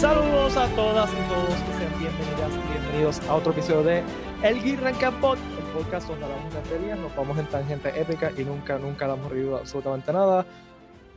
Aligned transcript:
Saludos 0.00 0.56
a 0.56 0.66
todas 0.74 1.10
y 1.12 1.28
todos 1.28 1.50
y 1.50 1.78
sean 1.78 1.98
bienvenidas 1.98 2.52
y 2.54 2.72
bienvenidos 2.72 3.20
a 3.28 3.34
otro 3.34 3.52
episodio 3.52 3.82
de 3.82 4.02
El 4.42 4.62
Geek 4.62 4.80
Rank 4.80 5.20
Pod, 5.20 5.36
el 5.36 5.64
podcast 5.74 6.08
donde 6.08 6.24
hablamos 6.24 6.54
de 6.54 6.60
teorías, 6.62 6.98
nos 6.98 7.14
vamos 7.14 7.38
en 7.38 7.46
tangente 7.48 8.00
épica 8.00 8.32
y 8.34 8.44
nunca, 8.44 8.78
nunca 8.78 9.06
damos 9.06 9.30
reído 9.30 9.58
absolutamente 9.58 10.10
nada. 10.10 10.46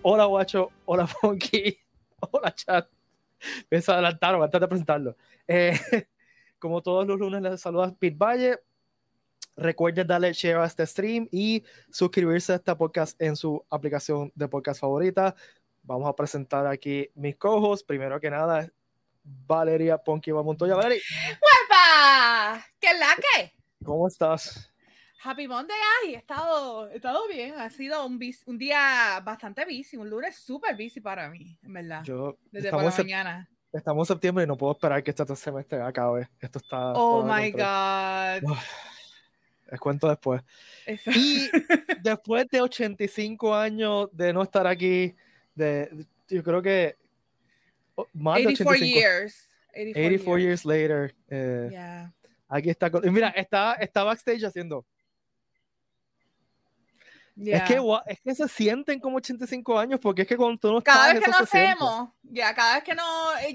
Hola 0.01 0.25
Guacho, 0.25 0.69
hola 0.83 1.07
Funky, 1.07 1.79
hola 2.19 2.54
chat. 2.54 2.89
Me 3.71 3.77
adelantaron 3.77 4.43
antes 4.43 4.59
de 4.59 4.68
presentarlo. 4.68 5.15
Eh, 5.47 5.79
como 6.59 6.81
todos 6.81 7.07
los 7.07 7.18
lunes 7.18 7.41
les 7.41 7.61
saluda 7.61 7.95
Pete 7.97 8.18
Valle. 8.18 8.59
Recuerden 9.55 10.07
darle 10.07 10.34
share 10.34 10.57
a 10.57 10.65
este 10.65 10.86
stream 10.86 11.29
y 11.31 11.63
suscribirse 11.89 12.51
a 12.51 12.56
este 12.56 12.75
podcast 12.75 13.21
en 13.21 13.37
su 13.37 13.64
aplicación 13.70 14.29
de 14.36 14.50
podcast 14.50 14.81
favorita. 14.81 15.36
Vamos 15.83 16.07
a 16.10 16.15
presentar 16.15 16.65
aquí 16.68 17.10
mis 17.15 17.36
cojos. 17.36 17.83
Primero 17.83 18.19
que 18.19 18.29
nada, 18.29 18.69
Valeria 19.23 19.97
Ponky 19.97 20.32
Montoya. 20.32 20.75
Valeria, 20.75 21.04
¡Huepa! 21.29 22.65
¿Qué 22.79 22.87
la 22.97 23.15
que? 23.15 23.54
¿cómo 23.83 24.07
estás? 24.07 24.69
Happy 25.25 25.47
Monday, 25.47 25.78
ay, 26.04 26.15
he 26.15 26.18
estado, 26.18 26.89
he 26.89 26.97
estado 26.97 27.28
bien, 27.29 27.54
ha 27.57 27.69
sido 27.69 28.06
un, 28.06 28.19
bis- 28.19 28.43
un 28.46 28.57
día 28.57 29.21
bastante 29.23 29.64
busy, 29.64 29.96
un 29.96 30.09
lunes 30.09 30.36
súper 30.37 30.75
busy 30.75 31.00
para 31.00 31.29
mí, 31.29 31.57
en 31.64 31.71
verdad, 31.73 32.03
Yo, 32.03 32.38
desde 32.52 32.70
por 32.70 32.84
la 32.84 32.92
mañana. 32.92 33.50
estamos 33.72 34.09
en 34.09 34.16
septiembre 34.16 34.44
y 34.44 34.47
no 34.47 34.58
puedo 34.58 34.73
esperar 34.73 35.02
que 35.02 35.11
este 35.11 35.36
semestre 35.38 35.81
acabe. 35.81 36.28
Esto 36.42 36.59
está. 36.59 36.92
Oh 36.94 37.23
my. 37.23 37.52
God. 37.52 38.53
Les 39.72 39.80
cuento 39.80 40.09
después. 40.09 40.42
Eso- 40.86 41.11
Y 41.11 41.50
después 42.02 42.45
de 42.50 42.61
85 42.61 43.56
años 43.56 44.09
de 44.11 44.34
no 44.34 44.44
estar 44.44 44.67
aquí, 44.67 45.16
de, 45.56 46.06
yo 46.30 46.44
creo 46.44 46.62
que 46.62 46.96
más 48.14 48.38
de 48.38 48.48
84 48.48 48.72
85 48.72 48.76
years. 49.00 49.50
84, 49.70 50.02
84 50.02 50.38
years 50.40 50.66
later. 50.66 51.16
eh, 51.30 51.68
Yeah. 51.72 52.14
Aquí 52.50 52.70
está. 52.70 52.90
mira, 53.12 53.30
está, 53.30 53.73
está 53.76 54.04
backstage 54.04 54.44
haciendo. 54.44 54.86
Es, 57.36 57.64
que, 57.64 57.73
Yeah. 57.73 58.03
es 58.06 58.20
que 58.22 58.36
se 58.36 58.48
sienten 58.48 59.00
como 59.00 59.17
85 59.17 59.80
años, 59.80 60.00
porque 60.00 60.22
es 60.22 60.28
que 60.28 60.38
cuando 60.38 60.59
tú 60.59 60.72
no 60.72 60.81
Cada 60.84 61.12
estás, 61.12 61.14
vez 61.16 61.23
que 61.23 61.31
no 61.31 61.38
se 61.38 61.44
hacemos, 61.44 62.09
ya, 62.22 62.53
cada 62.53 62.76
vez 62.76 62.84
que 62.84 62.94
no 62.94 63.03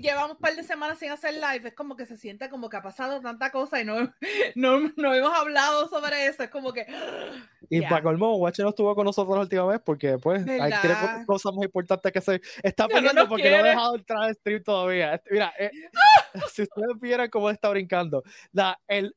llevamos 0.03 0.33
un 0.33 0.39
par 0.39 0.57
de 0.57 0.65
semanas 0.65 0.99
sin 0.99 1.11
hacer 1.13 1.35
live, 1.35 1.69
es 1.69 1.75
como 1.75 1.95
que 1.95 2.05
se 2.05 2.17
siente 2.17 2.51
como 2.51 2.69
que 2.69 2.77
ha 2.77 2.83
pasado 2.83 3.21
tanta 3.21 3.53
cosa 3.53 3.81
y 3.81 3.85
no, 3.85 3.95
no, 4.57 4.81
no 4.97 5.15
hemos 5.15 5.33
hablado 5.33 5.89
sobre 5.89 6.27
eso. 6.27 6.43
Es 6.43 6.51
como 6.51 6.73
que. 6.73 6.87
Y 7.71 7.83
Ya. 7.83 7.89
para 7.91 8.03
colmo, 8.03 8.35
Guache 8.39 8.63
no 8.63 8.71
estuvo 8.71 8.95
con 8.95 9.05
nosotros 9.05 9.37
la 9.37 9.43
última 9.43 9.67
vez 9.67 9.81
porque, 9.85 10.17
pues, 10.19 10.41
hay 10.49 10.71
¿Verdad? 10.71 11.27
cosas 11.27 11.53
más 11.55 11.65
importantes 11.67 12.11
que 12.11 12.19
hacer. 12.19 12.41
Está 12.63 12.85
no 12.85 12.89
peleando 12.89 13.21
nos 13.23 13.29
porque 13.29 13.43
no 13.51 13.57
ha 13.57 13.61
quiere. 13.61 13.69
dejado 13.69 13.95
entrar 13.97 14.23
al 14.23 14.35
stream 14.35 14.63
todavía. 14.65 15.15
Este- 15.15 15.31
Mira, 15.35 15.53
eh, 15.59 15.71
si 16.53 16.63
ustedes 16.63 16.99
vieran 17.01 17.29
cómo 17.31 17.49
está 17.51 17.69
brincando, 17.69 18.23
la, 18.53 18.77
el, 18.89 19.15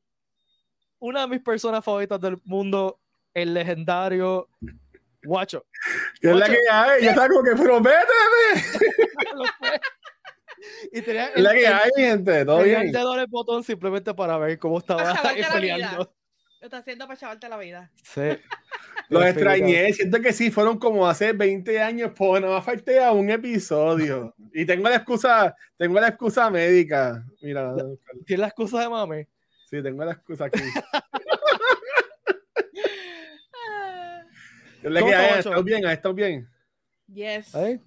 una 0.98 1.22
de 1.22 1.28
mis 1.28 1.40
personas 1.40 1.84
favoritas 1.84 2.20
del 2.20 2.38
mundo, 2.44 3.00
el 3.34 3.54
legendario 3.54 4.48
Guacho. 5.24 5.66
¿Qué 6.20 6.30
es 6.30 6.36
la 6.36 6.46
que 6.46 6.58
hay? 6.70 7.02
Ya 7.04 7.10
está 7.10 7.28
como 7.28 7.42
que, 7.44 7.56
fue. 7.56 7.70
y 10.92 11.00
tenía 11.02 11.26
¿Qué 11.32 11.38
es 11.38 11.42
la 11.42 11.52
que 11.52 11.66
el- 11.66 11.72
hay, 11.72 11.90
gente? 11.96 12.44
¿Todo 12.44 12.62
bien? 12.62 12.82
el 12.82 12.92
dedo 12.92 13.14
en 13.14 13.20
el 13.20 13.26
botón 13.28 13.62
simplemente 13.64 14.12
para 14.14 14.36
ver 14.38 14.58
cómo 14.58 14.78
estaba 14.78 15.12
ahí 15.12 15.42
peleando. 15.52 16.12
Lo 16.60 16.66
está 16.66 16.78
haciendo 16.78 17.06
para 17.06 17.18
chavarte 17.18 17.48
la 17.48 17.56
vida. 17.58 17.90
Sí. 18.02 18.38
Los 19.08 19.24
extrañé, 19.26 19.92
siento 19.92 20.20
que 20.20 20.32
sí, 20.32 20.50
fueron 20.50 20.78
como 20.78 21.06
hace 21.08 21.32
20 21.32 21.80
años, 21.82 22.12
pues 22.16 22.40
nada 22.40 22.54
más 22.54 22.64
falté 22.64 23.02
a 23.02 23.12
un 23.12 23.30
episodio. 23.30 24.34
Y 24.54 24.66
tengo 24.66 24.86
la 24.88 24.96
excusa, 24.96 25.56
tengo 25.78 25.98
la 25.98 26.08
excusa 26.08 26.50
médica. 26.50 27.24
Mira, 27.40 27.74
Tiene 28.26 28.42
la 28.42 28.48
excusa 28.48 28.80
de 28.80 28.88
mami. 28.90 29.24
sí, 29.70 29.82
tengo 29.82 30.04
la 30.04 30.12
excusa 30.12 30.44
aquí. 30.44 30.60
Ah, 33.54 34.22
¿Qué 34.82 34.88
es 34.88 34.92
la 34.92 35.00
¿Cómo 35.00 35.10
que 35.12 35.16
está, 35.16 35.24
hay? 35.34 35.38
Ocho? 35.40 35.48
¿Estás 35.50 35.64
bien? 35.64 35.84
¿Estás 35.88 36.14
bien? 36.14 36.48
Yes. 37.06 37.54
¿Eh? 37.54 37.80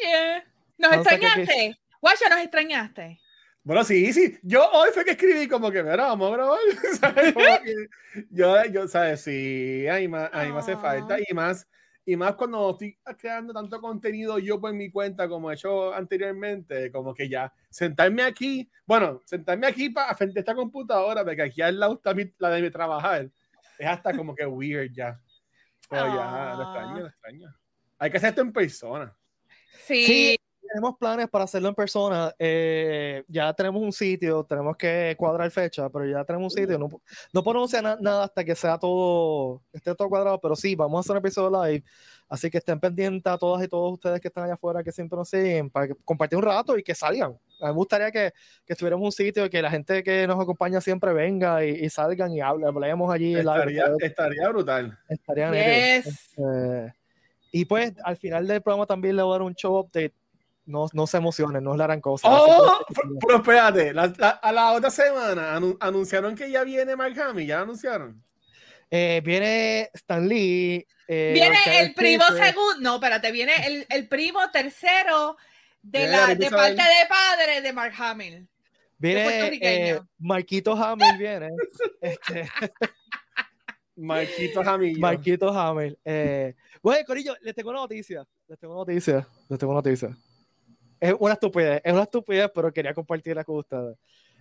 Yeah. 0.00 0.44
Nos 0.78 0.90
No 0.90 0.96
extrañaste. 1.00 1.78
Guacha, 2.00 2.28
nos 2.28 2.38
extrañaste. 2.40 3.20
Bueno, 3.64 3.84
sí, 3.84 4.12
sí. 4.12 4.38
Yo 4.42 4.68
hoy 4.72 4.90
fue 4.92 5.04
que 5.04 5.12
escribí 5.12 5.46
como 5.46 5.70
que, 5.70 5.82
mira, 5.82 5.96
vamos 5.96 6.30
a 6.32 6.36
grabar. 6.36 6.58
¿sabes? 7.00 7.34
Yo, 8.30 8.64
yo, 8.66 8.88
¿sabes? 8.88 9.20
Sí, 9.22 9.86
a 9.88 9.94
mí, 9.96 10.08
me- 10.08 10.18
a 10.30 10.44
mí 10.44 10.52
me 10.52 10.58
hace 10.58 10.72
Ah. 10.72 10.78
falta. 10.78 11.16
Y 11.26 11.32
más, 11.32 11.66
y 12.04 12.16
más 12.16 12.34
cuando 12.34 12.70
estoy 12.72 12.98
creando 13.16 13.54
tanto 13.54 13.80
contenido 13.80 14.38
yo 14.40 14.60
por 14.60 14.72
mi 14.74 14.90
cuenta 14.90 15.28
como 15.28 15.50
he 15.50 15.54
hecho 15.54 15.94
anteriormente, 15.94 16.90
como 16.92 17.14
que 17.14 17.28
ya 17.28 17.52
sentarme 17.70 18.22
aquí, 18.24 18.68
bueno, 18.84 19.22
sentarme 19.24 19.66
aquí 19.68 19.88
para 19.90 20.14
frente 20.14 20.40
a 20.40 20.42
esta 20.42 20.54
computadora, 20.56 21.24
porque 21.24 21.42
aquí 21.42 21.62
al 21.62 21.78
lado 21.78 21.94
está 21.94 22.12
mi- 22.12 22.30
la 22.38 22.50
de 22.50 22.60
mi 22.62 22.70
trabajar, 22.70 23.30
es 23.84 23.90
hasta 23.90 24.16
como 24.16 24.34
que 24.34 24.46
weird 24.46 24.92
ya. 24.92 25.20
Pero 25.88 26.06
ya, 26.06 26.14
lo 26.14 26.20
Ah. 26.22 26.62
extraño, 26.62 27.00
lo 27.00 27.06
extraño. 27.08 27.54
Hay 27.98 28.10
que 28.10 28.16
hacer 28.16 28.30
esto 28.30 28.40
en 28.42 28.52
persona. 28.52 29.14
Sí. 29.86 30.04
Sí, 30.06 30.36
tenemos 30.68 30.96
planes 30.96 31.28
para 31.28 31.44
hacerlo 31.44 31.68
en 31.68 31.74
persona. 31.74 32.32
eh, 32.38 33.24
ya 33.28 33.52
tenemos 33.52 33.82
un 33.82 33.92
sitio, 33.92 34.44
tenemos 34.44 34.76
que 34.76 35.14
cuadrar 35.18 35.50
fecha, 35.50 35.88
pero 35.90 36.06
ya 36.06 36.24
tenemos 36.24 36.52
un 36.54 36.58
sitio. 36.60 36.78
No, 36.78 36.88
no 37.32 37.42
podemos 37.42 37.72
hacer 37.72 37.82
na- 37.84 37.98
nada 38.00 38.24
hasta 38.24 38.44
que 38.44 38.54
sea 38.54 38.78
todo, 38.78 39.62
esté 39.72 39.94
todo 39.94 40.08
cuadrado, 40.08 40.40
pero 40.40 40.56
sí, 40.56 40.74
vamos 40.74 40.98
a 40.98 41.00
hacer 41.00 41.12
un 41.12 41.18
episodio 41.18 41.64
live. 41.64 41.84
Así 42.28 42.48
que 42.50 42.58
estén 42.58 42.80
pendientes 42.80 43.30
a 43.30 43.36
todas 43.36 43.62
y 43.62 43.68
todos 43.68 43.92
ustedes 43.92 44.20
que 44.20 44.28
están 44.28 44.44
allá 44.44 44.54
afuera, 44.54 44.82
que 44.82 44.92
siempre 44.92 45.16
nos 45.18 45.28
siguen, 45.28 45.68
para 45.68 45.88
que- 45.88 45.94
compartir 46.04 46.38
un 46.38 46.44
rato 46.44 46.78
y 46.78 46.82
que 46.82 46.94
salgan. 46.94 47.38
A 47.62 47.68
mí 47.68 47.72
me 47.72 47.76
gustaría 47.78 48.10
que, 48.10 48.32
que 48.66 48.72
estuviéramos 48.72 49.02
en 49.02 49.06
un 49.06 49.12
sitio, 49.12 49.48
que 49.50 49.62
la 49.62 49.70
gente 49.70 50.02
que 50.02 50.26
nos 50.26 50.40
acompaña 50.40 50.80
siempre 50.80 51.12
venga 51.12 51.64
y, 51.64 51.70
y 51.84 51.90
salgan 51.90 52.32
y 52.32 52.40
hable, 52.40 52.66
hablemos 52.66 53.12
allí. 53.12 53.34
live. 53.34 53.40
Estaría, 53.40 53.84
estaría 54.00 54.48
brutal. 54.48 54.98
Estaría. 55.08 55.50
Yes. 56.02 56.30
Eh, 56.38 56.92
y 57.52 57.64
pues 57.64 57.92
al 58.04 58.16
final 58.16 58.46
del 58.46 58.62
programa 58.62 58.86
también 58.86 59.16
le 59.16 59.22
voy 59.22 59.30
a 59.32 59.34
dar 59.38 59.42
un 59.42 59.54
show 59.54 59.76
update. 59.78 60.14
No, 60.64 60.86
no 60.92 61.06
se 61.08 61.16
emocionen, 61.16 61.64
no 61.64 61.72
es 61.72 61.78
la 61.78 61.84
gran 61.86 62.00
cosa. 62.00 62.28
Oh, 62.30 62.78
pero- 63.20 63.36
espérate, 63.38 63.92
la- 63.92 64.12
la- 64.16 64.28
a 64.30 64.52
la 64.52 64.72
otra 64.72 64.90
semana 64.90 65.58
anu- 65.58 65.76
anunciaron 65.80 66.36
que 66.36 66.48
ya 66.50 66.62
viene 66.62 66.94
Mark 66.94 67.18
Hamill, 67.20 67.46
ya 67.48 67.56
lo 67.56 67.62
anunciaron. 67.64 68.22
Eh, 68.88 69.20
viene 69.24 69.90
Stan 69.94 70.26
Lee. 70.28 70.86
eh, 71.08 71.32
Viene 71.34 71.56
el 71.80 71.94
primo 71.94 72.24
segundo. 72.26 72.80
No, 72.80 72.94
espérate, 72.96 73.32
viene 73.32 73.52
el, 73.66 73.86
el 73.90 74.06
primo 74.06 74.38
tercero 74.52 75.36
de, 75.82 76.06
la, 76.06 76.34
de 76.34 76.50
parte 76.50 76.74
de 76.74 77.06
padre 77.08 77.60
de 77.60 77.72
Mark 77.72 77.94
Hamill. 77.98 78.48
Viene 78.98 79.58
eh, 79.60 80.00
Marquito 80.18 80.72
Hamill. 80.74 81.18
Viene. 81.18 81.50
este, 82.00 82.48
Marquito 83.96 84.60
Hamillo. 84.60 85.00
Marquito 85.00 85.48
Hamill. 85.48 85.98
Eh, 86.04 86.54
bueno, 86.82 87.04
Corillo, 87.06 87.34
les 87.42 87.54
tengo 87.54 87.70
una 87.70 87.80
noticia. 87.80 88.24
Les 88.46 88.58
tengo 88.58 88.74
una 88.74 88.80
noticia. 88.82 89.26
Les 89.48 89.58
tengo 89.58 89.72
una 89.72 89.78
noticia. 89.78 90.16
Es 91.00 91.14
una 91.18 91.34
estupidez. 91.34 91.80
Es 91.84 91.92
una 91.92 92.02
estupidez, 92.02 92.50
pero 92.54 92.72
quería 92.72 92.94
compartirla 92.94 93.44
con 93.44 93.56
ustedes. 93.56 93.96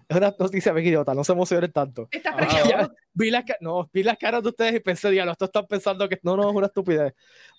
Es 0.07 0.17
una 0.17 0.35
noticia 0.37 0.71
bien 0.73 0.87
idiota. 0.87 1.13
No 1.13 1.23
se 1.23 1.31
emocionen 1.31 1.71
tanto. 1.71 2.07
Estás 2.11 2.35
Ah, 2.37 2.89
vi, 3.13 3.31
las, 3.31 3.43
no, 3.61 3.89
vi 3.91 4.03
las 4.03 4.17
caras 4.17 4.43
de 4.43 4.49
ustedes 4.49 4.75
y 4.75 4.79
pensé, 4.79 5.09
diablo, 5.09 5.31
esto 5.31 5.45
están 5.45 5.65
pensando 5.67 6.07
que 6.07 6.19
no, 6.23 6.37
no, 6.37 6.49
es 6.49 6.55
una 6.55 6.67
estupidez. 6.67 7.13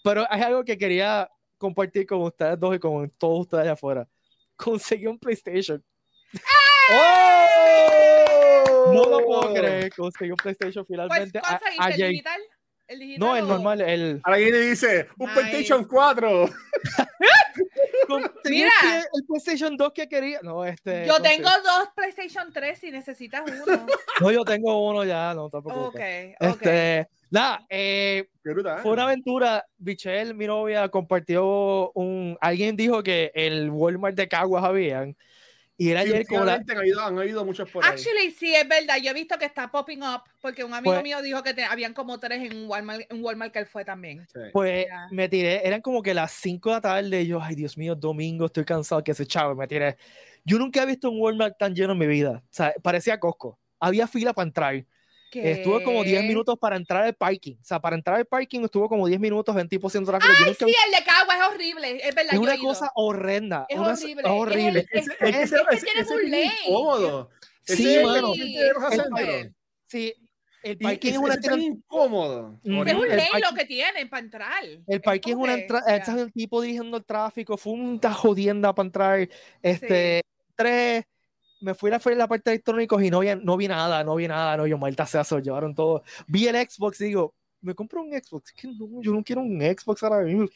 Pero 0.04 0.22
es 0.22 0.43
algo 0.43 0.64
que 0.64 0.78
quería 0.78 1.28
compartir 1.62 2.06
con 2.06 2.21
ustedes 2.23 2.59
dos 2.61 2.77
y 2.77 2.78
con 2.78 3.09
todos 3.19 3.41
ustedes 3.41 3.62
allá 3.62 3.73
afuera. 3.73 4.06
Conseguí 4.56 5.06
un 5.06 5.19
PlayStation. 5.19 5.83
¡Oh! 6.93 8.93
No 8.95 9.05
lo 9.09 9.25
puedo 9.25 9.55
creer. 9.55 9.93
Conseguí 9.95 10.31
un 10.31 10.37
PlayStation 10.37 10.84
¿Cuál, 10.84 11.09
finalmente. 11.09 11.41
cuál 11.41 11.55
a- 11.55 11.59
seguiste, 11.59 12.05
el 12.05 12.11
digital? 12.11 12.41
¿El 12.88 12.99
digital 12.99 13.20
No, 13.29 13.37
el 13.37 13.44
o- 13.44 13.49
normal, 13.49 13.81
el. 13.81 14.20
Alguien 14.25 14.53
le 14.53 14.61
dice, 14.61 15.09
un 15.19 15.29
Nice. 15.31 15.41
PlayStation 15.41 15.85
4. 15.85 16.49
Mira. 18.44 18.70
el, 18.82 18.88
Play- 18.88 19.03
el 19.14 19.25
PlayStation 19.26 19.76
2 19.76 19.93
que 19.93 20.09
quería. 20.09 20.41
No, 20.43 20.64
este. 20.64 21.06
Yo 21.06 21.20
tengo 21.23 21.49
dos 21.49 21.88
PlayStation 21.94 22.53
3 22.53 22.79
si 22.79 22.91
necesitas 22.91 23.43
uno. 23.50 23.87
No, 24.20 24.31
yo 24.31 24.44
tengo 24.44 24.88
uno 24.88 25.05
ya, 25.05 25.35
no 25.35 25.49
te 25.50 25.56
ok, 25.59 25.64
preocupes. 25.64 26.37
ok. 26.41 26.47
Este. 26.49 27.09
Nada, 27.31 27.64
eh. 27.70 28.29
Fue 28.82 28.93
una 28.93 29.05
aventura. 29.05 29.64
Michelle, 29.79 30.35
mi 30.35 30.47
novia, 30.47 30.88
compartió 30.88 31.91
un. 31.93 32.37
Alguien 32.41 32.76
dijo 32.76 33.03
que 33.03 33.32
el 33.35 33.70
Walmart 33.70 34.14
de 34.17 34.29
Caguas 34.29 34.62
habían. 34.64 35.17
Y 35.79 35.89
era 35.91 36.03
Sí, 36.03 36.11
ayer 36.13 36.27
como 36.27 36.45
la. 36.45 36.55
han 36.55 36.71
habido, 36.79 37.01
han 37.03 37.19
habido 37.19 37.45
muchos 37.45 37.69
por 37.71 37.83
ahí. 37.85 37.91
Actually, 37.91 38.31
sí, 38.31 38.55
es 38.55 38.69
verdad. 38.69 38.97
Yo 39.03 39.11
he 39.11 39.15
visto 39.15 39.37
que 39.39 39.47
está 39.47 39.71
popping 39.71 40.03
up 40.03 40.23
porque 40.41 40.63
un 40.65 40.73
amigo 40.75 40.93
Pues- 40.95 41.03
mío 41.03 41.21
dijo 41.23 41.43
que 41.43 41.55
te- 41.55 41.65
habían 41.65 41.95
como 41.95 42.21
tres 42.21 42.41
en 42.51 42.57
un 42.57 42.69
Walmart, 42.69 43.11
en 43.11 43.25
Walmart 43.25 43.53
que 43.53 43.59
él 43.61 43.67
fue 43.67 43.85
también. 43.85 44.27
Sí. 44.33 44.39
Pues 44.53 44.87
me 45.11 45.29
tiré, 45.29 45.67
eran 45.67 45.81
como 45.81 46.03
que 46.03 46.15
las 46.15 46.31
5 46.33 46.69
de 46.69 46.75
la 46.77 46.81
tarde. 46.83 47.23
Y 47.23 47.27
yo, 47.27 47.41
ay 47.43 47.55
Dios 47.57 47.77
mío, 47.79 47.95
domingo, 47.97 48.47
estoy 48.47 48.65
cansado, 48.65 49.03
que 49.03 49.15
se 49.15 49.27
chavo, 49.27 49.55
me 49.55 49.67
tiré. 49.67 49.97
Yo 50.45 50.59
nunca 50.59 50.83
he 50.83 50.87
visto 50.87 51.11
un 51.11 51.21
Walmart 51.21 51.57
tan 51.59 51.75
lleno 51.75 51.93
en 51.95 51.99
mi 51.99 52.07
vida. 52.07 52.43
O 52.45 52.49
sea, 52.51 52.75
parecía 52.83 53.19
Costco. 53.19 53.59
Había 53.81 54.07
fila 54.07 54.33
para 54.35 54.47
entrar. 54.47 54.85
Estuve 55.34 55.82
como 55.84 56.02
10 56.05 56.20
¿Qué? 56.23 56.29
minutos 56.29 56.58
para 56.58 56.76
entrar 56.76 57.05
al 57.05 57.14
parking. 57.14 57.55
O 57.61 57.64
sea, 57.64 57.81
para 57.81 57.96
entrar 57.96 58.17
al 58.19 58.26
parking 58.26 58.61
estuvo 58.61 58.88
como 58.88 59.06
10 59.06 59.20
minutos 59.20 59.56
en 59.56 59.69
tipo 59.69 59.87
haciendo 59.87 60.11
tráfico. 60.11 60.32
Yo 60.32 60.38
Ay, 60.44 60.50
nunca- 60.50 60.67
sí, 60.67 60.75
el 60.87 60.93
de 60.93 61.05
Cagua 61.05 61.34
es 61.37 61.55
horrible. 61.55 62.08
Es 62.08 62.14
verdad, 62.14 62.34
es 62.34 62.38
una 62.38 62.58
cosa 62.58 62.93
horrenda. 62.94 63.67
Es 63.69 63.79
una- 63.79 63.93
horrible. 63.93 64.23
horrible. 64.29 64.87
Es 64.93 65.06
el- 65.20 65.34
Es, 65.34 65.50
que 65.84 66.12
un 66.14 66.31
lane. 66.31 66.52
incómodo. 66.67 67.31
Sí, 67.64 67.96
mano. 68.02 68.32
Sí, 69.87 70.14
el 70.62 70.73
Y 70.73 70.76
parking 70.76 71.12
es 71.12 71.19
una 71.19 71.37
tienda- 71.37 71.61
incómodo. 71.62 72.58
Es 72.64 72.70
un 72.70 72.85
parking- 72.85 73.40
lo 73.50 73.55
que 73.56 73.64
tienen 73.67 74.08
para 74.08 74.23
entrar. 74.23 74.64
El 74.87 75.00
parking 75.00 75.31
es 75.32 75.37
una 75.37 75.55
entrada, 75.55 75.96
este 75.96 76.11
es 76.12 76.17
el 76.19 76.32
tipo 76.32 76.61
dirigiendo 76.62 76.96
el 76.96 77.05
tráfico, 77.05 77.56
fue 77.56 77.73
una 77.75 78.12
jodienda 78.12 78.75
para 78.75 78.87
entrar. 78.87 79.28
Este, 79.62 80.23
tres, 80.56 81.05
me 81.62 81.75
fui 81.75 81.91
a 81.91 81.93
la 81.93 81.99
de 81.99 82.17
la 82.17 82.29
parte 82.29 82.50
de 82.50 82.55
electrónicos 82.56 83.03
y 83.03 83.11
no 83.11 83.20
vi, 83.20 83.29
no 83.43 83.56
vi 83.56 83.69
nada, 83.69 84.05
no 84.05 84.14
vi 84.17 84.29
nada, 84.29 84.56
no, 84.56 84.67
yo 84.67 84.79
malta 84.79 85.06
sea, 85.06 85.25
se 85.25 85.41
llevaron 85.41 85.75
todo. 85.75 86.03
Vi 86.26 86.47
el 86.49 86.56
Xbox 86.56 87.00
y 87.00 87.06
digo, 87.06 87.35
me 87.61 87.75
compro 87.75 88.03
un 88.03 88.11
Xbox, 88.12 88.53
que 88.53 88.69
no, 88.69 89.00
yo 89.03 89.12
no 89.12 89.23
quiero 89.23 89.43
un 89.43 89.61
Xbox 89.61 90.03
ahora 90.03 90.25
mismo. 90.25 90.47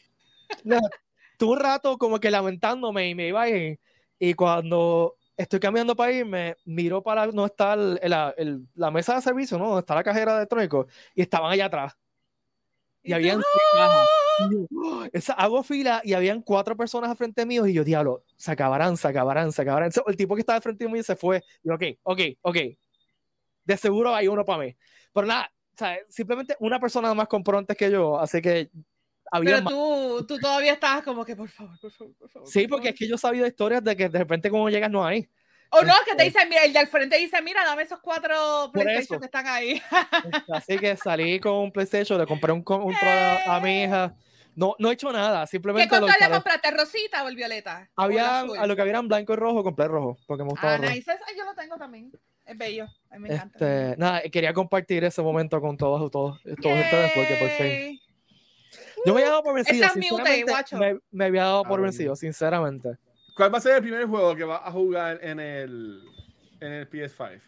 Tuve 1.37 1.51
un 1.53 1.59
rato 1.59 1.97
como 1.97 2.19
que 2.19 2.31
lamentándome 2.31 3.09
y 3.09 3.15
me 3.15 3.27
iba 3.27 3.41
a 3.43 3.49
ir, 3.49 3.79
y 4.19 4.33
cuando 4.33 5.15
estoy 5.35 5.59
cambiando 5.59 5.95
para 5.95 6.11
irme, 6.11 6.55
miro 6.65 7.03
para 7.03 7.27
no 7.27 7.45
el- 8.01 8.13
el- 8.37 8.67
la 8.73 8.89
mesa 8.91 9.15
de 9.15 9.21
servicio, 9.21 9.57
¿no? 9.57 9.67
Donde 9.67 9.81
está 9.81 9.93
la 9.95 10.03
cajera 10.03 10.33
de 10.33 10.37
electrónicos, 10.39 10.87
y 11.13 11.21
estaban 11.21 11.51
allá 11.51 11.65
atrás. 11.65 11.95
Y 13.07 13.13
habían 13.13 13.41
yo, 14.51 14.67
¡oh! 14.75 15.05
esa, 15.13 15.33
hago 15.33 15.63
fila 15.63 16.01
y 16.03 16.13
habían 16.13 16.41
cuatro 16.41 16.77
personas 16.77 17.09
al 17.09 17.17
frente 17.17 17.45
mío 17.45 17.65
y 17.65 17.73
yo, 17.73 17.83
diablo, 17.83 18.23
se 18.35 18.51
acabarán, 18.51 18.97
se 18.97 19.07
acabarán, 19.07 19.51
se 19.51 19.61
acabarán. 19.61 19.91
So, 19.91 20.05
El 20.07 20.15
tipo 20.15 20.35
que 20.35 20.41
estaba 20.41 20.57
al 20.57 20.61
frente 20.61 20.87
mío 20.87 21.01
se 21.03 21.15
fue. 21.15 21.43
Y 21.63 21.69
yo, 21.69 21.75
ok, 21.75 21.83
ok, 22.03 22.19
ok. 22.41 22.57
De 23.63 23.77
seguro 23.77 24.13
hay 24.13 24.27
uno 24.27 24.45
para 24.45 24.63
mí. 24.63 24.77
Pero 25.13 25.27
nada, 25.27 25.51
sea, 25.77 25.97
simplemente 26.09 26.55
una 26.59 26.79
persona 26.79 27.13
más 27.13 27.27
compró 27.27 27.57
antes 27.57 27.77
que 27.77 27.91
yo, 27.91 28.19
así 28.19 28.41
que 28.41 28.69
había 29.31 29.57
Pero 29.57 29.69
tú, 29.69 30.25
tú 30.25 30.39
todavía 30.39 30.73
estabas 30.73 31.03
como 31.03 31.23
que, 31.23 31.35
por 31.35 31.49
favor, 31.49 31.79
por 31.79 31.91
favor, 31.91 32.15
por 32.15 32.29
favor. 32.29 32.47
Sí, 32.47 32.61
por 32.61 32.77
porque 32.77 32.89
es 32.89 32.93
favor. 32.93 32.99
que 32.99 33.07
yo 33.07 33.15
he 33.15 33.19
sabido 33.19 33.47
historias 33.47 33.83
de 33.83 33.95
que 33.95 34.09
de 34.09 34.19
repente 34.19 34.49
cuando 34.49 34.69
llegas 34.69 34.89
no 34.89 35.05
hay. 35.05 35.29
O 35.69 35.83
no, 35.83 35.93
que 36.05 36.15
te 36.15 36.23
Este- 36.25 36.39
dicen, 36.39 36.49
mira, 36.49 36.63
el 36.63 36.73
del 36.73 36.87
frente 36.87 37.17
dice, 37.17 37.41
mira, 37.41 37.63
dame 37.65 37.83
esos 37.83 37.99
cuatro 37.99 38.69
PlayStation 38.71 39.01
eso. 39.03 39.19
que 39.19 39.25
están 39.25 39.47
ahí. 39.47 39.81
Así 40.53 40.77
que 40.79 40.95
salí 40.95 41.39
con 41.39 41.53
un 41.53 41.71
PlayStation, 41.71 42.19
le 42.19 42.25
compré 42.25 42.51
un 42.51 42.63
control 42.63 42.95
a, 43.45 43.55
a 43.57 43.59
mi 43.59 43.83
hija. 43.83 44.15
No, 44.55 44.75
no 44.79 44.89
he 44.89 44.93
hecho 44.93 45.11
nada, 45.11 45.41
¿Qué 45.45 45.51
simplemente 45.51 45.93
lo 45.95 46.07
control 46.07 46.29
le 46.29 46.33
compraste? 46.35 46.71
¿Rosita 46.71 47.23
o 47.23 47.27
el 47.27 47.35
violeta? 47.35 47.89
¿O 47.95 48.01
el 48.01 48.05
Había, 48.05 48.39
a 48.39 48.65
lo 48.65 48.75
que 48.75 48.81
había 48.81 48.97
en 48.97 49.07
blanco 49.07 49.33
y 49.33 49.35
rojo, 49.35 49.63
compré 49.63 49.87
rojo, 49.87 50.17
porque 50.25 50.43
me 50.43 50.49
gustaba 50.49 50.73
Ah, 50.73 50.77
rojo. 50.77 50.89
nice. 50.89 51.11
Yo 51.37 51.45
lo 51.45 51.53
tengo 51.53 51.77
también. 51.77 52.11
Es 52.43 52.57
bello. 52.57 52.87
A 53.11 53.19
mí 53.19 53.27
me 53.27 53.35
encanta. 53.35 53.57
Este, 53.59 53.97
nada, 53.97 54.21
quería 54.31 54.53
compartir 54.53 55.03
ese 55.03 55.21
momento 55.21 55.61
con 55.61 55.77
todos, 55.77 56.09
todos, 56.09 56.41
todos 56.61 56.79
ustedes 56.79 57.11
porque 57.13 57.35
por 57.35 57.49
fin. 57.49 57.99
Yo 59.05 59.13
me 59.13 59.21
había 59.21 59.29
dado 59.31 59.43
por 59.43 59.53
vencido, 59.53 59.85
Estás 59.85 59.95
mute, 59.95 60.45
me, 60.73 60.99
me 61.11 61.25
había 61.25 61.43
dado 61.43 61.63
por 61.63 61.79
Ah, 61.79 61.83
vencido, 61.83 62.15
sinceramente. 62.15 62.97
¿Cuál 63.37 63.53
va 63.53 63.59
a 63.59 63.61
ser 63.61 63.75
el 63.75 63.81
primer 63.83 64.05
juego 64.07 64.35
que 64.35 64.43
vas 64.43 64.61
a 64.63 64.71
jugar 64.71 65.19
en 65.21 65.39
el, 65.39 66.01
en 66.59 66.73
el 66.73 66.89
PS5? 66.89 67.39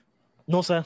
No 0.48 0.62
sé. 0.64 0.84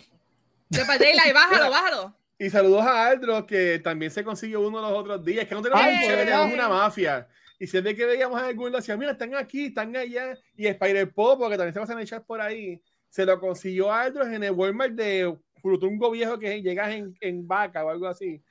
De 0.69 0.79
Daylight, 0.85 1.33
bájalo, 1.33 1.69
bájalo. 1.69 2.15
Y 2.39 2.49
saludos 2.49 2.81
a 2.85 3.07
Aldro, 3.07 3.45
que 3.45 3.79
también 3.79 4.11
se 4.11 4.23
consiguió 4.23 4.61
uno 4.61 4.81
los 4.81 4.91
otros 4.91 5.23
días. 5.23 5.45
Que 5.47 5.55
no 5.55 5.61
tenemos 5.61 5.83
Ay, 5.83 5.93
un 5.93 5.99
¿de 5.99 6.05
chévere, 6.07 6.25
verdad? 6.25 6.41
tenemos 6.43 6.53
una 6.53 6.69
mafia. 6.69 7.27
Y 7.59 7.67
siempre 7.67 7.95
que 7.95 8.05
veíamos 8.05 8.41
a 8.41 8.47
algún, 8.47 8.71
decía, 8.71 8.97
mira, 8.97 9.11
están 9.11 9.35
aquí, 9.35 9.65
están 9.67 9.95
allá. 9.95 10.37
Y 10.55 10.67
Spider-Pop, 10.67 11.39
porque 11.39 11.57
también 11.57 11.73
se 11.73 11.79
pasan 11.79 11.97
a 11.97 12.01
echar 12.01 12.23
por 12.25 12.41
ahí, 12.41 12.81
se 13.09 13.25
lo 13.25 13.39
consiguió 13.39 13.91
a 13.91 14.01
Aldro 14.01 14.25
en 14.25 14.43
el 14.43 14.51
Walmart 14.51 14.93
de 14.93 15.37
Frutungo 15.61 16.11
Viejo, 16.11 16.39
que 16.39 16.61
llegas 16.61 16.89
en, 16.91 17.15
en 17.21 17.47
vaca 17.47 17.85
o 17.85 17.89
algo 17.89 18.07
así. 18.07 18.41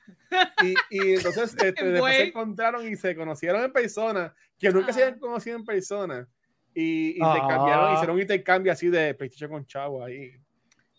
Y, 0.63 0.73
y 0.89 1.13
entonces 1.15 1.55
este, 1.61 1.83
después 1.83 2.15
se 2.15 2.23
encontraron 2.27 2.87
y 2.87 2.95
se 2.95 3.15
conocieron 3.15 3.63
en 3.63 3.73
persona, 3.73 4.33
que 4.57 4.71
nunca 4.71 4.93
se 4.93 5.03
Ah. 5.03 5.07
habían 5.07 5.19
conocido 5.19 5.57
en 5.57 5.65
persona. 5.65 6.27
Y, 6.75 7.17
y 7.17 7.19
Ah. 7.21 7.33
intercambiaron, 7.35 7.93
hicieron 7.93 8.15
un 8.15 8.21
intercambio 8.21 8.71
así 8.71 8.87
de 8.89 9.13
PlayStation 9.13 9.51
con 9.51 9.65
Chavo 9.65 10.03
ahí. 10.03 10.31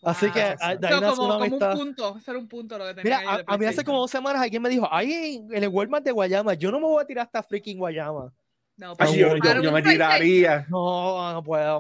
Así 0.03 0.27
Wow. 0.27 0.35
que 0.35 0.43
Ah, 0.43 0.57
ah, 0.61 0.77
de 0.77 0.87
ahí 0.87 0.93
Eso 0.93 1.01
nació 1.01 1.17
como, 1.17 1.37
una 1.37 1.49
como 1.51 1.57
un 1.73 1.79
punto. 1.79 2.17
Eso 2.19 2.31
era 2.31 2.39
un 2.41 2.49
punto 2.49 2.77
lo 2.79 2.85
que 2.87 2.95
tenía 2.95 3.03
Mira, 3.05 3.19
ahí 3.19 3.27
a, 3.27 3.37
de 3.39 3.45
a 3.47 3.59
mí 3.59 3.65
hace 3.67 3.85
como 3.85 3.99
dos 4.01 4.11
semanas 4.11 4.43
alguien 4.43 4.61
me 4.63 4.69
dijo, 4.69 4.87
ay, 4.91 5.43
en 5.51 5.63
el 5.63 5.69
Walmart 5.69 6.05
de 6.05 6.13
Guayama, 6.13 6.55
yo 6.55 6.71
no 6.71 6.79
me 6.79 6.87
voy 6.87 7.03
a 7.03 7.07
tirar 7.07 7.25
hasta 7.27 7.43
freaking 7.43 7.79
Guayama. 7.79 8.33
No, 8.77 8.91
Ay, 8.91 8.95
pero 8.99 9.11
Así 9.11 9.19
yo, 9.21 9.37
yo- 9.37 9.63
yo 9.63 9.73
me 9.73 9.83
tiraría. 9.83 10.67
No, 10.69 11.33
no 11.33 11.43
puedo. 11.45 11.79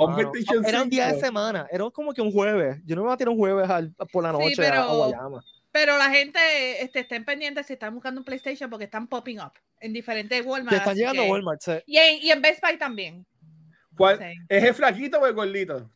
Era 0.67 0.83
un 0.83 0.89
día 0.91 1.07
de 1.09 1.15
5. 1.15 1.27
semana, 1.27 1.67
era 1.71 1.91
como 1.91 2.15
que 2.15 2.23
un 2.23 2.33
jueves. 2.33 2.81
Yo 2.87 2.95
no 2.97 3.03
me 3.03 3.07
voy 3.09 3.15
a 3.15 3.17
tirar 3.19 3.31
un 3.33 3.39
jueves 3.39 3.69
al- 3.69 3.93
por 4.13 4.23
la 4.23 4.31
Sí, 4.33 4.39
noche 4.39 4.65
a- 4.65 4.69
a, 4.69 4.71
pero- 4.87 4.97
Guayama. 4.97 5.45
Pero 5.73 5.99
la 5.99 6.09
gente 6.09 6.39
este, 6.83 7.01
estén 7.01 7.25
pendientes 7.25 7.67
si 7.67 7.73
están 7.73 7.93
buscando 7.95 8.21
un 8.21 8.25
PlayStation 8.25 8.71
porque 8.71 8.85
están 8.85 9.09
popping 9.09 9.41
up 9.41 9.53
en 9.81 9.93
diferentes 9.93 10.47
Walmart. 10.47 10.71
Que 10.71 10.77
están 10.77 10.95
llegando 10.97 11.23
a 11.23 11.25
que- 11.25 11.31
Walmart. 11.33 11.61
sí. 11.61 11.73
Y 11.87 11.97
en, 11.99 12.23
y 12.23 12.31
en 12.31 12.41
Best 12.41 12.63
Buy 12.63 12.79
también. 12.79 13.27
¿Cuál? 13.97 14.19
Sí. 14.19 14.39
¿Es 14.49 14.65
el 14.65 14.75
flaquito 14.75 15.21
o 15.21 15.27
el 15.27 15.35
gordito? 15.35 15.91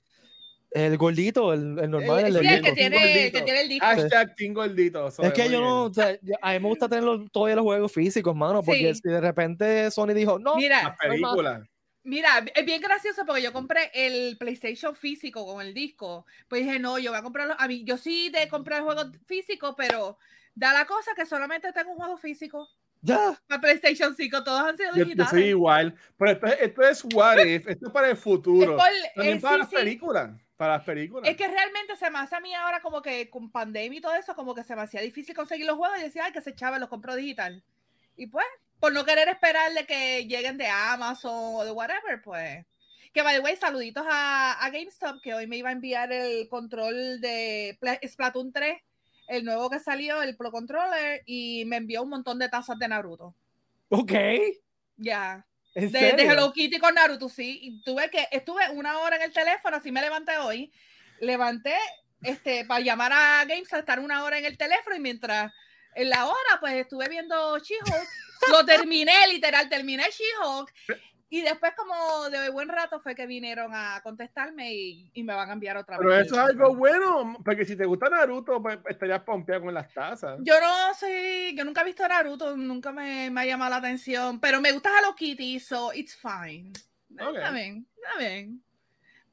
El 0.70 0.98
gordito, 0.98 1.54
el, 1.54 1.78
el 1.78 1.90
normal, 1.90 2.26
el, 2.26 2.36
el 2.36 2.42
que 2.42 2.48
disco. 2.60 2.74
tiene, 2.74 2.98
gordito. 2.98 3.38
que 3.38 3.44
tiene 3.44 3.60
el 3.62 3.68
disco. 3.70 3.86
Hashtag 3.86 4.36
Team 4.36 4.52
Gordito. 4.52 5.08
Es 5.08 5.32
que 5.32 5.48
yo 5.50 5.60
no, 5.62 5.84
o 5.84 5.94
sea, 5.94 6.18
yo- 6.20 6.34
a 6.42 6.52
mí 6.52 6.60
me 6.60 6.68
gusta 6.68 6.88
tener 6.90 7.04
los- 7.04 7.30
todavía 7.32 7.56
los 7.56 7.64
juegos 7.64 7.90
físicos, 7.92 8.36
mano, 8.36 8.62
porque 8.62 8.94
Sí. 8.94 9.00
si 9.02 9.08
de 9.08 9.20
repente 9.20 9.90
Sony 9.90 10.08
dijo, 10.14 10.38
no, 10.38 10.56
Mira, 10.56 10.82
Las 10.82 10.96
películas. 10.98 11.62
Mira, 12.04 12.44
es 12.54 12.64
bien 12.66 12.80
gracioso 12.82 13.24
porque 13.26 13.42
yo 13.42 13.52
compré 13.52 13.90
el 13.94 14.36
PlayStation 14.38 14.94
físico 14.94 15.44
con 15.46 15.64
el 15.64 15.72
disco. 15.74 16.26
Pues 16.48 16.62
dije, 16.64 16.78
no, 16.78 16.98
yo 16.98 17.10
voy 17.12 17.18
a 17.18 17.22
comprarlo. 17.22 17.54
A 17.58 17.66
mí, 17.66 17.82
yo 17.84 17.96
sí 17.96 18.28
de 18.30 18.46
comprar 18.48 18.82
juegos 18.82 19.08
físicos, 19.26 19.74
pero 19.76 20.18
da 20.54 20.72
la 20.74 20.86
cosa 20.86 21.12
que 21.16 21.24
solamente 21.26 21.72
tengo 21.72 21.90
un 21.92 21.96
juego 21.98 22.16
físico. 22.18 22.68
Ya, 23.02 23.38
Para 23.46 23.60
PlayStation 23.60 24.14
5, 24.16 24.44
todos 24.44 24.60
han 24.60 24.76
sido 24.76 24.90
Yo, 24.90 24.96
yo 24.98 25.04
digitales. 25.04 25.30
soy 25.30 25.44
igual. 25.44 25.94
Pero 26.18 26.30
esto, 26.32 26.46
es- 26.46 26.60
esto 26.60 26.82
es 26.82 27.04
what 27.14 27.38
if, 27.38 27.68
esto 27.68 27.86
es 27.86 27.92
para 27.92 28.10
el 28.10 28.16
futuro. 28.16 28.76
por- 28.76 28.86
También 29.14 29.38
eh, 29.38 29.40
para 29.40 29.54
sí, 29.54 29.60
las 29.60 29.70
sí. 29.70 29.76
películas. 29.76 30.30
Para 30.56 30.72
las 30.78 30.84
películas. 30.84 31.30
Es 31.30 31.36
que 31.36 31.46
realmente 31.46 31.94
se 31.96 32.10
me 32.10 32.18
hace 32.18 32.34
a 32.34 32.40
mí 32.40 32.52
ahora 32.54 32.80
como 32.80 33.00
que 33.00 33.30
con 33.30 33.50
pandemia 33.52 33.98
y 33.98 34.02
todo 34.02 34.14
eso, 34.16 34.34
como 34.34 34.54
que 34.56 34.64
se 34.64 34.74
me 34.74 34.82
hacía 34.82 35.00
difícil 35.00 35.34
conseguir 35.36 35.66
los 35.66 35.76
juegos 35.76 35.98
y 36.00 36.02
decía, 36.02 36.24
ay, 36.24 36.32
que 36.32 36.40
se 36.40 36.54
chava, 36.54 36.80
los 36.80 36.88
compro 36.88 37.14
digital. 37.14 37.62
Y 38.16 38.26
pues, 38.26 38.44
por 38.80 38.92
no 38.92 39.04
querer 39.04 39.28
esperar 39.28 39.72
de 39.72 39.86
que 39.86 40.26
lleguen 40.26 40.58
de 40.58 40.66
Amazon 40.66 41.32
o 41.56 41.64
de 41.64 41.70
whatever, 41.70 42.20
pues. 42.22 42.66
Que 43.14 43.22
by 43.22 43.36
the 43.36 43.40
way, 43.40 43.56
saluditos 43.56 44.04
a, 44.10 44.52
a 44.64 44.70
GameStop, 44.70 45.20
que 45.22 45.32
hoy 45.32 45.46
me 45.46 45.56
iba 45.56 45.68
a 45.68 45.72
enviar 45.72 46.12
el 46.12 46.48
control 46.48 47.20
de 47.20 47.76
Pla- 47.80 47.98
Splatoon 48.06 48.52
3, 48.52 48.82
el 49.28 49.44
nuevo 49.44 49.70
que 49.70 49.78
salió, 49.78 50.22
el 50.22 50.36
Pro 50.36 50.50
Controller, 50.50 51.22
y 51.26 51.64
me 51.66 51.76
envió 51.76 52.02
un 52.02 52.10
montón 52.10 52.38
de 52.38 52.48
tazas 52.48 52.78
de 52.78 52.88
Naruto. 52.88 53.34
ok, 53.90 54.12
Ya. 54.96 55.46
en 55.74 55.92
De, 55.92 56.12
de. 56.12 56.22
Hello 56.24 56.52
Kitty 56.52 56.78
con 56.78 56.94
Naruto, 56.94 57.28
sí. 57.28 57.58
Y 57.62 57.82
tuve 57.82 58.10
que, 58.10 58.26
estuve 58.30 58.68
una 58.70 58.98
hora 58.98 59.16
en 59.16 59.22
el 59.22 59.32
teléfono, 59.32 59.76
así 59.76 59.92
me 59.92 60.00
levanté 60.00 60.36
hoy. 60.38 60.72
Levanté 61.20 61.74
este, 62.22 62.64
para 62.64 62.80
llamar 62.80 63.12
a 63.12 63.44
GameStop, 63.44 63.80
estar 63.80 64.00
una 64.00 64.24
hora 64.24 64.38
en 64.38 64.44
el 64.44 64.56
teléfono 64.56 64.96
y 64.96 65.00
mientras 65.00 65.52
en 65.94 66.10
la 66.10 66.26
hora, 66.26 66.60
pues 66.60 66.74
estuve 66.74 67.08
viendo 67.08 67.58
She-Hulk. 67.58 68.08
Lo 68.52 68.64
terminé, 68.64 69.14
literal, 69.28 69.68
terminé 69.68 70.04
She-Hulk. 70.04 70.72
Y 71.30 71.42
después, 71.42 71.72
como 71.76 72.30
de 72.30 72.48
buen 72.48 72.68
rato, 72.68 73.00
fue 73.00 73.14
que 73.14 73.26
vinieron 73.26 73.70
a 73.74 74.00
contestarme 74.02 74.72
y, 74.72 75.10
y 75.12 75.22
me 75.22 75.34
van 75.34 75.50
a 75.50 75.52
enviar 75.52 75.76
otra 75.76 75.98
Pero 75.98 76.10
vez. 76.10 76.26
eso 76.26 76.36
es 76.36 76.40
algo 76.40 76.74
bueno, 76.74 77.36
porque 77.44 77.66
si 77.66 77.76
te 77.76 77.84
gusta 77.84 78.08
Naruto, 78.08 78.62
pues 78.62 78.78
estarías 78.88 79.20
pompeado 79.22 79.62
con 79.64 79.74
las 79.74 79.92
tazas. 79.92 80.38
Yo 80.42 80.54
no 80.60 80.94
sé, 80.94 81.52
yo 81.54 81.64
nunca 81.64 81.82
he 81.82 81.84
visto 81.84 82.08
Naruto, 82.08 82.56
nunca 82.56 82.92
me, 82.92 83.28
me 83.30 83.42
ha 83.42 83.44
llamado 83.44 83.70
la 83.72 83.76
atención, 83.76 84.40
pero 84.40 84.60
me 84.62 84.72
gusta 84.72 84.88
Hello 84.98 85.14
Kitty, 85.14 85.60
so 85.60 85.92
it's 85.92 86.16
fine. 86.16 86.72
Ok. 87.20 87.36
Está 87.36 87.50
bien, 87.50 87.86
está 87.96 88.18
bien. 88.18 88.62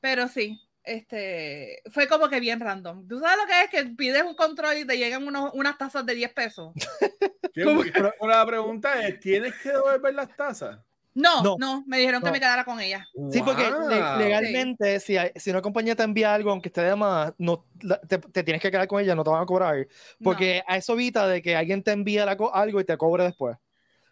Pero 0.02 0.28
sí, 0.28 0.60
este, 0.84 1.82
fue 1.92 2.08
como 2.10 2.28
que 2.28 2.42
bien 2.42 2.60
random. 2.60 3.08
¿Tú 3.08 3.20
sabes 3.22 3.38
lo 3.38 3.46
que 3.48 3.62
es? 3.64 3.70
Que 3.70 3.90
pides 3.96 4.24
un 4.24 4.36
control 4.36 4.78
y 4.80 4.86
te 4.86 4.98
llegan 4.98 5.26
unos, 5.26 5.52
unas 5.54 5.78
tazas 5.78 6.06
de 6.06 6.14
10 6.16 6.34
pesos. 6.34 6.74
¿Qué- 7.54 7.64
¿Cómo? 7.64 7.82
Pero, 7.84 8.14
pero 8.20 8.32
la 8.32 8.46
pregunta 8.46 9.02
es, 9.02 9.18
¿tienes 9.22 9.54
que 9.64 9.70
devolver 9.70 10.14
las 10.14 10.36
tazas? 10.36 10.78
No, 11.18 11.42
No, 11.42 11.56
no, 11.58 11.84
me 11.88 11.98
dijeron 11.98 12.20
que 12.22 12.26
no. 12.28 12.34
me 12.34 12.40
quedara 12.40 12.66
con 12.66 12.80
ella. 12.82 13.08
Sí, 13.32 13.42
porque 13.42 13.64
le- 13.64 13.72
Wow. 14.02 14.18
legalmente, 14.20 15.00
si, 15.00 15.16
hay- 15.16 15.32
si 15.38 15.50
una 15.50 15.62
compañía 15.62 15.96
te 15.96 16.04
envía 16.04 16.34
algo, 16.34 16.52
aunque 16.52 16.68
esté 16.68 16.82
de 16.82 16.94
más, 16.96 17.34
no, 17.38 17.66
la- 17.82 18.02
te, 18.02 18.18
te 18.18 18.44
tienes 18.44 18.62
que 18.62 18.70
quedar 18.70 18.86
con 18.86 19.02
ella, 19.02 19.16
no 19.16 19.24
te 19.24 19.30
van 19.30 19.42
a 19.42 19.46
cobrar. 19.46 19.78
No. 19.78 19.86
Porque 20.26 20.62
a 20.68 20.76
eso 20.76 20.92
evita 20.94 21.26
de 21.26 21.42
que 21.42 21.56
alguien 21.56 21.82
te 21.82 21.92
envíe 21.94 22.18
la 22.18 22.36
co- 22.36 22.54
algo 22.54 22.82
y 22.82 22.84
te 22.84 22.98
cobre 22.98 23.24
después. 23.24 23.56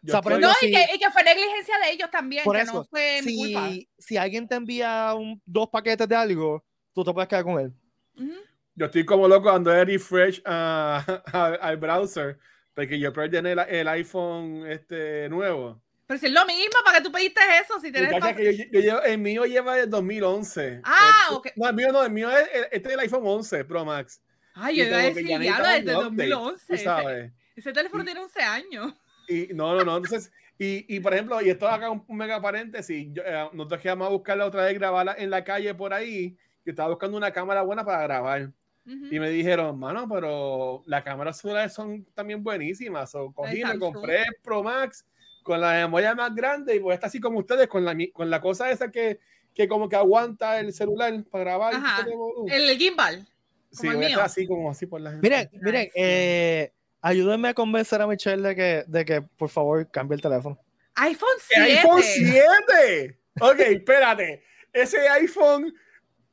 Yo 0.01 0.13
sea, 0.22 0.38
No, 0.39 0.53
sí. 0.60 0.67
y, 0.67 0.72
que, 0.72 0.86
y 0.95 1.00
que 1.00 1.10
fue 1.12 1.24
negligencia 1.24 1.75
de 1.79 1.91
ellos 1.91 2.10
también, 2.10 2.43
Por 2.45 2.55
que 2.55 2.62
eso, 2.62 2.74
no 2.74 2.83
fue 2.86 3.19
mi 3.25 3.36
culpa. 3.38 3.67
Si, 3.69 3.89
si 3.98 4.17
alguien 4.17 4.48
te 4.48 4.55
envía 4.55 5.13
un- 5.13 5.41
dos 5.45 5.67
paquetes 5.69 6.07
de 6.07 6.15
algo, 6.15 6.63
tú 6.93 7.03
te 7.03 7.12
puedes 7.13 7.27
quedar 7.27 7.43
con 7.43 7.60
él. 7.60 7.74
Ujú. 8.15 8.31
Yo 8.75 8.86
estoy 8.86 9.05
como 9.05 9.27
loco 9.27 9.51
dando 9.51 9.72
de 9.72 9.83
refresh 9.83 10.41
a- 10.45 11.03
a- 11.33 11.57
al 11.67 11.75
browser, 11.77 12.39
porque 12.74 12.98
yo 12.98 13.12
perdí 13.12 13.36
el, 13.38 13.60
el 13.60 13.88
iPhone 13.89 14.65
este, 14.67 15.27
nuevo. 15.27 15.82
Pero 16.05 16.19
si 16.19 16.25
es 16.27 16.31
lo 16.33 16.45
mismo, 16.45 16.74
¿para 16.83 16.98
qué 16.98 17.03
tú 17.03 17.12
pediste 17.12 17.39
eso? 17.62 17.79
Si 17.79 17.91
tienes 17.91 18.12
que 18.36 18.57
yo, 18.57 18.63
yo 18.72 18.79
llevo- 18.81 19.03
el 19.03 19.17
mío 19.17 19.45
lleva 19.45 19.79
el 19.79 19.89
2011. 19.89 20.81
Ah, 20.83 21.27
El- 21.29 21.36
ok. 21.38 21.48
No, 21.55 21.69
el 21.69 21.75
mío 21.75 21.91
no, 21.91 22.03
el 22.03 22.12
mío 22.12 22.29
es 22.29 22.48
el- 22.53 22.67
este 22.72 22.89
es 22.89 22.93
el 22.95 23.00
iPhone 23.00 23.24
11 23.25 23.63
Pro 23.65 23.86
Max. 23.86 24.22
Ay, 24.53 24.77
yo 24.77 24.83
iba 24.86 24.98
a 24.98 25.01
decir, 25.01 25.24
ya 25.25 25.29
ya 25.31 25.39
necesitaba 25.39 25.67
desde 25.74 25.81
update, 25.95 26.03
2011. 26.03 26.65
tú 26.67 26.74
Ese, 26.74 26.83
sabes. 26.83 27.31
ese 27.55 27.74
teléfono 27.74 28.03
Y- 28.03 28.05
tiene 28.05 28.19
11 28.19 28.41
años. 28.41 28.93
Y 29.27 29.48
no, 29.53 29.74
no, 29.75 29.83
no. 29.86 29.98
Entonces, 29.98 30.31
y, 30.60 30.86
y 30.93 31.00
por 31.00 31.13
ejemplo, 31.13 31.41
y 31.41 31.50
esto 31.50 31.67
acá 31.67 31.89
un, 31.89 32.03
un 32.07 32.17
mega 32.17 32.41
paréntesis. 32.41 33.07
Yo, 33.13 33.24
eh, 33.25 33.50
nosotros 33.53 33.81
quedamos 33.81 34.07
a 34.07 34.12
buscarla 34.12 34.45
otra 34.45 34.65
vez, 34.65 34.74
grabarla 34.77 35.15
en 35.17 35.29
la 35.29 35.43
calle 35.43 35.74
por 35.74 35.93
ahí. 35.93 36.38
Yo 36.65 36.72
estaba 36.72 36.89
buscando 36.89 37.17
una 37.17 37.31
cámara 37.31 37.62
buena 37.62 37.83
para 37.86 38.03
grabar. 38.03 38.51
Y 38.86 39.17
me 39.17 39.29
dijeron, 39.29 39.79
mano, 39.79 40.10
pero 40.10 40.83
las 40.88 41.03
cámaras 41.05 41.39
celulares 41.39 41.72
son 41.74 42.03
también 42.13 42.43
buenísimas. 42.43 43.12
So, 43.12 43.31
cogí, 43.31 43.63
me 43.63 43.79
compré 43.79 44.24
el 44.24 44.36
Pro 44.43 44.62
Max 44.62 45.05
con 45.43 45.62
la 45.62 45.73
memoria 45.73 46.15
más 46.15 46.33
grande 46.33 46.75
y 46.75 46.79
voy 46.79 46.91
a 46.91 46.95
estar 46.95 47.07
así 47.09 47.19
como 47.19 47.39
ustedes 47.39 47.67
con 47.67 47.85
la, 47.85 47.95
con 48.13 48.29
la 48.29 48.41
cosa 48.41 48.71
esa 48.71 48.89
que, 48.91 49.19
que 49.53 49.67
como 49.67 49.88
que 49.88 49.95
aguanta 49.95 50.59
el 50.59 50.73
celular 50.73 51.13
para 51.29 51.43
grabar. 51.43 51.75
Ajá. 51.75 52.07
Uh, 52.07 52.47
El, 52.50 52.77
gimbal. 52.77 53.27
sí, 53.71 53.88
voy 53.88 53.97
a 53.97 54.07
estar 54.07 54.09
mío. 54.17 54.21
así 54.21 54.47
como 54.47 54.71
así 54.71 54.85
por 54.85 55.01
la 55.01 55.12
gente. 55.12 55.29
Miren, 55.29 55.50
miren, 55.62 55.89
eh, 55.95 56.71
ayúdenme 57.01 57.50
a 57.50 57.53
convencer 57.53 58.01
a 58.01 58.07
Michelle 58.07 58.41
de 58.41 58.55
que, 58.55 58.83
de 58.88 59.05
que 59.05 59.21
por 59.21 59.50
favor 59.50 59.89
cambie 59.91 60.15
el 60.15 60.21
teléfono. 60.21 60.57
iPhone 60.95 61.29
¡El 61.55 61.65
7. 61.67 61.79
iPhone 61.79 62.01
7! 62.01 63.19
Ok, 63.41 63.59
espérate. 63.59 64.43
Ese 64.71 65.07
iPhone 65.09 65.73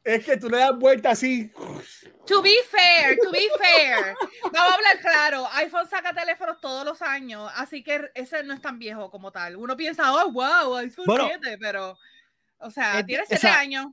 es 0.04 0.24
que 0.24 0.36
tú 0.36 0.48
le 0.48 0.58
das 0.58 0.76
vuelta 0.78 1.10
así. 1.10 1.50
To 2.26 2.40
be 2.42 2.54
fair, 2.68 3.18
to 3.22 3.30
be 3.30 3.48
fair. 3.58 4.14
Vamos 4.44 4.70
a 4.70 4.74
hablar 4.74 5.00
claro. 5.00 5.46
iPhone 5.54 5.88
saca 5.88 6.12
teléfonos 6.14 6.60
todos 6.60 6.84
los 6.84 7.02
años, 7.02 7.50
así 7.56 7.82
que 7.82 8.10
ese 8.14 8.42
no 8.42 8.54
es 8.54 8.60
tan 8.62 8.78
viejo 8.78 9.10
como 9.10 9.30
tal. 9.32 9.56
Uno 9.56 9.76
piensa, 9.76 10.12
oh, 10.14 10.30
wow, 10.32 10.76
iPhone 10.76 11.06
Bueno, 11.06 11.26
7, 11.28 11.58
pero, 11.58 11.98
o 12.58 12.70
sea, 12.70 13.00
eh, 13.00 13.04
tiene 13.04 13.22
o 13.24 13.26
7 13.26 13.40
sea, 13.40 13.58
años. 13.58 13.86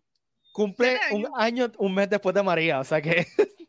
Cumple 0.53 0.97
Siete 0.99 1.15
un 1.15 1.25
años. 1.25 1.31
año, 1.37 1.71
un 1.77 1.93
mes 1.95 2.09
después 2.09 2.33
de 2.33 2.43
María, 2.43 2.79
o 2.79 2.83
sea 2.83 3.01
que 3.01 3.27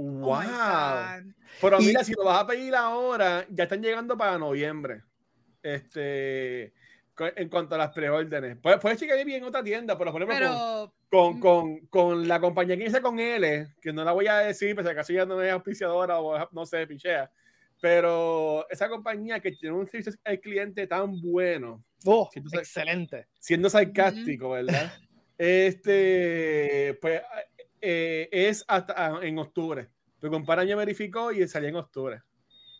Oh 0.00 0.02
¡Wow! 0.04 0.42
God. 0.42 1.32
Pero 1.60 1.80
Y- 1.80 1.86
mira, 1.86 2.04
si 2.04 2.12
lo 2.12 2.24
vas 2.24 2.38
a 2.42 2.46
pedir 2.46 2.74
ahora, 2.76 3.44
ya 3.50 3.64
están 3.64 3.82
llegando 3.82 4.16
para 4.16 4.38
noviembre. 4.38 5.02
Este, 5.60 6.72
en 7.36 7.48
cuanto 7.48 7.74
a 7.74 7.78
las 7.78 7.92
preórdenes. 7.92 8.56
Puedes, 8.62 8.78
puedes 8.80 8.98
checar 8.98 9.22
bien 9.24 9.38
en 9.38 9.44
otra 9.48 9.62
tienda, 9.62 9.96
pero 9.98 10.12
por 10.12 10.22
ejemplo, 10.22 10.36
Pero, 10.38 10.94
con, 11.10 11.40
con, 11.40 11.78
con, 11.78 11.86
con 11.88 12.28
la 12.28 12.40
compañía 12.40 12.76
que 12.76 12.84
hice 12.86 13.00
con 13.00 13.18
L, 13.18 13.68
que 13.80 13.92
no 13.92 14.04
la 14.04 14.12
voy 14.12 14.26
a 14.26 14.38
decir, 14.38 14.74
pues 14.74 14.86
si 14.86 14.90
acaso 14.92 15.12
ya 15.12 15.26
no 15.26 15.42
es 15.42 15.52
auspiciadora 15.52 16.18
o 16.20 16.36
es- 16.36 16.44
no 16.52 16.64
sé, 16.66 16.86
pichea. 16.86 17.30
Pero 17.80 18.66
esa 18.70 18.88
compañía 18.88 19.38
que 19.40 19.52
tiene 19.52 19.76
un 19.76 19.86
servicio 19.86 20.12
al 20.24 20.40
cliente 20.40 20.86
tan 20.86 21.20
bueno, 21.20 21.84
oh, 22.04 22.28
sabes- 22.34 22.54
excelente. 22.54 23.26
siendo 23.38 23.70
sarcástico, 23.70 24.50
¿verdad? 24.50 24.92
Este, 25.38 26.98
pues 27.00 27.22
eh, 27.80 28.28
es 28.32 28.64
hasta 28.68 28.94
ah, 28.96 29.20
en 29.22 29.38
octubre. 29.38 29.88
Pero 30.20 30.32
con 30.32 30.44
Paraña 30.44 30.74
verificó 30.76 31.30
y 31.30 31.46
salía 31.46 31.68
en 31.68 31.76
octubre. 31.76 32.20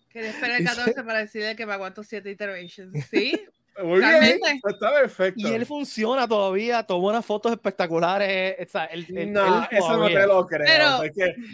quería 0.08 0.30
esperar 0.30 0.60
el 0.60 0.66
14 0.66 1.04
para 1.04 1.20
decirle 1.20 1.54
que 1.54 1.66
me 1.66 1.72
aguanto 1.74 2.02
7 2.02 2.28
iterations. 2.30 3.04
¿Sí? 3.10 3.40
Muy 3.82 3.98
bien, 4.00 4.10
Realmente. 4.10 4.60
está 4.68 4.92
perfecto. 4.92 5.40
Y 5.40 5.52
él 5.52 5.64
funciona 5.66 6.26
todavía, 6.26 6.82
tomó 6.82 7.08
unas 7.08 7.24
fotos 7.24 7.52
espectaculares. 7.52 8.56
o 8.66 8.70
sea, 8.70 8.84
él- 8.86 9.06
él- 9.16 9.32
no, 9.32 9.58
él 9.62 9.68
eso 9.70 9.96
no 9.96 10.06
te 10.06 10.26
lo 10.26 10.46
creo. 10.46 10.66
Pero- 10.66 11.02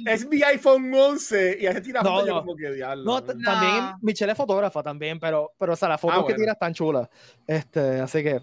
es 0.07 0.27
mi 0.27 0.43
iPhone 0.43 0.93
11 0.95 1.59
y 1.61 1.67
hace 1.67 1.81
tira 1.81 2.01
No, 2.03 2.11
fotos 2.11 2.27
yo 2.29 2.35
no. 2.35 2.41
como 2.41 2.57
que 2.57 2.71
diablo. 2.73 3.05
No, 3.05 3.21
No. 3.21 3.43
también 3.45 3.85
Michelle 4.03 4.33
es 4.33 4.37
fotógrafa 4.39 4.83
también, 4.83 5.21
pero, 5.21 5.53
pero 5.59 5.75
o 5.75 5.77
sea, 5.77 5.89
las 5.89 6.01
fotos 6.01 6.17
Ah, 6.17 6.21
que 6.21 6.33
bueno. 6.33 6.39
tira 6.39 6.53
están 6.53 6.75
chulas. 6.75 7.09
Este, 7.47 8.01
así 8.01 8.23
que 8.23 8.41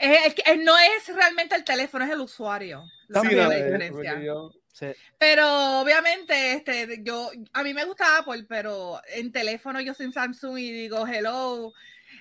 Es, 0.00 0.26
es 0.26 0.34
que 0.34 0.56
no 0.58 0.78
es 0.78 1.12
realmente 1.14 1.56
el 1.56 1.64
teléfono, 1.64 2.04
es 2.04 2.10
el 2.12 2.20
usuario. 2.20 2.84
Lo 3.08 3.20
Sí, 3.22 3.28
que 3.30 3.34
la 3.36 3.52
eh, 3.56 3.64
diferencia. 3.64 4.20
yo- 4.22 4.52
sí. 4.72 4.86
Pero 5.18 5.80
obviamente, 5.80 6.52
este, 6.52 7.00
yo, 7.02 7.30
a 7.52 7.64
mí 7.64 7.74
me 7.74 7.84
gusta 7.84 8.18
Apple, 8.18 8.44
pero 8.48 9.00
en 9.12 9.32
teléfono 9.32 9.80
yo 9.80 9.94
soy 9.94 10.12
Samsung 10.12 10.56
y 10.58 10.70
digo, 10.70 11.04
hello. 11.04 11.72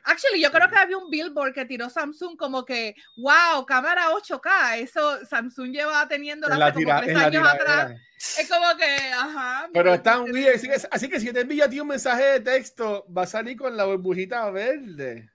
Actually, 0.04 0.42
yo 0.42 0.52
creo 0.52 0.70
que 0.70 0.78
había 0.78 0.98
un 0.98 1.10
billboard 1.10 1.54
que 1.54 1.66
tiró 1.66 1.90
Samsung 1.90 2.38
como 2.38 2.64
que, 2.66 2.96
wow, 3.18 3.66
cámara 3.66 4.10
8K. 4.12 4.78
Eso 4.80 5.26
Samsung 5.26 5.72
lleva 5.72 6.08
teniendo 6.08 6.48
en 6.52 6.60
la 6.60 6.68
hace 6.68 6.74
como 6.76 6.86
tira- 6.86 7.02
tres 7.02 7.18
años 7.18 7.48
atrás. 7.48 7.58
tiradera. 7.88 8.02
Es 8.18 8.50
como 8.50 8.78
que, 8.78 8.96
ajá. 9.14 9.70
Pero 9.74 9.94
están 9.94 10.22
weird. 10.32 10.56
Así 10.56 10.68
que, 10.68 10.76
así 10.90 11.10
que 11.10 11.20
si 11.20 11.32
te 11.32 11.42
envío 11.42 11.66
a 11.66 11.70
ti 11.70 11.80
un 11.80 11.88
mensaje 11.88 12.24
de 12.24 12.40
texto, 12.40 13.06
va 13.16 13.24
a 13.24 13.28
salir 13.28 13.56
con 13.58 13.78
la 13.78 13.86
burbujita 13.86 14.50
verde. 14.50 15.30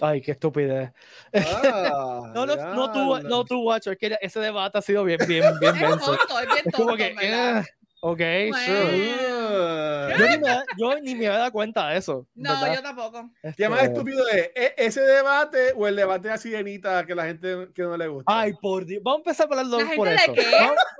Ay, 0.00 0.20
qué 0.20 0.32
estupidez. 0.32 0.90
Ah, 1.34 2.30
No, 2.34 2.46
no, 2.46 2.54
no 2.56 2.92
tú, 2.92 2.98
diablo. 3.16 3.28
no 3.28 3.44
tú, 3.44 3.62
Watcher, 3.62 3.96
que 3.98 4.16
ese 4.20 4.38
debate 4.40 4.78
ha 4.78 4.82
sido 4.82 5.02
bien, 5.04 5.18
bien, 5.26 5.42
bien 5.58 5.74
Es 5.74 5.80
denso. 5.80 6.16
tonto, 6.16 6.38
es 6.40 6.46
bien 6.46 6.62
Es 6.66 6.74
como 6.74 6.96
que, 6.96 7.16
eh, 7.20 7.62
ok, 8.00 8.18
Bueno. 8.18 8.56
sure. 8.64 9.27
Yo 10.18 10.26
ni, 10.28 10.38
me, 10.38 10.48
da- 10.48 10.64
yo 10.76 11.00
ni 11.00 11.14
me 11.14 11.26
había 11.26 11.38
dado 11.38 11.52
cuenta 11.52 11.88
de 11.88 11.98
eso. 11.98 12.26
No, 12.34 12.50
¿verdad? 12.60 12.74
yo 12.76 12.82
tampoco. 12.82 13.30
¿Qué 13.56 13.68
más 13.68 13.80
Este, 13.82 13.92
estúpido 13.92 14.28
es? 14.28 14.50
¿E- 14.54 14.74
¿Ese 14.76 15.00
debate 15.02 15.72
o 15.76 15.86
el 15.86 15.96
debate 15.96 16.22
de 16.28 16.28
la 16.34 16.38
sirenita 16.38 17.04
que 17.06 17.14
la 17.14 17.26
gente 17.26 17.68
que 17.74 17.82
no 17.82 17.96
le 17.96 18.06
gusta? 18.08 18.24
Ay, 18.40 18.52
por 18.60 18.84
Dios. 18.84 19.02
Vamos 19.02 19.18
a 19.18 19.20
empezar 19.22 19.48
por 19.48 19.58
hablar 19.58 19.80
¿La 19.86 19.94
por 19.96 20.08
gente 20.08 20.22
eso. 20.24 20.32
de 20.32 20.38
qué? 20.40 20.46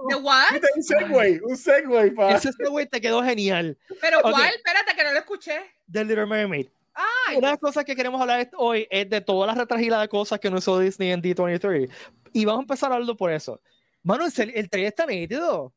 ¿De 0.08 0.14
what? 0.16 0.44
Un 0.76 0.82
segway, 0.82 1.40
un 1.42 1.56
segway 1.56 2.10
para. 2.10 2.36
Ese 2.36 2.50
güey 2.68 2.86
te 2.86 3.00
quedó 3.00 3.22
genial. 3.22 3.76
¿Pero 4.00 4.18
Ok. 4.20 4.30
cuál? 4.30 4.54
Espérate 4.54 4.94
que 4.96 5.04
no 5.04 5.12
lo 5.12 5.18
escuché. 5.18 5.60
The 5.90 6.04
Little 6.04 6.26
Mermaid. 6.26 6.68
Ay, 6.94 7.36
Una 7.36 7.48
de 7.48 7.52
las 7.52 7.60
cosas 7.60 7.84
que 7.84 7.94
queremos 7.94 8.20
hablar 8.20 8.50
hoy 8.56 8.86
es 8.90 9.08
de 9.08 9.20
todas 9.20 9.46
las 9.46 9.56
retragilas 9.56 10.00
de 10.00 10.08
cosas 10.08 10.40
que 10.40 10.50
no 10.50 10.58
hizo 10.58 10.78
Disney 10.80 11.12
en 11.12 11.22
D23. 11.22 11.88
Y 12.32 12.44
vamos 12.44 12.60
a 12.60 12.62
empezar 12.62 12.92
hablando 12.92 13.16
por 13.16 13.30
eso. 13.30 13.60
Mano, 14.02 14.24
el, 14.26 14.50
el 14.54 14.68
trailer 14.68 14.88
está 14.88 15.06
nítido. 15.06 15.72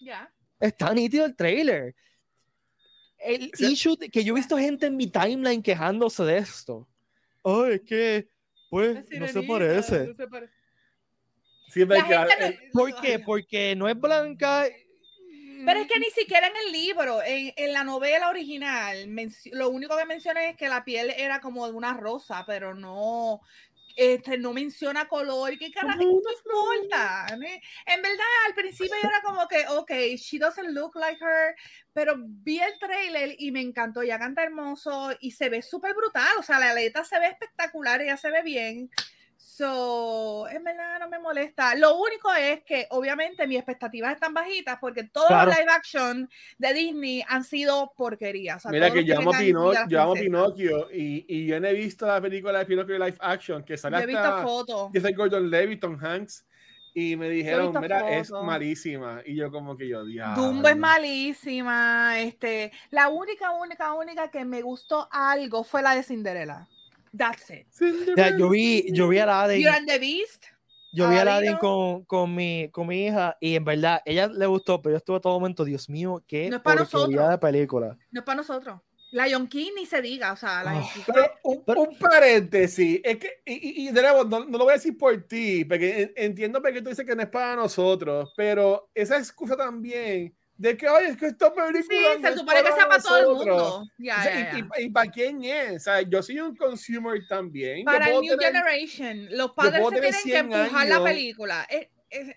ya. 0.00 0.31
Está 0.62 0.94
nítido 0.94 1.24
el 1.24 1.34
trailer. 1.34 1.94
El 3.18 3.50
issue 3.58 3.96
de- 3.96 4.08
que 4.08 4.22
yo 4.24 4.32
he 4.32 4.36
visto 4.36 4.56
gente 4.56 4.86
en 4.86 4.96
mi 4.96 5.08
timeline 5.08 5.62
quejándose 5.62 6.22
de 6.24 6.38
esto. 6.38 6.88
Ay, 7.44 7.74
es 7.74 7.80
que, 7.82 8.28
pues, 8.70 8.94
no 9.18 9.26
se 9.28 9.42
parece. 9.42 10.06
no 10.06 10.14
se 10.14 10.26
pare- 10.28 10.48
no- 12.00 12.06
el- 12.46 12.70
¿Por 12.72 13.00
qué? 13.00 13.18
Porque 13.18 13.74
no 13.76 13.88
es 13.88 13.98
blanca. 13.98 14.66
Pero 15.64 15.80
es 15.80 15.86
que 15.88 15.98
ni 16.00 16.10
siquiera 16.10 16.48
en 16.48 16.54
el 16.66 16.72
libro, 16.72 17.22
en, 17.22 17.52
en 17.56 17.72
la 17.72 17.84
novela 17.84 18.28
original, 18.28 19.08
lo 19.52 19.68
único 19.70 19.96
que 19.96 20.04
menciona 20.06 20.44
es 20.48 20.56
que 20.56 20.68
la 20.68 20.84
piel 20.84 21.10
era 21.16 21.40
como 21.40 21.66
de 21.66 21.72
una 21.72 21.94
rosa, 21.94 22.44
pero 22.46 22.74
no, 22.74 23.40
este, 23.96 24.38
no 24.38 24.52
menciona 24.52 25.08
color. 25.08 25.58
¿Qué 25.58 25.70
carajo? 25.70 26.02
Importa. 26.02 27.26
En 27.30 28.02
verdad, 28.02 28.26
al 28.46 28.54
principio 28.54 28.94
yo 29.02 29.08
era 29.08 29.22
como 29.22 29.46
que, 29.48 29.66
ok, 29.68 29.90
she 30.16 30.38
doesn't 30.38 30.70
look 30.70 30.94
like 30.96 31.22
her, 31.22 31.54
pero 31.92 32.14
vi 32.18 32.58
el 32.58 32.78
trailer 32.78 33.34
y 33.38 33.52
me 33.52 33.60
encantó. 33.60 34.02
Ya 34.02 34.18
canta 34.18 34.42
hermoso 34.42 35.10
y 35.20 35.32
se 35.32 35.48
ve 35.48 35.62
súper 35.62 35.94
brutal. 35.94 36.38
O 36.38 36.42
sea, 36.42 36.58
la 36.58 36.70
aleta 36.70 37.04
se 37.04 37.18
ve 37.18 37.26
espectacular, 37.26 38.00
ella 38.00 38.16
se 38.16 38.30
ve 38.30 38.42
bien. 38.42 38.90
So, 39.54 40.48
en 40.48 40.64
verdad 40.64 40.98
no 40.98 41.10
me 41.10 41.18
molesta. 41.18 41.74
Lo 41.74 41.98
único 41.98 42.32
es 42.32 42.62
que 42.64 42.86
obviamente 42.88 43.46
mis 43.46 43.58
expectativas 43.58 44.14
están 44.14 44.32
bajitas 44.32 44.78
porque 44.80 45.04
todos 45.04 45.28
Claro. 45.28 45.50
los 45.50 45.58
live 45.58 45.70
action 45.70 46.30
de 46.56 46.72
Disney 46.72 47.22
han 47.28 47.44
sido 47.44 47.92
porquerías. 47.94 48.56
O 48.56 48.60
sea, 48.60 48.70
Mira 48.70 48.90
que 48.90 49.04
yo 49.04 49.18
amo, 49.18 49.30
vengan 49.32 49.44
Pino- 49.46 49.68
de 49.68 49.74
la 49.74 49.88
yo 49.88 50.00
amo 50.00 50.12
princesa. 50.14 50.24
Pinocchio 50.24 50.88
y, 50.90 51.26
y 51.28 51.46
yo 51.46 51.60
no 51.60 51.66
he 51.68 51.74
visto 51.74 52.06
la 52.06 52.18
película 52.22 52.60
de 52.60 52.64
Pinocchio 52.64 52.98
live 52.98 53.16
action 53.20 53.62
que 53.62 53.76
sale 53.76 53.98
Yo 54.10 54.18
hasta 54.18 54.42
fotos. 54.42 54.90
Joseph 54.94 55.16
Gordon 55.16 55.50
Levitt, 55.50 55.80
Tom 55.82 55.98
Hanks 56.02 56.46
y 56.94 57.16
me 57.16 57.28
dijeron, 57.28 57.74
mira, 57.78 58.10
es 58.18 58.30
malísima 58.30 59.20
y 59.26 59.36
yo 59.36 59.50
como 59.50 59.76
que 59.76 59.86
yo 59.86 60.02
diablo. 60.04 60.42
Dumbo 60.42 60.68
es 60.68 60.76
malísima. 60.78 62.18
Este, 62.20 62.72
la 62.90 63.08
única, 63.10 63.50
única, 63.50 63.92
única 63.92 64.30
que 64.30 64.46
me 64.46 64.62
gustó 64.62 65.08
algo 65.10 65.62
fue 65.62 65.82
la 65.82 65.94
de 65.94 66.02
Cinderella. 66.02 66.68
That's 67.16 67.50
it. 67.50 67.66
Sea, 67.70 68.36
yo 68.38 68.48
vi, 68.50 68.86
yo 68.92 69.08
vi 69.08 69.18
a 69.18 69.24
Aladdin, 69.24 69.62
Beauty 69.62 69.76
and 69.78 69.86
the 69.88 69.98
Beast. 69.98 70.44
yo 70.92 71.08
vi 71.10 71.16
a 71.16 71.22
Aladdin 71.22 71.56
con, 71.56 72.04
con, 72.04 72.34
mi, 72.34 72.68
con 72.70 72.86
mi 72.86 73.06
hija 73.06 73.36
y 73.40 73.54
en 73.56 73.64
verdad, 73.64 74.00
ella 74.04 74.28
le 74.28 74.46
gustó, 74.46 74.80
pero 74.80 74.94
yo 74.94 74.96
estuve 74.98 75.20
todo 75.20 75.38
momento, 75.38 75.64
Dios 75.64 75.88
mío, 75.90 76.22
qué 76.26 76.48
No 76.48 76.56
es 76.56 76.62
para 76.62 76.84
porquería 76.84 77.16
nosotros. 77.16 77.30
de 77.30 77.38
película. 77.38 77.98
No 78.10 78.20
es 78.20 78.24
para 78.24 78.36
nosotros. 78.36 78.80
Lion 79.14 79.46
King 79.46 79.72
ni 79.76 79.84
se 79.84 80.00
diga. 80.00 80.32
O 80.32 80.36
sea, 80.36 80.62
Lion 80.62 80.82
Oh. 80.82 80.90
King. 80.94 81.02
Pero 81.06 81.30
un, 81.44 81.64
Pero- 81.66 81.80
un 81.82 81.98
paréntesis, 81.98 83.00
es 83.04 83.18
que, 83.18 83.28
y, 83.44 83.52
y- 83.84 83.88
y 83.88 83.92
de 83.92 84.00
nuevo, 84.00 84.24
no, 84.24 84.44
no 84.46 84.56
lo 84.58 84.64
voy 84.64 84.70
a 84.72 84.76
decir 84.76 84.96
por 84.96 85.14
ti, 85.28 85.66
porque 85.66 86.00
en- 86.02 86.12
entiendo 86.16 86.62
porque 86.62 86.80
tú 86.80 86.88
dices 86.88 87.04
que 87.04 87.14
no 87.14 87.22
es 87.22 87.28
para 87.28 87.56
nosotros, 87.56 88.32
pero 88.34 88.88
esa 88.94 89.18
excusa 89.18 89.54
también 89.54 90.34
de 90.62 90.76
que, 90.76 90.88
oye, 90.88 91.08
es 91.08 91.16
que 91.16 91.26
esta 91.26 91.52
película 91.52 91.82
Sí, 92.16 92.22
se 92.22 92.36
supone 92.38 92.62
que 92.62 92.72
sea 92.72 92.88
para 92.88 93.02
todo 93.02 93.18
el 93.18 93.24
nosotros". 93.24 93.72
mundo. 93.80 93.90
Ya, 93.98 94.18
O 94.18 94.22
sea, 94.22 94.52
ya, 94.52 94.58
y- 94.58 94.82
y, 94.82 94.86
y 94.86 94.90
para 94.90 95.10
quién 95.10 95.42
es? 95.44 95.72
O 95.76 95.78
sea, 95.80 96.02
yo 96.02 96.22
soy 96.22 96.38
un 96.38 96.54
consumer 96.54 97.20
también. 97.28 97.84
Para 97.84 98.08
el 98.10 98.20
New 98.20 98.36
tener- 98.38 98.52
Generation, 98.62 99.28
los 99.36 99.50
padres 99.52 99.82
se 99.82 99.90
tienen 99.90 100.12
que 100.12 100.18
100 100.18 100.36
empujar 100.52 100.86
la 100.86 100.94
años. 100.96 101.04
película. 101.08 101.66
Es- 101.68 101.88
es- 102.10 102.36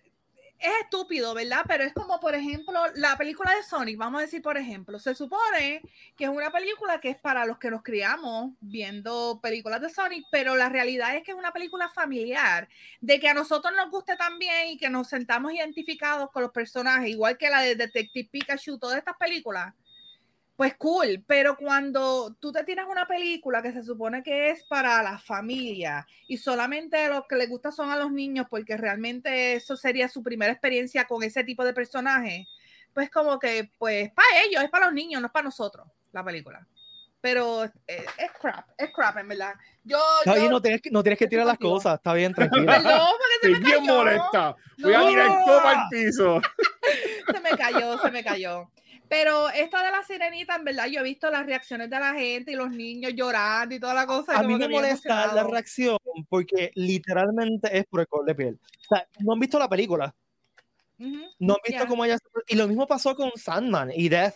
es 0.59 0.71
estúpido, 0.83 1.33
¿verdad? 1.33 1.63
Pero 1.67 1.83
es 1.83 1.93
como, 1.93 2.19
por 2.19 2.35
ejemplo, 2.35 2.79
la 2.95 3.17
película 3.17 3.53
de 3.53 3.63
Sonic, 3.63 3.97
vamos 3.97 4.19
a 4.19 4.21
decir, 4.23 4.41
por 4.41 4.57
ejemplo, 4.57 4.99
se 4.99 5.13
supone 5.15 5.81
que 6.15 6.25
es 6.25 6.29
una 6.29 6.51
película 6.51 6.99
que 6.99 7.09
es 7.09 7.17
para 7.17 7.45
los 7.45 7.57
que 7.57 7.71
nos 7.71 7.83
criamos 7.83 8.51
viendo 8.61 9.39
películas 9.41 9.81
de 9.81 9.89
Sonic, 9.89 10.25
pero 10.31 10.55
la 10.55 10.69
realidad 10.69 11.15
es 11.15 11.23
que 11.23 11.31
es 11.31 11.37
una 11.37 11.51
película 11.51 11.89
familiar, 11.89 12.67
de 13.01 13.19
que 13.19 13.29
a 13.29 13.33
nosotros 13.33 13.73
nos 13.75 13.89
guste 13.89 14.15
también 14.15 14.69
y 14.69 14.77
que 14.77 14.89
nos 14.89 15.09
sentamos 15.09 15.53
identificados 15.53 16.31
con 16.31 16.43
los 16.43 16.51
personajes, 16.51 17.09
igual 17.09 17.37
que 17.37 17.49
la 17.49 17.61
de 17.61 17.75
Detective 17.75 18.29
Pikachu, 18.31 18.79
todas 18.79 18.97
estas 18.97 19.17
películas 19.17 19.73
pues 20.55 20.75
cool, 20.77 21.23
pero 21.27 21.57
cuando 21.57 22.33
tú 22.39 22.51
te 22.51 22.63
tienes 22.63 22.85
una 22.89 23.05
película 23.05 23.61
que 23.61 23.73
se 23.73 23.83
supone 23.83 24.23
que 24.23 24.51
es 24.51 24.63
para 24.63 25.03
la 25.03 25.17
familia 25.17 26.07
y 26.27 26.37
solamente 26.37 27.09
lo 27.09 27.27
que 27.27 27.35
le 27.35 27.47
gusta 27.47 27.71
son 27.71 27.91
a 27.91 27.97
los 27.97 28.11
niños 28.11 28.47
porque 28.49 28.77
realmente 28.77 29.53
eso 29.55 29.75
sería 29.75 30.07
su 30.07 30.23
primera 30.23 30.53
experiencia 30.53 31.05
con 31.05 31.23
ese 31.23 31.43
tipo 31.43 31.65
de 31.65 31.73
personaje, 31.73 32.47
pues 32.93 33.09
como 33.09 33.37
que 33.37 33.69
pues 33.77 34.11
para 34.13 34.27
ellos, 34.45 34.63
es 34.63 34.69
para 34.69 34.85
los 34.85 34.93
niños, 34.93 35.21
no 35.21 35.27
es 35.27 35.33
para 35.33 35.45
nosotros 35.45 35.87
la 36.13 36.23
película. 36.23 36.65
Pero 37.19 37.63
es, 37.63 37.71
crap, 38.39 38.69
es 38.77 38.91
crap 38.93 39.17
en 39.17 39.27
verdad. 39.27 39.55
Yo, 39.83 39.97
yo 40.25 40.47
no, 40.47 40.61
tienes 40.61 40.79
que, 40.79 40.91
no 40.91 41.01
tienes 41.01 41.17
que 41.17 41.27
tirar 41.27 41.47
las 41.47 41.57
cosas, 41.57 41.95
está 41.95 42.13
bien, 42.13 42.33
tranquila. 42.35 42.73
Perdón, 42.73 43.07
se 43.41 43.51
Estoy 43.51 43.63
bien 43.63 43.83
molesta. 43.83 44.55
Voy 44.77 44.93
a 44.93 45.07
tirar 45.07 45.27
todo 45.43 45.59
al 45.59 45.89
piso. 45.89 46.39
se 47.33 47.39
me 47.39 47.49
cayó, 47.57 47.97
se 47.97 48.11
me 48.11 48.23
cayó. 48.23 48.69
Pero 49.07 49.49
esta 49.49 49.83
de 49.83 49.91
la 49.91 50.03
sirenita, 50.03 50.55
en 50.55 50.63
verdad, 50.63 50.87
yo 50.87 51.01
he 51.01 51.03
visto 51.03 51.29
las 51.29 51.45
reacciones 51.45 51.89
de 51.89 51.99
la 51.99 52.13
gente 52.13 52.51
y 52.51 52.55
los 52.55 52.71
niños 52.71 53.13
llorando 53.15 53.75
y 53.75 53.79
toda 53.79 53.93
la 53.93 54.07
cosa. 54.07 54.37
A 54.37 54.43
mí 54.43 54.55
me 54.55 54.67
molesta 54.67 55.33
la 55.33 55.43
reacción 55.43 55.97
porque 56.29 56.71
literalmente 56.75 57.77
es 57.77 57.85
por 57.85 58.01
el 58.01 58.07
color 58.07 58.25
de 58.25 58.35
piel. 58.35 58.59
O 58.61 58.95
sea, 58.95 59.07
no 59.19 59.33
han 59.33 59.39
visto 59.39 59.59
la 59.59 59.69
película. 59.69 60.15
no 60.97 61.53
han 61.53 61.59
visto 61.67 61.87
cómo 61.87 62.05
ella. 62.05 62.17
Y 62.47 62.55
lo 62.55 62.67
mismo 62.67 62.87
pasó 62.87 63.15
con 63.15 63.31
Sandman 63.35 63.91
y 63.93 64.09
Death. 64.09 64.35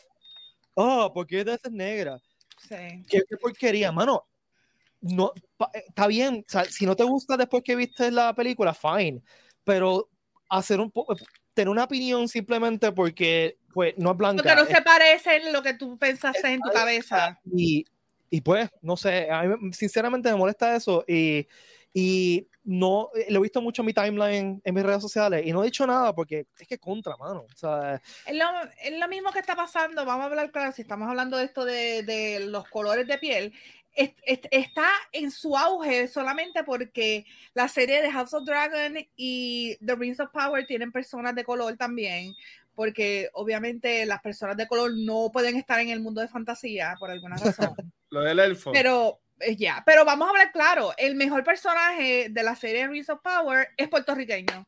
Oh, 0.76 1.12
¿por 1.14 1.26
qué 1.26 1.44
Death 1.44 1.66
es 1.66 1.72
negra? 1.72 2.20
Sí. 2.58 3.04
¿Qué, 3.10 3.24
porquería, 3.42 3.92
mano? 3.92 4.28
No, 5.02 5.32
eh, 5.74 5.84
está 5.88 6.08
bien. 6.08 6.46
O 6.48 6.52
sea, 6.52 6.66
si 6.66 6.86
no 6.86 6.96
te 6.96 7.04
gusta 7.04 7.38
después 7.38 7.64
que 7.64 7.76
viste 7.76 8.12
la 8.12 8.34
película, 8.36 8.74
fine. 8.74 9.22
Pero 9.64 10.10
hacer 10.50 10.80
un 10.80 10.92
poco 10.92 11.16
tener 11.54 11.70
una 11.70 11.84
opinión 11.84 12.28
simplemente 12.28 12.92
porque 12.92 13.59
pues 13.74 13.94
no 13.98 14.12
es 14.12 14.18
blanca. 14.18 14.44
Porque 14.44 14.56
no 14.56 14.66
se 14.66 14.82
parece 14.82 15.38
en 15.38 15.54
lo 15.54 15.62
que 15.62 15.74
tú 15.74 15.98
pensaste 15.98 16.48
en 16.48 16.62
tu 16.62 16.70
cabeza. 16.72 17.40
Y, 17.52 17.86
y, 18.30 18.42
pues, 18.42 18.70
no 18.82 18.98
sé, 18.98 19.30
a 19.30 19.44
mí 19.44 19.74
sinceramente 19.74 20.30
me 20.30 20.38
molesta 20.38 20.76
eso 20.76 21.04
y, 21.08 21.48
y 21.94 22.48
no, 22.64 23.10
lo 23.30 23.40
he 23.40 23.44
visto 23.44 23.62
mucho 23.62 23.82
en 23.82 23.88
mi 23.88 23.94
timeline, 23.94 24.62
en 24.64 24.76
mis 24.76 24.84
redes 24.84 25.02
sociales 25.02 25.44
y 25.46 25.52
no 25.52 25.64
he 25.64 25.66
dicho 25.66 25.88
nada 25.88 26.14
porque 26.14 26.46
es 26.60 26.68
que 26.68 26.78
contra, 26.78 27.18
mano. 27.18 27.46
O 27.52 27.58
sea, 27.58 28.00
es, 28.26 28.36
lo, 28.36 28.46
es 28.84 29.00
lo 29.00 29.08
mismo 29.08 29.32
que 29.32 29.40
está 29.40 29.56
pasando, 29.56 30.06
vamos 30.06 30.24
a 30.24 30.28
hablar 30.28 30.52
claro, 30.52 30.72
si 30.72 30.84
estamos 30.84 31.10
hablando 31.10 31.38
de 31.38 31.46
esto 31.46 31.66
de, 31.66 32.04
de 32.04 32.42
los 32.42 32.68
colores 32.70 33.08
de 33.08 33.18
piel, 33.18 33.54
está 33.96 34.88
en 35.12 35.32
su 35.32 35.58
auge 35.58 36.08
solamente 36.08 36.64
porque 36.64 37.26
la 37.54 37.68
serie 37.68 38.02
de 38.02 38.12
House 38.12 38.34
of 38.34 38.46
Dragon 38.46 38.98
y 39.16 39.76
The 39.86 39.96
Rings 39.96 40.20
of 40.20 40.30
Power 40.32 40.66
tienen 40.66 40.92
personas 40.92 41.36
de 41.36 41.44
color 41.44 41.76
también, 41.76 42.34
porque 42.80 43.30
obviamente 43.34 44.06
las 44.06 44.22
personas 44.22 44.56
de 44.56 44.66
color 44.66 44.94
no 44.96 45.32
pueden 45.34 45.58
estar 45.58 45.82
en 45.82 45.90
el 45.90 46.00
mundo 46.00 46.22
de 46.22 46.30
fantasía 46.30 46.96
por 46.98 47.12
alguna 47.12 47.36
razón. 47.36 47.76
Lo 48.10 48.22
del 48.22 48.40
elfo. 48.40 48.72
Pero 48.72 49.20
eh, 49.42 49.58
ya, 49.58 49.84
pero 49.86 50.06
vamos 50.06 50.28
a 50.28 50.30
hablar 50.30 50.50
claro, 50.54 50.94
el 50.96 51.16
mejor 51.16 51.44
personaje 51.44 52.30
de 52.30 52.42
la 52.42 52.56
serie 52.56 52.88
Rings 52.88 53.10
of 53.10 53.20
Power 53.22 53.68
es 53.76 53.90
puertorriqueño. 53.90 54.66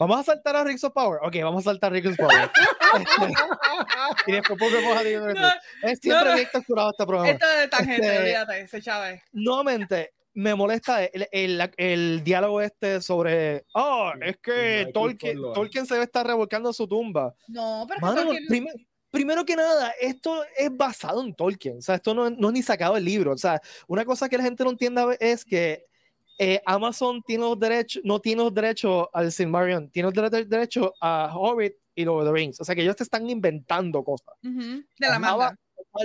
Vamos 0.00 0.18
a 0.18 0.24
saltar 0.24 0.56
a 0.56 0.64
Rings 0.64 0.82
of 0.82 0.92
Power. 0.92 1.20
Ok, 1.22 1.36
vamos 1.44 1.64
a 1.64 1.70
saltar 1.70 1.92
a 1.92 1.94
Rings 1.94 2.08
of 2.08 2.16
Power. 2.16 2.50
y 4.26 4.32
después 4.32 4.60
a 4.60 5.02
no, 5.04 5.48
Es 5.82 6.00
siempre 6.00 6.28
no, 6.28 6.34
bien 6.34 6.48
capturado 6.52 6.90
este 6.90 7.06
programa. 7.06 7.30
Esto 7.30 7.48
de 7.48 7.68
tangente, 7.68 8.04
este, 8.04 8.18
olvídate, 8.18 8.60
ese 8.62 8.82
Chávez. 8.82 9.22
Nuevamente, 9.30 10.12
me 10.34 10.54
molesta 10.54 11.04
el, 11.04 11.28
el, 11.30 11.70
el, 11.76 12.24
diálogo 12.24 12.60
este 12.60 13.00
sobre, 13.00 13.64
oh, 13.74 14.12
es 14.20 14.38
que 14.38 14.90
Tolkien, 14.92 15.38
Tolkien 15.54 15.86
se 15.86 15.94
debe 15.94 16.04
estar 16.04 16.26
revolcando 16.26 16.72
su 16.72 16.86
tumba. 16.86 17.34
No, 17.48 17.84
pero 17.88 18.00
Mano, 18.00 18.24
Tolkien... 18.24 18.66
primero 19.10 19.44
que 19.44 19.56
nada, 19.56 19.92
esto 20.00 20.42
es 20.56 20.74
basado 20.74 21.22
en 21.22 21.34
Tolkien, 21.34 21.78
o 21.78 21.82
sea, 21.82 21.96
esto 21.96 22.14
no, 22.14 22.30
no 22.30 22.48
es 22.48 22.54
ni 22.54 22.62
sacado 22.62 22.94
del 22.94 23.04
libro, 23.04 23.32
o 23.32 23.38
sea, 23.38 23.60
una 23.86 24.04
cosa 24.04 24.28
que 24.28 24.38
la 24.38 24.44
gente 24.44 24.64
no 24.64 24.70
entienda 24.70 25.06
es 25.20 25.44
que 25.44 25.86
eh, 26.38 26.60
Amazon 26.66 27.22
tiene 27.22 27.44
los 27.44 27.58
derechos, 27.58 28.02
no 28.04 28.20
tiene 28.20 28.42
los 28.42 28.54
derechos 28.54 29.06
al 29.12 29.30
Silmarillion, 29.30 29.90
tiene 29.90 30.10
los 30.10 30.30
derechos 30.48 30.90
a 31.00 31.30
Hobbit 31.32 31.74
y 31.94 32.04
Lord 32.04 32.26
of 32.26 32.26
the 32.26 32.32
Rings. 32.32 32.60
O 32.60 32.64
sea 32.64 32.74
que 32.74 32.82
ellos 32.82 32.96
te 32.96 33.04
están 33.04 33.28
inventando 33.28 34.02
cosas. 34.02 34.34
De 34.42 34.82
la 34.98 35.18
manga. 35.18 35.56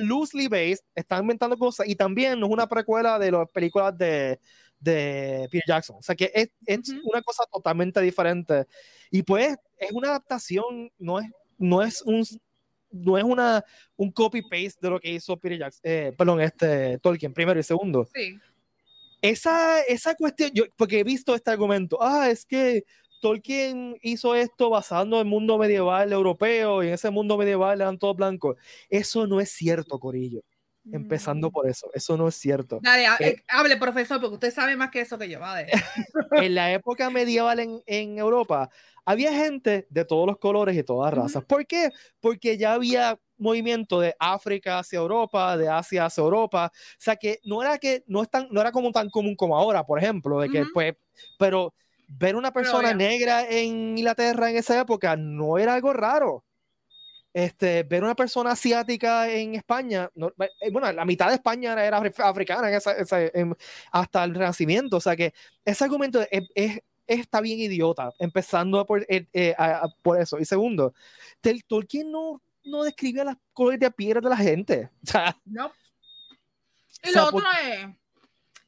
Loosely 0.02 0.48
based, 0.48 0.86
están 0.96 1.22
inventando 1.24 1.58
cosas 1.58 1.88
y 1.88 1.96
también 1.96 2.44
es 2.44 2.50
una 2.50 2.68
precuela 2.68 3.18
de 3.20 3.32
las 3.32 3.50
películas 3.52 3.98
de, 3.98 4.40
de 4.80 5.48
Peter 5.52 5.68
Jackson. 5.68 5.98
O 5.98 6.02
sea 6.02 6.16
que 6.16 6.32
es, 6.34 6.50
es 6.66 6.90
una 7.04 7.22
cosa 7.22 7.44
totalmente 7.52 8.02
diferente. 8.02 8.66
Y 9.12 9.24
pues 9.24 9.56
es 9.78 9.92
una 9.92 10.10
adaptación, 10.10 10.92
no 10.98 11.20
es, 11.20 11.30
no 11.58 11.82
es 11.82 12.02
un 12.02 12.26
no 12.90 13.18
es 13.18 13.24
una 13.26 13.64
un 13.98 14.12
copy 14.12 14.42
paste 14.42 14.80
de 14.80 14.90
lo 14.90 15.00
que 15.00 15.12
hizo 15.12 15.36
Peter 15.38 15.60
Jackson, 15.60 15.82
eh, 15.84 16.14
perdón, 16.18 16.40
este 16.40 16.98
Tolkien 17.00 17.34
primero 17.34 17.60
y 17.60 17.64
segundo. 17.64 18.08
Sí 18.14 18.40
esa, 19.22 19.82
esa 19.82 20.16
cuestión, 20.16 20.52
yo, 20.54 20.66
porque 20.76 21.00
he 21.00 21.04
visto 21.04 21.34
este 21.36 21.52
argumento, 21.52 21.98
ah, 22.02 22.30
es 22.30 22.46
que 22.46 22.84
Tolkien 23.22 23.98
hizo 24.02 24.36
esto 24.36 24.70
basando 24.70 25.18
en 25.18 25.22
el 25.22 25.28
mundo 25.28 25.58
medieval 25.58 26.12
europeo 26.12 26.84
y 26.84 26.88
en 26.88 26.94
ese 26.94 27.10
mundo 27.10 27.38
medieval 27.38 27.82
eran 27.82 27.98
todos 27.98 28.16
blancos. 28.16 28.58
Eso 28.90 29.28
no 29.28 29.40
es 29.40 29.52
cierto, 29.52 30.00
Corillo. 30.00 30.42
Empezando 30.92 31.50
mm. 31.50 31.52
por 31.52 31.68
eso, 31.68 31.90
eso 31.94 32.16
no 32.16 32.28
es 32.30 32.36
cierto. 32.36 32.80
Dale, 32.82 33.08
eh, 33.20 33.44
hable, 33.50 33.76
profesor, 33.78 34.22
porque 34.22 34.36
usted 34.36 34.54
sabe 34.54 34.78
más 34.78 34.90
que 34.90 35.02
eso 35.02 35.18
que 35.18 35.28
yo. 35.28 35.40
en 36.32 36.56
la 36.56 36.72
época 36.72 37.10
medieval 37.10 37.60
en, 37.60 37.82
en, 37.86 38.18
Europa, 38.18 38.70
había 39.04 39.34
gente 39.34 39.86
de 39.90 40.06
todos 40.06 40.26
los 40.26 40.38
colores 40.38 40.78
y 40.78 40.84
todas 40.84 41.14
razas. 41.14 41.44
¿Por 41.44 41.66
qué? 41.68 41.90
Porque 42.22 42.58
ya 42.58 42.74
había 42.74 43.20
movimiento 43.38 44.00
de 44.00 44.16
África 44.20 44.80
hacia 44.80 45.00
Europa, 45.00 45.58
de 45.58 45.70
Asia 45.70 46.06
hacia 46.06 46.22
Europa. 46.22 46.72
O 46.74 46.96
sea 46.98 47.16
que 47.16 47.40
no 47.44 47.62
era 47.62 47.78
que 47.78 48.04
no 48.08 48.22
es 48.22 48.30
tan, 48.30 48.48
no 48.50 48.62
era 48.62 48.72
como 48.72 48.92
tan 48.92 49.10
común 49.10 49.36
como 49.36 49.58
ahora, 49.58 49.86
por 49.86 50.00
ejemplo, 50.00 50.40
de 50.40 50.50
que 50.50 50.66
pues, 50.74 50.96
pero 51.38 51.74
ver 52.08 52.36
una 52.36 52.52
persona 52.52 52.94
negra 52.94 53.48
en 53.50 53.98
Inglaterra 53.98 54.50
en 54.50 54.58
esa 54.58 54.80
época 54.80 55.16
no 55.16 55.58
era 55.58 55.74
algo 55.74 55.94
raro. 55.94 56.44
Este, 57.34 57.84
ver 57.84 58.04
una 58.04 58.16
persona 58.16 58.52
asiática 58.52 59.30
en 59.30 59.54
España, 59.54 60.10
eh, 60.16 60.72
bueno, 60.72 60.92
la 60.92 61.06
mitad 61.06 61.28
de 61.28 61.36
España 61.36 61.74
era, 61.86 61.98
africana 61.98 62.68
hasta 63.92 64.24
el 64.24 64.34
Renacimiento, 64.34 64.98
o 64.98 65.02
sea 65.02 65.16
que 65.16 65.36
ese 65.64 65.84
argumento 65.84 66.26
es, 66.32 66.82
está 67.06 67.40
bien 67.42 67.60
idiota, 67.60 68.12
empezando 68.18 68.84
por, 68.88 69.06
eh, 69.08 69.28
eh, 69.34 69.56
por 70.02 70.20
eso. 70.20 70.40
Y 70.40 70.46
segundo, 70.46 70.96
Tolkien 71.68 72.12
no 72.12 72.42
no 72.68 72.84
describía 72.84 73.24
las 73.24 73.38
colores 73.54 73.80
de 73.80 73.92
piedra 73.92 74.22
de 74.22 74.30
la 74.30 74.38
gente. 74.38 74.90
O 75.04 75.12
sea, 75.12 75.38
no. 75.46 75.72
Y 77.04 77.12
lo 77.14 77.26
otro 77.26 77.46
es, 77.64 77.88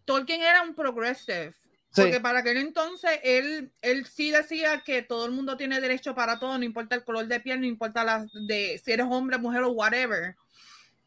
Tolkien 0.06 0.41
era 0.41 0.62
un 0.62 0.73
progressive. 0.73 1.54
Porque 1.95 2.19
para 2.19 2.39
aquel 2.39 2.58
entonces 2.58 3.19
él, 3.23 3.71
él 3.82 4.06
sí 4.06 4.32
decía 4.32 4.82
que 4.86 5.02
todo 5.02 5.25
el 5.25 5.32
mundo 5.32 5.58
tiene 5.58 5.82
derecho 5.82 6.13
para 6.13 6.39
todo, 6.39 6.58
no 6.58 6.63
importa 6.63 6.95
el 6.95 7.04
color 7.04 7.28
de 7.28 7.39
piel, 7.39 7.60
no 7.60 7.65
importa 7.65 8.04
la, 8.04 8.28
de, 8.47 8.80
si 8.84 8.91
eres 8.91 9.08
hombre, 9.10 9.38
mujer 9.38 9.63
o 9.63 9.71
whatever. 9.71 10.36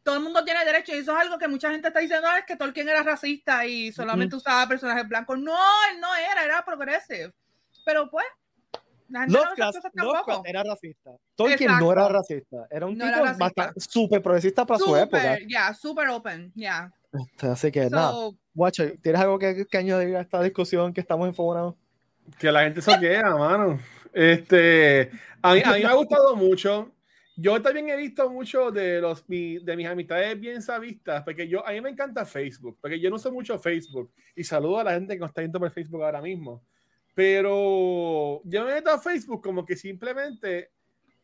Todo 0.03 0.17
el 0.17 0.23
mundo 0.23 0.43
tiene 0.43 0.65
derecho 0.65 0.93
y 0.93 0.99
eso 0.99 1.13
es 1.13 1.17
algo 1.17 1.37
que 1.37 1.47
mucha 1.47 1.71
gente 1.71 1.87
está 1.87 2.01
diciendo, 2.01 2.27
ah, 2.29 2.39
es 2.39 2.45
que 2.45 2.57
Tolkien 2.57 2.89
era 2.89 3.03
racista 3.03 3.65
y 3.65 3.93
solamente 3.93 4.35
usaba 4.35 4.67
personajes 4.67 5.07
blancos. 5.07 5.39
No, 5.39 5.55
él 5.91 6.01
no 6.01 6.13
era, 6.13 6.43
era 6.43 6.65
progressive. 6.65 7.31
Pero 7.85 8.09
pues, 8.09 8.25
Lovecraft, 9.09 9.77
era 10.45 10.63
racista. 10.63 11.11
Tolkien 11.35 11.77
no 11.79 11.91
era 11.93 12.09
racista. 12.09 12.67
Era 12.69 12.85
un 12.85 12.97
tipo 12.97 13.21
bastante 13.39 13.79
súper 13.79 14.21
progresista 14.21 14.65
para 14.65 14.79
su 14.79 14.95
época. 14.97 15.37
Ya, 15.47 15.73
super 15.73 16.09
open, 16.09 16.51
ya. 16.53 16.91
Este, 17.13 17.47
así 17.47 17.71
que 17.71 17.89
nada. 17.89 18.31
Watcher, 18.55 18.97
¿tienes 19.01 19.21
algo 19.21 19.39
que, 19.39 19.65
que, 19.65 19.77
añadir 19.77 20.15
a 20.15 20.21
esta 20.21 20.41
discusión 20.41 20.93
que 20.93 21.01
estamos 21.01 21.27
enfocados? 21.27 21.75
Que 22.39 22.51
la 22.51 22.63
gente 22.63 22.81
se 22.81 22.99
queda, 22.99 23.35
mano. 23.35 23.79
Este, 24.13 25.09
a 25.41 25.53
mí, 25.53 25.61
a 25.65 25.73
mí 25.73 25.79
me 25.79 25.85
ha 25.85 25.93
gustado 25.93 26.35
mucho. 26.35 26.91
Yo 27.35 27.59
también 27.61 27.89
he 27.89 27.97
visto 27.97 28.29
mucho 28.29 28.71
de 28.71 29.01
los 29.01 29.25
de 29.27 29.73
mis 29.75 29.87
amistades 29.87 30.39
bien 30.39 30.61
savistas, 30.61 31.23
porque 31.23 31.47
yo 31.47 31.65
a 31.65 31.71
mí 31.71 31.81
me 31.81 31.89
encanta 31.89 32.25
Facebook, 32.25 32.77
porque 32.79 32.99
yo 32.99 33.09
no 33.09 33.17
sé 33.17 33.31
mucho 33.31 33.57
Facebook 33.57 34.11
y 34.35 34.43
saludo 34.43 34.79
a 34.79 34.83
la 34.83 34.93
gente 34.93 35.15
que 35.15 35.19
nos 35.19 35.29
está 35.29 35.41
viendo 35.41 35.59
por 35.59 35.71
Facebook 35.71 36.03
ahora 36.03 36.21
mismo. 36.21 36.63
Pero 37.15 38.41
yo 38.43 38.65
me 38.65 38.73
meto 38.73 38.91
a 38.91 38.99
Facebook 38.99 39.41
como 39.41 39.65
que 39.65 39.75
simplemente 39.75 40.71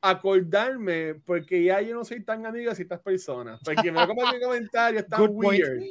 acordarme, 0.01 1.15
porque 1.25 1.63
ya 1.63 1.81
yo 1.81 1.93
no 1.93 2.03
soy 2.03 2.23
tan 2.23 2.45
amigo 2.45 2.69
de 2.69 2.75
ciertas 2.75 3.01
personas, 3.01 3.59
porque 3.63 3.91
me 3.91 4.07
como 4.07 4.21
comentarios 4.41 5.05
tan 5.07 5.27
weird. 5.29 5.83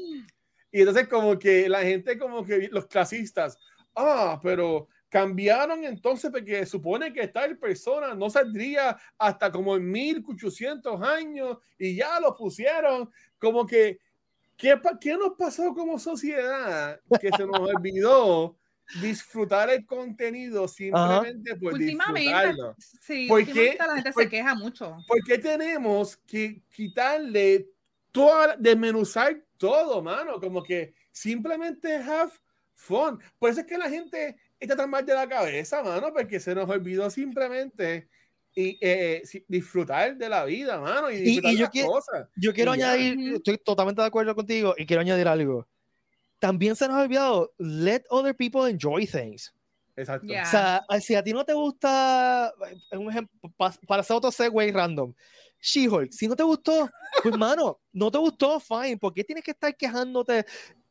Y 0.71 0.81
entonces 0.81 1.09
como 1.09 1.39
que 1.39 1.69
la 1.69 1.83
gente 1.83 2.19
como 2.19 2.45
que 2.45 2.69
los 2.71 2.87
clasistas, 2.87 3.59
ah, 3.95 4.39
pero 4.43 4.89
cambiaron 5.09 5.85
entonces 5.85 6.31
porque 6.31 6.67
supone 6.67 7.13
que 7.13 7.29
tal 7.29 7.57
persona 7.57 8.15
no 8.15 8.29
saldría 8.29 8.99
hasta 9.17 9.51
como 9.51 9.77
en 9.77 9.91
1800 9.91 11.01
años 11.03 11.59
y 11.79 11.97
ya 11.97 12.21
lo 12.21 12.37
pusieron 12.37 13.11
como 13.39 13.67
que 13.67 13.99
¿qué, 14.57 14.79
qué 15.01 15.17
nos 15.17 15.33
pasó 15.39 15.73
como 15.73 15.99
sociedad 15.99 17.01
que 17.21 17.31
se 17.35 17.47
nos 17.47 17.61
olvidó 17.61 18.59
disfrutar 19.03 19.71
el 19.71 19.85
contenido 19.87 20.67
simplemente 20.67 21.55
por 21.57 21.77
disfrutarlo. 21.77 22.75
Sí, 23.01 23.27
porque 23.29 23.77
la 23.79 23.95
gente 23.97 24.13
se 24.13 24.29
queja 24.29 24.55
mucho. 24.55 24.97
Porque 25.07 25.39
tenemos 25.39 26.17
que 26.17 26.63
quitarle 26.75 27.69
toda, 28.13 28.57
desmenuzar 28.57 29.45
todo, 29.59 30.03
mano, 30.03 30.41
como 30.41 30.63
que 30.63 30.95
simplemente 31.13 31.97
have 31.97 32.33
fun. 32.73 33.19
Por 33.39 33.51
eso 33.51 33.61
es 33.61 33.67
que 33.67 33.77
la 33.77 33.91
gente 33.91 34.37
está 34.59 34.77
tan 34.77 34.89
mal 34.89 35.05
de 35.05 35.15
la 35.15 35.29
cabeza, 35.29 35.83
mano, 35.83 36.13
porque 36.13 36.41
se 36.41 36.55
nos 36.55 36.69
olvidó 36.71 37.11
simplemente 37.11 38.09
y 38.55 38.79
eh, 38.81 39.23
disfrutar 39.47 40.17
de 40.17 40.29
la 40.29 40.45
vida, 40.45 40.81
mano, 40.81 41.11
y 41.11 41.19
disfrutar 41.19 41.53
yo 41.53 41.61
las 41.61 41.71
quiero, 41.71 41.89
cosas. 41.89 42.29
Yo 42.37 42.53
quiero 42.53 42.73
añadir, 42.73 43.35
estoy 43.35 43.59
totalmente 43.59 44.01
de 44.01 44.09
acuerdo 44.09 44.35
contigo 44.35 44.75
y 44.77 44.87
quiero 44.87 45.03
añadir 45.03 45.29
algo. 45.29 45.67
También 46.39 46.75
se 46.75 46.87
nos 46.89 46.97
ha 46.97 47.03
olvidado, 47.03 47.53
let 47.59 48.05
other 48.11 48.35
people 48.35 48.69
enjoy 48.69 49.07
things. 49.07 49.53
Exacto. 49.97 50.27
O 50.27 50.47
sea, 50.47 50.85
si 51.01 51.17
a 51.17 51.23
ti 51.23 51.33
no 51.33 51.45
te 51.45 51.53
gusta, 51.53 52.53
un 52.93 53.11
ejemplo, 53.11 53.53
para 53.57 54.01
hacer 54.01 54.17
otro 54.17 54.31
segue 54.31 54.71
random, 54.73 55.13
She-Hulk, 55.61 56.13
si 56.13 56.29
no 56.29 56.37
te 56.37 56.43
gustó, 56.43 56.89
pues 57.23 57.37
mano, 57.37 57.81
no 57.93 58.11
te 58.11 58.19
gustó, 58.19 58.61
fine, 58.61 58.97
¿por 58.97 59.13
qué 59.13 59.25
tienes 59.25 59.45
que 59.45 59.51
estar 59.53 59.77
quejándote? 59.77 60.47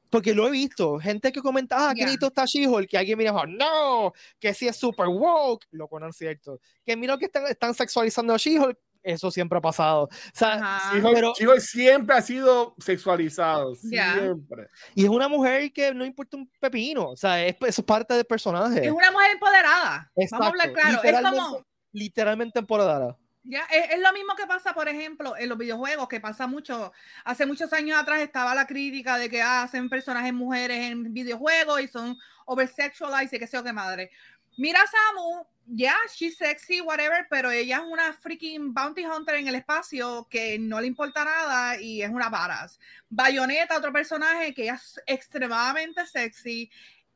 Porque 0.10 0.34
lo 0.34 0.48
he 0.48 0.52
visto, 0.52 0.98
gente 1.00 1.32
que 1.32 1.42
comenta, 1.42 1.90
ah, 1.90 1.94
qué 1.94 2.06
yeah. 2.06 2.16
está 2.20 2.46
She-Hulk, 2.46 2.90
que 2.90 2.98
alguien 2.98 3.18
mira, 3.18 3.34
no, 3.48 4.14
que 4.40 4.54
sí 4.54 4.68
es 4.68 4.76
super 4.78 5.08
woke, 5.08 5.66
lo 5.72 5.88
cual 5.88 6.04
no 6.04 6.10
es 6.10 6.18
cierto, 6.18 6.60
que 6.86 6.96
mira 6.96 7.18
que 7.18 7.26
están, 7.26 7.46
están 7.48 7.74
sexualizando 7.74 8.34
a 8.34 8.38
She-Hulk, 8.38 8.78
eso 9.04 9.32
siempre 9.32 9.58
ha 9.58 9.62
pasado. 9.62 10.04
O 10.04 10.10
sea, 10.34 10.92
She-Hulk, 10.94 11.14
pero, 11.14 11.34
She 11.38 11.62
siempre 11.62 12.16
ha 12.16 12.22
sido 12.22 12.76
sexualizado, 12.78 13.74
yeah. 13.84 14.14
siempre. 14.14 14.68
Y 14.96 15.04
es 15.04 15.10
una 15.10 15.28
mujer 15.28 15.72
que 15.72 15.94
no 15.94 16.06
importa 16.06 16.38
un 16.38 16.50
pepino, 16.60 17.12
o 17.12 17.18
sea, 17.18 17.46
es, 17.46 17.56
eso 17.62 17.82
es 17.82 17.86
parte 17.86 18.14
del 18.14 18.26
personaje. 18.26 18.86
Es 18.86 18.92
una 18.92 19.12
mujer 19.12 19.32
empoderada, 19.32 20.12
Exacto. 20.16 20.44
vamos 20.44 20.46
a 20.46 20.50
hablar 20.50 20.74
claro, 20.74 21.02
literalmente, 21.04 21.38
es 21.38 21.46
como... 21.46 21.66
Literalmente 21.94 22.60
empoderada. 22.60 23.18
Ya, 23.50 23.62
es, 23.72 23.92
es, 23.92 24.00
lo 24.02 24.12
mismo 24.12 24.36
que 24.36 24.46
pasa, 24.46 24.74
por 24.74 24.90
ejemplo, 24.90 25.38
en 25.38 25.48
los 25.48 25.58
videojuegos, 25.58 26.10
que 26.10 26.20
pasa 26.20 26.48
mucho. 26.48 26.92
Hace 27.24 27.46
muchos 27.46 27.72
años 27.72 27.98
atrás 27.98 28.20
estaba 28.20 28.54
la 28.54 28.68
crítica 28.68 29.18
de 29.18 29.30
que 29.30 29.42
ah, 29.42 29.64
hacen 29.64 29.88
personajes 29.88 30.34
mujeres 30.34 30.92
en 30.92 31.14
videojuegos 31.14 31.80
y 31.82 31.88
son 31.88 32.18
oversexualized 32.46 33.34
y 33.34 33.40
que 33.40 33.48
sé 33.48 33.56
yo 33.56 33.64
qué 33.64 33.72
madre. 33.72 34.12
Mira 34.58 34.82
Samu, 34.86 35.46
ya, 35.66 35.92
yeah, 35.92 35.96
she's 36.14 36.38
sexy, 36.38 36.82
whatever, 36.82 37.26
pero 37.30 37.50
ella 37.50 37.78
es 37.78 37.84
una 37.90 38.12
freaking 38.12 38.74
bounty 38.74 39.06
hunter 39.06 39.36
en 39.36 39.48
el 39.48 39.56
espacio 39.56 40.28
que 40.30 40.60
no 40.60 40.82
le 40.82 40.88
importa 40.88 41.24
nada 41.24 41.80
y 41.80 42.02
es 42.02 42.10
una 42.10 42.28
varas. 42.28 42.80
Bayonetta, 43.10 43.78
otro 43.78 43.94
personaje 43.94 44.54
que 44.54 44.68
es 44.68 45.00
extremadamente 45.06 46.06
sexy. 46.06 46.70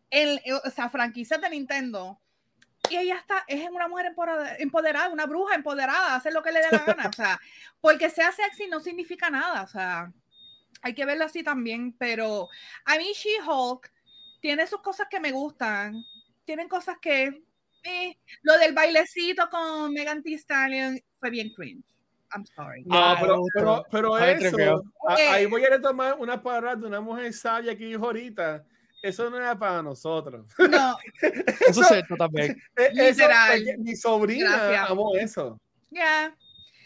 En, 0.10 0.40
o 0.64 0.70
sea, 0.70 0.90
franquicias 0.90 1.42
de 1.42 1.50
Nintendo 1.50 2.22
y 2.92 2.98
ella 2.98 3.16
está, 3.16 3.44
es 3.48 3.70
una 3.70 3.88
mujer 3.88 4.14
empoderada, 4.60 5.10
una 5.10 5.26
bruja 5.26 5.56
empoderada, 5.56 6.16
hace 6.16 6.32
lo 6.32 6.44
que 6.44 6.52
le 6.52 6.60
dé 6.60 6.68
la 6.72 6.80
gana, 6.80 7.08
o 7.08 7.14
sea, 7.14 7.40
porque 7.80 8.10
sea 8.10 8.32
sexy 8.32 8.68
no 8.68 8.80
significa 8.82 9.30
nada, 9.30 9.64
o 9.64 9.68
sea, 9.68 10.12
hay 10.82 10.94
que 10.94 11.06
verlo 11.06 11.26
así 11.26 11.42
también, 11.44 11.94
pero 11.98 12.50
a 12.86 12.98
mí 12.98 13.14
She-Hulk 13.14 13.92
tiene 14.42 14.68
sus 14.68 14.82
cosas 14.82 15.08
que 15.10 15.20
me 15.20 15.32
gustan, 15.32 16.04
tienen 16.44 16.68
cosas 16.68 16.98
que, 17.02 17.44
eh, 17.84 18.18
lo 18.42 18.58
del 18.58 18.74
bailecito 18.74 19.50
con 19.50 19.94
Megan 19.94 20.22
Thee 20.22 20.38
Stallion 20.38 21.00
fue 21.20 21.30
bien 21.30 21.52
cringe. 21.54 21.86
I'm 22.34 22.46
sorry. 22.46 22.84
No, 22.86 23.16
pero, 23.20 23.42
pero, 23.54 23.86
pero 23.92 24.18
eso, 24.18 24.84
ahí 25.08 25.46
voy 25.48 25.66
a 25.66 25.70
retomar 25.70 26.16
una 26.18 26.42
palabra 26.42 26.76
de 26.76 26.88
una 26.88 27.02
mujer 27.02 27.34
sabia 27.34 27.76
que 27.78 27.86
dijo 27.86 28.06
ahorita, 28.06 28.64
eso 29.02 29.30
no 29.30 29.38
era 29.38 29.58
para 29.58 29.82
nosotros. 29.82 30.46
No. 30.72 30.98
eso 31.68 31.82
es 31.82 31.88
cierto 31.88 32.16
también. 32.16 32.62
Literal. 32.94 33.68
Eso, 33.68 33.82
mi 33.82 33.96
sobrina 33.96 34.68
Gracias. 34.68 34.90
amó 34.90 35.16
eso. 35.16 35.60
Ya. 35.90 36.00
Yeah. 36.00 36.38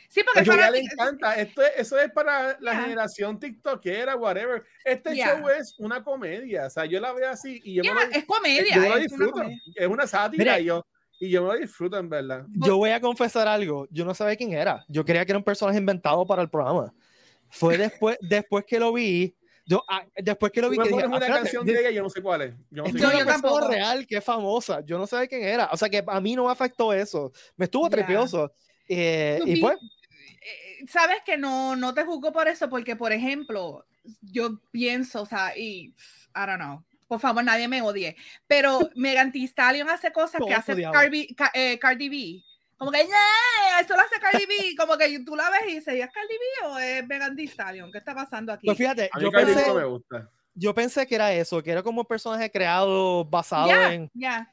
Sí, 0.09 0.21
porque 0.23 0.49
a 0.49 0.53
ella 0.53 0.71
le 0.71 0.79
encanta. 0.79 1.35
Esto, 1.35 1.61
eso 1.75 1.99
es 1.99 2.09
para 2.09 2.57
la 2.61 2.71
yeah. 2.71 2.81
generación 2.83 3.37
TikTokera, 3.37 4.15
whatever. 4.15 4.63
Este 4.85 5.13
yeah. 5.13 5.37
show 5.37 5.49
es 5.49 5.75
una 5.77 6.01
comedia. 6.03 6.67
O 6.67 6.69
sea, 6.69 6.85
yo 6.85 7.01
la 7.01 7.11
veo 7.11 7.29
así 7.29 7.61
y 7.65 7.75
yo 7.75 7.83
yeah, 7.83 7.93
me 7.93 8.05
lo, 8.05 8.11
es 8.11 8.23
comedia. 8.23 8.75
Yo 8.75 8.81
me 8.81 8.89
lo 8.89 8.97
es 8.97 9.03
disfruto. 9.03 9.35
Una 9.35 9.49
es 9.75 9.87
una 9.87 10.07
sátira 10.07 10.43
Mira, 10.43 10.59
y 10.59 10.65
yo. 10.65 10.85
Y 11.19 11.29
yo 11.29 11.43
me 11.43 11.53
lo 11.53 11.59
disfruto, 11.59 11.97
en 11.97 12.09
verdad. 12.09 12.45
Yo 12.49 12.77
voy 12.77 12.91
a 12.91 13.01
confesar 13.01 13.47
algo. 13.47 13.87
Yo 13.89 14.05
no 14.05 14.13
sabía 14.13 14.35
quién 14.35 14.53
era. 14.53 14.85
Yo 14.87 15.03
creía 15.03 15.25
que 15.25 15.31
era 15.31 15.39
un 15.39 15.45
personaje 15.45 15.77
inventado 15.77 16.25
para 16.25 16.41
el 16.41 16.49
programa. 16.49 16.93
Fue 17.49 17.77
después, 17.77 18.17
después 18.21 18.65
que 18.65 18.79
lo 18.79 18.93
vi, 18.93 19.35
yo, 19.65 19.83
ah, 19.87 20.05
después 20.15 20.51
que 20.51 20.61
lo 20.61 20.69
vi, 20.69 20.77
que 20.77 20.89
dije, 20.89 21.07
una 21.07 21.17
ah, 21.17 21.27
canción 21.27 21.65
de 21.65 21.79
ella, 21.79 21.89
yo 21.89 22.03
no 22.03 22.09
sé 22.09 22.21
cuál 22.21 22.41
es. 22.43 22.53
Yo 22.69 22.83
no 22.83 22.89
sé 22.91 22.97
es 22.97 23.23
una 23.23 23.39
persona 23.39 23.67
real 23.67 24.05
que 24.05 24.17
es 24.17 24.23
famosa. 24.23 24.81
Yo 24.85 24.97
no 24.97 25.07
sé 25.07 25.17
de 25.17 25.27
quién 25.27 25.43
era. 25.43 25.69
O 25.71 25.77
sea, 25.77 25.89
que 25.89 26.03
a 26.05 26.21
mí 26.21 26.35
no 26.35 26.45
me 26.45 26.51
afectó 26.51 26.93
eso. 26.93 27.31
Me 27.57 27.65
estuvo 27.65 27.87
yeah. 27.87 27.97
trepioso. 27.97 28.53
Eh, 28.87 29.39
y 29.45 29.59
pues. 29.59 29.77
Sabes 30.87 31.17
que 31.25 31.37
no, 31.37 31.75
no 31.75 31.95
te 31.95 32.03
juzgo 32.03 32.31
por 32.31 32.47
eso, 32.47 32.69
porque, 32.69 32.95
por 32.95 33.11
ejemplo, 33.11 33.85
yo 34.21 34.59
pienso, 34.71 35.23
o 35.23 35.25
sea, 35.25 35.57
y 35.57 35.95
I 36.35 36.45
don't 36.45 36.57
know. 36.57 36.83
Por 37.07 37.19
favor, 37.19 37.43
nadie 37.43 37.67
me 37.67 37.81
odie. 37.81 38.15
Pero 38.47 38.79
Megan 38.95 39.31
Thee 39.31 39.47
Stallion 39.47 39.89
hace 39.89 40.11
cosas 40.11 40.39
Todo 40.39 40.47
que 40.47 40.53
hace. 40.53 40.81
Cardi, 40.91 41.35
eh, 41.53 41.79
Cardi 41.79 42.09
B. 42.09 42.43
Como 42.77 42.91
que, 42.91 43.05
yeah, 43.05 43.79
eso 43.81 43.95
lo 43.95 44.01
hace 44.01 44.19
Cardi 44.19 44.45
B. 44.45 44.75
Como 44.77 44.97
que 44.97 45.19
tú 45.19 45.35
la 45.35 45.49
ves 45.49 45.61
y 45.69 45.75
dices, 45.75 45.93
¿es 45.95 46.11
Cardi 46.11 46.33
B 46.33 46.67
o 46.67 46.77
es 46.77 47.07
Megan 47.07 47.35
Thee 47.35 47.47
Stallion? 47.47 47.91
¿Qué 47.91 47.99
está 47.99 48.13
pasando 48.13 48.51
aquí? 48.51 48.65
Pues 48.67 48.77
fíjate, 48.77 49.09
A 49.13 49.17
mí 49.17 49.23
yo 49.23 49.31
Cardi 49.31 49.53
pensé, 49.53 49.67
no 49.69 49.75
me 49.75 49.85
gusta. 49.85 50.29
yo 50.53 50.73
pensé 50.73 51.07
que 51.07 51.15
era 51.15 51.31
eso, 51.33 51.63
que 51.63 51.71
era 51.71 51.83
como 51.83 52.01
un 52.01 52.07
personaje 52.07 52.51
creado 52.51 53.23
basado 53.25 53.69
en. 53.91 54.09
ya. 54.13 54.51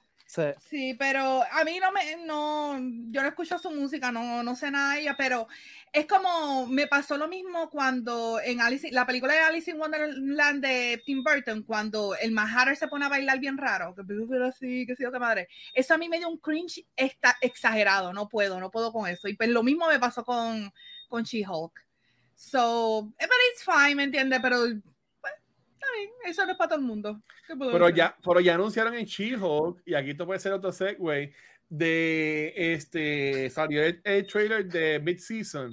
Sí. 0.61 0.95
Pero 0.99 1.43
a 1.43 1.63
mí 1.65 1.79
no 1.79 1.93
me, 1.93 2.25
no, 2.25 2.79
yo 3.11 3.23
no 3.23 3.29
escucho 3.29 3.59
su 3.59 3.71
música, 3.71 4.11
no, 4.11 4.43
no 4.43 4.57
sé 4.57 4.71
nada 4.71 4.95
de 4.95 5.03
ella, 5.03 5.15
pero 5.17 5.47
es 5.93 6.07
como, 6.07 6.67
me 6.67 6.87
pasó 6.87 7.19
lo 7.19 7.29
mismo 7.29 7.69
cuando 7.69 8.41
en 8.41 8.63
Alice, 8.63 8.91
la 8.93 9.05
película 9.05 9.35
de 9.35 9.41
Alice 9.41 9.71
in 9.71 9.79
Wonderland 9.79 10.65
de 10.65 11.03
Tim 11.05 11.23
Burton, 11.23 11.63
cuando 11.65 12.17
el 12.17 12.33
Mahatter 12.33 12.77
se 12.77 12.89
pone 12.89 13.05
a 13.05 13.11
bailar 13.11 13.41
bien 13.41 13.59
raro, 13.59 13.95
que 13.95 14.03
así, 14.49 14.87
que 14.87 14.97
sí, 14.97 15.05
qué 15.13 15.19
madre. 15.19 15.49
Eso 15.75 15.93
a 15.93 15.99
mí 15.99 16.09
me 16.09 16.19
dio 16.19 16.31
un 16.31 16.39
cringe 16.39 16.87
está 16.97 17.37
exagerado, 17.43 18.15
no 18.15 18.29
puedo, 18.29 18.59
no 18.59 18.71
puedo 18.71 18.91
con 18.91 19.07
eso. 19.09 19.29
Y 19.29 19.35
pues 19.35 19.51
lo 19.51 19.63
mismo 19.63 19.87
me 19.87 19.99
pasó 19.99 20.25
con, 20.25 20.73
con 21.09 21.25
She-Hulk. 21.25 21.79
So, 22.35 23.03
but 23.21 23.31
it's 23.53 23.65
fine, 23.65 23.97
¿me 23.97 24.05
entiendes? 24.05 24.41
Pero 24.41 24.65
está 25.83 25.87
bien, 25.99 26.11
eso 26.27 26.45
no 26.47 26.53
es 26.53 26.59
para 26.59 26.69
todo 26.69 26.79
el 26.81 26.87
mundo. 26.87 27.23
¿Qué 27.47 27.57
puedo 27.57 27.73
Pero 27.73 27.87
decir? 27.87 27.99
ya, 27.99 28.17
pero 28.25 28.41
ya 28.41 28.55
anunciaron 28.55 28.95
en 28.95 29.05
She-Hulk, 29.05 29.83
y 29.85 29.95
aquí 29.95 30.15
te 30.15 30.25
puede 30.25 30.41
ser 30.41 30.53
otro 30.53 30.73
segue, 30.73 31.33
de 31.69 32.53
este, 32.57 33.49
salió 33.51 33.83
el, 33.83 34.01
el 34.05 34.27
trailer 34.27 34.67
de 34.67 35.01
Mid-Season. 35.01 35.73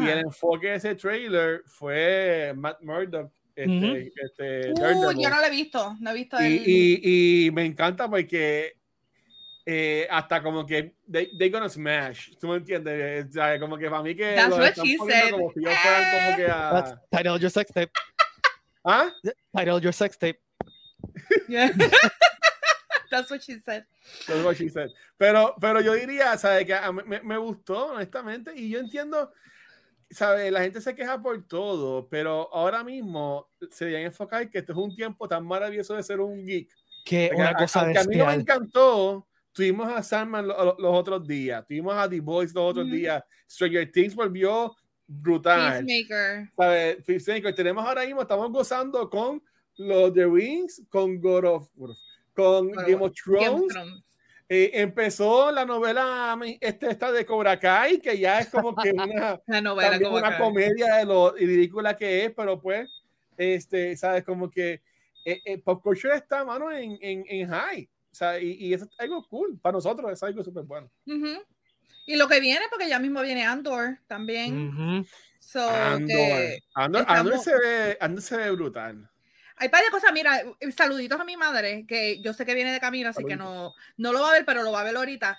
Y 0.00 0.08
el 0.08 0.20
enfoque 0.20 0.68
de 0.68 0.74
ese 0.76 0.94
trailer 0.94 1.62
fue 1.66 2.54
Matt 2.56 2.80
Murdock. 2.82 3.30
Este, 3.54 4.10
este, 4.24 4.70
Uh, 4.72 5.12
yo 5.12 5.28
no 5.28 5.36
lo 5.36 5.44
he 5.44 5.50
visto, 5.50 5.94
no 6.00 6.10
he 6.10 6.14
visto 6.14 6.40
y, 6.40 6.46
el... 6.46 6.62
y, 6.66 7.46
y 7.46 7.50
me 7.50 7.66
encanta 7.66 8.08
porque 8.08 8.78
eh, 9.66 10.06
hasta 10.10 10.42
como 10.42 10.64
que 10.64 10.94
they, 11.10 11.36
they 11.36 11.50
gonna 11.50 11.68
smash, 11.68 12.30
¿tú 12.40 12.48
me 12.48 12.56
entiendes? 12.56 13.26
O 13.28 13.32
sea, 13.32 13.60
como 13.60 13.76
que 13.76 13.90
para 13.90 14.02
mí 14.02 14.14
que 14.16 14.34
That's 14.34 14.48
los 14.48 14.58
what 14.58 14.68
están 14.68 14.86
she 14.86 14.96
poniendo 14.96 15.24
said. 15.26 15.30
como 15.32 15.52
si 15.52 15.62
yo 15.62 15.70
fueran 15.70 16.04
como 16.24 16.36
que 16.38 16.44
That's 16.44 16.92
a... 16.92 17.02
title 17.10 17.38
your 17.38 17.50
sex 17.50 17.70
tape. 18.84 18.84
¿Ah? 18.84 19.10
Title 19.56 19.80
your 19.80 19.92
sex 19.92 20.16
tape. 20.18 20.40
Yeah. 21.48 21.70
That's 23.10 23.30
what 23.30 23.42
she 23.42 23.58
said. 23.60 23.84
That's 24.26 24.42
what 24.42 24.56
she 24.56 24.68
said. 24.70 24.88
Pero, 25.18 25.54
pero 25.60 25.80
yo 25.80 25.92
diría, 25.94 26.36
¿sabes? 26.38 26.64
Que 26.64 26.74
a 26.74 26.90
mí 26.92 27.02
me, 27.06 27.20
me 27.20 27.36
gustó, 27.36 27.92
honestamente, 27.92 28.52
y 28.56 28.70
yo 28.70 28.78
entiendo, 28.78 29.30
¿sabes? 30.10 30.50
La 30.50 30.62
gente 30.62 30.80
se 30.80 30.94
queja 30.94 31.20
por 31.20 31.46
todo, 31.46 32.08
pero 32.08 32.48
ahora 32.54 32.82
mismo 32.82 33.50
se 33.70 33.84
deben 33.86 34.06
enfocar 34.06 34.48
que 34.48 34.58
este 34.60 34.72
es 34.72 34.78
un 34.78 34.94
tiempo 34.96 35.28
tan 35.28 35.44
maravilloso 35.46 35.94
de 35.94 36.02
ser 36.02 36.20
un 36.20 36.44
geek. 36.46 36.70
Que 37.04 37.30
una 37.34 37.50
a- 37.50 37.54
cosa 37.54 37.80
aunque 37.82 37.98
a 37.98 38.04
mí 38.04 38.16
no 38.16 38.26
me 38.26 38.34
encantó, 38.34 39.28
tuvimos 39.52 39.88
a 39.92 40.02
Sandman 40.02 40.48
lo- 40.48 40.64
lo- 40.64 40.76
los, 40.78 40.94
otros 40.98 41.26
días, 41.26 41.66
tuvimos 41.66 41.94
a 41.94 42.08
The 42.08 42.20
Boys 42.20 42.54
los 42.54 42.70
otros 42.70 42.86
Ujú. 42.86 42.94
días, 42.94 43.22
Stranger 43.50 43.92
Things 43.92 44.14
volvió 44.14 44.74
brutal. 45.20 45.84
Peacemaker. 45.84 46.50
¿sabes? 46.56 46.96
Peacemaker, 47.04 47.54
tenemos 47.54 47.84
ahora 47.84 48.04
mismo, 48.04 48.22
estamos 48.22 48.50
gozando 48.50 49.08
con 49.10 49.42
los 49.76 50.12
The 50.12 50.26
Rings, 50.26 50.82
con 50.88 51.20
God 51.20 51.44
of 51.44 51.68
con 52.34 52.68
Bueno, 52.68 52.82
Game 52.82 53.04
of 53.04 53.12
Game 53.26 53.44
Thrones. 53.46 53.62
of 53.62 53.68
Thrones. 53.72 54.04
Eh, 54.48 54.70
empezó 54.74 55.50
la 55.50 55.64
novela 55.64 56.38
este, 56.60 56.90
esta 56.90 57.10
de 57.10 57.24
Cobra 57.24 57.58
Kai, 57.58 57.98
que 57.98 58.18
ya 58.18 58.40
es 58.40 58.48
como 58.48 58.74
que 58.76 58.90
una, 58.92 59.40
La 59.46 59.60
novela 59.60 59.98
una 60.10 60.38
comedia 60.38 60.96
de 60.96 61.04
lo 61.06 61.32
ridícula 61.32 61.96
que 61.96 62.26
es, 62.26 62.32
pero 62.34 62.60
pues, 62.60 62.90
este, 63.36 63.96
sabes, 63.96 64.24
como 64.24 64.50
que 64.50 64.82
eh, 65.24 65.40
eh, 65.44 65.58
Pop 65.58 65.82
Culture 65.82 66.16
está, 66.16 66.44
mano, 66.44 66.70
en, 66.70 66.98
en, 67.00 67.24
en 67.28 67.48
high. 67.48 67.88
O 68.10 68.14
sea, 68.14 68.38
y, 68.38 68.52
y 68.52 68.74
eso 68.74 68.84
es 68.84 68.90
algo 68.98 69.26
cool. 69.28 69.58
Para 69.58 69.74
nosotros 69.74 70.12
es 70.12 70.22
algo 70.22 70.44
súper 70.44 70.64
bueno. 70.64 70.90
Ujú. 71.06 71.42
Y 72.06 72.16
lo 72.16 72.28
que 72.28 72.40
viene, 72.40 72.66
porque 72.70 72.88
ya 72.88 72.98
mismo 72.98 73.22
viene 73.22 73.44
Andor 73.44 73.98
también. 74.06 75.06
So, 75.38 75.68
Andor. 75.68 76.06
que 76.08 76.58
Andor, 76.74 77.00
estamos- 77.02 77.20
Andor 77.20 77.38
se 77.40 77.58
ve, 77.58 77.98
Andor 78.00 78.22
se 78.22 78.36
ve 78.36 78.50
brutal. 78.50 79.08
hay 79.56 79.68
varias 79.68 79.90
cosas. 79.90 80.12
Mira, 80.12 80.42
eh, 80.58 80.72
saluditos 80.72 81.20
a 81.20 81.24
mi 81.24 81.36
madre, 81.36 81.84
que 81.86 82.20
yo 82.20 82.32
sé 82.32 82.44
que 82.44 82.54
viene 82.54 82.72
de 82.72 82.80
camino, 82.80 83.10
así 83.10 83.24
que 83.24 83.36
no, 83.36 83.72
no 83.96 84.12
lo 84.12 84.20
va 84.22 84.30
a 84.30 84.32
ver, 84.32 84.44
pero 84.44 84.62
lo 84.64 84.72
va 84.72 84.80
a 84.80 84.84
ver 84.84 84.96
ahorita. 84.96 85.38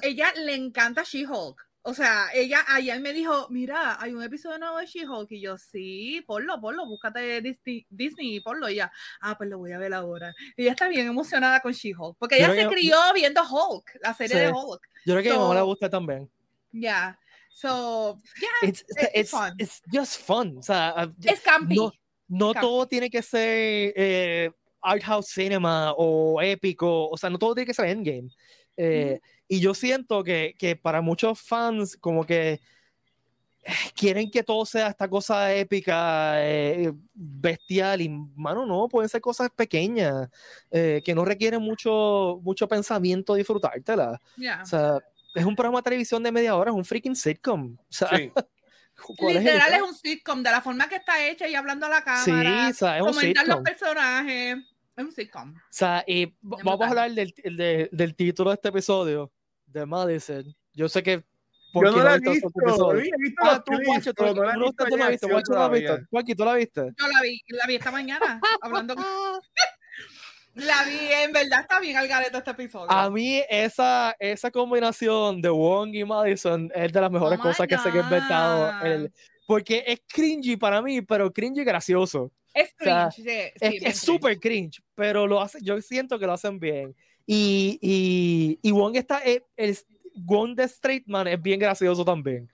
Ella 0.00 0.32
le 0.36 0.54
encanta 0.54 1.02
She-Hulk. 1.02 1.67
O 1.82 1.94
sea, 1.94 2.26
ella 2.34 2.64
ayer 2.68 3.00
me 3.00 3.12
dijo, 3.14 3.46
mira, 3.50 3.96
hay 4.02 4.12
un 4.12 4.22
episodio 4.22 4.58
nuevo 4.58 4.78
de 4.78 4.86
She-Hulk. 4.86 5.30
Y 5.32 5.40
yo, 5.40 5.56
sí, 5.56 6.22
ponlo, 6.26 6.60
ponlo, 6.60 6.84
búscate 6.86 7.40
Disney, 7.40 7.86
Disney 7.88 8.36
y 8.36 8.40
ponlo. 8.40 8.68
Y 8.68 8.74
ella, 8.74 8.92
ah, 9.20 9.38
pues 9.38 9.48
lo 9.48 9.58
voy 9.58 9.72
a 9.72 9.78
ver 9.78 9.94
ahora. 9.94 10.34
Y 10.56 10.62
ella 10.62 10.72
está 10.72 10.88
bien 10.88 11.06
emocionada 11.06 11.60
con 11.60 11.72
She-Hulk. 11.72 12.16
Porque 12.18 12.36
ella 12.36 12.50
se 12.52 12.56
que- 12.62 12.68
crió 12.68 12.96
viendo 13.14 13.40
Hulk, 13.42 14.00
la 14.02 14.12
serie 14.12 14.36
Sí. 14.36 14.42
de 14.42 14.52
Hulk. 14.52 14.82
Yo 15.06 15.14
creo 15.14 15.22
que 15.22 15.30
a 15.30 15.32
mi 15.34 15.38
mamá 15.38 15.54
le 15.54 15.60
So- 15.60 15.66
gusta 15.66 15.88
también. 15.88 16.30
Ya. 16.72 17.18
So, 17.50 18.20
yeah, 18.38 18.68
It's, 18.68 18.84
it's 18.88 19.10
it's, 19.14 19.30
fun. 19.30 19.54
it's 19.58 19.82
just 19.90 20.20
fun. 20.20 20.58
O 20.58 20.62
sea, 20.62 20.92
ah, 20.96 21.08
es 21.24 21.40
campy. 21.40 21.74
no, 21.76 21.90
no 22.28 22.52
Campi. 22.52 22.66
todo 22.66 22.86
tiene 22.86 23.08
que 23.08 23.22
ser 23.22 23.92
eh, 23.96 24.50
art 24.82 25.02
house 25.04 25.28
cinema 25.28 25.92
o 25.96 26.40
épico. 26.42 27.08
O 27.08 27.16
sea, 27.16 27.30
no 27.30 27.38
todo 27.38 27.54
tiene 27.54 27.66
que 27.66 27.74
ser 27.74 27.86
endgame. 27.86 28.28
Eh, 28.76 29.18
Y 29.48 29.60
yo 29.60 29.72
siento 29.74 30.22
que, 30.22 30.54
que 30.58 30.76
para 30.76 31.00
muchos 31.00 31.40
fans, 31.40 31.96
como 31.96 32.24
que 32.26 32.60
quieren 33.94 34.30
que 34.30 34.42
todo 34.42 34.64
sea 34.64 34.88
esta 34.88 35.08
cosa 35.08 35.52
épica, 35.54 36.34
eh, 36.46 36.92
bestial, 37.14 38.00
y 38.00 38.08
mano, 38.08 38.64
no, 38.66 38.88
pueden 38.88 39.08
ser 39.08 39.20
cosas 39.20 39.50
pequeñas, 39.54 40.28
eh, 40.70 41.02
que 41.04 41.14
no 41.14 41.24
requieren 41.24 41.60
mucho, 41.60 42.40
mucho 42.42 42.66
pensamiento 42.68 43.34
disfrutártela. 43.34 44.20
Yeah. 44.36 44.62
O 44.62 44.66
sea, 44.66 44.98
es 45.34 45.44
un 45.44 45.54
programa 45.56 45.78
de 45.80 45.82
televisión 45.84 46.22
de 46.22 46.32
media 46.32 46.56
hora, 46.56 46.70
es 46.70 46.76
un 46.76 46.84
freaking 46.84 47.16
sitcom. 47.16 47.76
O 47.78 47.86
sea, 47.90 48.08
Sí. 48.16 48.30
¿cuál 49.18 49.36
es 49.36 49.42
Literal 49.44 49.68
es 49.72 49.78
caso? 49.78 49.86
un 49.86 49.94
sitcom, 49.94 50.42
de 50.42 50.50
la 50.50 50.60
forma 50.60 50.88
que 50.88 50.96
está 50.96 51.26
hecha 51.28 51.46
y 51.46 51.54
hablando 51.54 51.86
a 51.86 51.88
la 51.90 51.98
Sí, 51.98 52.30
cámara. 52.30 52.68
o 52.70 52.72
sea, 52.74 52.96
es 52.96 53.02
un 53.02 53.08
comentar 53.12 53.46
los 53.46 53.56
sitcom. 53.58 53.64
personajes. 53.64 54.56
Es 54.96 55.04
un 55.04 55.12
sitcom. 55.12 55.54
O 55.54 55.60
sea, 55.70 56.02
y 56.06 56.34
vamos 56.40 56.80
a 56.80 56.88
hablar 56.88 57.12
del, 57.12 57.32
el 57.44 57.56
de- 57.56 57.88
del 57.92 58.14
título 58.16 58.50
de 58.50 58.54
este 58.54 58.68
episodio, 58.70 59.30
de 59.68 59.86
Madison. 59.86 60.54
Yo 60.72 60.88
sé 60.88 61.02
que. 61.02 61.24
Yo 61.74 61.82
no 61.82 62.02
la 62.02 62.14
he 62.14 62.18
visto 62.18 62.48
episodio? 62.48 63.00
He 63.00 63.22
visto 63.22 63.42
Ah, 63.42 63.62
tú, 63.64 63.72
Guacho, 63.84 64.14
tú, 64.14 64.24
no 64.24 64.42
la 64.42 64.52
visto 64.56 64.68
ustedes 64.68 64.90
no 64.90 64.96
la 64.96 65.04
ha 65.04 65.08
acción 65.08 65.30
Guacho, 65.30 65.44
¿tú 65.46 65.52
la 65.52 66.34
¿tú 66.36 66.44
la 66.44 66.54
viste? 66.54 66.80
Yo 66.98 67.08
la 67.08 67.20
vi, 67.22 67.42
la 67.48 67.66
vi 67.66 67.74
esta 67.74 67.90
mañana, 67.90 68.40
hablando 68.62 68.96
con... 68.96 69.04
La 70.54 70.82
vi, 70.84 71.12
en 71.12 71.32
verdad 71.32 71.60
está 71.60 71.78
bien 71.78 71.96
al 71.96 72.08
gareto 72.08 72.38
este 72.38 72.50
episodio. 72.50 72.90
A 72.90 73.10
mí, 73.10 73.42
esa, 73.48 74.16
esa 74.18 74.50
combinación 74.50 75.40
de 75.42 75.50
Wong 75.50 75.94
y 75.94 76.04
Madison 76.04 76.70
es 76.74 76.92
de 76.92 77.00
las 77.00 77.10
mejores 77.10 77.38
Oh 77.38 77.42
cosas 77.42 77.66
que 77.68 77.78
se 77.78 77.90
han 77.90 77.96
inventado. 77.96 78.86
en 78.86 78.92
el- 78.92 79.02
God. 79.02 79.10
porque 79.46 79.84
es 79.86 80.00
cringy 80.08 80.56
para 80.56 80.82
mí, 80.82 81.02
pero 81.02 81.30
cringy 81.32 81.64
gracioso. 81.64 82.32
es 82.54 82.74
o 82.80 82.84
sea, 82.84 83.08
cringe, 83.14 83.52
sí, 83.60 83.68
sí, 83.70 83.78
es 83.82 83.98
súper 84.00 84.40
cringe, 84.40 84.82
pero 84.94 85.26
lo 85.26 85.40
hace, 85.40 85.58
yo 85.62 85.80
siento 85.80 86.18
que 86.18 86.26
lo 86.26 86.32
hacen 86.32 86.58
bien. 86.58 86.94
Y, 87.30 87.78
y, 87.82 88.58
y 88.62 88.72
Wong 88.72 88.96
está, 88.96 89.18
el, 89.18 89.44
el 89.56 89.76
Wong 90.14 90.54
de 90.54 90.64
Straight 90.64 91.06
Man 91.06 91.26
es 91.28 91.40
bien 91.42 91.60
gracioso 91.60 92.02
también. 92.02 92.50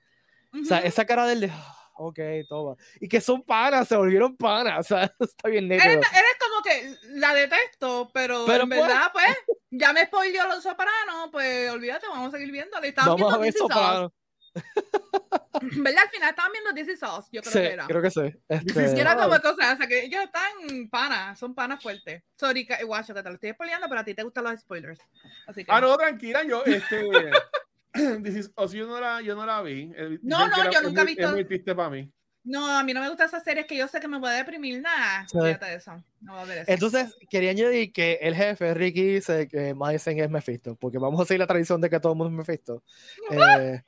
O 0.52 0.64
sea, 0.64 0.78
esa 0.80 1.04
cara 1.04 1.26
del 1.26 1.42
de, 1.42 1.50
"Ah, 1.52 1.76
ok, 1.94 2.18
toma. 2.48 2.74
Y 3.00 3.08
que 3.08 3.20
son 3.20 3.42
panas, 3.44 3.87
se 3.87 3.96
volvieron 3.96 4.37
panas. 4.37 4.78
O 4.90 4.96
sea, 4.98 5.14
está 5.20 5.48
bien 5.48 5.70
Eres, 5.70 5.84
nítido. 5.87 6.02
eres 6.12 6.37
como 6.40 6.62
que 6.62 6.96
la 7.20 7.32
detesto, 7.34 8.10
pero, 8.12 8.44
Pero 8.46 8.64
en 8.64 8.68
pues- 8.68 8.80
verdad, 8.80 9.10
pues, 9.12 9.24
ya 9.70 9.92
me 9.92 10.06
spoileó 10.06 10.48
los 10.48 10.64
sopranos, 10.64 11.28
pues 11.30 11.70
olvídate, 11.70 12.08
vamos 12.08 12.28
a 12.34 12.37
seguir 12.37 12.50
viéndole. 12.50 12.88
Estaban 12.88 13.10
Vamos 13.16 13.32
a 13.32 13.38
ver. 13.38 14.10
¿Verdad? 15.60 16.02
Al 16.04 16.10
final 16.10 16.30
estaban 16.30 16.52
viendo 16.52 16.74
This 16.74 16.88
Is 16.88 17.02
Us, 17.02 17.26
yo 17.32 17.40
creo 17.40 17.52
Sí, 17.52 17.58
que 17.60 17.72
era. 17.72 17.86
creo 17.86 18.02
que 18.02 18.10
sí. 18.10 18.20
Y 18.20 18.54
Este, 18.80 19.00
era 19.00 19.14
como 19.16 19.30
cosas, 19.40 19.74
o 19.74 19.76
sea, 19.76 19.86
que 19.86 20.04
ellos 20.04 20.22
están 20.24 20.88
panas, 20.90 21.38
son 21.38 21.54
panas 21.54 21.82
fuertes. 21.82 22.22
Sorry, 22.38 22.66
guacho, 22.84 23.14
que 23.14 23.22
te 23.22 23.28
lo 23.28 23.34
estoy 23.36 23.52
spoileando, 23.52 23.88
pero 23.88 24.00
a 24.00 24.04
ti 24.04 24.14
te 24.14 24.22
gustan 24.22 24.44
los 24.44 24.60
spoilers. 24.60 25.00
Así 25.46 25.64
que... 25.64 25.72
Ah, 25.72 25.80
no, 25.80 25.96
tranquila, 25.96 26.42
yo, 26.44 26.62
este. 26.64 27.04
This 28.22 28.34
is 28.36 28.50
Us, 28.56 28.72
yo, 28.72 28.86
no 28.86 29.00
la, 29.00 29.20
yo 29.22 29.36
no 29.36 29.46
la 29.46 29.62
vi. 29.62 29.92
Eh, 29.96 30.18
No, 30.22 30.48
no, 30.48 30.56
era- 30.62 30.70
yo 30.70 30.82
nunca 30.82 31.02
he 31.02 31.04
visto- 31.06 31.26
Es 31.26 31.32
muy 31.32 31.44
triste 31.44 31.74
para 31.74 31.90
mí. 31.90 32.10
No, 32.46 32.68
a 32.68 32.82
mí 32.82 32.92
no 32.92 33.00
me 33.00 33.08
gustan 33.08 33.28
esas 33.28 33.42
series 33.42 33.64
que 33.64 33.74
yo 33.76 33.88
sé 33.88 34.00
que 34.00 34.08
me 34.08 34.18
voy 34.18 34.28
a 34.28 34.32
deprimir, 34.32 34.82
nada. 34.82 35.26
Sí. 35.28 35.38
Fíjate 35.38 35.64
de 35.64 35.74
eso. 35.76 36.04
No 36.20 36.38
a 36.38 36.44
ver 36.44 36.58
eso. 36.58 36.70
Entonces, 36.72 37.16
quería 37.30 37.52
añadir 37.52 37.90
que 37.90 38.18
el 38.20 38.34
jefe, 38.34 38.74
Ricky, 38.74 39.02
dice 39.14 39.48
que 39.48 39.72
Madison 39.72 40.18
es 40.18 40.28
Mephisto, 40.28 40.76
porque 40.76 40.98
vamos 40.98 41.22
a 41.22 41.24
seguir 41.24 41.38
la 41.40 41.46
tradición 41.46 41.80
de 41.80 41.88
que 41.88 42.00
todo 42.00 42.12
el 42.12 42.18
mundo 42.18 42.32
es 42.42 42.46
Mephisto. 42.46 42.82
Eh, 43.30 43.82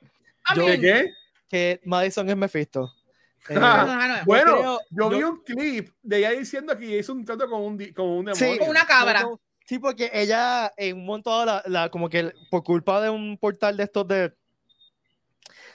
yo- 0.55 0.65
mí- 0.65 0.71
¿De 0.71 0.79
qué? 0.81 1.11
que 1.49 1.81
Madison 1.85 2.29
es 2.29 2.37
Mephisto. 2.37 2.91
Eh, 3.49 3.55
Ah, 3.61 4.17
no, 4.19 4.25
Bueno, 4.25 4.57
creo- 4.57 4.79
yo 4.89 5.09
vi 5.09 5.19
yo- 5.21 5.29
un 5.29 5.41
clip 5.43 5.89
de 6.03 6.17
ella 6.17 6.31
diciendo 6.31 6.77
que 6.77 6.97
hizo 6.99 7.13
un 7.13 7.23
trato 7.23 7.49
con 7.49 7.61
un, 7.61 7.77
con 7.93 8.05
un 8.05 8.25
demonio. 8.25 8.35
Sí, 8.35 8.57
Con 8.59 8.67
una 8.67 8.85
cabra. 8.85 9.21
no, 9.21 9.29
no, 9.31 9.41
sí, 9.65 9.79
porque 9.79 10.09
ella 10.13 10.73
en 10.75 10.97
un 10.97 11.05
momento 11.05 11.29
dado, 11.29 11.45
la, 11.45 11.63
la- 11.67 11.89
como 11.89 12.09
que 12.09 12.33
por 12.51 12.61
culpa 12.65 12.99
de 12.99 13.09
un 13.09 13.37
portal 13.37 13.77
de 13.77 13.83
estos 13.83 14.05
de 14.05 14.33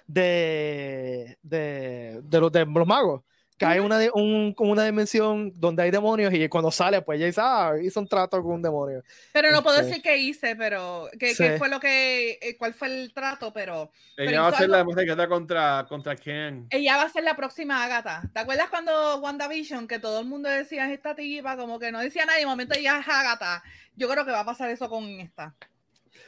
de 0.06 1.38
de, 1.42 2.20
de 2.22 2.40
los 2.40 2.52
de 2.52 2.66
los 2.66 2.87
magos 2.87 3.22
cae 3.66 3.81
una, 3.81 3.98
de- 3.98 4.11
un, 4.14 4.55
una 4.59 4.85
dimensión 4.85 5.53
donde 5.55 5.83
hay 5.83 5.90
demonios 5.90 6.33
y 6.35 6.48
cuando 6.48 6.70
sale 6.70 7.03
pues 7.03 7.16
ella 7.18 7.27
dice 7.27 7.40
ah 7.42 7.72
hizo 7.83 8.01
un 8.01 8.07
trato 8.09 8.42
con 8.42 8.53
un 8.53 8.62
demonio 8.62 9.03
Pero 9.33 9.51
no 9.51 9.62
puedo 9.62 9.77
Este, 9.77 9.88
decir 9.88 10.03
qué 10.03 10.16
hice, 10.18 10.57
pero 10.57 11.09
qué, 11.18 11.35
sí. 11.35 11.42
qué 11.42 11.59
fue 11.59 11.68
lo 11.68 11.81
que, 11.81 12.38
eh, 12.42 12.57
cuál 12.59 12.75
fue 12.75 12.88
el 12.88 13.12
trato, 13.12 13.53
pero 13.53 13.90
Ella 14.16 14.31
Pero 14.31 14.42
va 14.42 14.48
a 14.48 14.59
ser 14.59 14.68
la 14.70 14.79
algo- 14.79 14.90
mujer 14.90 15.05
que 15.07 15.11
está 15.12 15.29
contra, 15.29 15.87
contra 15.88 16.16
Ken. 16.16 16.66
ella 16.70 16.96
va 16.96 17.03
a 17.05 17.09
ser 17.09 17.25
la 17.25 17.35
próxima 17.37 17.83
Agatha. 17.85 18.22
¿Te 18.35 18.40
acuerdas 18.40 18.68
cuando 18.70 19.18
WandaVision, 19.20 19.87
que 19.88 19.98
todo 19.98 20.20
el 20.20 20.27
mundo 20.27 20.48
decía 20.48 20.87
es 20.87 20.92
esta 20.92 21.14
tipa, 21.14 21.57
como 21.57 21.79
que 21.79 21.90
no 21.92 22.01
decía 22.01 22.27
nadie, 22.27 22.40
de 22.40 22.46
momento 22.46 22.75
ella 22.79 22.98
es 23.01 23.09
Agatha? 23.09 23.62
Yo 23.96 24.09
creo 24.09 24.25
que 24.25 24.31
va 24.33 24.40
a 24.40 24.44
pasar 24.44 24.70
eso 24.70 24.88
con 24.88 25.05
esta. 25.20 25.55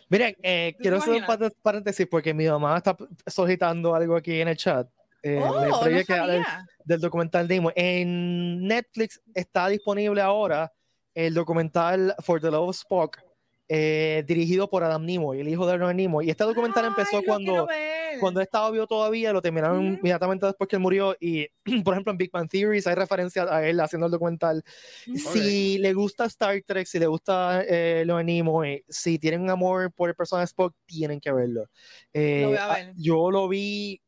miren 0.09 0.37
eh, 0.43 0.75
¿Te 0.77 0.83
quiero 0.83 0.99
hacer 0.99 1.15
un 1.15 1.25
paréntesis 1.63 2.07
porque 2.07 2.33
mi 2.35 2.47
mamá 2.47 2.77
está 2.77 2.97
solicitando 3.27 3.95
algo 3.95 4.17
aquí 4.17 4.41
en 4.41 4.49
el 4.49 4.57
chat 4.57 4.87
Eh, 5.25 5.41
oh, 5.43 5.65
no 5.67 5.81
que 5.83 5.89
del- 5.91 6.05
sabía. 6.07 6.67
del 6.85 7.01
documental 7.01 7.49
de 7.49 7.55
Imo. 7.57 7.73
En 7.75 8.63
Netflix 8.67 9.21
está 9.35 9.69
disponible 9.69 10.21
ahora 10.21 10.71
el 11.15 11.33
documental 11.33 12.15
For 12.21 12.41
the 12.41 12.51
Love 12.51 12.69
of 12.69 12.77
Spock, 12.77 13.19
eh, 13.69 14.23
dirigido 14.27 14.69
por 14.69 14.85
Adam 14.85 15.07
Nimoy, 15.07 15.41
el 15.41 15.49
hijo 15.49 15.67
de 15.67 15.79
Leonard 15.79 15.97
Nimoy. 15.97 16.27
Y 16.27 16.31
este 16.31 16.45
documental 16.45 16.85
Ay, 16.85 16.89
empezó 16.91 17.17
lo 17.17 17.23
cuando, 17.23 17.67
cuando 18.21 18.43
estaba 18.43 18.71
vivo 18.71 18.87
todavía, 18.87 19.33
lo 19.33 19.41
terminaron 19.41 19.79
Ujú. 19.79 19.97
inmediatamente 20.01 20.45
después 20.45 20.69
que 20.69 20.77
él 20.77 20.83
murió. 20.83 21.17
Y, 21.19 21.47
por 21.85 21.95
ejemplo, 21.95 22.11
en 22.13 22.19
Big 22.19 22.31
Bang 22.31 22.47
Theories 22.51 22.87
hay 22.87 22.95
referencia 22.95 23.45
a 23.45 23.67
él 23.67 23.81
haciendo 23.81 24.05
el 24.07 24.13
documental. 24.13 24.63
Ujú. 25.09 25.17
Si 25.19 25.79
le 25.79 25.95
gusta 25.95 26.27
Star 26.27 26.61
Trek, 26.67 26.87
si 26.87 26.99
le 26.99 27.07
gusta 27.07 27.63
eh, 27.67 28.03
Leonard 28.05 28.27
Nimoy, 28.27 28.85
si 28.91 29.19
tienen 29.19 29.41
un 29.41 29.49
amor 29.49 29.91
por 29.95 30.11
el 30.11 30.15
personaje 30.15 30.45
Spock, 30.45 30.75
tienen 30.85 31.19
que 31.19 31.33
verlo. 31.33 31.71
Eh, 32.13 32.41
Lo 32.43 32.49
voy 32.49 32.57
a 32.59 32.71
a- 32.71 32.75
ver. 32.75 32.93
Yo 32.97 33.31
lo 33.31 33.49
vi 33.49 34.03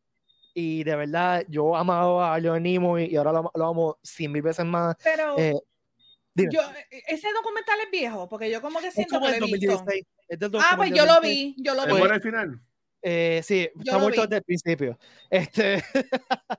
y 0.59 0.85
de 0.85 0.97
verdad 0.97 1.45
yo 1.49 1.77
amaba 1.77 2.33
a 2.35 2.38
Leonard 2.40 2.62
Nimoy 2.62 3.05
y 3.12 3.16
ahora 3.16 3.31
lo, 3.33 3.51
lo 3.55 3.66
amo 3.66 3.99
cien 4.03 4.33
mil 4.33 4.40
veces 4.40 4.64
más. 4.64 4.97
Pero 5.05 5.35
Eh, 5.38 5.55
dime. 6.35 6.51
yo, 6.53 6.61
e, 6.90 7.03
ese 7.09 7.29
documental 7.35 7.79
es 7.85 7.90
viejo, 7.90 8.27
porque 8.27 8.51
yo 8.51 8.62
como 8.62 8.81
que 8.81 8.87
es 8.88 8.95
siento 8.95 9.16
como 9.16 9.27
que 9.27 9.35
el 9.35 9.40
lo 9.40 9.47
he 9.47 9.51
visto. 9.53 9.73
2016. 9.73 10.07
es 10.29 10.38
del 10.38 10.51
Ah, 10.57 10.73
pues 10.77 10.90
yo 10.90 11.05
lo 11.05 11.12
2016. 11.16 11.57
vi, 11.57 11.62
yo 11.62 11.75
lo 11.75 11.83
¿Es 11.83 11.87
vi. 11.88 11.99
Bueno 11.99 12.14
al 12.14 12.23
final? 12.23 12.61
Eh, 13.03 13.40
sí, 13.45 13.69
Yo 13.75 13.81
está 13.81 13.92
lo 13.92 14.01
muerto 14.01 14.23
desde 14.23 14.37
el 14.38 14.42
principio. 14.45 14.99
Este, 15.31 15.75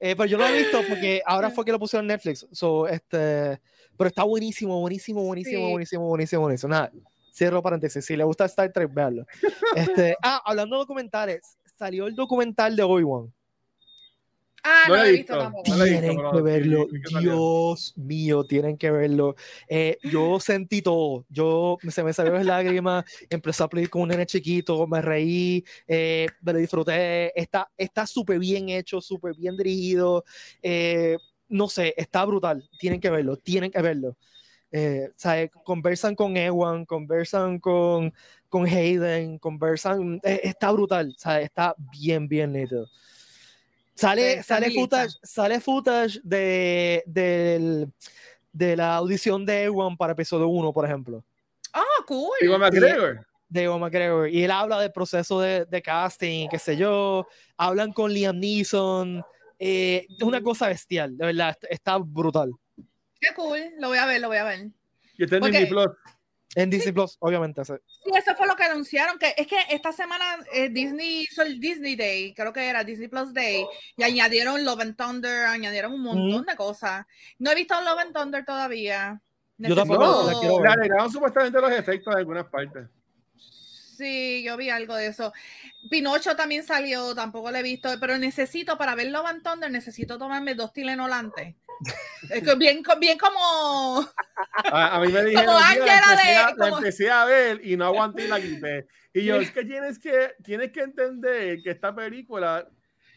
eh, 0.00 0.14
pero 0.14 0.26
yo 0.26 0.36
lo 0.38 0.46
he 0.46 0.58
visto 0.58 0.80
porque 0.86 1.22
ahora 1.26 1.50
fue 1.50 1.64
que 1.64 1.72
lo 1.72 1.78
pusieron 1.78 2.04
en 2.04 2.08
Netflix. 2.08 2.46
So, 2.52 2.86
este, 2.86 3.60
pero 3.96 4.08
está 4.08 4.22
buenísimo, 4.24 4.78
buenísimo, 4.80 5.22
buenísimo, 5.24 5.64
Sí. 5.66 5.70
buenísimo, 5.72 6.06
buenísimo, 6.06 6.42
buenísimo. 6.42 6.70
Nada, 6.70 6.92
cierro 7.32 7.62
paréntesis. 7.62 8.04
Si 8.04 8.14
le 8.14 8.24
gusta 8.24 8.44
Star 8.44 8.70
Trek, 8.72 8.92
véanlo. 8.92 9.26
Este, 10.04 10.16
ah, 10.22 10.40
hablando 10.44 10.76
de 10.76 10.80
documentales, 10.80 11.56
salió 11.76 12.06
el 12.06 12.14
documental 12.14 12.76
de 12.76 12.82
Obi-Wan. 12.82 13.32
Ah, 14.64 14.84
No 14.88 14.96
no, 14.96 15.04
he 15.04 15.12
visto 15.12 15.34
visto. 15.34 15.38
tampoco. 15.38 15.70
No 15.70 15.76
lo 15.76 15.84
he 15.84 15.90
visto, 15.90 16.00
Tienen 16.00 16.30
que 16.32 16.42
verlo. 16.42 16.86
sí 16.90 17.00
que 17.00 17.10
salió. 17.10 17.30
Dios 17.32 17.92
mío, 17.96 18.44
tienen 18.44 18.76
que 18.76 18.90
verlo. 18.90 19.36
Eh, 19.68 19.98
yo 20.02 20.40
sentí 20.40 20.82
todo. 20.82 21.24
Yo 21.28 21.78
se 21.88 22.02
me 22.02 22.12
salieron 22.12 22.38
las 22.38 22.46
lágrimas. 22.46 23.04
Empecé 23.30 23.62
a 23.62 23.68
pelear 23.68 23.88
con 23.90 24.02
un 24.02 24.08
nene 24.08 24.26
chiquito. 24.26 24.86
Me 24.86 25.00
reí. 25.00 25.64
eh, 25.86 26.26
me 26.42 26.52
lo 26.52 26.58
disfruté. 26.58 27.38
Está 27.40 27.70
está 27.76 28.06
súper 28.06 28.38
bien 28.38 28.68
hecho, 28.68 29.00
súper 29.00 29.34
bien 29.34 29.56
dirigido. 29.56 30.24
eh, 30.62 31.16
no 31.50 31.66
sé, 31.68 31.94
está 31.96 32.24
brutal. 32.26 32.68
Tienen 32.78 33.00
que 33.00 33.08
verlo. 33.10 33.36
Tienen 33.38 33.70
que 33.70 33.80
verlo. 33.80 34.16
Eh, 34.70 35.08
¿sabe? 35.16 35.50
Conversan 35.64 36.14
con 36.14 36.36
Ewan, 36.36 36.84
conversan 36.84 37.58
con, 37.58 38.12
con 38.50 38.66
Hayden, 38.66 39.38
conversan. 39.38 40.20
eh, 40.24 40.40
está 40.44 40.70
brutal. 40.72 41.14
¿sabe? 41.16 41.44
Está 41.44 41.74
bien, 41.90 42.28
bien 42.28 42.52
neto. 42.52 42.86
Sale, 43.98 44.42
sale 44.42 44.70
footage, 44.70 45.14
sale 45.22 45.60
footage 45.60 46.20
de, 46.22 47.02
del- 47.06 47.92
de 48.52 48.76
la 48.76 48.96
audición 48.96 49.44
de 49.44 49.64
Ewan 49.64 49.96
para 49.96 50.12
episodio 50.12 50.48
1, 50.48 50.72
por 50.72 50.84
ejemplo. 50.84 51.24
Oh, 51.74 52.04
cool. 52.06 52.30
Iwan 52.40 52.60
McGregor. 52.60 53.26
de 53.48 53.62
Ewan 53.62 53.80
McGregor 53.80 54.28
y 54.28 54.44
él 54.44 54.50
habla 54.50 54.80
del 54.80 54.92
proceso 54.92 55.40
de, 55.40 55.64
de 55.64 55.82
casting, 55.82 56.48
qué 56.48 56.58
sé 56.58 56.76
yo, 56.76 57.26
hablan 57.56 57.92
con 57.92 58.12
Liam 58.12 58.38
Neeson, 58.38 59.22
eh, 59.58 60.06
es 60.08 60.22
una 60.22 60.40
cosa 60.42 60.68
bestial, 60.68 61.16
de 61.16 61.26
verdad, 61.26 61.50
est- 61.50 61.64
está 61.72 61.98
brutal. 61.98 62.52
Qué 63.20 63.34
cool. 63.34 63.58
Lo 63.80 63.88
voy 63.88 63.98
a 63.98 64.06
ver, 64.06 64.20
lo 64.20 64.28
voy 64.28 64.36
a 64.36 64.44
ver. 64.44 64.68
Y 65.18 65.24
está 65.24 65.36
en. 65.38 65.42
Disney 65.42 65.66
Plus. 65.66 65.86
En 66.54 66.70
Disney 66.70 66.92
Plus, 66.92 67.16
obviamente. 67.18 67.64
sí. 67.64 67.72
Sí, 68.08 68.18
eso 68.18 68.34
fue 68.36 68.46
lo 68.46 68.56
que 68.56 68.64
anunciaron, 68.64 69.18
que 69.18 69.34
es 69.36 69.46
que 69.46 69.56
esta 69.70 69.92
semana 69.92 70.24
eh, 70.52 70.68
Disney 70.68 71.22
hizo 71.22 71.42
el 71.42 71.60
Disney 71.60 71.96
Day, 71.96 72.34
creo 72.34 72.52
que 72.52 72.66
era 72.66 72.84
Disney 72.84 73.08
Plus 73.08 73.32
Day, 73.32 73.66
y 73.96 74.02
añadieron 74.02 74.64
Love 74.64 74.80
and 74.80 74.96
Thunder, 74.96 75.46
añadieron 75.46 75.92
un 75.92 76.02
montón 76.02 76.46
de 76.46 76.56
cosas. 76.56 77.06
No 77.38 77.50
he 77.50 77.54
visto 77.54 77.80
Love 77.80 77.98
and 77.98 78.14
Thunder 78.14 78.44
todavía. 78.44 79.20
Yo 79.58 79.74
tampoco 79.74 80.02
No, 80.02 80.22
la 80.30 80.38
quiero 80.38 80.56
ver. 80.58 80.66
Le 80.66 80.72
agregaron 80.72 81.10
supuestamente 81.12 81.60
los 81.60 81.72
efectos 81.72 82.14
de 82.14 82.20
algunas 82.20 82.46
partes. 82.46 82.88
Sí, 83.36 84.44
yo 84.44 84.56
vi 84.56 84.70
algo 84.70 84.94
de 84.94 85.08
eso. 85.08 85.32
Pinocho 85.90 86.36
también 86.36 86.62
salió, 86.62 87.14
tampoco 87.14 87.50
lo 87.50 87.58
he 87.58 87.62
visto, 87.62 87.88
pero 88.00 88.16
necesito, 88.16 88.78
para 88.78 88.94
ver 88.94 89.08
Love 89.08 89.26
and 89.26 89.42
Thunder, 89.42 89.70
necesito 89.70 90.18
tomarme 90.18 90.54
dos 90.54 90.72
tilenolantes. 90.72 91.56
Es 92.30 92.42
que 92.42 92.54
bien, 92.56 92.82
bien 93.00 93.18
como... 93.18 94.06
A, 94.72 94.96
a 94.96 95.00
mí 95.00 95.12
me 95.12 95.24
dijeron, 95.24 95.46
Como 95.46 95.58
"Mira, 95.58 95.86
la 95.86 95.92
Ángela 95.94 96.00
empecé, 96.12 96.28
de- 96.28 96.36
a, 96.36 96.50
la 96.50 96.56
como- 96.56 96.78
empecé 96.78 97.10
a 97.10 97.24
ver 97.24 97.60
y 97.64 97.76
no 97.76 97.84
aguanté 97.86 98.24
y 98.24 98.28
la 98.28 98.40
quité. 98.40 98.86
Y 99.14 99.24
yo, 99.24 99.36
es 99.40 99.50
que 99.50 99.64
tienes 99.64 99.98
que, 99.98 100.34
tienes 100.42 100.72
que 100.72 100.80
entender 100.80 101.62
que 101.62 101.70
esta 101.70 101.94
película, 101.94 102.68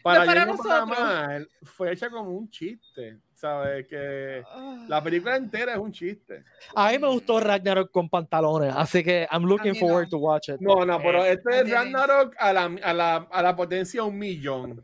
para 0.04 0.26
para 0.26 0.46
bien 0.46 0.50
o 0.56 0.58
para 0.64 0.80
nosotros. 0.86 1.00
mal, 1.00 1.50
fue 1.64 1.92
hecha 1.94 2.10
como 2.10 2.32
un 2.32 2.50
chiste. 2.50 3.18
¿Sabes? 3.42 3.88
Que 3.88 4.44
la 4.88 5.02
película 5.04 5.36
entera 5.36 5.72
es 5.74 5.80
un 5.80 5.92
chiste. 5.92 6.44
A 6.76 6.92
mí 6.92 7.00
me 7.00 7.08
gustó 7.08 7.40
Ragnarok 7.40 7.90
con 7.90 8.08
pantalones, 8.08 8.72
así 8.78 9.04
que 9.04 9.28
I'm 9.32 9.46
looking 9.46 9.72
mí 9.72 9.80
forward 9.80 10.04
no. 10.04 10.10
to 10.12 10.18
watch 10.20 10.50
it. 10.50 10.58
No, 10.60 10.86
no, 10.86 11.00
pero 11.02 11.26
Eh, 11.26 11.32
este 11.34 11.62
es. 11.62 11.72
Ragnarok 11.72 12.36
a 12.38 12.54
la, 12.54 12.66
a, 12.84 12.94
la, 12.94 13.16
a 13.32 13.42
la 13.42 13.56
potencia 13.56 14.04
un 14.04 14.16
millón. 14.20 14.80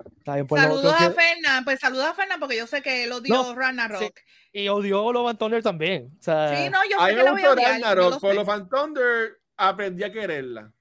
Pues, 0.47 0.59
Saludos 0.63 0.83
lo 0.85 0.91
a 0.91 0.97
que- 0.97 1.11
Fernan, 1.11 1.63
pues 1.65 1.79
saludos 1.79 2.07
a 2.07 2.13
Fernan 2.15 2.39
porque 2.39 2.57
yo 2.57 2.65
sé 2.65 2.81
que 2.81 3.03
él 3.03 3.11
odió 3.11 3.35
No, 3.35 3.53
Ragnarok. 3.53 3.99
sí. 4.01 4.09
y 4.53 4.67
odió 4.69 5.13
Love 5.13 5.29
and 5.29 5.37
Thunder 5.39 5.61
también. 5.61 6.09
O 6.19 6.23
sea, 6.23 6.55
Sí, 6.57 6.69
no, 6.71 6.79
yo 6.89 6.99
A 6.99 7.05
sé 7.05 7.11
mí 7.11 7.17
que 7.19 7.23
me 7.23 7.29
lo 7.29 7.31
voy 7.33 7.41
a 7.43 7.45
gustó 7.49 7.51
odiar. 7.61 7.71
Ragnarok, 7.73 8.09
lo 8.11 8.19
por 8.19 8.29
sé. 8.31 8.35
los 8.37 8.45
Fan 8.47 8.69
Thunder 8.69 9.37
aprendí 9.55 10.03
a 10.03 10.11
quererla. 10.11 10.71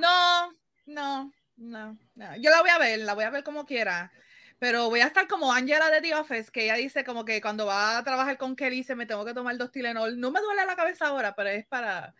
No, 0.00 0.52
no, 0.86 1.32
no, 1.56 1.98
no. 2.14 2.36
Yo 2.36 2.50
la 2.50 2.60
voy 2.60 2.70
a 2.70 2.78
ver, 2.78 2.98
la 3.00 3.14
voy 3.14 3.24
a 3.24 3.30
ver 3.30 3.42
como 3.44 3.64
quiera. 3.64 4.12
Pero 4.58 4.88
voy 4.88 5.00
a 5.00 5.06
estar 5.06 5.26
como 5.28 5.52
Angela 5.52 5.90
de 5.90 6.00
The 6.00 6.14
Office, 6.14 6.50
que 6.50 6.64
ella 6.64 6.74
dice 6.76 7.04
como 7.04 7.24
que 7.24 7.40
cuando 7.40 7.66
va 7.66 7.98
a 7.98 8.04
trabajar 8.04 8.38
con 8.38 8.56
Kelly 8.56 8.76
dice 8.76 8.94
me 8.94 9.04
tengo 9.06 9.24
que 9.24 9.34
tomar 9.34 9.56
dos 9.58 9.70
Tylenol. 9.70 10.18
No 10.18 10.30
me 10.30 10.40
duele 10.40 10.64
la 10.64 10.76
cabeza 10.76 11.08
ahora, 11.08 11.34
pero 11.34 11.50
es 11.50 11.66
para, 11.66 12.14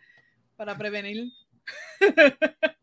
para 0.55 0.77
prevenir. 0.77 1.31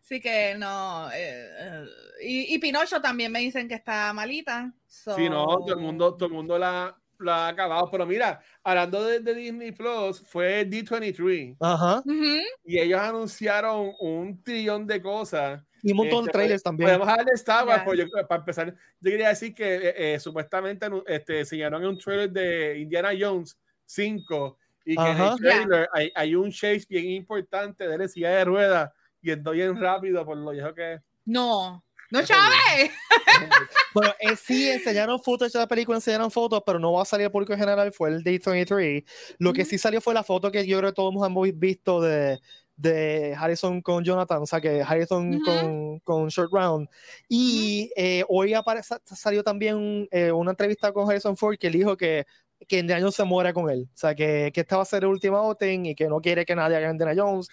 Así 0.00 0.20
que 0.20 0.54
no. 0.58 1.10
eh, 1.12 1.48
eh, 1.58 1.84
y, 2.22 2.54
y 2.54 2.58
Pinocho 2.58 3.00
también 3.00 3.32
me 3.32 3.40
dicen 3.40 3.68
que 3.68 3.74
está 3.74 4.12
malita. 4.12 4.72
Sí, 4.86 5.28
no, 5.28 5.44
todo 5.46 5.68
el 5.68 5.74
so- 5.74 5.80
mundo, 5.80 6.14
todo 6.14 6.26
el 6.26 6.34
mundo 6.34 6.58
la, 6.58 6.96
la 7.18 7.46
ha 7.46 7.48
acabado. 7.48 7.90
Pero 7.90 8.04
mira, 8.06 8.40
hablando 8.62 9.02
de, 9.04 9.20
de 9.20 9.34
Disney 9.34 9.72
Plus, 9.72 10.20
fue 10.20 10.68
D23 10.68 11.56
Ajá. 11.60 12.00
Ujú. 12.04 12.38
y 12.64 12.78
ellos 12.78 13.00
anunciaron 13.00 13.92
un 14.00 14.42
trillón 14.42 14.86
de 14.86 15.00
cosas. 15.00 15.62
Y 15.86 15.90
un 15.92 15.98
montón 15.98 16.24
de 16.24 16.28
Este, 16.30 16.32
trailers 16.38 16.62
también. 16.62 16.88
Podemos 16.88 17.06
darle 17.06 17.32
Star 17.34 17.66
Wars, 17.68 17.82
pues 17.84 17.98
yo- 17.98 18.06
para 18.26 18.40
empezar, 18.40 18.74
yo 19.00 19.10
quería 19.10 19.28
decir 19.28 19.54
que 19.54 19.74
eh, 19.76 20.14
eh, 20.14 20.18
supuestamente 20.18 20.86
este, 21.06 21.40
enseñaron 21.40 21.84
un 21.84 21.98
trailer 21.98 22.30
de 22.32 22.78
Indiana 22.80 23.10
Jones 23.18 23.56
5 23.84 24.58
y 24.86 24.96
que 24.96 25.02
en 25.02 25.08
Ajá. 25.08 25.32
el 25.32 25.38
trailer 25.38 25.88
hay, 25.92 26.10
hay 26.14 26.34
un 26.34 26.50
chase 26.50 26.86
bien 26.88 27.10
importante 27.10 27.86
de 27.86 27.98
la 27.98 28.08
silla 28.08 28.30
de 28.30 28.44
ruedas 28.46 28.90
y 29.20 29.30
ando 29.30 29.50
bien 29.52 29.78
rápido 29.78 30.24
por 30.24 30.36
lo 30.38 30.50
viejo 30.50 30.74
que 30.74 30.94
es. 30.94 31.00
No, 31.26 31.84
no, 32.10 32.22
Chávez. 32.22 32.90
Bueno, 33.94 34.12
eh, 34.18 34.34
sí 34.36 34.68
enseñaron 34.68 35.22
footage 35.22 35.52
de 35.52 35.58
la 35.60 35.68
película, 35.68 35.96
enseñaron 35.98 36.28
fotos, 36.30 36.62
pero 36.66 36.80
no 36.80 36.92
va 36.92 37.02
a 37.02 37.04
salir 37.04 37.26
al 37.26 37.30
público 37.32 37.52
en 37.52 37.60
general, 37.60 37.92
fue 37.92 38.08
el 38.08 38.24
D23. 38.24 39.04
Lo 39.38 39.52
que 39.52 39.62
Ujú. 39.62 39.70
sí 39.70 39.78
salió 39.78 40.00
fue 40.00 40.14
la 40.14 40.24
foto 40.24 40.50
que 40.50 40.66
yo 40.66 40.78
creo 40.78 40.90
que 40.90 40.94
todos 40.96 41.14
hemos 41.24 41.48
visto 41.58 42.00
de, 42.00 42.40
de 42.76 43.34
Harrison 43.38 43.80
con 43.82 44.02
Jonathan, 44.04 44.42
o 44.42 44.46
sea 44.46 44.60
que 44.60 44.82
Harrison 44.82 45.34
Ujú. 45.36 45.44
con, 45.44 45.98
con 46.00 46.28
Short 46.28 46.52
Round. 46.52 46.88
Y 47.28 47.92
eh, 47.96 48.24
hoy 48.28 48.54
aparece, 48.54 48.96
salió 49.04 49.42
también 49.44 50.08
eh, 50.10 50.32
una 50.32 50.50
entrevista 50.50 50.92
con 50.92 51.08
Harrison 51.08 51.36
Ford 51.36 51.56
que 51.58 51.68
él 51.68 51.72
dijo 51.74 51.96
que 51.96 52.26
que 52.68 52.78
Indiana 52.78 53.02
Jones 53.02 53.16
se 53.16 53.24
muera 53.24 53.52
con 53.52 53.68
él, 53.68 53.88
o 53.92 53.96
sea 53.96 54.14
que, 54.14 54.50
que 54.54 54.60
esta 54.62 54.76
va 54.76 54.82
a 54.84 54.86
ser 54.86 55.02
el 55.02 55.10
último 55.10 55.36
outing 55.36 55.86
y 55.86 55.94
que 55.94 56.08
no 56.08 56.18
quiere 56.20 56.46
que 56.46 56.54
nadie 56.54 56.76
haga 56.76 56.90
Indiana 56.90 57.12
Jones. 57.14 57.48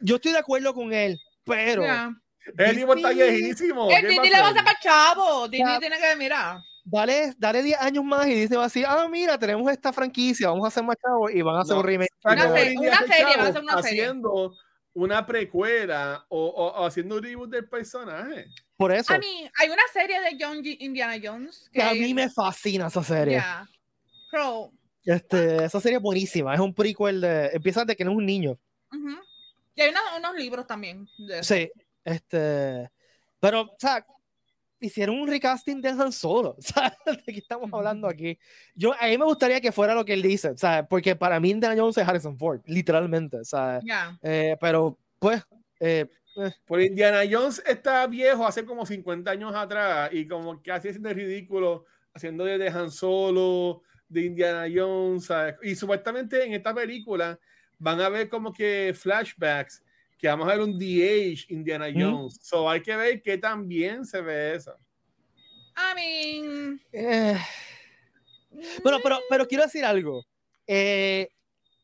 Yo 0.00 0.16
estoy 0.16 0.32
de 0.32 0.38
acuerdo 0.38 0.72
con 0.72 0.92
él, 0.92 1.18
pero 1.42 1.82
Ya. 1.82 2.14
El 2.56 2.76
tipo 2.76 2.94
está 2.94 3.08
Disney- 3.10 3.30
viejísimo. 3.42 3.90
El 3.90 4.00
¿qué 4.02 4.08
Disney 4.08 4.30
le 4.30 4.40
va 4.40 4.48
a 4.50 4.54
sacar 4.54 4.76
chavo. 4.80 5.48
Disney 5.48 5.74
Ya. 5.74 5.80
tiene 5.80 5.96
que 5.98 6.16
mirar. 6.16 6.58
Dale, 6.90 7.34
dale 7.38 7.62
10 7.62 7.78
años 7.80 8.04
más 8.04 8.26
y 8.26 8.34
Disney 8.34 8.56
va 8.56 8.64
a 8.64 8.66
decir, 8.66 8.84
ah, 8.88 9.06
mira, 9.10 9.38
tenemos 9.38 9.70
esta 9.70 9.92
franquicia, 9.92 10.48
vamos 10.48 10.64
a 10.64 10.68
hacer 10.68 10.82
más 10.84 10.96
chavos 10.96 11.30
y 11.32 11.42
van 11.42 11.56
a 11.56 11.60
hacer 11.60 11.74
No, 11.74 11.80
un 11.80 11.86
remake. 11.86 12.10
Una 12.24 12.52
serie- 12.52 12.78
una 12.78 12.98
serie, 12.98 13.36
va 13.36 13.42
a 13.48 13.52
ser 13.52 13.62
una 13.62 13.82
serie. 13.82 14.02
Haciendo 14.02 14.54
una 14.94 15.24
precuela 15.26 16.24
o, 16.28 16.46
o- 16.46 16.80
o 16.82 16.86
haciendo 16.86 17.16
un 17.16 17.22
reboot 17.22 17.50
del 17.50 17.68
personaje. 17.68 18.46
Por 18.76 18.92
eso, 18.92 19.12
A 19.14 19.18
mí, 19.18 19.48
hay 19.60 19.68
una 19.70 19.82
serie 19.92 20.20
de 20.20 20.36
John 20.40 20.58
G- 20.62 20.76
Indiana 20.80 21.14
Jones 21.22 21.68
que 21.72 21.82
a 21.82 21.92
mí 21.94 22.14
me 22.14 22.28
fascina 22.30 22.86
esa 22.88 23.02
serie. 23.04 23.36
Ya. 23.36 23.68
Pero, 24.30 24.70
Este, 25.04 25.64
esa 25.64 25.80
serie 25.80 25.96
es 25.98 26.02
buenísima, 26.02 26.52
es 26.54 26.60
un 26.60 26.74
prequel 26.74 27.20
de, 27.20 27.46
empieza 27.52 27.84
de 27.84 27.94
que 27.96 28.04
no 28.04 28.10
es 28.12 28.16
un 28.16 28.26
niño. 28.26 28.58
ujú. 28.92 29.16
Y 29.74 29.80
hay 29.82 29.90
una- 29.90 30.16
unos 30.16 30.34
libros 30.34 30.66
también. 30.66 31.06
de. 31.18 31.42
Sí, 31.44 31.70
este, 32.04 32.90
pero, 33.40 33.62
o 33.62 33.76
sea, 33.78 34.04
hicieron 34.80 35.18
un 35.20 35.28
recasting 35.28 35.80
de 35.80 35.88
Han 35.90 36.12
Solo, 36.12 36.50
o 36.58 36.62
sea, 36.62 36.96
¿de 37.06 37.32
qué 37.32 37.38
estamos 37.38 37.70
hablando 37.72 38.06
aquí? 38.08 38.38
Yo, 38.74 38.92
a 38.98 39.06
mí 39.06 39.18
me 39.18 39.24
gustaría 39.24 39.60
que 39.60 39.72
fuera 39.72 39.94
lo 39.94 40.04
que 40.04 40.14
él 40.14 40.22
dice, 40.22 40.50
o 40.50 40.56
sea, 40.56 40.86
porque 40.86 41.16
para 41.16 41.40
mí 41.40 41.50
Indiana 41.50 41.74
Jones 41.76 41.98
es 41.98 42.06
Harrison 42.08 42.38
Ford, 42.38 42.60
literalmente, 42.66 43.38
o 43.38 43.44
sea, 43.44 43.80
Ya. 43.84 44.18
eh, 44.22 44.56
pero, 44.60 44.98
pues, 45.18 45.42
eh, 45.80 46.06
Por 46.66 46.80
Indiana 46.80 47.22
Jones 47.28 47.60
está 47.66 48.06
viejo 48.06 48.46
hace 48.46 48.64
como 48.64 48.86
50 48.86 49.28
años 49.30 49.52
atrás 49.54 50.10
y 50.12 50.26
como 50.28 50.62
que 50.62 50.70
así 50.70 50.88
haciendo 50.88 51.12
ridículo, 51.12 51.84
haciendo 52.14 52.44
de, 52.44 52.58
de 52.58 52.68
Han 52.68 52.90
Solo, 52.92 53.82
de 54.08 54.22
Indiana 54.22 54.66
Jones. 54.72 55.24
¿sabes? 55.24 55.56
Y 55.62 55.74
supuestamente 55.74 56.44
en 56.44 56.52
esta 56.54 56.72
película 56.72 57.38
van 57.78 58.00
a 58.00 58.08
ver 58.08 58.28
como 58.28 58.52
que 58.52 58.92
flashbacks, 58.96 59.82
que 60.18 60.26
vamos 60.28 60.48
a 60.48 60.52
ver 60.56 60.60
un 60.60 60.78
DH 60.78 61.46
Indiana 61.50 61.88
Mm. 61.88 62.00
Jones. 62.02 62.38
So 62.42 62.68
hay 62.68 62.82
que 62.82 62.94
ver 62.96 63.22
qué 63.22 63.38
tan 63.38 63.66
bien 63.68 64.04
se 64.04 64.20
ve 64.20 64.54
eso. 64.56 64.76
I 65.76 65.94
mean. 65.94 66.80
eh, 66.92 67.38
Bueno, 68.82 68.98
pero, 69.02 69.20
pero 69.30 69.46
quiero 69.46 69.64
decir 69.64 69.84
algo. 69.84 70.24
Eh, 70.66 71.28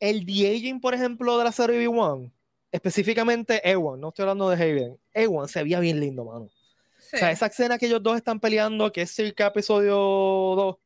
el 0.01 0.27
de-aging, 0.27 0.81
por 0.81 0.93
ejemplo, 0.95 1.39
de 1.39 1.45
la 1.45 1.53
serie 1.53 1.79
B1, 1.89 2.31
específicamente 2.73 3.61
Ewan, 3.69 4.01
no 4.01 4.09
estoy 4.09 4.25
hablando 4.25 4.51
de 4.51 4.57
Hayden, 4.63 4.99
Ewan 5.13 5.49
se 5.49 5.63
veía 5.63 5.79
bien 5.79 6.01
lindo, 6.01 6.25
mano. 6.25 6.51
sí. 6.99 7.17
O 7.17 7.19
sea, 7.19 7.31
esa 7.31 7.47
escena 7.47 7.79
que 7.79 7.87
ellos 7.87 8.03
dos 8.03 8.17
están 8.17 8.41
peleando, 8.41 8.91
que 8.91 9.03
es 9.03 9.11
circa 9.13 9.47
episodio 9.47 9.95
2, 9.95 10.77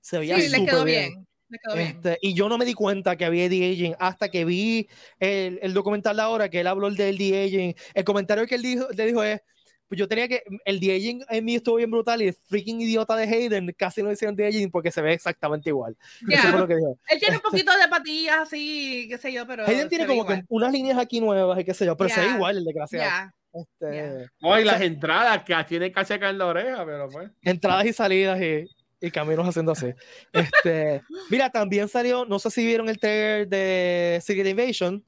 se 0.00 0.18
veía 0.18 0.36
Sí, 0.40 0.48
le 0.48 0.56
súper 0.58 0.70
quedó 0.70 0.84
bien. 0.84 1.08
bien. 1.10 1.26
Este, 1.74 2.18
y 2.22 2.34
yo 2.34 2.48
no 2.48 2.58
me 2.58 2.64
di 2.64 2.74
cuenta 2.74 3.16
que 3.16 3.24
había 3.24 3.48
de-aging 3.48 3.96
hasta 3.98 4.28
que 4.28 4.44
vi 4.44 4.88
el, 5.18 5.58
el 5.62 5.74
documental 5.74 6.16
de 6.16 6.22
ahora, 6.22 6.48
que 6.48 6.60
él 6.60 6.66
habló 6.66 6.90
del 6.90 7.18
de-aging. 7.18 7.74
El 7.94 8.04
comentario 8.04 8.46
que 8.46 8.54
él 8.56 8.62
dijo, 8.62 8.86
le 8.94 9.06
dijo 9.06 9.22
es, 9.22 9.40
pues 9.88 9.98
yo 9.98 10.06
tenía 10.06 10.28
que, 10.28 10.44
el 10.64 10.78
de-aging 10.78 11.24
en 11.28 11.44
mí 11.44 11.56
estuvo 11.56 11.74
bien 11.76 11.90
brutal 11.90 12.22
y 12.22 12.28
el 12.28 12.34
freaking 12.34 12.80
idiota 12.80 13.16
de 13.16 13.24
Hayden 13.24 13.74
casi 13.76 14.04
no 14.04 14.12
hicieron 14.12 14.36
de-aging 14.36 14.70
porque 14.70 14.92
se 14.92 15.02
ve 15.02 15.12
exactamente 15.12 15.68
igual. 15.70 15.96
Ya. 16.28 16.38
Eso 16.38 16.48
fue 16.50 16.60
lo 16.60 16.68
que 16.68 16.76
dijo. 16.76 16.96
Él 17.08 17.18
tiene 17.18 17.36
un 17.36 17.42
poquito 17.42 17.76
de 17.76 17.88
patillas 17.88 18.36
así, 18.38 19.08
qué 19.08 19.18
sé 19.18 19.32
yo, 19.32 19.44
pero. 19.48 19.66
Hayden 19.66 19.88
tiene 19.88 20.06
como 20.06 20.24
que 20.24 20.44
unas 20.48 20.72
líneas 20.72 20.96
aquí 20.96 21.20
nuevas 21.20 21.58
y 21.58 21.64
qué 21.64 21.74
sé 21.74 21.86
yo, 21.86 21.96
pero 21.96 22.08
se 22.08 22.20
ve 22.20 22.28
igual 22.28 22.58
el 22.58 22.64
desgraciado. 22.64 23.04
Ya. 23.04 23.34
Este, 23.52 23.96
Ya. 23.96 24.12
No, 24.40 24.56
y 24.60 24.62
O 24.62 24.64
sea- 24.64 24.72
las 24.72 24.80
entradas 24.82 25.42
que 25.42 25.56
tiene 25.68 25.90
cacheca 25.90 26.30
en 26.30 26.38
la 26.38 26.46
oreja, 26.46 26.86
pero 26.86 27.08
pues. 27.08 27.28
entradas 27.42 27.84
y 27.86 27.92
salidas 27.92 28.40
y, 28.40 28.66
y 29.00 29.10
caminos 29.10 29.48
haciendo 29.48 29.72
así. 29.72 29.92
Este, 30.32 31.02
mira, 31.30 31.50
también 31.50 31.88
salió, 31.88 32.24
no 32.24 32.38
sé 32.38 32.50
si 32.50 32.64
vieron 32.64 32.88
el 32.88 32.98
trailer 32.98 33.48
de 33.48 34.20
Secret 34.22 34.46
Invasion, 34.46 35.04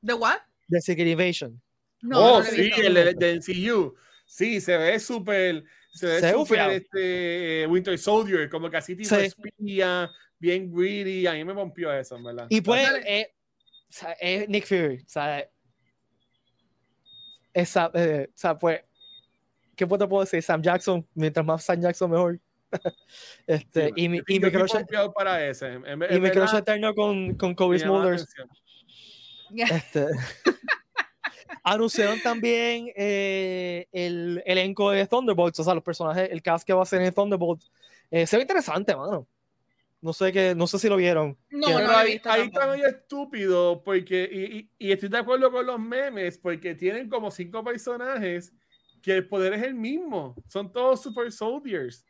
¿De 0.00 0.14
what? 0.14 0.38
de 0.68 0.80
Secret 0.80 1.08
Invasion. 1.08 1.60
No, 2.02 2.36
oh, 2.36 2.38
no 2.38 2.44
sí, 2.44 2.70
el 2.76 2.94
de, 2.94 3.36
MCU. 3.36 3.94
Sí, 4.26 4.60
se 4.60 4.76
ve 4.76 4.98
súper. 5.00 5.64
Se 5.92 6.06
ve 6.06 6.32
súper 6.32 6.70
este, 6.70 7.66
Winter 7.68 7.98
Soldier, 7.98 8.48
como 8.50 8.70
que 8.70 8.76
así 8.76 8.94
tipo 8.94 9.14
Sí. 9.14 9.22
espía, 9.22 10.10
bien 10.38 10.72
greedy. 10.72 11.26
A 11.26 11.32
mí 11.32 11.44
me 11.44 11.54
pompió 11.54 11.92
eso, 11.92 12.16
en 12.16 12.24
verdad. 12.24 12.46
Y 12.50 12.60
pues, 12.60 12.88
eh, 13.06 13.34
o 13.88 13.92
sea, 13.92 14.12
es 14.12 14.48
Nick 14.48 14.66
Fury, 14.66 14.98
o 14.98 15.08
sea, 15.08 15.48
esa, 17.54 17.90
eh, 17.94 18.28
o 18.28 18.36
sea, 18.36 18.58
pues, 18.58 18.82
¿qué 19.74 19.86
te 19.86 20.06
puedo 20.06 20.20
decir? 20.20 20.42
Sam 20.42 20.62
Jackson, 20.62 21.06
mientras 21.14 21.46
más 21.46 21.64
Sam 21.64 21.80
Jackson, 21.80 22.10
mejor. 22.10 22.38
este, 23.46 23.86
Sí, 23.88 23.92
y 23.96 24.08
mi, 24.08 24.20
y 24.26 24.40
mi 24.40 24.50
crush, 24.50 24.70
confiado 24.72 25.12
para 25.12 25.46
ese. 25.46 25.66
En- 25.74 25.86
en- 25.86 26.02
y 26.02 26.14
en 26.16 26.22
mi 26.22 26.30
crush 26.30 26.52
verdad, 26.52 26.58
eterno 26.58 26.94
con, 26.94 27.34
con 27.34 27.54
Kobe 27.54 27.78
Smulders. 27.78 28.26
Este, 29.70 30.06
anunciaron 31.62 32.20
también 32.20 32.90
eh, 32.96 33.86
el 33.92 34.42
elenco 34.46 34.90
de 34.90 35.06
Thunderbolts, 35.06 35.60
o 35.60 35.64
sea, 35.64 35.74
los 35.74 35.82
personajes, 35.82 36.28
el 36.30 36.42
cast 36.42 36.66
que 36.66 36.72
va 36.72 36.82
a 36.82 36.86
ser 36.86 37.02
en 37.02 37.12
Thunderbolts. 37.12 37.70
Eh, 38.10 38.26
se 38.26 38.36
ve 38.36 38.42
interesante, 38.42 38.94
mano. 38.94 39.26
No 40.00 40.12
sé 40.12 40.30
que, 40.30 40.54
no 40.54 40.66
sé 40.66 40.78
si 40.78 40.88
lo 40.88 40.96
vieron. 40.96 41.36
No, 41.50 41.68
no 41.70 41.76
Pero 41.76 41.86
lo 41.88 41.92
he 41.92 41.96
ahí, 41.96 42.12
visto 42.12 42.30
ahí 42.30 42.40
tampoco. 42.42 42.60
está 42.60 42.72
medio 42.72 42.86
estúpido 42.86 43.82
porque, 43.82 44.28
y, 44.30 44.58
y- 44.58 44.70
y 44.88 44.92
estoy 44.92 45.08
de 45.08 45.18
acuerdo 45.18 45.50
con 45.50 45.66
los 45.66 45.80
memes, 45.80 46.38
porque 46.38 46.74
tienen 46.74 47.08
como 47.08 47.30
cinco 47.30 47.64
personajes 47.64 48.52
que 49.02 49.12
el 49.14 49.26
poder 49.28 49.54
es 49.54 49.62
el 49.62 49.74
mismo. 49.74 50.36
Son 50.48 50.70
todos 50.70 51.02
super 51.02 51.32
soldiers. 51.32 52.04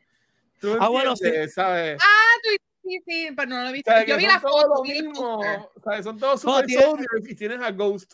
¿Tú 0.59 0.75
Ah, 0.79 0.89
bueno, 0.89 1.15
sí. 1.15 1.29
¿Sabes? 1.53 1.99
Ah, 2.01 2.39
tú- 2.43 2.49
sí, 2.89 2.99
sí, 3.05 3.29
pero 3.35 3.49
no 3.49 3.61
lo 3.61 3.67
he 3.67 3.69
O 3.69 3.73
visto. 3.73 3.91
Yo 4.07 4.17
vi 4.17 4.23
son 4.23 4.33
la 4.33 4.41
todos 4.41 4.63
foto, 4.63 4.81
vi 4.83 5.01
mismo. 5.01 5.41
¿sabes? 5.83 6.03
Son 6.05 6.17
todos 6.19 6.43
No, 6.45 6.51
super 6.53 6.65
tiene- 6.65 6.83
soldiers 6.83 7.29
y 7.29 7.35
tienes 7.35 7.59
a 7.61 7.71
Ghost. 7.71 8.13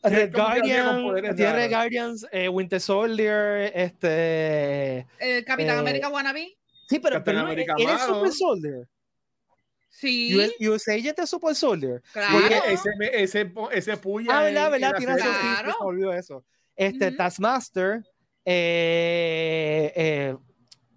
Red 0.00 0.32
Guardian, 0.32 1.34
tiene 1.34 1.68
Guardians, 1.68 2.24
eh, 2.30 2.48
Winter 2.48 2.80
Soldier, 2.80 3.72
este. 3.74 5.06
El 5.18 5.44
Capitán 5.44 5.76
Eh, 5.76 5.80
América 5.80 6.08
Wannabe. 6.08 6.56
Sí, 6.88 7.00
pero, 7.00 7.22
pero 7.24 7.40
no, 7.40 7.46
America 7.46 7.74
él 7.76 7.88
es. 7.88 8.02
Super 8.02 8.30
Soldier. 8.32 8.88
Sí, 9.90 10.38
US, 10.68 10.86
Agent 10.88 11.18
es 11.18 11.28
Super 11.30 11.54
Soldier. 11.56 12.00
claro. 12.12 12.38
Porque 12.38 12.60
ese, 12.72 12.90
ese, 13.12 13.52
ese 13.72 13.96
puya. 13.96 14.38
Ah, 14.38 14.42
verdad, 14.44 14.70
verdad, 14.70 14.94
tiene 14.96 15.14
sí, 15.16 15.22
Claro. 15.22 15.72
se 15.72 15.78
me 15.80 15.86
olvidó 15.86 16.12
eso. 16.12 16.44
Este, 16.76 17.08
Ujú. 17.08 17.16
Taskmaster, 17.16 18.04
eh, 19.94 20.36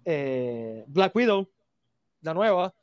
eh, 0.04 0.82
eh, 0.82 0.84
Black 0.86 1.14
Widow, 1.14 1.48
la 2.20 2.34
nueva, 2.34 2.74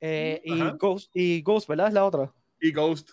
eh, 0.00 0.40
y. 0.44 0.60
Ghost, 0.78 1.10
y 1.14 1.42
Ghost, 1.42 1.68
¿verdad? 1.68 1.88
Es 1.88 1.94
la 1.94 2.04
otra. 2.04 2.32
Y 2.60 2.72
Ghost. 2.72 3.10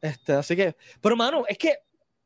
Este, 0.00 0.34
así 0.34 0.54
que, 0.54 0.76
pero 1.00 1.16
mano, 1.16 1.44
es 1.48 1.58
que 1.58 1.78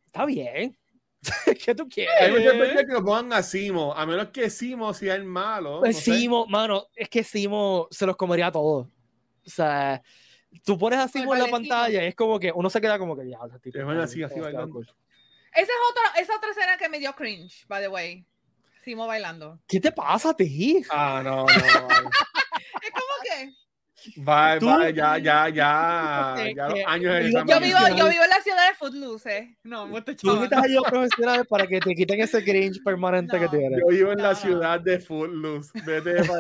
está 0.07 0.25
bien. 0.25 0.77
¿Qué 1.65 1.75
tú 1.75 1.85
Hay 1.85 1.89
quieres? 1.89 2.31
muchas 2.31 2.59
veces 2.59 2.87
que 2.87 2.93
lo 2.93 3.05
pongan 3.05 3.33
a 3.35 3.43
Simo, 3.43 3.95
a 3.95 4.07
menos 4.07 4.29
que 4.31 4.49
Simo 4.49 4.93
sea 4.95 5.15
el 5.15 5.25
malo. 5.25 5.81
Pues 5.81 5.97
no 5.97 6.03
sé. 6.03 6.19
Simo, 6.19 6.47
mano, 6.47 6.87
es 6.95 7.09
que 7.09 7.23
Simo 7.23 7.89
se 7.91 8.07
los 8.07 8.17
comería 8.17 8.47
a 8.47 8.53
todos. 8.53 8.89
O 9.47 9.51
sea, 9.51 10.03
tú 10.65 10.79
pones 10.79 10.99
a 10.99 11.09
Simo 11.09 11.35
en 11.35 11.43
la 11.43 11.49
pantalla 11.49 12.03
y 12.03 12.07
es 12.07 12.15
como 12.15 12.39
que 12.41 12.53
uno 12.53 12.71
se 12.71 12.81
queda 12.81 12.99
como 12.99 13.17
que 13.17 13.29
ya, 13.29 13.39
tipo 13.63 13.79
Es 13.79 13.99
así, 13.99 14.23
así 14.23 14.41
cool". 14.41 14.87
Esa 15.53 15.63
es 15.63 15.79
otra, 15.91 16.21
esa 16.23 16.37
otra 16.37 16.51
escena 16.51 16.77
que 16.79 16.89
me 16.89 16.99
dio 16.99 17.13
cringe, 17.15 17.67
by 17.67 17.83
the 17.83 17.89
way. 17.89 18.25
Simo 18.85 19.07
bailando. 19.07 19.61
¿Qué 19.69 19.79
te 19.81 19.93
pasa 19.93 20.31
a 20.31 20.35
ti? 20.37 20.83
Ah, 20.91 21.21
no, 21.25 21.45
no. 21.45 21.47
Es 22.83 22.91
como 22.93 23.15
que 23.23 23.53
Bye, 24.17 24.59
Tú- 24.59 24.75
bye, 24.79 24.95
ya, 24.95 25.19
ya, 25.19 25.49
ya. 25.51 26.33
Años 26.87 27.15
de 27.15 27.31
yo 27.47 27.61
vivo, 27.61 27.79
yo 27.99 28.09
vivo 28.09 28.25
en 28.25 28.31
la 28.31 28.41
ciudad 28.43 28.69
de 28.71 28.75
Footloose. 28.75 29.37
eh. 29.37 29.57
No, 29.65 29.99
estoy 29.99 30.17
Tú 30.17 30.29
necesitas 30.33 30.65
ayuda 30.65 30.83
profesional 30.89 31.45
para 31.47 31.67
que 31.67 31.81
te 31.81 31.95
quiten 31.95 32.19
ese 32.21 32.43
cringe 32.43 32.81
permanente 32.83 33.39
que 33.39 33.49
tienes. 33.49 33.79
Yo 33.79 33.87
vivo 33.89 34.13
en 34.13 34.17
No, 34.19 34.25
la 34.25 34.31
no. 34.31 34.37
ciudad 34.37 34.81
de 34.81 35.01
Footloose. 35.01 35.71
Vete. 35.85 36.23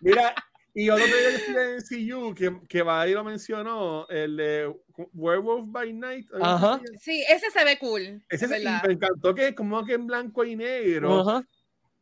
Mira, 0.00 0.34
y 0.74 0.90
otro 0.90 1.06
de 1.06 1.82
CU 1.88 2.34
que, 2.34 2.58
que 2.68 2.82
va 2.82 3.06
y 3.08 3.12
lo 3.14 3.22
mencionó, 3.24 4.06
el 4.08 4.36
de 4.36 4.74
Werewolf 5.12 5.64
by 5.68 5.92
Night. 5.92 6.26
Ajá. 6.40 6.80
Sí, 7.00 7.24
ese 7.28 7.50
se 7.50 7.64
ve 7.64 7.78
cool. 7.78 8.22
Ese 8.28 8.44
es 8.46 8.50
se- 8.50 8.58
me 8.60 8.92
encantó 8.92 9.34
que 9.34 9.48
es 9.48 9.54
como 9.54 9.84
que 9.84 9.94
en 9.94 10.06
blanco 10.06 10.44
y 10.44 10.56
negro. 10.56 11.20
Ajá. 11.20 11.46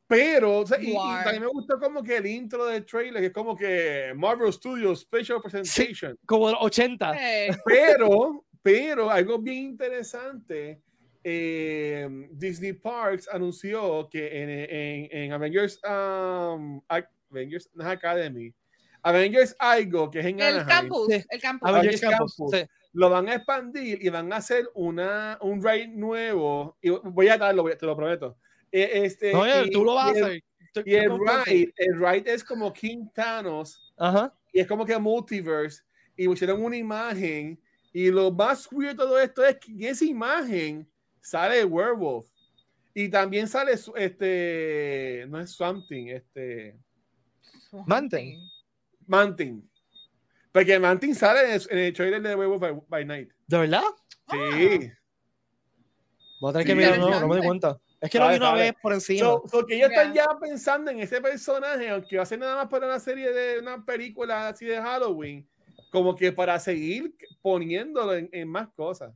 Pero, 0.06 0.58
o 0.58 0.66
sea, 0.66 0.78
y, 0.80 0.90
y 0.90 0.94
también 1.24 1.42
me 1.42 1.48
gustó 1.48 1.78
como 1.78 2.02
que 2.02 2.18
el 2.18 2.26
intro 2.26 2.66
del 2.66 2.84
trailer, 2.84 3.20
que 3.20 3.26
es 3.28 3.32
como 3.32 3.56
que 3.56 4.12
Marvel 4.14 4.52
Studios 4.52 5.00
Special 5.00 5.40
Presentation. 5.40 6.18
Como 6.26 6.48
de 6.48 6.52
los 6.52 6.62
80. 6.62 7.12
Eh, 7.46 7.56
Pero, 7.64 8.44
pero, 8.62 9.10
algo 9.10 9.38
bien 9.38 9.58
interesante, 9.70 10.82
eh, 11.24 12.06
Disney 12.30 12.74
Parks 12.74 13.26
anunció 13.32 14.06
que 14.10 14.42
en, 14.42 14.50
en, 14.50 15.08
en 15.24 15.32
Avengers, 15.32 15.80
um, 15.84 16.80
Avengers 17.30 17.70
Academy, 17.80 18.52
Avengers 19.02 19.54
algo, 19.58 20.10
que 20.10 20.20
es 20.20 20.26
en 20.26 20.40
el 20.40 20.58
Anaheim, 20.60 20.68
campus, 20.68 21.06
Sí. 21.08 21.24
el 21.28 21.40
campus. 21.40 21.68
Avengers 21.68 22.00
Campus. 22.00 22.36
Campus. 22.36 22.58
sí. 22.58 22.66
lo 22.94 23.08
van 23.08 23.26
a 23.26 23.36
expandir 23.36 24.04
y 24.04 24.10
van 24.10 24.30
a 24.34 24.36
hacer 24.36 24.68
una, 24.74 25.38
un 25.40 25.62
ride 25.64 25.88
nuevo. 25.88 26.76
Y 26.82 26.90
voy 26.90 27.26
a 27.28 27.38
darlo, 27.38 27.62
voy 27.62 27.72
a- 27.72 27.78
te 27.78 27.86
lo 27.86 27.96
prometo. 27.96 28.36
Eh, 28.70 29.04
Este, 29.04 29.32
No, 29.32 29.40
oye, 29.40 29.64
y- 29.64 29.70
tú 29.70 29.82
lo 29.82 29.94
vas 29.94 30.08
a 30.08 30.12
y 30.12 30.18
el- 30.18 30.24
hacer. 30.24 30.42
Estoy- 30.60 30.82
Y 30.86 30.94
el 30.96 31.10
ride, 31.10 31.74
el 31.76 31.98
ride 31.98 32.32
es 32.34 32.44
como 32.44 32.70
King 32.72 33.06
Thanos 33.14 33.94
Ajá. 33.96 34.34
y 34.52 34.60
es 34.60 34.66
como 34.66 34.84
que 34.84 34.98
multiverse 34.98 35.82
y 36.16 36.26
pusieron 36.26 36.62
una 36.62 36.76
imagen 36.76 37.58
y 37.94 38.10
lo 38.10 38.30
más 38.30 38.70
weird 38.70 38.90
de 38.92 38.96
todo 38.98 39.18
esto 39.18 39.42
es 39.44 39.56
que 39.56 39.72
en 39.72 39.84
esa 39.84 40.04
imagen 40.04 40.86
sale 41.20 41.64
Werewolf 41.64 42.28
y 42.94 43.08
también 43.08 43.48
sale 43.48 43.76
su- 43.78 43.94
este 43.96 45.24
no 45.30 45.40
es 45.40 45.50
Something, 45.50 46.08
este 46.08 46.76
Manten. 47.86 48.38
Mantin. 49.06 49.68
Porque 50.52 50.78
Mantin 50.78 51.14
sale 51.14 51.54
en 51.54 51.78
el, 51.78 51.92
trailer 51.92 52.20
de 52.22 52.34
Werewolf 52.34 52.60
by, 52.60 52.82
by 52.88 53.04
Night. 53.04 53.30
¿De 53.46 53.58
verdad? 53.58 53.82
Sí. 54.30 54.90
Voy 56.40 56.50
a 56.50 56.52
tener 56.52 56.66
Sí, 56.66 56.72
que 56.72 56.74
mirar, 56.74 56.98
no, 56.98 57.20
no 57.20 57.28
me 57.28 57.36
di 57.36 57.46
cuenta. 57.46 57.78
Es 58.00 58.10
que 58.10 58.18
lo 58.18 58.24
Sabe, 58.24 58.38
vi 58.38 58.44
una 58.44 58.52
vez 58.54 58.74
por 58.82 58.92
encima. 58.92 59.20
So, 59.20 59.42
so 59.48 59.64
que 59.64 59.76
ellos 59.76 59.90
están 59.90 60.12
Ya. 60.12 60.26
ya 60.26 60.38
pensando 60.38 60.90
en 60.90 60.98
ese 61.00 61.20
personaje, 61.20 61.88
aunque 61.88 62.16
va 62.16 62.24
a 62.24 62.26
ser 62.26 62.38
nada 62.40 62.56
más 62.56 62.66
para 62.68 62.86
una 62.86 62.98
serie 62.98 63.32
de 63.32 63.60
una 63.60 63.84
película 63.84 64.48
así 64.48 64.66
de 64.66 64.82
Halloween, 64.82 65.48
como 65.90 66.16
que 66.16 66.32
para 66.32 66.58
seguir 66.58 67.14
poniéndolo 67.40 68.14
en, 68.14 68.28
en 68.32 68.48
más 68.48 68.68
cosas. 68.74 69.14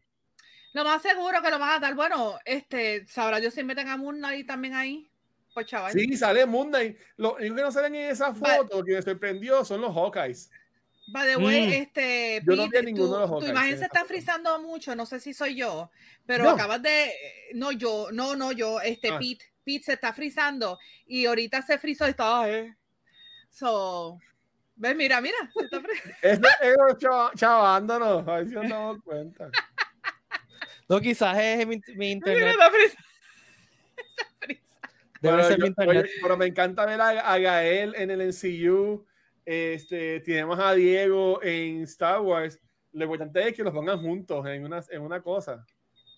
Lo 0.72 0.84
más 0.84 1.03
seguro 1.03 1.43
que 1.43 1.51
lo 1.51 1.59
van 1.59 1.70
a 1.70 1.78
dar. 1.80 1.95
Bueno, 1.95 2.39
este, 2.45 3.07
sabrá 3.09 3.41
yo 3.41 3.51
si 3.51 3.64
meten 3.64 3.89
a 3.89 3.97
Moon 3.97 4.18
Knight 4.18 4.47
también 4.47 4.74
ahí. 4.74 5.11
Pues 5.57 5.68
chaval. 5.68 5.90
Sí, 5.90 6.14
sale 6.18 6.44
Moon 6.44 6.68
Knight. 6.68 6.98
Lo 7.16 7.36
único 7.36 7.54
que 7.57 7.62
no 7.62 7.72
salen 7.72 7.94
en 7.94 8.11
esa 8.11 8.34
foto 8.34 8.84
que 8.84 8.92
me 8.92 9.00
sorprendió 9.00 9.64
son 9.64 9.80
los 9.80 9.90
Hawkeyes. 9.94 10.50
By 11.09 11.26
the 11.28 11.36
way, 11.38 11.66
Mm. 11.68 11.72
este, 11.72 12.42
Yo 12.46 12.57
no 12.57 12.68
vi 12.68 12.82
ninguno 12.82 13.07
tu, 13.09 13.14
de 13.14 13.20
los 13.20 13.28
tu 13.30 13.34
Hawkeyes 13.36 13.50
imagen 13.52 13.72
en 13.72 13.78
se 13.78 13.84
está 13.86 14.04
frizando 14.04 14.61
mucho, 14.61 14.94
no 14.94 15.07
sé 15.07 15.18
si 15.18 15.32
soy 15.32 15.54
yo, 15.54 15.90
pero 16.26 16.44
No. 16.44 16.50
acabas 16.50 16.82
de, 16.82 17.11
no 17.54 17.72
yo, 17.72 18.09
no, 18.12 18.36
no 18.36 18.52
yo, 18.52 18.82
este 18.82 19.09
Ah. 19.09 19.18
Pete, 19.18 19.46
Pete 19.64 19.84
se 19.84 19.92
está 19.94 20.12
frizando 20.12 20.78
y 21.07 21.24
ahorita 21.24 21.62
se 21.62 21.78
frizó 21.78 22.07
y 22.07 22.11
estaba, 22.11 22.50
eh. 22.50 22.76
So, 23.48 24.18
ves, 24.74 24.94
mira, 24.94 25.22
mira, 25.22 25.38
se 25.57 25.64
está 25.64 25.80
frizando. 25.80 26.16
Es 26.22 26.38
ego 26.61 27.32
chavándonos. 27.34 28.28
A 28.28 28.34
ver 28.36 28.48
si 28.48 28.54
nos 28.57 28.68
damos 28.68 29.02
cuenta. 29.02 29.48
No, 30.86 31.00
quizás 31.00 31.38
es 31.38 31.66
mi, 31.66 31.76
mi 31.76 31.82
Mira, 31.96 32.11
internet. 32.11 32.50
está 32.50 32.70
frizando. 32.70 33.07
Debe 35.20 35.36
Pero 35.36 35.48
ser 35.48 35.56
yo- 35.58 35.62
mi 35.62 35.68
internet. 35.68 36.04
oye, 36.04 36.10
pero 36.22 36.36
me 36.36 36.46
encanta 36.46 36.86
ver 36.86 37.00
a, 37.00 37.08
a 37.32 37.38
Gael 37.38 37.94
en 37.96 38.10
el 38.10 38.20
NCU. 38.28 39.06
Este, 39.44 40.20
tenemos 40.20 40.58
a 40.58 40.74
Diego 40.74 41.42
en 41.42 41.82
Star 41.84 42.20
Wars. 42.20 42.60
Lo 42.92 43.04
importante 43.04 43.48
es 43.48 43.54
que 43.54 43.62
los 43.62 43.72
pongan 43.72 44.00
juntos 44.00 44.44
en 44.46 44.64
una, 44.64 44.82
en 44.90 45.02
una 45.02 45.20
cosa. 45.22 45.64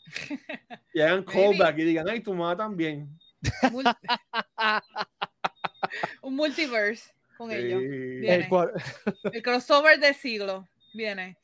Y 0.94 1.00
hagan 1.00 1.22
callback 1.22 1.78
y 1.78 1.84
digan, 1.84 2.08
ay, 2.08 2.20
tu 2.20 2.32
mamá 2.32 2.56
también. 2.56 3.08
Un 6.22 6.34
multiverse 6.34 7.12
con 7.36 7.52
ellos. 7.52 7.80
Sí. 7.82 7.88
Bien. 7.88 8.48
El 8.50 9.32
El 9.32 9.42
crossover 9.42 10.00
de 10.00 10.14
siglo 10.14 10.66
viene. 10.94 11.36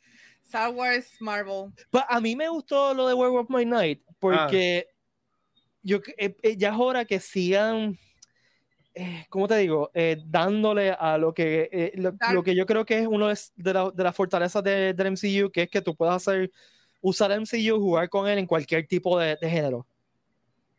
Star 0.45 0.71
Wars, 0.73 1.17
Marvel. 1.21 1.73
Pues 1.91 2.05
a 2.09 2.21
mí 2.21 2.37
me 2.37 2.49
gustó 2.49 2.95
lo 2.95 3.09
de 3.09 3.15
Werewolf 3.15 3.49
by 3.49 3.65
Night 3.65 4.03
porque 4.19 4.89
yo 5.85 6.03
que- 6.03 6.15
eh, 6.19 6.37
eh, 6.43 6.57
ya 6.57 6.71
es 6.71 6.77
hora 6.79 7.05
que 7.05 7.21
sigan, 7.21 7.97
eh, 8.95 9.27
¿cómo 9.29 9.47
te 9.47 9.57
digo? 9.59 9.91
Eh, 9.95 10.17
dándole 10.27 10.91
a 10.93 11.19
lo 11.19 11.33
que, 11.35 11.69
eh, 11.71 11.93
lo, 11.97 12.15
lo 12.33 12.43
que 12.43 12.55
yo 12.57 12.67
creo 12.67 12.85
que 12.85 12.99
es 13.01 13.07
uno 13.07 13.29
de, 13.29 13.39
de, 13.57 13.73
la- 13.75 13.91
de 13.91 14.03
las 14.05 14.17
fortalezas 14.17 14.63
de- 14.65 14.95
del 14.95 15.07
MCU, 15.09 15.51
que 15.51 15.63
es 15.63 15.71
que 15.71 15.83
tú 15.83 15.95
puedas 15.95 16.17
hacer, 16.17 16.51
usar 17.01 17.31
el 17.33 17.43
MCU, 17.43 17.79
jugar 17.79 18.09
con 18.09 18.27
él 18.29 18.39
en 18.39 18.47
cualquier 18.47 18.87
tipo 18.87 19.19
de, 19.19 19.37
de 19.41 19.51
género. 19.51 19.87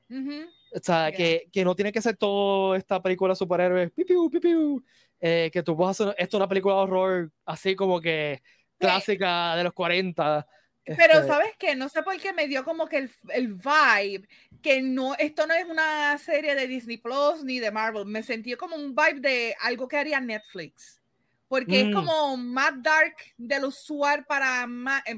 Ujú. 0.09 0.45
O 0.73 0.79
sea, 0.81 1.09
Ya. 1.09 1.15
que, 1.17 1.49
que 1.51 1.63
no 1.63 1.75
tiene 1.75 1.91
que 1.91 2.01
ser 2.01 2.17
todo 2.17 2.75
esta 2.75 3.01
película 3.01 3.33
de 3.33 3.37
superhéroes, 3.37 3.91
pipiu, 3.91 4.29
pipiu, 4.29 4.83
eh, 5.21 5.49
que 5.53 5.63
tú 5.63 5.75
puedas 5.77 5.99
hacer 5.99 6.13
esto 6.17 6.37
una 6.37 6.47
película 6.49 6.75
de 6.75 6.81
horror 6.81 7.31
así 7.45 7.75
como 7.75 8.01
que 8.01 8.41
clásica 8.77 9.55
de 9.55 9.63
los 9.63 9.73
40. 9.73 10.45
Pero 10.83 11.13
este, 11.15 11.27
sabes 11.27 11.49
qué, 11.57 11.75
no 11.75 11.89
sé 11.89 12.03
por 12.03 12.15
qué 12.19 12.33
me 12.33 12.47
dio 12.47 12.63
como 12.63 12.87
que 12.87 12.97
el, 12.97 13.11
el 13.29 13.53
vibe, 13.53 14.27
que 14.65 14.81
no, 14.81 15.13
esto 15.19 15.45
no 15.45 15.53
es 15.53 15.65
una 15.69 16.17
serie 16.17 16.55
de 16.55 16.67
Disney 16.67 16.97
Plus 16.97 17.43
ni 17.43 17.59
de 17.59 17.69
Marvel, 17.69 18.03
me 18.07 18.23
sentí 18.23 18.55
como 18.55 18.75
un 18.75 18.95
vibe 18.95 19.19
de 19.19 19.55
algo 19.61 19.87
que 19.87 19.97
haría 19.97 20.19
Netflix. 20.19 20.99
porque 21.47 21.81
es 21.81 21.87
Mm. 21.89 21.93
como 21.93 22.37
más 22.37 22.71
dark 22.81 23.15
del 23.37 23.65
usual 23.65 24.25
para, 24.25 24.67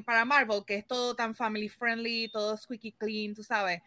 para 0.04 0.24
Marvel, 0.26 0.62
que 0.66 0.74
es 0.74 0.86
todo 0.86 1.14
tan 1.16 1.34
family 1.34 1.70
friendly, 1.70 2.28
todo 2.28 2.54
squeaky 2.54 2.92
clean, 2.92 3.34
tú 3.34 3.42
sabes. 3.42 3.80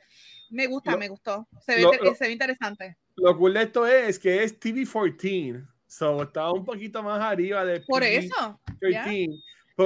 Me 0.49 0.65
gusta, 0.65 0.91
Lo- 0.93 0.97
me 0.97 1.07
gustó. 1.07 1.47
Se 1.63 1.75
ve, 1.75 1.83
lo- 1.83 1.93
lo- 1.93 2.15
se 2.15 2.25
ve 2.25 2.31
interesante. 2.31 2.97
Lo 3.15 3.37
cool 3.37 3.53
de 3.53 3.61
esto 3.61 3.85
es 3.85 4.17
que 4.17 4.43
es 4.43 4.59
TV14. 4.59 5.63
So, 5.85 6.23
está 6.23 6.51
un 6.51 6.65
poquito 6.65 7.03
más 7.03 7.21
arriba 7.21 7.63
de 7.63 7.81
Por 7.81 8.01
PG-13. 8.01 8.17
eso. 8.25 8.59
¿ya? 8.91 9.03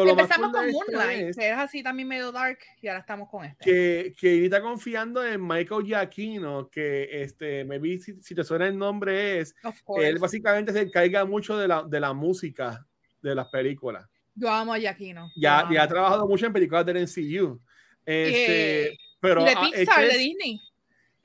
Pero 0.04 0.12
Empezamos 0.12 0.52
de 0.52 0.58
con 0.58 0.72
Moonlight, 0.72 1.30
es 1.30 1.38
que 1.38 1.50
es 1.50 1.58
así 1.58 1.84
también 1.84 2.08
medio 2.08 2.32
dark, 2.32 2.60
y 2.82 2.88
ahora 2.88 3.00
estamos 3.00 3.30
con 3.30 3.46
este. 3.46 3.64
que, 3.64 4.14
que 4.20 4.46
está 4.46 4.62
confiando 4.62 5.26
en 5.26 5.46
Michael 5.46 5.84
Giacchino, 5.86 6.70
que 6.70 7.08
este, 7.24 7.64
maybe 7.66 7.98
si, 8.00 8.22
si 8.22 8.36
te 8.36 8.44
suena 8.44 8.68
el 8.68 8.78
nombre 8.78 9.40
es, 9.40 9.56
él 9.98 10.20
básicamente 10.20 10.72
se 10.74 10.82
encarga 10.82 11.26
mucho 11.26 11.58
de 11.58 11.68
la, 11.68 11.84
de 11.84 12.00
la 12.00 12.14
música 12.14 12.86
de 13.22 13.36
las 13.36 13.48
películas. 13.48 14.08
Yo 14.34 14.50
amo 14.50 14.74
a 14.74 14.78
Giacchino. 14.78 15.30
Ya, 15.36 15.68
ya 15.72 15.84
ha 15.84 15.88
trabajado 15.88 16.28
mucho 16.28 16.46
en 16.46 16.54
películas 16.54 16.86
del 16.86 16.98
MCU. 17.04 17.62
Este, 18.06 18.88
Eh, 18.90 18.98
pero 19.20 19.42
y 19.42 19.46
de 19.46 19.52
ah, 19.52 19.62
Pixar, 19.62 19.82
este 19.82 20.02
de 20.02 20.08
es- 20.08 20.18
Disney. 20.20 20.62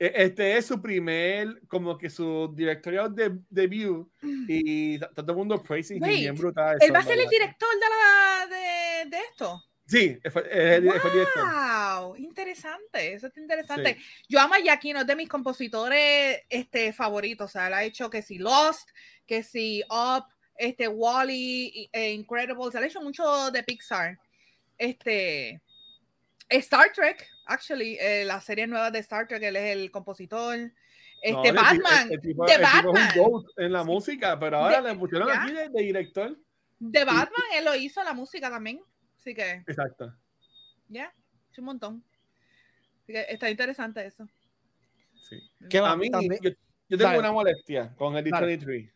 E- 0.03 0.13
Este 0.23 0.57
es 0.57 0.65
su 0.65 0.81
primer, 0.81 1.61
como 1.67 1.95
que 1.95 2.09
su 2.09 2.51
directorial 2.55 3.13
de, 3.13 3.37
debut 3.51 4.11
y 4.47 4.97
todo 4.97 5.31
el 5.31 5.37
mundo 5.37 5.61
praising 5.61 6.01
Wait, 6.01 6.21
bien 6.21 6.33
brutal. 6.35 6.77
Él 6.81 6.91
va 6.91 6.99
a 6.99 7.03
ser 7.03 7.19
el 7.19 7.29
director 7.29 7.69
de, 7.69 7.85
la, 7.87 8.47
de, 8.47 9.09
de 9.11 9.17
esto. 9.29 9.63
Sí, 9.85 10.17
fue, 10.31 10.41
es 10.49 10.77
el- 10.79 10.89
fue 10.89 11.09
el 11.11 11.13
director. 11.17 11.43
Wow, 11.45 12.15
interesante, 12.15 13.13
eso 13.13 13.27
está 13.27 13.39
interesante. 13.39 13.97
Yo 14.27 14.39
amo 14.39 14.55
a 14.55 14.57
Giacchino, 14.57 15.01
es 15.01 15.05
de 15.07 15.15
mis 15.15 15.29
compositores 15.29 16.39
este, 16.49 16.93
favoritos. 16.93 17.51
O 17.51 17.51
sea, 17.51 17.67
él 17.67 17.73
ha 17.75 17.83
hecho 17.83 18.09
que 18.09 18.23
si 18.23 18.39
Lost, 18.39 18.89
que 19.27 19.43
si 19.43 19.83
Up, 19.87 20.25
este, 20.55 20.87
Wally, 20.87 21.89
e 21.93 22.11
Incredibles, 22.13 22.73
él 22.73 22.83
ha 22.83 22.87
hecho 22.87 23.01
mucho 23.01 23.51
de 23.51 23.61
Pixar. 23.63 24.17
Este, 24.79 25.61
Star 26.49 26.91
Trek, 26.91 27.27
actually, 27.45 27.97
eh, 27.99 28.23
la 28.25 28.39
serie 28.41 28.67
nueva 28.67 28.91
de 28.91 28.99
Star 28.99 29.27
Trek, 29.27 29.41
él 29.43 29.55
es 29.55 29.75
el 29.77 29.91
compositor. 29.91 30.57
No, 30.59 30.69
Este, 31.21 31.49
ti- 31.51 31.55
Batman, 31.55 32.07
el- 32.07 32.13
el 32.13 32.21
tipo- 32.21 32.45
de 32.45 32.53
el 32.53 32.59
tipo 32.61 32.69
es 32.77 32.85
un 32.85 32.93
Batman. 32.93 33.43
En 33.57 33.71
la 33.71 33.83
música, 33.83 34.39
pero 34.39 34.57
ahora 34.57 34.81
De- 34.81 34.89
le 34.93 34.99
pusieron 34.99 35.27
ya. 35.27 35.43
aquí 35.43 35.53
de, 35.53 35.69
de 35.69 35.81
director. 35.83 36.37
de 36.79 37.05
Batman, 37.05 37.43
él 37.55 37.65
lo 37.65 37.75
hizo 37.75 38.03
la 38.03 38.13
música 38.13 38.49
también. 38.49 38.81
Así 39.19 39.35
que, 39.35 39.63
Exacto. 39.67 40.15
ya, 40.87 41.13
es 41.51 41.59
un 41.59 41.65
montón. 41.65 42.03
Así 43.03 43.13
que 43.13 43.25
está 43.29 43.49
interesante 43.51 44.03
eso. 44.03 44.27
Sí. 45.29 45.39
¿Qué 45.69 45.79
va? 45.79 45.91
A 45.91 45.95
mí, 45.95 46.09
También- 46.09 46.39
yo, 46.41 46.49
yo 46.49 46.97
tengo 46.97 47.03
Dale. 47.03 47.19
una 47.19 47.31
molestia 47.31 47.93
con 47.95 48.17
el 48.17 48.27
Dale. 48.27 48.57
D23. 48.57 48.91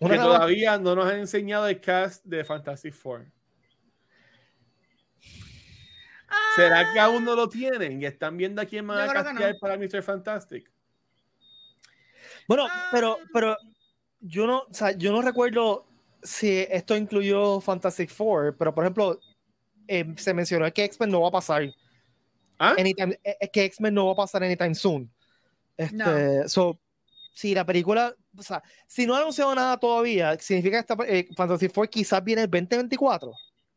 Una 0.00 0.14
Que 0.14 0.20
todavía 0.20 0.78
no 0.78 0.94
nos 0.94 1.06
han 1.10 1.18
enseñado 1.20 1.66
el 1.68 1.80
cast 1.80 2.24
de 2.24 2.44
Fantastic 2.44 2.92
Four. 2.94 3.26
¿Será 6.56 6.92
que 6.92 7.00
aún 7.00 7.24
no 7.24 7.34
lo 7.34 7.48
tienen 7.48 8.02
y 8.02 8.06
están 8.06 8.36
viendo 8.36 8.60
a 8.60 8.64
quién 8.64 8.86
van 8.86 8.98
a 9.08 9.32
no. 9.32 9.40
para 9.60 9.76
Mr. 9.76 10.02
Fantastic? 10.02 10.70
Bueno, 12.48 12.66
Ah. 12.68 12.88
pero, 12.90 13.18
pero 13.32 13.56
yo 14.20 14.46
no, 14.46 14.60
o 14.60 14.74
sea, 14.74 14.90
yo 14.92 15.12
no 15.12 15.22
recuerdo 15.22 15.86
si 16.22 16.66
esto 16.70 16.96
incluyó 16.96 17.60
Fantastic 17.60 18.10
Four, 18.10 18.56
pero 18.58 18.74
por 18.74 18.84
ejemplo, 18.84 19.20
eh, 19.86 20.04
se 20.16 20.34
mencionó 20.34 20.70
que 20.72 20.84
X-Men 20.84 21.10
no 21.10 21.20
va 21.22 21.28
a 21.28 21.32
pasar 21.32 21.62
¿Ah? 22.58 22.74
anytime, 22.78 23.18
eh, 23.24 23.36
eh, 23.40 23.50
que 23.50 23.64
X-Men 23.64 23.94
no 23.94 24.06
va 24.06 24.12
a 24.12 24.16
pasar 24.16 24.42
anytime 24.42 24.74
soon. 24.74 25.10
Este, 25.76 25.96
No. 25.96 26.48
so, 26.48 26.78
si 27.32 27.54
la 27.54 27.64
película, 27.64 28.14
o 28.36 28.42
sea, 28.42 28.62
si 28.86 29.06
no 29.06 29.14
ha 29.14 29.20
anunciado 29.20 29.54
nada 29.54 29.78
todavía, 29.78 30.36
significa 30.38 30.76
que 30.84 30.92
esta, 30.92 31.04
eh, 31.06 31.28
Fantastic 31.36 31.72
Four 31.72 31.88
quizás 31.88 32.22
viene 32.22 32.42
el 32.42 32.50
2024. 32.50 33.32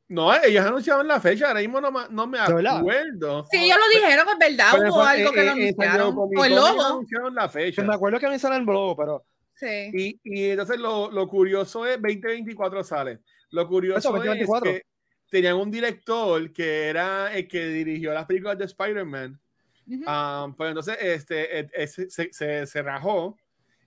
No, 0.10 0.34
ellos 0.44 0.66
anunciaron 0.66 1.08
la 1.08 1.20
fecha, 1.20 1.48
ahora 1.48 1.62
mismo 1.62 1.80
no, 1.82 1.90
no 2.10 2.28
me 2.28 2.38
acuerdo. 2.40 3.48
Sí, 3.50 3.66
ellos 3.66 3.78
lo 3.80 4.00
dijeron, 4.00 4.28
es 4.30 4.38
verdad, 4.50 4.68
Pero 4.78 4.94
hubo 4.94 5.02
algo 5.02 5.30
eh, 5.30 5.34
que 5.34 5.44
lo 5.44 5.52
eh, 5.52 5.56
Diego 5.56 5.82
anunciaron. 5.82 6.18
O 6.38 6.46
el 6.46 6.56
logo. 6.56 6.86
anunciaron 6.86 7.36
la 7.36 7.50
fecha. 7.50 7.82
Yo 7.82 7.88
me 7.88 7.94
acuerdo 7.96 8.20
que 8.20 8.26
anunciaron 8.26 8.60
el 8.60 8.66
logo, 8.66 8.96
pero 8.96 9.26
Sí. 9.56 9.92
Y, 9.94 10.20
y 10.24 10.50
entonces 10.50 10.78
lo, 10.80 11.10
lo 11.12 11.28
curioso 11.28 11.86
es 11.86 12.02
2024 12.02 12.84
sale. 12.84 13.20
Lo 13.52 13.68
curioso 13.68 14.00
Eso, 14.00 14.12
2024. 14.12 14.70
es 14.72 14.80
que 14.82 14.86
tenían 15.30 15.56
un 15.56 15.72
director 15.72 16.52
que 16.52 16.88
era 16.90 17.34
el 17.34 17.48
que 17.48 17.68
dirigió 17.68 18.14
las 18.14 18.26
películas 18.26 18.58
de 18.58 18.66
Spider-Man. 18.66 19.40
Ujú. 19.88 20.04
Um, 20.10 20.56
pues 20.56 20.70
entonces 20.70 20.98
este, 21.00 21.60
eh, 21.60 21.70
eh, 21.74 21.88
se, 21.88 22.10
se- 22.10 22.34
se- 22.34 22.66
se 22.66 22.82
rajó 22.82 23.38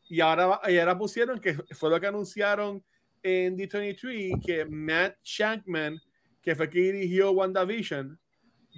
y 0.08 0.20
ahora, 0.20 0.60
y 0.68 0.78
ahora 0.78 0.96
pusieron 0.96 1.40
que 1.40 1.54
fue 1.74 1.90
lo 1.90 2.00
que 2.00 2.06
anunciaron 2.06 2.82
en 3.22 3.56
D23 3.56 4.44
que 4.44 4.64
Matt 4.66 5.16
Shankman, 5.24 6.00
que 6.42 6.54
fue 6.54 6.70
que 6.70 6.80
dirigió 6.80 7.32
WandaVision, 7.32 8.18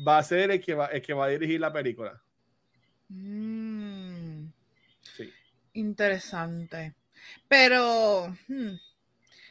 va 0.06 0.18
a 0.18 0.22
ser 0.22 0.50
el 0.50 0.60
que 0.60 0.74
va, 0.74 0.86
el 0.86 1.02
que 1.02 1.12
va 1.12 1.26
a 1.26 1.28
dirigir 1.28 1.60
la 1.60 1.72
película. 1.72 2.22
Mm, 3.08 4.48
Sí. 5.16 5.32
interesante. 5.74 6.94
Pero, 7.48 8.28
hmm, 8.48 8.70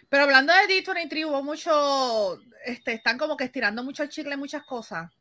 pero 0.10 0.24
hablando 0.24 0.54
de 0.54 0.68
D23, 0.68 1.26
hubo 1.28 1.44
mucho, 1.44 2.40
este, 2.66 2.94
están 2.94 3.18
como 3.18 3.36
que 3.38 3.44
estirando 3.46 3.84
mucho 3.84 4.04
el 4.04 4.10
chicle 4.10 4.38
muchas 4.38 4.64
cosas. 4.64 5.12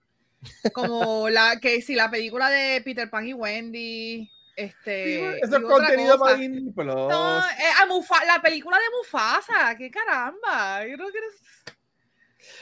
Como 0.73 1.29
la 1.31 1.59
que 1.61 1.83
si 1.83 1.95
la 1.95 2.11
película 2.11 2.49
de 2.51 2.81
Peter 2.83 3.11
Pan 3.11 3.27
y 3.27 3.35
Wendy, 3.35 4.31
este, 4.57 5.19
Eso 5.19 5.37
y 5.37 5.41
es 5.41 5.49
otra 5.49 5.61
contenido 5.63 6.19
cosa. 6.19 6.25
para 6.25 6.37
Disney 6.37 6.73
Plus. 6.73 6.87
No, 6.87 7.39
eh, 7.41 7.53
a 7.83 7.87
Mufa- 7.87 8.25
la 8.25 8.41
película 8.43 8.77
de 8.79 8.85
Mufasa, 8.99 9.77
qué 9.77 9.91
caramba. 9.91 10.87
Yo 10.87 10.97
no 10.97 11.05
quiero. 11.11 11.27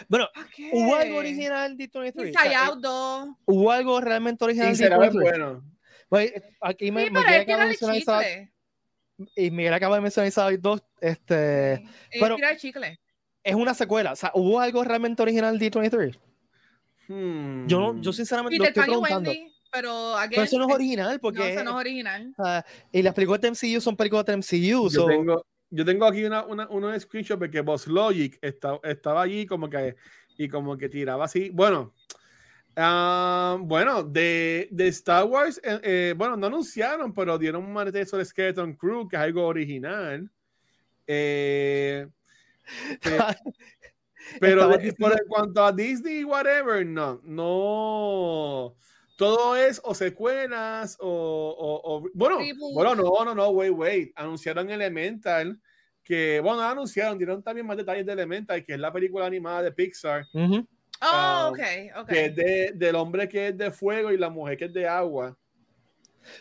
bueno, 0.09 0.29
hubo 0.73 0.97
algo 0.97 1.17
original 1.19 1.77
de 1.77 1.91
23. 1.93 2.35
Inside 2.35 2.55
Out 2.57 2.81
2. 2.81 3.29
Hubo 3.47 3.71
algo 3.71 4.01
realmente 4.01 4.45
original 4.45 4.75
Y 4.75 4.77
de 4.77 4.89
23. 4.89 5.13
bueno. 5.39 5.65
Pues, 6.09 6.33
aquí 6.61 6.91
me, 6.93 7.05
Sí, 7.05 7.11
me 7.11 7.21
pero 7.21 7.39
que 7.41 7.45
tirar 7.45 7.61
el 7.63 7.69
mencionar 7.69 7.97
y 9.37 9.51
Miguel 9.51 9.75
acaba 9.75 9.97
de 9.97 10.03
mencionar 10.03 10.27
Inside 10.27 10.59
2, 10.59 10.83
este, 11.01 11.77
Sí, 11.79 11.85
es 12.11 12.21
pero- 12.21 12.37
chicle. 12.57 13.01
es 13.43 13.55
una 13.55 13.75
secuela. 13.75 14.13
O 14.13 14.17
sea, 14.17 14.31
¿hubo 14.35 14.59
algo 14.61 14.83
realmente 14.85 15.23
original 15.23 15.59
de 15.59 15.71
23? 15.71 16.19
Hmm. 17.09 17.67
Yo, 17.67 17.79
no, 17.79 18.01
yo 18.01 18.13
sinceramente 18.13 18.57
lo 18.57 18.65
Peter 18.65 18.83
estoy 18.83 18.83
Pan 18.83 18.89
y 18.89 19.03
preguntando. 19.03 19.31
Wendy, 19.31 19.54
pero 19.75 20.17
again, 20.17 20.31
Pero 20.31 20.43
eso 20.45 20.59
no 20.59 20.65
es 20.67 20.71
eh, 20.71 20.75
original, 20.75 21.21
porque 21.21 21.39
No, 21.41 21.45
eso 21.47 21.65
no 21.65 21.71
es 21.73 21.77
original. 21.77 22.33
sea, 22.37 22.65
y 22.93 23.03
las 23.03 23.13
películas 23.13 23.41
de 23.41 23.49
MCU 23.51 23.81
son 23.81 23.97
películas 23.97 24.25
de 24.25 24.37
MCU. 24.37 24.89
Yo 24.89 24.91
so- 24.91 25.07
tengo, 25.07 25.45
yo 25.71 25.85
tengo 25.85 26.07
aquí 26.07 26.25
una, 26.25 26.45
una, 26.45 26.69
unos 26.69 27.03
screenshots 27.03 27.41
de 27.41 27.51
que 27.51 27.61
Boss 27.61 27.89
Logic 27.89 28.39
está- 28.41 28.79
estaba 28.85 29.23
allí 29.23 29.47
como 29.47 29.69
que 29.69 29.97
y 30.39 30.49
como 30.49 30.77
que 30.77 30.89
tiraba 30.89 31.25
así. 31.25 31.51
Bueno, 31.51 31.93
ah, 32.77 33.57
bueno, 33.61 34.05
de, 34.05 34.69
de 34.71 34.89
Star 34.89 35.25
Wars, 35.25 35.61
eh, 35.65 35.81
eh, 35.83 36.15
bueno, 36.17 36.37
no 36.37 36.47
anunciaron, 36.47 37.13
pero 37.13 37.37
dieron 37.37 37.65
un 37.65 37.73
manete 37.73 38.07
sobre 38.07 38.25
Skeleton 38.25 38.75
Crew, 38.75 39.09
que 39.09 39.17
es 39.17 39.23
algo 39.23 39.45
original. 39.45 40.31
Eh, 41.07 42.07
eh, 43.05 43.19
pero 44.41 44.71
por 44.99 45.13
en 45.13 45.27
cuanto 45.29 45.65
a 45.65 45.73
Disney, 45.73 46.23
whatever, 46.23 46.87
no, 46.87 47.21
no. 47.25 48.77
Todo 49.17 49.57
es 49.57 49.81
o 49.85 49.95
secuelas 49.95 50.97
o, 51.01 51.07
o- 51.09 51.97
o- 51.97 52.09
bueno, 52.15 52.39
bueno, 52.73 52.95
no, 52.97 53.25
no, 53.25 53.35
no, 53.35 53.49
wait, 53.51 53.73
wait. 53.73 54.13
Anunciaron 54.17 54.69
Elemental, 54.71 55.61
que, 56.03 56.41
bueno, 56.41 56.63
anunciaron, 56.63 57.17
dieron 57.17 57.43
también 57.43 57.67
más 57.67 57.77
detalles 57.77 58.05
de 58.05 58.13
Elemental, 58.13 58.65
que 58.65 58.75
es 58.75 58.79
la 58.79 58.93
película 58.93 59.27
animada 59.27 59.63
de 59.63 59.73
Pixar. 59.73 60.25
Oh, 60.35 60.65
Ah, 61.01 61.49
ok, 61.51 61.59
ok. 62.03 62.09
que 62.09 62.25
es 62.27 62.35
de, 62.37 62.73
del 62.75 62.95
hombre 62.97 63.29
que 63.29 63.49
es 63.49 63.59
de 63.59 63.71
fuego 63.71 64.11
y 64.11 64.17
la 64.19 64.31
mujer 64.31 64.57
que 64.57 64.65
es 64.67 64.73
de 64.73 64.89
agua. 64.89 65.37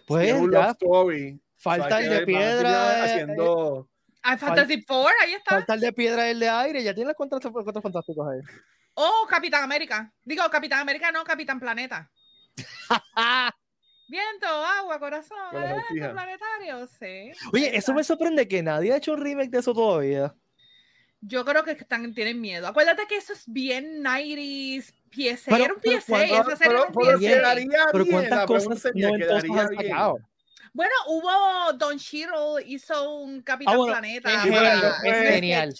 Pues 0.07 0.29
es 0.29 0.33
un 0.33 0.51
ya, 0.51 0.59
love 0.59 0.71
story. 0.71 1.41
falta 1.57 1.85
O 1.85 1.89
sea, 1.89 1.99
el 1.99 2.09
de 2.09 2.25
piedra. 2.25 2.97
eh, 2.97 3.01
haciendo 3.01 3.89
Ah, 4.21 4.37
Fantasy 4.37 4.81
Four, 4.83 5.11
ahí 5.21 5.33
está. 5.33 5.55
Falta 5.55 5.73
el 5.73 5.81
de 5.81 5.91
piedra 5.93 6.27
y 6.27 6.31
el 6.31 6.39
de 6.39 6.49
aire. 6.49 6.81
Ya 6.83 6.93
tiene 6.93 7.09
los 7.09 7.17
contratos 7.17 7.51
cuatro 7.51 7.81
fantásticos 7.81 8.25
ahí. 8.29 8.39
Oh, 8.93 9.25
Capitán 9.29 9.63
América. 9.63 10.13
Digo, 10.23 10.43
Capitán 10.49 10.79
América, 10.79 11.11
no, 11.11 11.23
Capitán 11.25 11.59
Planeta. 11.59 12.09
Viento, 14.07 14.45
agua, 14.47 14.99
corazón, 14.99 15.37
sortija. 15.51 16.11
planetario, 16.11 16.87
sí. 16.87 17.31
Oye, 17.51 17.75
eso 17.75 17.93
me 17.93 18.03
sorprende 18.03 18.47
que 18.47 18.61
nadie 18.61 18.93
ha 18.93 18.97
hecho 18.97 19.13
un 19.13 19.21
remake 19.21 19.49
de 19.49 19.59
eso 19.59 19.73
todavía. 19.73 20.35
Yo 21.21 21.45
creo 21.45 21.63
que 21.63 21.71
están, 21.71 22.13
tienen 22.13 22.39
miedo. 22.41 22.67
Acuérdate 22.67 23.07
que 23.07 23.15
eso 23.15 23.31
es 23.33 23.43
bien 23.47 24.03
90s, 24.03 24.93
PSA. 25.09 25.51
Pero- 25.51 25.63
era 25.63 25.73
un 25.73 25.79
pero 25.81 25.99
PSA, 26.01 26.05
cuando- 26.27 26.35
esa 26.35 26.55
serie 26.57 26.57
pero, 26.59 26.71
era 26.79 26.87
un 26.87 26.93
pero 26.93 27.17
PSA. 27.17 27.27
quedaría 27.29 27.85
Pero 27.91 28.03
bien, 28.03 28.15
cuántas 28.17 28.45
cosas 28.45 28.85
han 28.85 28.91
bien. 28.93 29.19
sacado. 29.89 30.17
Bueno, 30.73 30.93
hubo 31.07 31.73
Don 31.73 31.97
Cheadle 31.97 32.63
hizo 32.65 33.13
un 33.19 33.41
Capitán 33.41 33.73
Ah, 33.75 33.77
bueno, 33.77 33.93
Planeta. 33.93 34.29
es 34.31 34.39
pero 34.43 34.55
no 34.61 34.87
es 35.17 35.29
genial. 35.29 35.73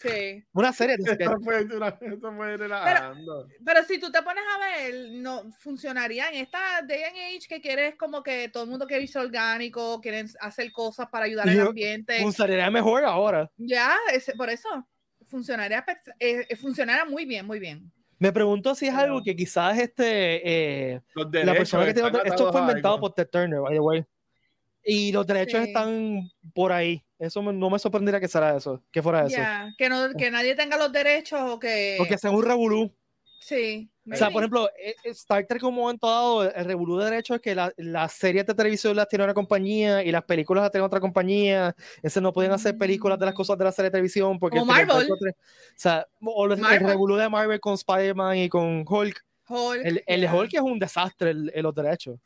Sí. 0.00 0.42
Una 0.54 0.72
serie 0.72 0.96
de. 0.96 1.12
Esto 1.12 1.38
fue, 1.44 1.62
una- 1.64 1.98
esto 2.00 2.32
fue 2.34 2.56
relajando. 2.56 3.46
Pero 3.64 3.84
si 3.84 4.00
tú 4.00 4.10
te 4.10 4.22
pones 4.22 4.42
a 4.56 4.58
ver, 4.58 4.94
no 5.12 5.50
funcionaría 5.58 6.30
en 6.30 6.36
esta 6.36 6.58
day 6.88 7.02
and 7.02 7.16
age 7.18 7.46
que 7.46 7.60
quieres 7.60 7.96
como 7.96 8.22
que 8.22 8.48
todo 8.48 8.64
el 8.64 8.70
mundo 8.70 8.86
quiere 8.86 9.02
irse 9.02 9.18
orgánico, 9.18 10.00
quieren 10.00 10.26
hacer 10.40 10.72
cosas 10.72 11.08
para 11.10 11.26
ayudar 11.26 11.48
al 11.48 11.60
ambiente. 11.60 12.18
Funcionaría 12.22 12.70
mejor 12.70 13.04
ahora. 13.04 13.50
Ya, 13.58 13.94
ese- 14.12 14.34
por 14.36 14.48
eso 14.48 14.68
funcionaría, 15.28 15.84
eh, 16.18 16.46
eh, 16.48 16.56
funcionaría 16.56 17.04
muy 17.04 17.26
bien, 17.26 17.46
muy 17.46 17.58
bien. 17.60 17.92
Me 18.18 18.32
pregunto 18.32 18.74
si 18.74 18.86
es 18.86 18.92
Pero- 18.94 19.04
algo 19.04 19.22
que 19.22 19.36
quizás 19.36 19.78
este 19.78 20.92
eh, 20.94 21.00
Los 21.14 21.26
la 21.26 21.30
derechos 21.30 21.56
persona 21.58 21.84
que 21.86 21.94
tiene 21.94 22.08
esto 22.24 22.50
fue 22.52 22.60
inventado 22.62 22.94
algo. 22.94 23.06
por 23.08 23.14
Ted 23.14 23.28
Turner, 23.28 23.60
by 23.60 23.72
the 23.74 23.80
way. 23.80 24.04
Y 24.82 25.12
los 25.12 25.26
derechos 25.26 25.60
Sí. 25.62 25.68
están 25.68 26.30
por 26.54 26.72
ahí. 26.72 27.04
Eso 27.20 27.42
me- 27.42 27.52
no 27.52 27.68
me 27.70 27.78
sorprendería 27.78 28.18
que 28.18 28.28
fuera 28.28 28.56
eso, 28.56 28.82
que 28.90 29.02
fuera 29.02 29.26
eso. 29.26 29.36
Que 29.78 29.88
no, 29.88 30.08
que 30.16 30.30
nadie 30.30 30.54
tenga 30.56 30.76
los 30.78 30.90
derechos 30.90 31.38
o 31.42 31.58
que 31.60 31.94
Porque 31.98 32.16
sea 32.18 32.30
un 32.30 32.42
revolú. 32.42 32.92
sí. 33.40 33.88
O 34.12 34.16
sea, 34.16 34.30
por 34.30 34.42
ejemplo, 34.42 34.68
eh, 34.76 34.96
eh, 35.04 35.10
Star 35.10 35.46
Trek 35.46 35.60
como 35.60 35.82
momento 35.82 36.08
dado, 36.08 36.50
el 36.50 36.64
revolú 36.64 36.96
de 36.98 37.04
derechos 37.04 37.36
es 37.36 37.40
que 37.42 37.54
la- 37.54 37.72
las 37.76 38.12
series 38.12 38.44
de 38.44 38.54
televisión 38.54 38.96
las 38.96 39.06
tiene 39.06 39.22
una 39.24 39.34
compañía 39.34 40.02
y 40.02 40.10
las 40.10 40.24
películas 40.24 40.62
las 40.62 40.72
tiene 40.72 40.84
otra 40.84 40.98
compañía. 40.98 41.76
Entonces 41.96 42.20
no 42.20 42.32
pueden 42.32 42.50
hacer 42.50 42.76
películas 42.76 43.20
de 43.20 43.26
las 43.26 43.34
cosas 43.34 43.56
de 43.56 43.64
la 43.66 43.70
serie 43.70 43.86
de 43.90 43.92
televisión 43.92 44.36
porque... 44.40 44.58
El 44.58 44.64
Marvel. 44.64 45.08
O 45.12 45.16
sea, 45.76 46.08
o 46.24 46.44
el, 46.46 46.58
revolú 46.80 47.14
de 47.16 47.28
Marvel 47.28 47.60
con 47.60 47.74
Spider-Man 47.74 48.36
y 48.38 48.48
con 48.48 48.84
Hulk. 48.88 49.24
Hulk, 49.46 49.80
El, 49.84 50.02
el. 50.06 50.24
Hulk 50.34 50.54
es 50.54 50.60
un 50.60 50.78
desastre, 50.80 51.30
el, 51.30 51.52
el 51.54 51.62
los 51.62 51.74
derechos. 51.74 52.18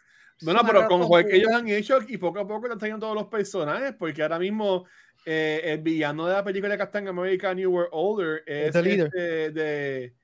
Bueno, 0.42 0.60
pero 0.66 0.86
con 0.88 1.02
Hulk 1.02 1.28
que 1.28 1.36
ellos 1.36 1.52
han 1.52 1.68
hecho 1.68 1.98
y 2.06 2.16
poco 2.18 2.40
a 2.40 2.46
poco 2.46 2.72
están 2.72 2.98
todos 3.00 3.14
los 3.14 3.26
personajes, 3.28 3.94
porque 3.98 4.22
ahora 4.22 4.38
mismo 4.38 4.84
eh, 5.24 5.60
el 5.64 5.80
villano 5.80 6.26
de 6.26 6.34
la 6.34 6.44
película 6.44 6.72
de 6.72 6.78
Captain 6.78 7.08
America 7.08 7.54
New 7.54 7.70
World 7.70 7.90
Older 7.92 8.42
es 8.46 8.72
The 8.72 8.82
Leader. 8.82 9.06
este 9.06 9.50
de 9.52 10.14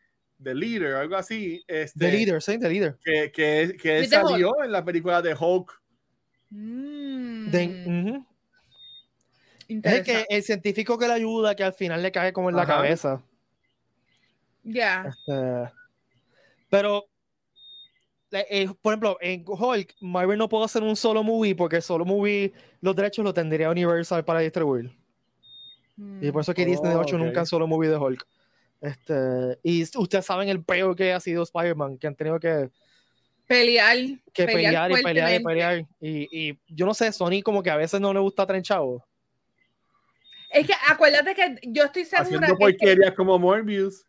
The 0.43 0.55
Leader, 0.55 0.95
algo 0.95 1.17
así. 1.17 1.63
Este, 1.67 1.99
The 1.99 2.13
Leader, 2.13 2.43
sí, 2.43 2.59
The 2.59 2.69
Leader. 2.69 2.97
Que, 3.05 3.31
que, 3.33 3.77
que 3.81 4.07
salió 4.07 4.63
en 4.65 4.73
la 4.73 4.85
película 4.85 5.23
de 5.23 5.35
Hulk. 5.39 5.81
Mm, 6.51 7.51
De- 7.51 7.85
ujú. 7.87 8.27
Es 9.69 9.93
el, 9.93 10.03
que, 10.03 10.27
el 10.29 10.43
científico 10.43 10.99
que 10.99 11.07
le 11.07 11.13
ayuda, 11.15 11.55
que 11.55 11.63
al 11.63 11.73
final 11.75 12.03
le 12.03 12.11
cae 12.11 12.33
como 12.33 12.51
en 12.51 12.57
la 12.57 12.63
Ajá. 12.63 12.75
cabeza. 12.77 13.23
Ya. 14.65 15.05
Este, 15.09 15.73
pero, 16.69 17.05
eh, 18.33 18.47
eh, 18.51 18.69
por 18.81 18.93
ejemplo, 18.93 19.19
en 19.21 19.45
Hulk, 19.47 19.95
Marvel 20.01 20.39
no 20.39 20.49
puede 20.49 20.65
hacer 20.65 20.83
un 20.83 20.97
solo 20.97 21.23
movie 21.23 21.55
porque 21.55 21.77
el 21.77 21.83
solo 21.83 22.05
movie, 22.05 22.53
los 22.81 22.95
derechos 22.95 23.25
los 23.25 23.35
tendría 23.35 23.71
Universal 23.71 24.25
para 24.25 24.41
distribuir. 24.41 24.91
Y 26.21 26.31
por 26.33 26.41
eso 26.41 26.55
que 26.55 26.65
Disney 26.65 26.95
no 26.95 27.01
ha 27.01 27.03
hecho 27.03 27.17
Oh, 27.17 27.19
nunca 27.19 27.41
un 27.41 27.47
solo 27.47 27.67
movie 27.67 27.91
de 27.91 27.97
Hulk. 27.97 28.27
Este, 28.81 29.59
y 29.63 29.83
ustedes 29.83 30.25
saben 30.25 30.49
el 30.49 30.65
peor 30.65 30.97
que 30.97 31.13
ha 31.13 31.21
sido 31.21 31.43
Spider-Man, 31.43 31.99
que 31.99 32.07
han 32.07 32.15
tenido 32.15 32.41
que, 32.41 32.71
Pelear. 33.47 33.97
que 34.33 34.47
pelear, 34.47 34.93
y 34.93 35.03
pelear 35.03 35.41
y 35.41 35.45
pelear. 35.45 35.87
Y, 36.01 36.51
y 36.51 36.59
yo 36.69 36.87
no 36.87 36.95
sé, 36.95 37.11
Sony 37.13 37.43
como 37.45 37.63
que 37.63 37.71
a 37.71 37.77
veces 37.77 38.01
no 38.01 38.15
le 38.15 38.21
gusta 38.21 38.47
trenchado. 38.47 39.05
Es 40.51 40.67
que 40.67 40.73
acuérdate 40.89 41.35
que 41.35 41.57
yo 41.65 41.85
estoy 41.85 42.05
segura 42.05 42.47
Haciendo 42.49 42.57
que, 42.57 43.15
como 43.15 43.39
Morbius. 43.39 44.07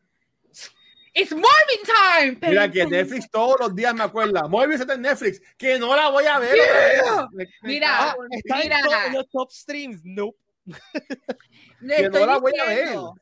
It's 1.13 1.31
Marvin 1.31 2.37
time. 2.39 2.49
Mira 2.49 2.71
que 2.71 2.85
Netflix 2.85 3.29
todos 3.29 3.57
los 3.59 3.75
días 3.75 3.93
me 3.93 4.03
acuerda. 4.03 4.47
Morbius 4.47 4.81
está 4.81 4.93
en 4.93 5.01
Netflix. 5.01 5.41
Que 5.57 5.77
no 5.79 5.95
la 5.95 6.09
voy 6.09 6.25
a 6.25 6.39
ver. 6.39 6.55
Mira, 7.63 8.15
Está. 8.31 8.57
Mira. 8.57 8.79
en, 8.79 8.83
to- 8.89 9.07
en 9.07 9.13
los 9.13 9.29
top 9.29 9.51
streams. 9.51 10.01
Nope. 10.03 10.37
Le 11.81 11.95
Que 11.95 12.03
estoy 12.05 12.19
no 12.21 12.27
la 12.27 12.37
voy 12.37 12.53
a 12.59 12.65
ver. 12.65 12.77
diciendo, 12.85 13.15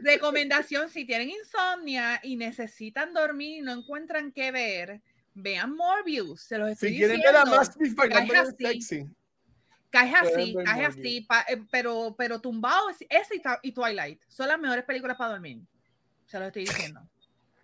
recomendación, 0.00 0.88
si 0.90 1.04
tienen 1.06 1.30
insomnia 1.30 2.18
y 2.22 2.36
necesitan 2.36 3.14
dormir 3.14 3.58
y 3.58 3.62
no 3.62 3.72
encuentran 3.72 4.32
qué 4.32 4.50
ver, 4.50 5.00
vean 5.34 5.74
Morbius, 5.76 6.42
se 6.42 6.58
los 6.58 6.70
estoy 6.70 6.90
Si 6.90 6.96
quieren 6.96 7.20
ver 7.20 7.30
diciendo. 7.32 7.54
a 7.54 7.56
Max 7.56 8.48
así. 8.48 8.64
sexy. 8.66 9.06
Caes 9.90 10.14
así, 10.20 10.54
caes 10.64 10.88
así, 10.88 11.20
pa- 11.22 11.46
eh, 11.48 11.62
pero, 11.70 12.14
pero 12.18 12.40
tumbado, 12.40 12.90
es- 12.90 13.06
ese 13.08 13.36
y, 13.36 13.42
y 13.68 13.72
Twilight 13.72 14.20
son 14.28 14.48
las 14.48 14.58
mejores 14.58 14.84
películas 14.84 15.16
para 15.16 15.30
dormir. 15.30 15.60
Se 16.28 16.38
los 16.38 16.46
estoy 16.48 16.64
diciendo. 16.64 17.00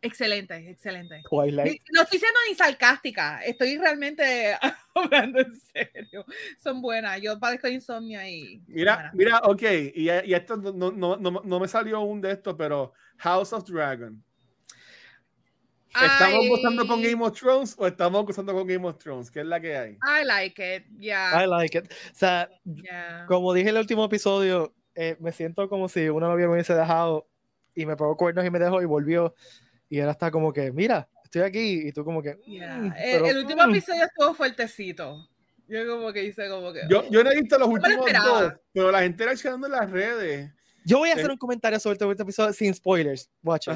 Excelente, 0.01 0.55
excelente. 0.71 1.23
Twilight. 1.31 1.81
No 1.93 2.03
estoy 2.03 2.19
siendo 2.19 2.39
ni 2.49 2.55
sarcástica, 2.55 3.41
estoy 3.43 3.79
realmente 3.79 4.55
hablando 4.95 5.41
en 5.41 5.59
serio. 5.73 6.27
Son 6.63 6.83
buenas, 6.83 7.21
yo 7.23 7.39
padezco 7.39 7.69
de 7.69 7.75
insomnia 7.75 8.29
y... 8.29 8.61
Mira, 8.67 9.11
mira, 9.15 9.39
ok, 9.45 9.63
y, 9.95 10.11
y 10.11 10.35
esto 10.35 10.57
no, 10.59 10.73
no, 10.73 10.91
no, 10.93 11.17
no- 11.17 11.43
no 11.43 11.61
me 11.61 11.69
salió 11.69 12.03
un 12.03 12.21
de 12.21 12.33
estos, 12.33 12.55
pero 12.55 12.93
House 13.19 13.55
of 13.55 13.65
Dragon. 13.65 14.23
¿Estamos 15.89 16.41
Ay, 16.41 16.49
gozando 16.49 16.87
con 16.87 17.01
Game 17.01 17.25
of 17.25 17.39
Thrones 17.39 17.75
o 17.79 17.87
estamos 17.87 18.27
gozando 18.27 18.53
con 18.53 18.67
Game 18.67 18.87
of 18.87 18.99
Thrones? 18.99 19.31
¿Qué 19.31 19.41
es 19.41 19.47
la 19.47 19.61
que 19.61 19.77
hay? 19.77 19.93
I 19.93 20.25
like 20.27 20.77
it, 20.77 20.85
yeah, 20.99 21.43
I 21.43 21.47
like 21.47 21.79
it. 21.79 21.91
O 21.91 22.15
sea, 22.15 22.51
yeah. 22.65 23.25
como 23.27 23.55
dije 23.55 23.71
en 23.71 23.77
el 23.77 23.81
último 23.81 24.05
episodio, 24.05 24.75
eh, 24.97 25.17
me 25.21 25.33
siento 25.33 25.67
como 25.69 25.89
si 25.89 26.09
una 26.09 26.27
novia 26.27 26.47
me 26.47 26.55
hubiese 26.55 26.75
dejado 26.75 27.29
y 27.75 27.87
me 27.87 27.97
pegó 27.97 28.17
cuernos 28.17 28.45
y 28.45 28.51
me 28.51 28.59
dejó 28.59 28.81
y 28.83 28.85
volvió. 28.85 29.35
Y 29.89 30.01
ahora 30.01 30.13
está 30.13 30.31
como 30.31 30.53
que, 30.53 30.73
mira, 30.73 31.09
estoy 31.25 31.43
aquí. 31.43 31.89
Y 31.89 31.93
tú 31.93 32.05
como 32.05 32.23
que, 32.23 32.39
Yeah. 32.47 32.77
"Mm, 32.79 32.87
El, 32.87 32.93
pero, 33.13 33.27
el 33.27 33.39
último 33.39 33.67
mm". 33.67 33.71
episodio 33.71 34.05
estuvo 34.05 34.35
fuertecito. 34.35 35.29
Yo 35.67 35.87
como 35.87 36.13
que 36.13 36.25
hice 36.25 36.49
como 36.49 36.73
que... 36.73 36.81
Yo, 36.91 37.09
yo 37.11 37.25
no 37.25 37.31
he 37.31 37.41
visto 37.41 37.59
los 37.59 37.69
últimos 37.69 38.07
dos, 38.13 38.53
pero 38.73 38.91
la 38.91 39.01
gente 39.01 39.25
reaccionando 39.25 39.67
en 39.67 39.73
las 39.73 39.91
redes. 39.91 40.53
Yo 40.85 40.99
voy 40.99 41.09
a 41.09 41.15
hacer 41.15 41.27
Eh. 41.27 41.33
un 41.33 41.39
comentario 41.39 41.81
sobre 41.81 41.97
este 42.11 42.23
episodio 42.23 42.53
sin 42.53 42.75
spoilers. 42.75 43.31
Watch. 43.43 43.69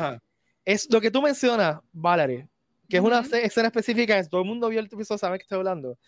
Es 0.67 0.87
lo 0.93 1.01
que 1.01 1.11
tú 1.11 1.23
mencionas, 1.23 1.79
Valerie, 1.93 2.47
que 2.91 2.99
es 2.99 3.03
una 3.03 3.21
escena 3.21 3.69
específica, 3.69 4.19
es, 4.19 4.29
todo 4.29 4.43
el 4.43 4.47
mundo 4.47 4.69
vio 4.69 4.81
el 4.81 4.87
episodio, 4.87 5.17
sabe 5.17 5.39
que 5.39 5.43
estoy 5.45 5.57
hablando. 5.59 5.99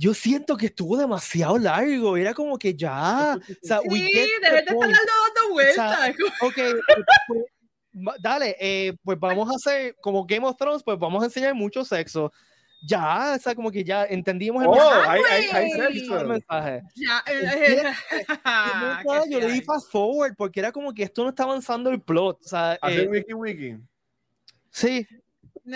Yo 0.00 0.14
siento 0.14 0.56
que 0.56 0.66
estuvo 0.66 0.96
demasiado 0.96 1.58
largo, 1.58 2.16
era 2.16 2.32
como 2.32 2.56
que 2.56 2.72
ya, 2.72 3.36
o 3.36 3.66
sea, 3.66 3.80
we 3.80 3.98
Sí, 3.98 4.12
dejen 4.14 4.40
de 4.52 4.58
estar 4.60 4.74
point. 4.76 4.92
dando, 4.94 5.12
dando 5.34 5.52
vueltas. 5.52 6.10
Ok, 6.40 6.54
pues, 6.54 7.04
pues, 7.26 8.16
dale, 8.20 8.56
eh, 8.60 8.94
pues 9.02 9.18
vamos 9.18 9.50
a 9.50 9.56
hacer 9.56 9.96
como 10.00 10.24
Game 10.24 10.46
of 10.46 10.56
Thrones, 10.56 10.84
pues 10.84 10.96
vamos 11.00 11.20
a 11.20 11.26
enseñar 11.26 11.52
mucho 11.54 11.84
sexo. 11.84 12.32
Ya, 12.86 13.34
o 13.36 13.40
sea, 13.40 13.56
como 13.56 13.72
que 13.72 13.82
ya 13.82 14.04
entendimos 14.04 14.62
el 14.62 14.68
Oh, 14.68 14.72
mensaje. 14.72 15.20
hay, 15.28 15.42
hay, 15.50 15.70
el 15.72 16.26
mensaje. 16.28 16.82
Ya, 16.94 17.24
eh, 17.26 17.40
Entiende- 17.42 17.90
eh, 18.12 18.26
que 19.26 19.30
yo 19.32 19.40
le 19.40 19.50
di 19.50 19.62
fast 19.62 19.90
forward 19.90 20.36
porque 20.36 20.60
era 20.60 20.70
como 20.70 20.94
que 20.94 21.02
esto 21.02 21.24
no 21.24 21.30
está 21.30 21.42
avanzando 21.42 21.90
el 21.90 22.00
plot. 22.00 22.38
O 22.44 22.48
sea, 22.48 22.78
Hacer 22.80 23.00
eh, 23.00 23.08
wiki 23.08 23.34
wiki. 23.34 23.76
sí, 24.70 25.04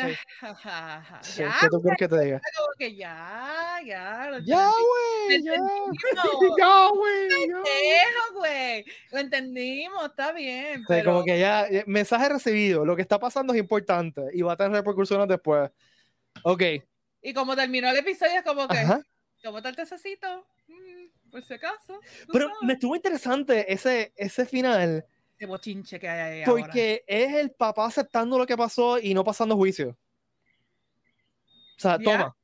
Sí, 1.22 1.40
Ya, 1.42 1.56
¿qué 1.60 1.68
tú 1.68 1.80
quieres 1.80 1.98
que 1.98 2.08
te 2.08 2.20
diga? 2.20 2.40
que 2.78 2.94
ya, 2.96 3.80
ya. 3.84 4.30
lo 4.30 4.38
Ya, 4.40 4.70
güey, 4.70 5.42
lo 5.42 5.54
ya. 6.58 6.88
güey. 6.88 7.28
ya. 7.48 7.56
Dejo, 7.56 8.34
güey. 8.34 8.84
Lo 9.12 9.18
entendimos, 9.18 10.04
está 10.06 10.32
bien. 10.32 10.80
Sí, 10.80 10.84
pero... 10.88 11.12
como 11.12 11.24
que 11.24 11.38
ya, 11.38 11.66
eh, 11.66 11.84
mensaje 11.86 12.28
recibido, 12.28 12.84
lo 12.84 12.96
que 12.96 13.02
está 13.02 13.18
pasando 13.18 13.52
es 13.52 13.60
importante 13.60 14.22
y 14.32 14.42
va 14.42 14.54
a 14.54 14.56
tener 14.56 14.72
repercusiones 14.72 15.28
después. 15.28 15.70
Ok, 16.44 16.62
Y 17.20 17.34
como 17.34 17.54
terminó 17.54 17.90
el 17.90 17.96
episodio, 17.98 18.38
es 18.38 18.42
como 18.42 18.66
que, 18.66 18.78
ajá. 18.78 19.02
¿cómo 19.44 19.58
está 19.58 19.68
el 19.68 19.76
tececito? 19.76 20.46
Mm, 20.68 21.30
por 21.30 21.42
si 21.44 21.54
acaso. 21.54 22.00
Pero 22.32 22.46
sabes. 22.46 22.62
me 22.62 22.72
estuvo 22.74 22.96
interesante 22.96 23.72
ese, 23.72 24.12
ese 24.16 24.46
final 24.46 25.04
Ese 25.42 25.48
bochinche 25.48 25.98
que 25.98 26.08
hay 26.08 26.20
ahí 26.20 26.42
ahora. 26.44 26.62
porque 26.62 27.02
es 27.04 27.34
el 27.34 27.50
papá 27.50 27.86
aceptando 27.86 28.38
lo 28.38 28.46
que 28.46 28.56
pasó 28.56 29.00
y 29.00 29.12
no 29.12 29.24
pasando 29.24 29.56
juicio. 29.56 29.88
O 31.76 31.80
sea, 31.80 31.98
toma, 31.98 32.36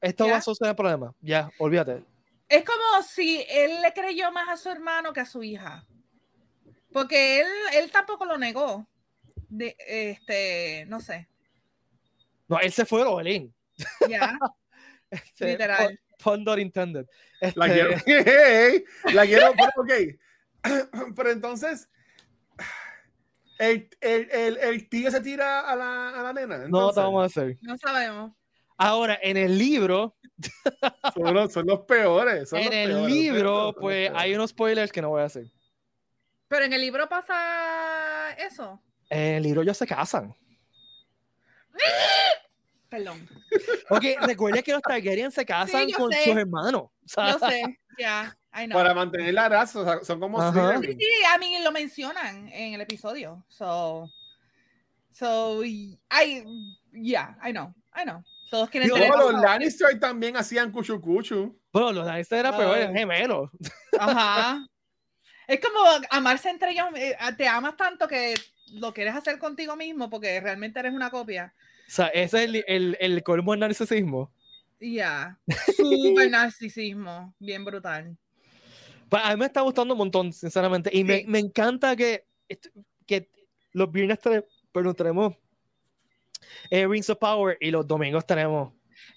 esto 0.00 0.28
va 0.28 0.36
a 0.36 0.40
solucionar 0.40 0.70
el 0.70 0.76
problema. 0.76 1.12
Ya, 1.20 1.50
olvídate. 1.58 2.04
Es 2.48 2.64
como 2.64 3.02
si 3.02 3.44
él 3.48 3.82
le 3.82 3.92
creyó 3.92 4.30
más 4.30 4.48
a 4.48 4.56
su 4.56 4.68
hermano 4.70 5.12
que 5.12 5.18
a 5.18 5.26
su 5.26 5.42
hija. 5.42 5.84
Porque 6.92 7.40
él, 7.40 7.46
él 7.74 7.90
tampoco 7.90 8.24
lo 8.24 8.38
negó. 8.38 8.86
De, 9.48 9.74
este, 9.80 10.84
no 10.86 11.00
sé. 11.00 11.28
No, 12.46 12.60
él 12.60 12.70
se 12.70 12.86
fue 12.86 13.02
Olin. 13.02 13.52
Ya, 14.08 14.38
Este, 15.10 15.46
literal. 15.46 15.98
pun- 16.22 16.44
not 16.44 16.60
intended. 16.60 17.04
La 17.56 17.66
Este, 17.66 18.04
quiero. 18.04 18.84
La 19.12 19.26
quiero. 19.26 19.52
Pero, 19.56 19.70
ok. 19.76 19.92
Pero 21.16 21.30
entonces. 21.32 21.88
El, 23.62 23.88
el, 24.00 24.28
el, 24.32 24.56
el 24.58 24.88
tío 24.88 25.10
se 25.10 25.20
tira 25.20 25.60
a 25.60 25.76
la, 25.76 26.08
a 26.08 26.22
la 26.24 26.32
nena. 26.32 26.66
no 26.68 26.92
te 26.92 26.98
vamos 26.98 27.22
a 27.22 27.26
hacer. 27.26 27.58
No 27.62 27.78
sabemos. 27.78 28.32
Ahora, 28.76 29.16
en 29.22 29.36
el 29.36 29.56
libro, 29.56 30.16
Son 31.14 31.32
los, 31.32 31.52
son 31.52 31.66
los 31.66 31.80
peores. 31.82 32.48
son 32.48 32.58
en 32.58 32.64
los 32.64 32.74
el 32.74 32.88
peores, 32.88 33.12
libro, 33.14 33.74
pues 33.78 34.10
hay 34.14 34.34
unos 34.34 34.50
spoilers 34.50 34.90
que 34.90 35.00
no 35.00 35.10
voy 35.10 35.22
a 35.22 35.26
hacer. 35.26 35.46
Pero 36.48 36.64
en 36.64 36.72
el 36.72 36.80
libro 36.80 37.08
pasa 37.08 38.32
eso. 38.32 38.82
En 39.08 39.34
el 39.36 39.42
libro 39.44 39.62
ellos 39.62 39.76
se 39.76 39.86
casan. 39.86 40.34
Perdón. 42.92 43.26
Ok, 43.88 44.04
recuerda 44.20 44.60
que 44.60 44.70
los 44.72 44.82
Targaryen 44.82 45.30
se 45.32 45.46
casan 45.46 45.88
yo 45.88 45.96
con 45.96 46.12
sé. 46.12 46.24
sus 46.24 46.36
hermanos. 46.36 46.82
O 46.82 46.92
sea, 47.06 47.32
Yo 47.32 47.38
sé. 47.48 47.78
Ya. 47.98 48.36
I 48.54 48.66
know. 48.66 48.76
Para 48.78 48.92
mantener 48.92 49.32
la 49.32 49.48
raza, 49.48 49.80
o 49.80 49.84
sea, 49.84 50.04
son 50.04 50.20
como. 50.20 50.38
Slytherin. 50.52 50.98
Sí, 50.98 51.06
a 51.34 51.38
mí 51.38 51.56
lo 51.64 51.72
mencionan 51.72 52.48
en 52.52 52.74
el 52.74 52.82
episodio. 52.82 53.42
So, 53.48 54.10
so, 55.10 55.64
I, 55.64 55.96
yeah, 56.92 57.34
I 57.42 57.52
know, 57.52 57.74
I 57.96 58.02
know. 58.02 58.22
Todos 58.50 58.68
quieren 58.68 58.88
Digo, 58.88 58.96
tener. 58.98 59.10
los 59.18 59.40
Lannister 59.40 59.98
también 59.98 60.36
hacían 60.36 60.70
cuchu 60.70 61.00
cuchu. 61.00 61.58
Bueno, 61.72 61.92
los 61.92 62.06
Lannister 62.06 62.40
eran 62.40 62.60
eran 62.60 62.94
gemelos. 62.94 63.48
Ajá. 63.98 64.66
Es 65.46 65.58
como 65.60 65.80
amarse 66.10 66.50
entre 66.50 66.72
ellos. 66.72 66.88
eh, 66.96 67.16
Te 67.38 67.48
amas 67.48 67.74
tanto 67.78 68.06
que 68.06 68.34
lo 68.74 68.92
quieres 68.92 69.14
hacer 69.16 69.38
contigo 69.38 69.76
mismo 69.76 70.10
porque 70.10 70.38
realmente 70.42 70.78
eres 70.78 70.92
una 70.92 71.08
copia. 71.10 71.54
O 71.92 71.94
sea, 71.94 72.06
ese 72.06 72.44
es 72.44 72.48
el, 72.48 72.64
el, 72.66 72.96
el 73.00 73.22
colmo 73.22 73.50
del 73.52 73.60
narcisismo. 73.60 74.32
Ya. 74.80 75.38
Súper 75.76 76.30
narcisismo. 76.30 77.34
Bien 77.38 77.62
brutal. 77.66 78.16
Pues 79.10 79.22
a 79.22 79.30
mí 79.32 79.36
me 79.36 79.44
está 79.44 79.60
gustando 79.60 79.92
un 79.92 79.98
montón, 79.98 80.32
sinceramente. 80.32 80.88
Y 80.90 81.04
me, 81.04 81.18
Sí. 81.18 81.24
me 81.26 81.38
encanta 81.38 81.94
que, 81.94 82.24
que 83.06 83.28
los 83.72 83.92
viernes 83.92 84.18
tenemos 84.96 85.34
eh, 86.70 86.86
Rings 86.86 87.10
of 87.10 87.18
Power 87.18 87.58
y 87.60 87.70
los 87.70 87.86
domingos 87.86 88.24
tenemos. 88.26 88.72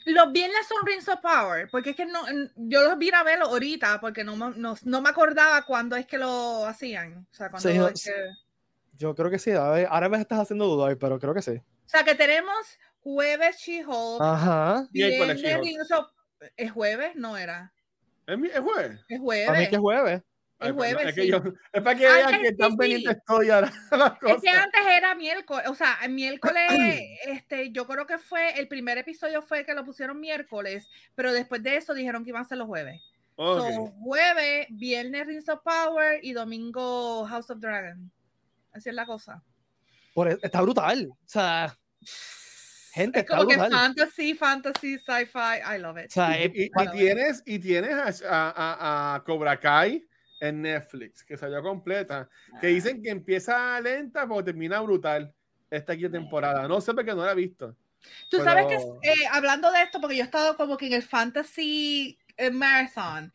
Los 0.05 0.33
viernes 0.33 0.67
son 0.67 0.85
Rings 0.85 1.07
of 1.07 1.21
Power, 1.21 1.69
porque 1.71 1.91
es 1.91 1.95
que 1.95 2.05
no, 2.05 2.23
yo 2.57 2.83
los 2.83 2.97
vine 2.97 3.15
a 3.15 3.23
verlo 3.23 3.45
ahorita, 3.45 4.01
porque 4.01 4.25
no, 4.25 4.35
me- 4.35 4.57
no, 4.57 4.75
no 4.83 5.01
me 5.01 5.09
acordaba 5.09 5.61
cuándo 5.63 5.95
es 5.95 6.05
que 6.05 6.17
lo 6.17 6.65
hacían. 6.65 7.25
O 7.31 7.33
sea, 7.33 7.49
cuándo 7.49 7.69
Sí, 7.69 7.77
es 7.77 8.03
que- 8.03 8.97
Yo 8.97 9.15
creo 9.15 9.29
que 9.31 9.39
sí. 9.39 9.51
ver, 9.51 9.87
ahora 9.89 10.09
me 10.09 10.17
estás 10.19 10.39
haciendo 10.41 10.65
dudar, 10.67 10.97
pero 10.97 11.17
creo 11.19 11.33
que 11.33 11.41
sí. 11.41 11.61
O 11.85 11.89
sea, 11.89 12.03
que 12.03 12.15
tenemos 12.15 12.55
jueves 13.01 13.57
She-Hulk, 13.57 14.21
Ajá. 14.21 14.87
Miércoles 14.91 15.41
viernes 15.41 15.91
of... 15.91 16.07
¿Es 16.57 16.71
jueves? 16.71 17.15
No 17.15 17.37
era. 17.37 17.71
¿Es, 18.27 18.37
mi- 18.37 18.47
es 18.49 18.59
jueves? 18.59 18.99
Es 19.07 19.19
Para 19.19 19.19
mí 19.19 19.23
jueves. 19.45 19.69
que 19.69 19.75
es 19.75 19.81
jueves. 19.81 20.21
Ay, 20.57 20.69
Es 20.69 20.75
jueves, 20.75 21.07
es, 21.09 21.15
que 21.15 21.21
sí. 21.23 21.27
yo- 21.29 21.43
es 21.73 21.81
para 21.83 21.95
que 21.97 22.05
vean 22.07 22.31
que 22.31 22.39
sí, 22.39 22.45
están 22.47 22.71
sí. 22.71 22.77
pendientes 22.77 23.17
estoy 23.17 23.49
a 23.49 23.61
las 23.61 23.71
Es 23.73 23.89
cosas. 24.19 24.41
que 24.41 24.49
antes 24.49 24.81
era 24.97 25.13
miércoles, 25.15 25.67
o 25.67 25.75
sea, 25.75 25.97
el 26.03 26.11
miércoles, 26.13 26.63
este, 27.27 27.71
yo 27.71 27.85
creo 27.85 28.05
que 28.07 28.17
fue, 28.17 28.57
el 28.59 28.67
primer 28.67 28.97
episodio 28.97 29.41
fue 29.41 29.65
que 29.65 29.73
lo 29.73 29.83
pusieron 29.83 30.19
miércoles, 30.19 30.87
pero 31.13 31.33
después 31.33 31.61
de 31.61 31.75
eso 31.77 31.93
dijeron 31.93 32.23
que 32.23 32.29
iban 32.29 32.43
a 32.43 32.47
ser 32.47 32.57
los 32.57 32.67
jueves. 32.67 33.01
So, 33.37 33.91
jueves, 33.99 34.67
viernes 34.69 35.27
Rings 35.27 35.49
of 35.49 35.59
Power 35.61 36.19
y 36.23 36.31
domingo 36.31 37.25
House 37.25 37.49
of 37.49 37.59
Dragon. 37.59 38.09
Así 38.71 38.87
es 38.89 38.95
la 38.95 39.05
cosa. 39.05 39.43
Por 40.15 40.29
e- 40.29 40.37
está 40.41 40.61
brutal. 40.61 41.09
O 41.11 41.17
sea, 41.27 41.77
gente, 42.93 43.19
Es 43.19 43.25
está 43.25 43.35
como 43.37 43.49
que 43.49 43.57
brutal. 43.57 43.71
fantasy, 43.71 44.33
fantasy, 44.33 44.97
sci-fi. 44.97 45.75
I 45.75 45.77
love 45.79 45.97
it. 45.99 46.05
O 46.07 46.13
sea, 46.13 46.39
Y, 46.39 46.43
es- 46.45 46.51
y- 46.55 46.71
y 46.73 46.91
tienes, 46.93 47.43
y 47.45 47.59
tienes 47.59 48.23
a, 48.23 48.47
a- 48.47 48.51
a- 48.55 49.15
a 49.15 49.23
Cobra 49.25 49.59
Kai 49.59 50.07
en 50.39 50.61
Netflix, 50.61 51.21
que 51.23 51.35
salió 51.37 51.61
completa, 51.61 52.29
que 52.61 52.67
dicen 52.67 53.03
que 53.03 53.09
empieza 53.09 53.79
lenta 53.81 54.25
pero 54.27 54.41
termina 54.43 54.79
brutal 54.79 55.33
esta 55.69 55.91
aquí 55.93 56.07
temporada. 56.09 56.65
No 56.67 56.79
sé 56.79 56.93
porque 56.93 57.13
no 57.13 57.25
la 57.25 57.33
he 57.33 57.35
visto. 57.35 57.75
Tú 58.29 58.37
sabes 58.41 58.67
que, 58.67 58.77
pero- 58.77 58.99
eh, 59.03 59.27
hablando 59.31 59.69
de 59.71 59.81
esto, 59.83 59.99
porque 59.99 60.15
yo 60.15 60.21
he 60.23 60.25
estado 60.25 60.55
como 60.55 60.77
que 60.77 60.87
en 60.87 60.93
el 60.93 61.03
Fantasy 61.03 62.17
eh, 62.37 62.51
Marathon, 62.51 63.33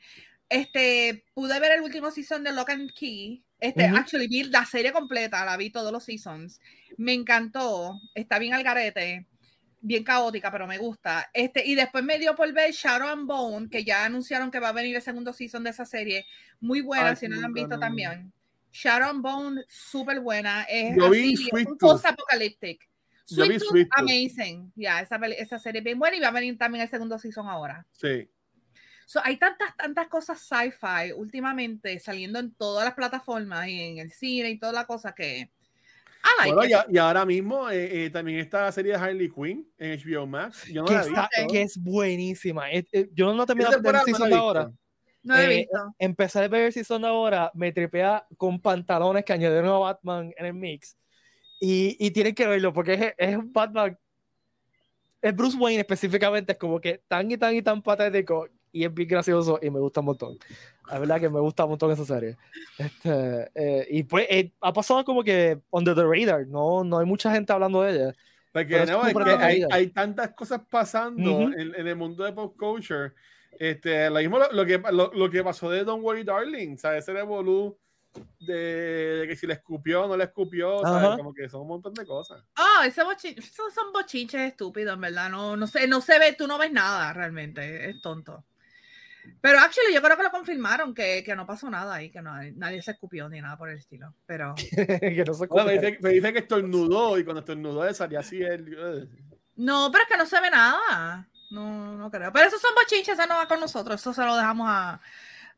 este, 0.49 1.25
pude 1.35 1.61
ver 1.61 1.73
el 1.73 1.83
último 1.83 2.11
season 2.11 2.43
de 2.43 2.53
Lock 2.53 2.71
and 2.71 2.91
Key. 2.95 3.45
Este, 3.61 3.87
Ujú. 3.87 3.97
actually, 3.97 4.27
vi 4.29 4.45
la 4.45 4.65
serie 4.65 4.93
completa, 4.93 5.45
la 5.45 5.57
vi 5.57 5.71
todos 5.71 5.93
los 5.93 6.05
seasons. 6.05 6.61
Me 6.97 7.13
encantó, 7.13 8.01
está 8.15 8.39
bien 8.39 8.55
al 8.55 8.63
garete, 8.63 9.27
bien 9.81 10.03
caótica, 10.05 10.51
pero 10.51 10.67
me 10.67 10.79
gusta. 10.79 11.31
Este, 11.33 11.67
y 11.67 11.75
después 11.75 12.03
me 12.05 12.19
dio 12.19 12.35
por 12.35 12.53
ver 12.53 12.73
Shadow 12.73 13.09
and 13.09 13.27
Bone, 13.27 13.69
que 13.69 13.85
ya 13.85 14.05
anunciaron 14.05 14.51
que 14.51 14.61
va 14.61 14.69
a 14.71 14.73
venir 14.73 14.97
el 14.97 15.03
segundo 15.03 15.33
season 15.33 15.63
de 15.65 15.71
esa 15.71 15.85
serie. 15.85 16.25
Muy 16.61 16.81
buena, 16.81 17.11
Ay, 17.11 17.17
si 17.17 17.29
no 17.29 17.37
la 17.37 17.47
han 17.47 17.53
visto 17.55 17.75
no. 17.75 17.81
también. 17.81 18.33
Shadow 18.73 19.11
and 19.11 19.23
Bone, 19.23 19.63
súper 19.69 20.21
buena. 20.21 20.63
Es 20.65 20.97
Yo 20.97 21.11
vi 21.11 21.35
así, 21.35 21.49
Sweet 21.49 21.69
un. 21.69 21.79
Yo 23.27 23.47
vi 23.49 23.59
Sweet 23.61 23.89
Tooth, 23.89 23.99
amazing. 23.99 24.73
Ya, 24.75 25.01
esa, 25.01 25.19
peli- 25.19 25.37
esa 25.39 25.59
serie 25.59 25.81
es 25.81 25.85
bien 25.85 25.99
buena 25.99 26.17
y 26.17 26.21
va 26.21 26.29
a 26.29 26.33
venir 26.33 26.57
también 26.59 26.83
el 26.83 26.91
segundo 26.91 27.19
season 27.19 27.49
ahora. 27.49 27.87
Sí. 27.93 28.29
So, 29.11 29.21
hay 29.25 29.39
tantas, 29.39 29.77
tantas 29.77 30.07
cosas 30.07 30.39
sci-fi 30.41 31.11
últimamente 31.17 31.99
saliendo 31.99 32.39
en 32.39 32.55
todas 32.55 32.85
las 32.85 32.95
plataformas 32.95 33.67
y 33.67 33.81
en 33.81 33.99
el 33.99 34.13
cine 34.13 34.51
y 34.51 34.57
toda 34.61 34.73
la 34.73 34.87
cosa 34.87 35.13
que. 35.13 35.51
Like 36.39 36.55
Bueno, 36.55 36.65
y, 36.71 36.73
a- 36.75 36.87
y 36.89 36.97
ahora 36.97 37.27
mismo 37.27 37.69
eh, 37.71 38.05
eh, 38.05 38.11
también 38.11 38.39
está 38.39 38.67
la 38.67 38.71
serie 38.71 38.93
de 38.93 38.99
Harley 38.99 39.29
Quinn 39.29 39.69
en 39.79 39.99
HBO 39.99 40.29
Max. 40.29 40.65
Yo 40.69 40.83
no 40.83 40.87
que, 40.87 40.95
la 40.95 41.01
está- 41.01 41.29
visto. 41.37 41.53
que 41.53 41.63
es 41.63 41.77
buenísima. 41.77 42.71
Es- 42.71 42.87
es- 42.93 43.09
yo 43.13 43.35
no 43.35 43.45
terminé 43.47 43.69
Esta 43.69 43.81
de 43.81 43.91
ver 43.91 44.01
de 44.05 44.29
he 44.29 44.39
ahora. 44.39 44.71
No 45.25 45.37
he 45.37 45.45
eh, 45.45 45.57
visto. 45.59 45.95
Empecé 45.99 46.39
a 46.45 46.47
ver 46.47 46.73
season 46.73 47.03
de 47.03 47.09
ahora, 47.09 47.51
me 47.55 47.73
tripea 47.73 48.25
con 48.37 48.61
pantalones 48.61 49.25
que 49.25 49.33
añadieron 49.33 49.71
a 49.71 49.79
Batman 49.79 50.33
en 50.37 50.47
el 50.47 50.55
mix. 50.55 50.97
Y, 51.59 51.97
y 51.99 52.13
tienen 52.13 52.33
que 52.33 52.47
verlo 52.47 52.73
porque 52.73 52.95
es, 52.95 53.15
es 53.19 53.37
un 53.37 53.53
Batman. 53.53 53.99
Es 55.21 55.35
Bruce 55.35 55.57
Wayne 55.59 55.81
específicamente, 55.81 56.53
es 56.53 56.59
como 56.59 56.81
que 56.81 57.03
tan 57.09 57.29
y 57.29 57.37
tan 57.37 57.57
y 57.57 57.61
tan 57.63 57.83
patético 57.83 58.47
y 58.73 58.85
es 58.85 58.95
bien 58.95 59.09
gracioso 59.09 59.59
y 59.63 59.71
me 59.71 59.81
gusta 59.81 60.01
un 60.01 60.07
montón. 60.07 60.39
La 60.91 60.99
verdad 60.99 61.21
que 61.21 61.29
me 61.29 61.41
gusta 61.41 61.65
un 61.65 61.71
montón 61.71 61.91
esa 61.93 62.05
serie. 62.05 62.37
Este, 62.79 63.51
eh, 63.55 63.87
y 63.91 64.03
pues 64.05 64.27
eh, 64.29 64.53
ha 64.61 64.73
pasado 64.73 65.05
como 65.05 65.23
que 65.23 65.61
under 65.71 65.95
the 65.95 66.03
radar, 66.05 66.47
no, 66.47 66.83
no 66.85 66.99
hay 66.99 67.07
mucha 67.07 67.31
gente 67.33 67.53
hablando 67.53 67.83
de 67.83 67.93
ella. 67.93 68.15
Porque 68.53 68.83
es 68.83 68.91
no, 68.91 69.05
es 69.07 69.13
súper 69.13 69.25
que 69.25 69.45
hay, 69.45 69.65
hay 69.71 69.87
tantas 69.89 70.31
cosas 70.35 70.61
pasando 70.69 71.31
Ujú. 71.31 71.53
en, 71.53 71.75
en 71.75 71.87
el 71.87 71.97
mundo 71.97 72.25
de 72.25 72.33
pop 72.33 72.57
culture. 72.59 73.13
Este, 73.59 74.09
lo 74.11 74.19
mismo 74.19 74.39
lo, 74.39 74.51
lo 74.53 74.65
que, 74.65 74.79
lo, 74.93 75.13
lo 75.13 75.31
que 75.31 75.45
pasó 75.45 75.71
de 75.71 75.85
Don't 75.85 76.03
Worry 76.03 76.25
Darling, 76.25 76.77
¿sabes? 76.77 77.05
Ese 77.05 77.13
revolú 77.13 77.79
de, 78.41 78.55
de 78.55 79.29
que 79.29 79.37
si 79.37 79.47
le 79.47 79.55
escupió 79.55 80.05
o 80.05 80.09
no 80.09 80.17
le 80.17 80.25
escupió, 80.25 80.81
¿sabes? 80.81 81.09
Ajá. 81.09 81.17
Como 81.17 81.35
que 81.35 81.49
son 81.49 81.63
un 81.63 81.69
montón 81.69 81.95
de 81.95 82.05
cosas. 82.05 82.43
Ah, 82.57 82.89
bochi- 82.89 83.39
esos 83.39 83.73
son 83.73 83.93
bochinches 83.93 84.41
estúpidos, 84.41 84.95
en 84.95 85.01
verdad. 85.01 85.31
No, 85.31 85.57
no 85.57 85.67
sé, 85.67 85.87
no 85.87 86.01
se 86.01 86.19
ve, 86.19 86.33
tú 86.33 86.47
no 86.47 86.59
ves 86.59 86.73
nada 86.73 87.13
realmente, 87.13 87.91
es 87.91 88.01
tonto. 88.01 88.45
Pero 89.41 89.59
actually, 89.59 89.95
yo 89.95 90.03
creo 90.03 90.17
que 90.17 90.23
lo 90.23 90.31
confirmaron, 90.31 90.95
que, 90.95 91.23
que 91.25 91.35
no 91.35 91.47
pasó 91.47 91.71
nada 91.71 91.95
ahí, 91.95 92.11
que 92.11 92.21
no, 92.21 92.33
nadie 92.55 92.83
se 92.83 92.93
escupió 92.93 93.29
ni 93.29 93.41
nada 93.41 93.57
por 93.57 93.71
el 93.71 93.79
estilo. 93.79 94.15
Pero 94.27 94.55
que 94.57 95.25
no 95.27 95.35
se 95.35 95.47
Bueno, 95.47 95.67
me, 95.67 95.79
dice, 95.79 95.99
me 96.01 96.11
dice 96.11 96.33
que 96.33 96.39
estornudó 96.41 97.19
y 97.19 97.25
cuando 97.25 97.41
estornudó 97.41 97.93
salía 97.95 98.21
así 98.21 98.43
eh. 98.43 98.59
no, 99.57 99.91
pero 99.91 100.05
es 100.05 100.11
que 100.11 100.17
no 100.17 100.27
se 100.27 100.41
ve 100.41 100.51
nada. 100.51 101.29
No, 101.51 101.97
no 101.97 102.11
creo. 102.11 102.33
Pero 102.33 102.49
esos 102.49 102.61
son 102.61 102.75
bochinches, 102.75 103.19
eso 103.19 103.29
no 103.29 103.37
va 103.37 103.49
con 103.49 103.61
nosotros. 103.61 104.01
Eso 104.01 104.13
se 104.13 104.25
lo 104.25 104.37
dejamos 104.37 104.69
a, 104.69 105.01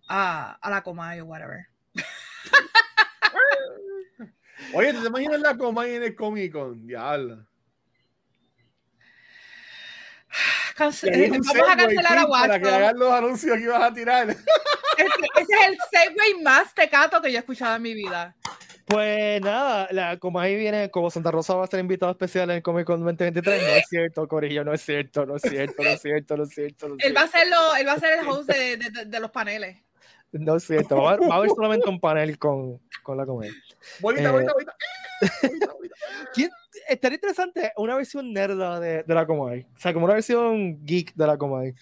a, 0.09 0.53
a 0.55 0.71
la 0.71 0.83
coma 0.83 1.15
o 1.21 1.25
whatever. 1.25 1.67
Oye, 4.75 4.95
¿tú 4.95 5.03
te 5.03 5.09
imaginas 5.09 5.41
la 5.41 5.57
coma 5.57 5.87
en 5.87 6.03
el 6.03 6.15
Comic 6.15 6.53
Con? 6.53 6.87
Diablo. 6.87 7.47
Eh, 11.05 11.31
Vamos 11.31 11.69
a 11.69 11.77
cancelar 11.77 12.19
a 12.19 12.23
Tim, 12.23 12.31
Para 12.31 12.61
que 12.61 12.69
hagan 12.69 12.99
los 12.99 13.13
anuncios 13.13 13.57
que 13.57 13.63
ibas 13.65 13.83
a 13.83 13.93
tirar. 13.95 14.29
Ese, 14.99 15.07
ese 15.41 15.53
es 15.53 15.69
el 15.69 15.79
segue 15.91 16.43
más 16.43 16.75
tecato 16.75 17.21
que 17.23 17.31
yo 17.33 17.39
he 17.39 17.41
escuchado 17.41 17.77
en 17.77 17.83
mi 17.83 17.95
vida. 17.95 18.37
Pues 18.85 19.41
nada, 19.41 19.89
la, 19.91 20.19
como 20.19 20.39
ahí 20.39 20.55
viene, 20.55 20.91
como 20.91 21.11
Santa 21.11 21.31
Rosa 21.31 21.55
va 21.55 21.65
a 21.65 21.67
ser 21.67 21.81
invitado 21.81 22.13
especial 22.13 22.51
en 22.51 22.57
el 22.57 22.63
Comic 22.63 22.85
Con 22.85 23.01
2023, 23.01 23.63
no 23.63 23.69
es 23.69 23.87
cierto, 23.89 24.29
Corillo, 24.29 24.65
no 24.65 24.75
es 24.75 24.83
cierto, 24.83 25.25
no 25.25 25.37
es 25.37 25.43
cierto, 25.43 25.83
no 25.83 25.89
es 25.91 26.03
cierto, 26.03 26.37
no 26.37 26.43
es 26.45 26.51
cierto. 26.51 26.89
No 26.89 26.97
es 26.99 27.05
Él 27.07 27.17
va 27.17 27.23
a 27.23 27.29
ser, 27.29 27.49
lo- 27.49 27.75
él 27.77 27.87
va 27.89 27.93
a 27.93 27.99
ser 28.01 28.19
el 28.19 28.29
host 28.29 28.51
de, 28.51 28.77
de- 29.07 29.21
los 29.21 29.31
paneles. 29.31 29.79
No 30.33 30.57
es 30.57 30.65
cierto, 30.65 30.97
va 30.97 31.11
a, 31.11 31.15
haber, 31.15 31.31
va 31.31 31.35
a 31.35 31.39
haber 31.39 31.51
solamente 31.51 31.89
un 31.89 32.01
panel 32.01 32.39
con, 32.39 32.81
con 33.03 33.17
la 33.17 33.25
comedia. 33.25 33.55
Bolita, 34.01 34.29
Eh, 34.29 34.33
bolita, 34.33 34.53
bolita. 34.53 35.73
Bolita. 35.73 36.57
Estaría 36.93 37.17
interesante 37.17 37.73
una 37.77 37.97
versión 37.97 38.33
nerda 38.33 38.79
de, 38.81 39.03
de 39.03 39.15
la 39.15 39.27
Comay. 39.27 39.67
O 39.75 39.79
sea, 39.79 39.93
como 39.93 40.05
una 40.07 40.15
versión 40.15 40.85
geek 40.85 41.15
de 41.15 41.27
la 41.27 41.37
Comay. 41.37 41.75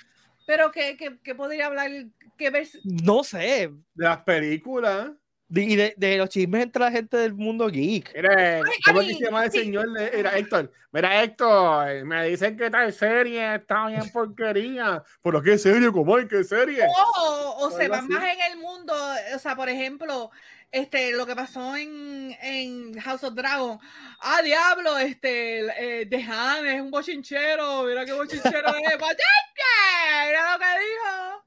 Pero 0.47 0.71
que, 0.73 0.97
que, 0.97 1.19
que 1.23 1.35
podría 1.35 1.67
hablar, 1.67 1.91
que 2.37 2.51
ver, 2.51 2.67
No 2.85 3.23
sé. 3.23 3.71
De 3.95 4.05
las 4.05 4.19
películas. 4.23 5.11
de- 5.49 5.63
Y 5.63 5.77
de, 5.77 5.95
de 5.97 6.17
los 6.19 6.29
chismes 6.29 6.63
entre 6.63 6.81
la 6.81 6.91
gente 6.91 7.17
del 7.17 7.35
mundo 7.35 7.69
geek. 7.69 8.13
Mira, 8.15 8.61
¿cómo 8.85 9.03
se 9.03 9.15
llama 9.21 9.45
el 9.45 9.51
señor? 9.53 9.93
de- 9.93 10.19
Era 10.21 10.37
Héctor. 10.39 10.73
Mira, 10.93 11.23
Héctor, 11.23 12.05
me 12.05 12.25
dicen 12.27 12.57
que 12.57 12.69
tal 12.69 12.93
serie 12.93 13.55
está 13.57 13.87
bien 13.87 14.11
porquería. 14.13 15.03
¿Pero 15.23 15.41
qué 15.41 15.57
serie? 15.57 15.93
¿Cómo 15.93 16.17
hay? 16.17 16.27
¿Qué 16.27 16.43
serie? 16.43 16.85
o, 16.85 17.57
o 17.67 17.71
se 17.71 17.87
van 17.87 18.01
así. 18.01 18.09
más 18.13 18.25
en 18.25 18.53
el 18.53 18.59
mundo, 18.59 18.93
o 19.35 19.39
sea, 19.39 19.55
por 19.55 19.69
ejemplo, 19.69 20.31
este, 20.71 21.13
lo 21.13 21.27
que 21.27 21.35
pasó 21.35 21.77
en, 21.77 22.37
en 22.41 22.99
House 23.01 23.25
of 23.25 23.35
Dragon. 23.35 23.79
Ah, 24.21 24.41
diablo, 24.43 24.99
este, 24.99 26.03
eh, 26.03 26.07
The 26.07 26.23
Han 26.23 26.67
es 26.67 26.81
un 26.81 26.91
bochinchero, 26.91 27.83
mira 27.85 28.05
qué 28.05 28.13
bochinchero 28.13 28.69
es, 28.91 28.99
¡Bochinche! 28.99 30.27
Mira 30.27 30.53
lo 30.53 30.59
que 30.59 30.67
dijo. 30.81 31.45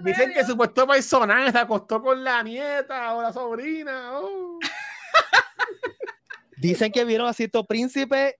Dicen, 0.00 0.32
que 0.32 0.40
su 0.44 0.52
supuesto 0.52 0.86
personaje 0.86 1.52
se 1.52 1.58
acostó 1.58 2.02
con 2.02 2.24
la 2.24 2.42
nieta 2.42 3.14
o 3.14 3.22
la 3.22 3.32
sobrina. 3.32 4.18
oh. 4.18 4.58
Dicen 6.56 6.92
que 6.92 7.04
vieron 7.04 7.26
a 7.26 7.32
cierto 7.32 7.64
príncipe 7.64 8.38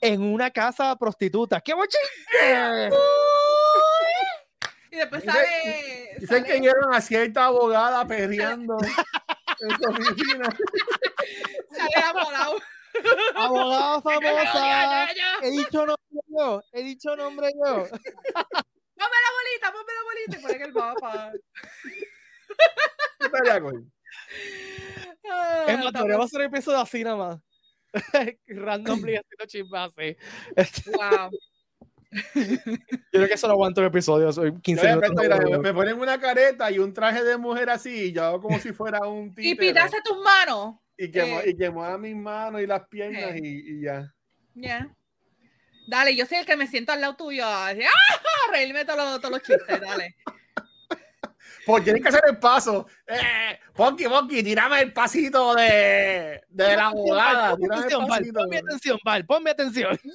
en 0.00 0.22
una 0.22 0.50
casa 0.50 0.96
prostituta. 0.96 1.60
¡Qué 1.60 1.74
bochín! 1.74 2.00
Y 4.90 4.96
después 4.96 5.22
Dice- 5.22 5.32
sale. 5.36 6.14
Dicen 6.18 6.42
que 6.44 6.48
sale, 6.50 6.60
vieron 6.60 6.94
a 6.94 7.00
cierta 7.00 7.44
abogada 7.46 8.06
perreando 8.06 8.76
en 8.82 9.70
su 9.76 9.90
oficina. 9.90 10.48
sale 11.70 11.90
enamorado. 11.96 12.56
Abogada 13.34 14.00
famosa. 14.02 15.08
He 15.42 15.50
dicho 15.50 15.86
nombre 15.86 16.20
yo. 16.28 16.62
He 16.72 16.82
dicho 16.82 17.16
nombre 17.16 17.50
yo. 17.54 17.74
Ponme 19.00 19.16
la 19.24 19.30
bolita, 19.32 19.72
ponme 19.72 19.92
la 19.94 20.02
bolita 20.04 20.38
y 20.38 20.42
pone 20.42 20.64
el 20.64 20.72
mapa. 20.74 21.32
¿Qué 23.18 23.26
estaría 23.26 23.60
con? 23.62 23.92
Ah, 25.30 25.64
Es 25.68 25.76
más, 25.78 25.86
está 25.86 25.98
deberíamos 26.00 26.26
hacer 26.26 26.40
un 26.40 26.46
episodio 26.46 26.80
así 26.80 27.04
nada 27.04 27.16
más. 27.16 27.38
Randomly 28.46 29.16
haciendo 29.16 29.46
chismes 29.46 29.80
así. 29.80 30.16
Wow. 30.90 31.30
Yo 32.12 32.42
creo 33.12 33.28
que 33.28 33.34
eso 33.34 33.46
no 33.46 33.52
aguanto 33.52 33.80
el 33.80 33.86
episodio. 33.88 34.32
Soy 34.32 34.52
15 34.60 34.82
Yo 34.82 34.96
minutos. 35.00 35.22
mira, 35.22 35.36
me, 35.38 35.58
me 35.58 35.72
ponen 35.74 35.98
una 35.98 36.18
careta 36.20 36.70
y 36.70 36.78
un 36.78 36.92
traje 36.92 37.22
de 37.22 37.36
mujer 37.36 37.70
así, 37.70 38.06
y 38.06 38.12
yo 38.12 38.24
hago 38.24 38.42
como 38.42 38.58
si 38.58 38.72
fuera 38.72 39.00
un 39.06 39.28
Y 39.36 39.50
títere. 39.54 39.68
pitaste 39.68 39.98
tus 40.04 40.18
manos. 40.18 40.76
Y 40.98 41.10
que, 41.10 41.24
mu- 41.24 41.38
eh. 41.40 41.44
y 41.50 41.56
que 41.56 41.70
mueva 41.70 41.96
mis 41.98 42.16
manos 42.16 42.60
y 42.60 42.66
las 42.66 42.86
piernas 42.88 43.22
Eh. 43.36 43.40
y, 43.42 43.78
y 43.78 43.82
ya. 43.84 44.12
Ya. 44.54 44.88
Dale, 45.86 46.14
yo 46.16 46.26
soy 46.26 46.38
el 46.38 46.46
que 46.46 46.56
me 46.56 46.66
siento 46.66 46.92
al 46.92 47.00
lado 47.00 47.16
tuyo. 47.16 47.46
a 47.46 47.68
decir, 47.68 47.86
¡Ah! 47.86 48.50
Reírme 48.52 48.84
todos 48.84 48.98
los, 48.98 49.20
todos 49.20 49.30
los 49.32 49.42
chistes, 49.42 49.80
dale. 49.80 50.16
Pues 51.66 51.84
tienes 51.84 52.02
que 52.02 52.08
hacer 52.08 52.22
el 52.26 52.38
paso. 52.38 52.86
Eh, 53.06 53.58
Ponky, 53.74 54.04
Ponky, 54.04 54.42
tírame 54.42 54.80
el 54.80 54.92
pasito 54.94 55.54
de, 55.54 56.42
de 56.48 56.76
la 56.76 56.86
abogada. 56.86 57.50
Ponme 57.56 57.76
atención, 57.76 58.06
Val, 58.08 58.24
ponme 58.32 58.56
atención, 58.58 58.98
Val, 59.04 59.26
ponme 59.26 59.50
atención. 59.50 60.00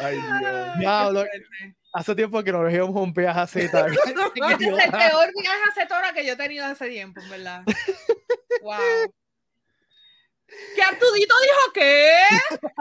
Ay, 0.00 0.16
Dios. 0.16 0.78
Diablo, 0.78 1.24
hace 1.92 2.14
tiempo 2.14 2.42
que 2.42 2.52
nos 2.52 2.72
íbamos 2.72 2.96
un 2.96 3.12
viaje. 3.12 3.40
Este 3.60 3.66
es 3.66 3.74
el 3.74 4.90
peor 4.90 5.30
viaje 5.36 5.62
a 5.68 5.72
Cetora 5.74 6.12
que 6.12 6.24
yo 6.26 6.34
he 6.34 6.36
tenido 6.36 6.64
hace 6.64 6.88
tiempo, 6.88 7.20
en 7.20 7.30
verdad. 7.30 7.64
Wow. 8.62 9.12
¿Qué 10.74 10.82
Artudito 10.82 11.34
dijo 11.42 11.72
qué? 11.74 12.22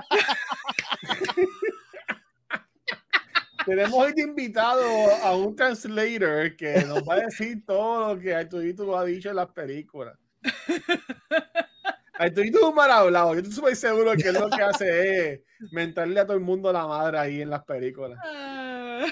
Tenemos 3.66 3.94
hoy 3.94 4.14
de 4.14 4.22
invitado 4.22 4.82
a 5.24 5.36
un 5.36 5.54
translator 5.54 6.56
que 6.56 6.86
nos 6.86 7.04
va 7.04 7.16
a 7.16 7.20
decir 7.20 7.66
todo 7.66 8.14
lo 8.14 8.22
que 8.22 8.34
Arturito 8.34 8.98
ha 8.98 9.04
dicho 9.04 9.30
en 9.30 9.36
las 9.36 9.50
películas. 9.50 10.18
Arturito 12.20 12.58
es 12.60 12.64
un 12.64 12.76
mal 12.76 12.92
hablado. 12.92 13.34
Yo 13.34 13.40
estoy 13.40 13.54
súper 13.54 13.76
seguro 13.76 14.14
que 14.16 14.28
él 14.30 14.36
lo 14.36 14.50
que 14.50 14.62
hace 14.62 15.34
es 15.34 15.40
mentarle 15.72 16.20
a 16.20 16.26
todo 16.26 16.38
el 16.38 16.44
mundo 16.44 16.72
la 16.74 16.86
madre 16.88 17.18
ahí 17.20 17.42
en 17.42 17.50
las 17.50 17.64
películas. 17.64 18.20
Ah. 18.24 19.06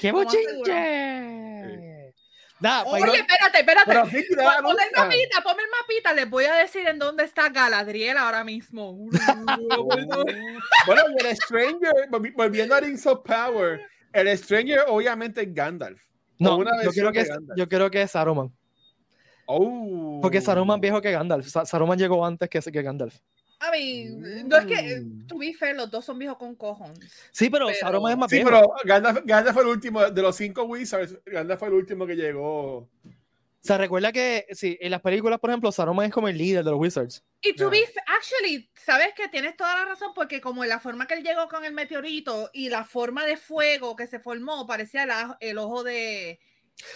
¡Qué 0.00 0.12
bochinche! 0.12 2.12
Pues, 2.60 3.02
Oye, 3.02 3.18
espérate, 3.18 3.58
espérate. 3.58 3.86
Pero 3.86 4.04
la 4.36 4.62
Ponme 4.62 4.82
el 4.84 4.90
mapita, 4.96 5.42
ponme 5.42 5.62
el 5.64 5.68
mapita. 5.80 6.12
Les 6.12 6.30
voy 6.30 6.44
a 6.44 6.54
decir 6.54 6.86
en 6.86 6.96
dónde 6.98 7.24
está 7.24 7.48
Galadriel 7.48 8.16
ahora 8.16 8.44
mismo. 8.44 9.08
Bueno, 10.86 11.02
y 11.18 11.26
el 11.26 11.36
Stranger, 11.36 11.92
volvi- 12.10 12.32
volviendo 12.36 12.74
a 12.74 12.80
Rings 12.80 13.06
of 13.06 13.20
Power, 13.24 13.80
el 14.12 14.36
Stranger 14.38 14.80
obviamente 14.88 15.42
es 15.42 15.54
Gandalf. 15.54 16.00
no, 16.38 16.56
una 16.58 16.82
yo 16.84 16.90
creo, 16.90 17.12
que 17.12 17.20
es, 17.20 17.30
yo 17.56 17.68
creo 17.68 17.90
que 17.90 18.02
es 18.02 18.10
Saruman. 18.12 18.52
Oh. 19.46 20.18
Porque 20.22 20.40
Saruman 20.40 20.76
es 20.78 20.82
viejo 20.82 21.00
que 21.00 21.10
Gandalf. 21.12 21.46
Sa- 21.48 21.66
Saruman 21.66 21.98
llegó 21.98 22.24
antes 22.24 22.48
que, 22.48 22.60
que 22.60 22.82
Gandalf. 22.82 23.18
A 23.60 23.70
mí, 23.70 24.06
no 24.44 24.56
es 24.56 24.66
que, 24.66 25.00
Mm. 25.00 25.26
to 25.28 25.38
be 25.38 25.54
fair, 25.54 25.76
los 25.76 25.88
dos 25.90 26.04
son 26.04 26.18
viejos 26.18 26.36
con 26.36 26.54
cojones. 26.56 27.12
Sí, 27.30 27.48
pero, 27.48 27.66
Pero- 27.66 27.78
Saruman 27.78 28.12
es 28.12 28.18
más 28.18 28.30
Sí, 28.30 28.36
viejo. 28.36 28.50
pero 28.50 28.72
Gandalf, 28.84 29.20
Gandalf 29.24 29.54
fue 29.54 29.62
el 29.62 29.68
último 29.68 30.10
de 30.10 30.22
los 30.22 30.34
cinco 30.36 30.64
Wizards. 30.64 31.18
Gandalf 31.26 31.60
fue 31.60 31.68
el 31.68 31.74
último 31.74 32.06
que 32.06 32.16
llegó. 32.16 32.78
O 32.78 32.88
sea, 33.64 33.78
recuerda 33.78 34.10
que 34.10 34.46
sí, 34.50 34.76
en 34.80 34.90
las 34.90 35.00
películas, 35.00 35.38
por 35.38 35.50
ejemplo, 35.50 35.70
Saruman 35.70 36.06
es 36.06 36.12
como 36.12 36.26
el 36.26 36.36
líder 36.36 36.64
de 36.64 36.72
los 36.72 36.80
Wizards. 36.80 37.22
Y 37.40 37.54
to 37.54 37.70
be 37.70 37.86
fa- 37.86 38.02
actually, 38.16 38.68
sabes 38.74 39.14
que 39.14 39.28
tienes 39.28 39.56
toda 39.56 39.76
la 39.76 39.84
razón 39.84 40.10
porque 40.16 40.40
como 40.40 40.64
la 40.64 40.80
forma 40.80 41.06
que 41.06 41.14
él 41.14 41.22
llegó 41.22 41.46
con 41.46 41.64
el 41.64 41.72
meteorito 41.72 42.50
y 42.52 42.68
la 42.70 42.82
forma 42.84 43.24
de 43.24 43.36
fuego 43.36 43.94
que 43.94 44.08
se 44.08 44.18
formó 44.18 44.66
parecía 44.66 45.06
la- 45.06 45.36
el 45.38 45.58
ojo 45.58 45.84
de 45.84 46.40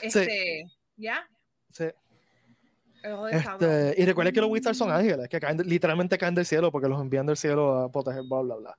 este, 0.03 0.65
¿ya? 0.97 1.29
Sí. 1.71 1.85
El 1.85 1.93
ojo 1.93 1.95
de 1.95 2.96
Sauron. 2.96 2.96
Este, 3.31 3.95
y 3.99 4.05
recuerda 4.05 4.33
que 4.33 4.41
los 4.41 4.51
Wizards 4.51 4.79
son 4.79 4.91
ángeles, 4.91 5.29
que 5.29 5.39
caen, 5.41 5.59
literalmente 5.59 6.19
caen 6.19 6.35
del 6.35 6.47
cielo 6.47 6.71
porque 6.73 6.89
los 6.89 7.01
envían 7.01 7.27
del 7.27 7.37
cielo 7.37 7.79
a 7.79 7.91
proteger, 7.93 8.23
bla, 8.29 8.41
bla, 8.43 8.57
bla. 8.57 8.79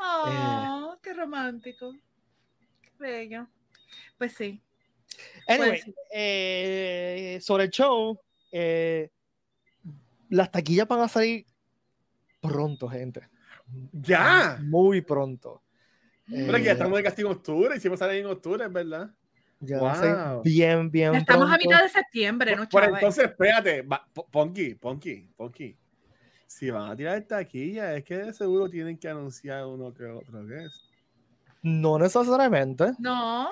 Oh, 0.00 0.96
qué 1.02 1.12
romántico. 1.14 1.92
Qué 2.82 2.90
bello. 2.98 3.46
Pues 4.18 4.32
sí. 4.34 4.60
Anyway, 5.48 5.82
Pues- 5.82 5.94
eh, 6.12 7.38
sobre 7.42 7.64
el 7.64 7.70
show, 7.70 8.18
eh, 8.52 9.10
las 10.28 10.50
taquillas 10.50 10.86
van 10.88 11.00
a 11.00 11.08
salir 11.08 11.46
pronto, 12.40 12.88
gente. 12.88 13.28
¡Ya! 13.92 14.58
Muy 14.62 15.00
pronto. 15.00 15.62
Pero 16.28 16.58
que 16.58 16.64
ya 16.64 16.70
Eh, 16.70 16.72
estamos 16.74 16.96
de 16.96 17.04
castigo 17.04 17.30
en 17.30 17.36
octubre. 17.36 17.76
Hicimos 17.76 17.98
salir 17.98 18.20
en 18.20 18.26
octubre, 18.26 18.66
¿verdad? 18.68 19.10
Ya 19.60 19.78
a 19.78 20.32
Wow. 20.34 20.42
bien, 20.42 20.90
bien 20.90 21.14
Estamos 21.14 21.46
a 21.50 21.54
pronto. 21.56 21.68
mitad 21.68 21.82
de 21.82 21.88
septiembre, 21.88 22.54
¿no, 22.56 22.68
Por 22.68 22.82
chaval? 22.82 22.94
entonces, 23.00 23.24
espérate. 23.24 23.82
va- 23.82 24.06
Ponky, 24.30 24.74
Ponky, 24.74 25.28
Ponky. 25.36 25.76
Si 26.46 26.70
van 26.70 26.90
a 26.90 26.96
tirar 26.96 27.20
taquilla, 27.22 27.96
es 27.96 28.04
que 28.04 28.18
de 28.18 28.32
seguro 28.32 28.68
tienen 28.68 28.98
que 28.98 29.08
anunciar 29.08 29.64
uno 29.66 29.92
que 29.94 30.04
otro. 30.04 30.46
¿Qué 30.46 30.64
es? 30.64 30.90
No 31.62 31.98
necesariamente. 31.98 32.92
No, 32.98 33.48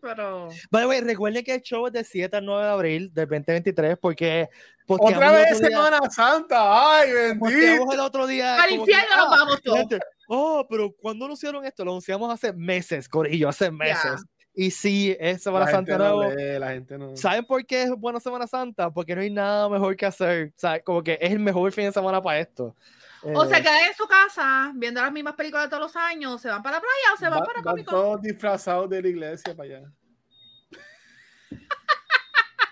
pero... 0.00 0.48
By 0.70 0.82
the 0.82 0.88
way, 0.88 1.00
recuerden 1.02 1.44
que 1.44 1.54
el 1.54 1.60
show 1.62 1.86
es 1.86 1.92
del 1.92 2.04
7 2.04 2.38
al 2.38 2.44
9 2.46 2.64
de 2.64 2.70
abril 2.70 3.14
del 3.14 3.28
2023 3.28 3.96
porque 4.00 4.48
¡Otra 4.86 5.06
posteamos 5.06 5.38
el 5.38 5.44
vez 5.44 5.54
otro 5.54 5.68
día- 5.68 5.76
Semana 5.76 6.10
Santa! 6.10 6.98
¡Ay, 6.98 7.12
bendito! 7.12 7.92
el 7.92 8.00
otro 8.00 8.26
día. 8.26 8.60
Al 8.60 8.68
que, 8.70 8.74
infierno 8.74 9.16
nos 9.16 9.26
ah, 9.26 9.30
vamos 9.30 9.62
todos. 9.62 9.86
oh, 10.28 10.66
pero 10.68 10.92
¿cuándo 11.00 11.26
anunciaron 11.26 11.64
esto? 11.64 11.84
Lo 11.84 11.92
anunciamos 11.92 12.32
hace 12.32 12.52
meses, 12.52 13.08
Corillo, 13.08 13.48
hace 13.48 13.70
meses. 13.70 14.24
Y 14.54 14.70
sí, 14.70 15.16
es 15.18 15.42
Semana 15.42 15.64
La 15.64 15.70
gente 15.72 15.92
Santa 15.92 16.04
no 16.10 16.16
nuevo. 16.16 16.34
lee, 16.34 16.58
la 16.58 16.70
gente 16.72 16.98
no. 16.98 17.16
¿Saben 17.16 17.44
por 17.46 17.64
qué 17.64 17.84
es 17.84 17.90
buena 17.90 18.20
Semana 18.20 18.46
Santa? 18.46 18.90
Porque 18.90 19.14
no 19.14 19.22
hay 19.22 19.30
nada 19.30 19.68
mejor 19.68 19.96
que 19.96 20.04
hacer. 20.04 20.48
O 20.54 20.58
sea, 20.58 20.80
como 20.82 21.02
que 21.02 21.16
es 21.20 21.30
el 21.32 21.38
mejor 21.38 21.72
fin 21.72 21.84
de 21.86 21.92
semana 21.92 22.20
para 22.20 22.38
esto. 22.40 22.76
O 23.22 23.44
Eh, 23.44 23.48
se 23.48 23.62
quedan 23.62 23.86
en 23.88 23.94
su 23.96 24.06
casa 24.06 24.72
viendo 24.74 25.00
las 25.00 25.12
mismas 25.12 25.34
películas 25.34 25.68
todos 25.70 25.82
los 25.84 25.96
años, 25.96 26.40
se 26.40 26.48
van 26.48 26.62
para 26.62 26.76
la 26.76 26.80
playa 26.80 27.14
o 27.14 27.16
se 27.16 27.24
van 27.30 27.40
Va- 27.40 27.44
para 27.46 27.62
van 27.62 27.72
Comic 27.72 27.86
todos 27.88 28.20
disfrazados 28.20 28.90
de 28.90 29.00
la 29.00 29.08
iglesia 29.08 29.54
para 29.56 29.68
allá. 29.78 29.92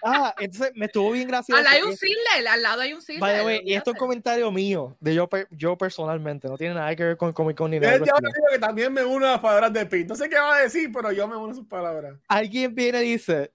Ah, 0.03 0.35
entonces 0.39 0.73
me 0.75 0.87
estuvo 0.87 1.11
bien 1.13 1.29
gracioso. 1.29 1.59
Al 1.59 1.65
lado 1.65 1.77
hay 1.77 1.83
un 1.83 1.97
Sidler, 1.97 2.49
al 2.49 2.63
lado 2.63 2.81
hay 2.83 2.93
un 2.93 3.03
Sidler. 3.03 3.61
Y 3.65 3.75
esto 3.75 3.91
es 3.93 3.97
comentario 3.99 4.51
mío, 4.51 4.97
de 5.01 5.15
yo, 5.15 5.29
yo 5.51 5.77
personalmente, 5.77 6.49
no 6.49 6.57
tiene 6.57 6.75
nada 6.75 6.95
que 6.97 7.05
ver 7.05 7.17
con 7.17 7.33
Comic 7.33 7.57
Con 7.57 7.71
ni 7.71 7.79
nada. 7.81 7.95
Él 7.95 7.99
por 8.01 8.09
ya 8.09 8.15
el 8.17 8.23
me 8.23 8.29
estilo. 8.29 8.47
dijo 8.47 8.55
que 8.55 8.67
también 8.67 8.93
me 8.93 9.05
uno 9.05 9.27
a 9.27 9.31
las 9.33 9.41
palabras 9.41 9.73
de 9.73 9.87
Pete. 9.87 10.07
No 10.09 10.15
sé 10.15 10.29
qué 10.29 10.37
va 10.37 10.57
a 10.57 10.63
decir, 10.63 10.91
pero 10.93 11.13
yo 11.13 11.29
me 11.29 11.37
uno 11.37 11.53
a 11.53 11.55
sus 11.55 11.67
palabras. 11.67 12.17
Alguien 12.29 12.75
viene 12.75 13.03
y 13.05 13.13
dice, 13.13 13.53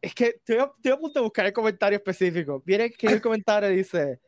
es 0.00 0.14
que 0.14 0.26
estoy 0.28 0.58
a, 0.58 0.70
estoy 0.76 0.92
a 0.92 0.96
punto 0.96 1.18
de 1.18 1.24
buscar 1.24 1.46
el 1.46 1.52
comentario 1.52 1.96
específico. 1.96 2.62
Viene 2.64 2.90
que 2.90 3.06
el 3.08 3.20
comentario 3.20 3.70
y 3.70 3.76
dice, 3.76 4.20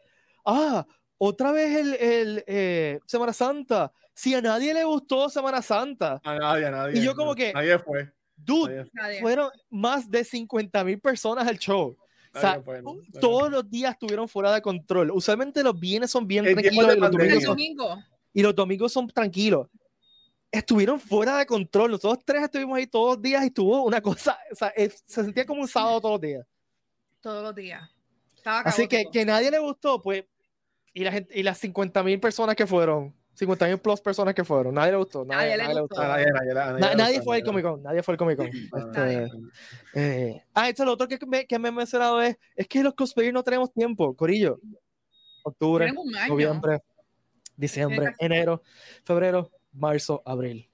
ah, 0.45 0.85
otra 1.19 1.53
vez 1.53 1.77
el, 1.77 1.95
el 1.95 2.45
eh, 2.47 2.99
Semana 3.07 3.33
Santa. 3.33 3.93
Si 4.13 4.35
a 4.35 4.41
nadie 4.43 4.75
le 4.75 4.85
gustó 4.85 5.31
Semana 5.31 5.63
Santa, 5.63 6.21
A 6.25 6.35
nadie, 6.35 6.67
a 6.67 6.71
nadie. 6.71 6.99
Y 6.99 7.05
yo 7.05 7.15
como 7.15 7.35
que- 7.35 7.53
Nadie 7.53 7.79
fue. 7.79 8.11
Dude, 8.45 8.91
fueron 9.21 9.51
más 9.69 10.11
de 10.11 10.25
50 10.25 10.85
mil 10.85 11.01
personas 11.01 11.47
al 11.47 11.59
show. 11.59 11.97
O 12.33 12.39
sea, 12.39 12.51
nadie 12.53 12.63
fue, 12.63 12.83
no. 12.83 12.97
todos 13.21 13.51
los 13.51 13.69
días 13.69 13.93
estuvieron 13.93 14.29
fuera 14.29 14.53
de 14.53 14.63
control. 14.63 15.11
Usualmente 15.11 15.63
los 15.63 15.79
viernes 15.79 16.11
son 16.11 16.27
bien 16.27 16.47
En 16.47 16.57
tiempos 16.57 16.87
tranquilos 16.87 16.97
y 16.97 17.01
los. 17.01 17.11
El 17.11 17.43
domingos 17.45 17.89
son, 17.89 18.05
y 18.33 18.43
los 18.43 18.55
domingos 18.55 18.93
son 18.93 19.09
tranquilos. 19.09 19.69
Estuvieron 20.53 20.99
fuera 21.01 21.39
de 21.39 21.47
control. 21.47 21.93
Nosotros 21.93 22.25
tres 22.25 22.43
estuvimos 22.43 22.77
ahí 22.77 22.87
todos 22.87 23.17
los 23.17 23.23
días 23.23 23.43
y 23.43 23.47
estuvo 23.47 23.83
una 23.85 24.01
cosa, 24.01 24.39
o 24.51 24.55
sea, 24.55 24.69
es- 24.69 25.03
se 25.07 25.23
sentía 25.25 25.45
como 25.45 25.61
un 25.63 25.69
sábado 25.69 26.01
todos 26.01 26.15
los 26.15 26.21
días. 26.21 26.47
Todos 27.21 27.43
los 27.43 27.55
días. 27.55 27.83
Así 28.45 28.83
que 28.83 28.97
caótico. 28.97 29.13
que 29.13 29.25
nadie 29.25 29.51
le 29.51 29.59
gustó, 29.59 30.01
pues, 30.01 30.25
y, 30.95 31.05
la 31.05 31.13
gente, 31.13 31.39
y 31.39 31.43
las 31.43 31.59
50 31.59 32.03
mil 32.03 32.19
personas 32.19 32.57
que 32.57 32.67
fueron, 32.67 33.15
50 33.41 33.67
mil 33.69 33.79
plus 33.79 34.01
personas 34.03 34.35
que 34.35 34.45
fueron, 34.45 34.75
nadie 34.75 34.93
le 34.93 34.99
gustó. 34.99 35.25
Nadie, 35.25 35.57
Nadie 35.57 35.57
le 35.57 35.63
nadie 35.63 35.75
le 35.75 35.81
gustó. 35.81 36.03
nadie, 36.03 36.27
nadie, 36.27 36.51
a 36.51 36.55
nadie 36.55 36.81
Na- 36.81 36.91
le 36.91 36.97
nadie 36.97 37.15
gustó, 37.17 37.25
fue 37.25 37.37
al. 37.39 37.43
Comic 37.45 37.65
Con, 37.65 37.83
nadie 37.83 38.03
fue 38.03 38.13
al 38.13 38.19
Comic 38.19 38.37
Con. 38.37 38.47
Este, 38.47 39.29
eh, 39.95 40.43
ah, 40.53 40.69
esto 40.69 40.83
es 40.83 40.87
lo 40.87 40.93
otro 40.93 41.09
que 41.09 41.19
me, 41.27 41.47
que 41.47 41.59
me 41.59 41.71
he 41.71 41.73
mencionado 41.73 42.21
es, 42.21 42.37
es 42.55 42.69
que 42.69 42.83
los 42.83 42.93
cosplayers 42.95 43.33
no 43.33 43.43
tenemos 43.43 43.73
tiempo, 43.73 44.15
Corillo. 44.15 44.61
Octubre, 45.43 45.91
noviembre, 46.29 46.81
diciembre, 47.57 48.15
enero, 48.19 48.63
febrero, 49.05 49.51
marzo, 49.73 50.23
abril. 50.27 50.69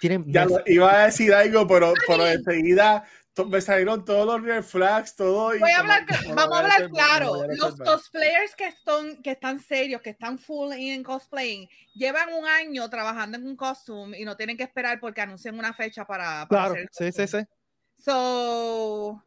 Tienen 0.00 0.24
Ya 0.32 0.46
iba 0.66 1.00
a 1.02 1.04
decir 1.06 1.34
algo, 1.34 1.66
pero, 1.66 1.92
pero 2.06 2.26
enseguida 2.28 3.04
me 3.48 3.60
salieron 3.60 4.04
todos 4.04 4.26
los 4.26 4.42
red 4.42 4.62
flags, 4.62 5.16
todo. 5.16 5.54
y 5.54 5.58
Voy 5.58 5.70
a 5.70 5.78
hablar, 5.78 6.04
vamos 6.34 6.58
a 6.58 6.60
hablar 6.60 6.90
claro. 6.90 7.46
Los 7.48 7.76
cosplayers 7.76 8.54
que 8.54 8.66
están, 8.66 9.22
que 9.22 9.30
están 9.32 9.58
serios, 9.58 10.02
que 10.02 10.10
están 10.10 10.38
full 10.38 10.72
en 10.72 11.02
cosplaying, 11.02 11.68
llevan 11.94 12.32
un 12.34 12.46
año 12.46 12.88
trabajando 12.90 13.38
en 13.38 13.46
un 13.46 13.56
costume 13.56 14.18
y 14.18 14.24
no 14.24 14.36
tienen 14.36 14.56
que 14.56 14.64
esperar 14.64 15.00
porque 15.00 15.22
anuncian 15.22 15.58
una 15.58 15.72
fecha 15.72 16.04
para, 16.04 16.46
para 16.46 16.46
Claro, 16.46 16.74
hacer 16.74 16.88
sí, 16.92 17.12
sí, 17.12 17.26
sí. 17.26 17.44
So, 18.04 19.24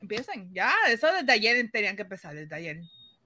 empiecen, 0.00 0.52
ya, 0.54 0.72
eso 0.88 1.12
desde 1.12 1.32
ayer 1.32 1.70
tenían 1.70 1.96
que 1.96 2.02
empezar, 2.02 2.34
desde 2.34 2.54
ayer. 2.54 2.80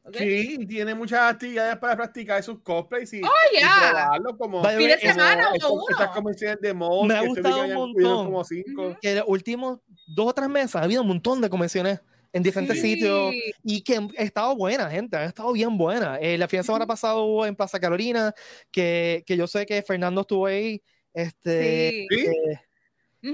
¿Ok? 0.04 0.16
Sí, 0.18 0.56
y 0.60 0.66
tiene 0.66 0.94
muchas 0.94 1.32
actividades 1.32 1.76
para 1.78 1.96
practicar 1.96 2.42
sus 2.42 2.60
cosplays 2.60 3.12
y, 3.14 3.22
Oh, 3.22 3.28
y 3.52 3.58
yeah. 3.58 3.70
probarlo 3.90 4.36
como, 4.38 4.64
Fin 4.64 4.78
de 4.88 4.98
semana 4.98 5.50
o 5.50 5.54
estos- 5.54 5.72
estas 5.90 6.06
uno. 6.06 6.14
convenciones 6.14 6.60
de 6.60 6.74
mods 6.74 7.08
Me 7.08 7.14
ha 7.14 7.18
este 7.18 7.28
gustado 7.28 7.62
un 7.64 7.74
montón. 7.74 8.24
como 8.26 8.44
cinco. 8.44 8.86
Ujú. 8.88 8.96
Que 9.00 9.14
los 9.16 9.24
últimos 9.26 9.80
dos 10.14 10.28
o 10.28 10.32
tres 10.34 10.48
meses 10.48 10.76
ha 10.76 10.82
habido 10.82 11.02
un 11.02 11.08
montón 11.08 11.40
de 11.40 11.48
convenciones 11.50 12.00
en 12.32 12.42
diferentes 12.42 12.80
Sí. 12.80 12.94
sitios 12.94 13.32
y 13.62 13.80
que 13.82 13.96
han 13.96 14.10
estado 14.16 14.56
buena, 14.56 14.90
gente, 14.90 15.16
han 15.16 15.24
estado 15.28 15.52
bien 15.52 15.78
buena. 15.78 16.18
Eh, 16.20 16.36
la 16.36 16.48
fin 16.48 16.58
de 16.60 16.64
semana 16.64 16.84
Ujú. 16.84 16.88
pasada 16.88 17.16
hubo 17.16 17.46
en 17.46 17.54
Plaza 17.54 17.78
Carolina, 17.78 18.34
que, 18.72 19.22
que 19.26 19.36
yo 19.36 19.46
sé 19.46 19.64
que 19.66 19.80
Fernando 19.82 20.22
estuvo 20.22 20.46
ahí. 20.46 20.82
Este, 21.12 21.90
Sí. 21.90 22.06
Sí. 22.10 22.26
eh, 22.26 22.60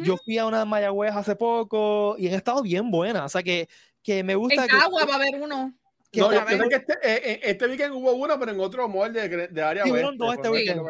yo 0.04 0.16
fui 0.18 0.36
a 0.38 0.46
una 0.46 0.60
de 0.60 0.64
Mayagüez 0.66 1.12
hace 1.16 1.34
poco 1.34 2.14
y 2.18 2.28
han 2.28 2.34
estado 2.34 2.62
bien 2.62 2.90
buenas. 2.90 3.24
O 3.24 3.28
sea 3.28 3.42
que, 3.42 3.68
que 4.02 4.22
me 4.22 4.34
gusta 4.34 4.62
En 4.64 4.68
que, 4.70 4.76
Cagua 4.78 5.04
va 5.06 5.12
a 5.14 5.16
haber 5.16 5.34
uno. 5.40 5.74
Que 6.10 6.20
No, 6.20 6.32
yo, 6.32 6.44
vez. 6.44 6.60
que 6.68 6.74
este, 6.76 6.92
eh, 6.94 7.20
eh, 7.24 7.40
este 7.44 7.66
weekend 7.68 7.94
hubo 7.94 8.12
uno, 8.12 8.38
pero 8.38 8.50
en 8.52 8.60
otro 8.60 8.88
mall 8.88 9.12
de, 9.12 9.28
de 9.48 9.62
área 9.62 9.84
Sí, 9.84 9.90
hubieron 9.92 10.18
dos 10.18 10.34
este 10.34 10.48
weekend. 10.50 10.80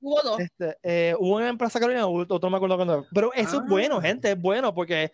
Hubo 0.00 0.20
dos. 0.22 0.40
este, 0.40 0.76
eh, 0.82 1.14
hubo 1.18 1.36
una 1.36 1.48
en 1.48 1.56
Plaza 1.58 1.78
Carolina, 1.78 2.06
hubo 2.06 2.20
otro 2.22 2.38
no 2.42 2.50
me 2.50 2.56
acuerdo 2.56 2.76
cuándo. 2.76 3.06
Pero 3.14 3.32
eso 3.34 3.58
es 3.62 3.68
bueno, 3.68 3.98
Ah. 3.98 4.02
gente, 4.02 4.32
es 4.32 4.40
bueno 4.40 4.74
porque 4.74 5.12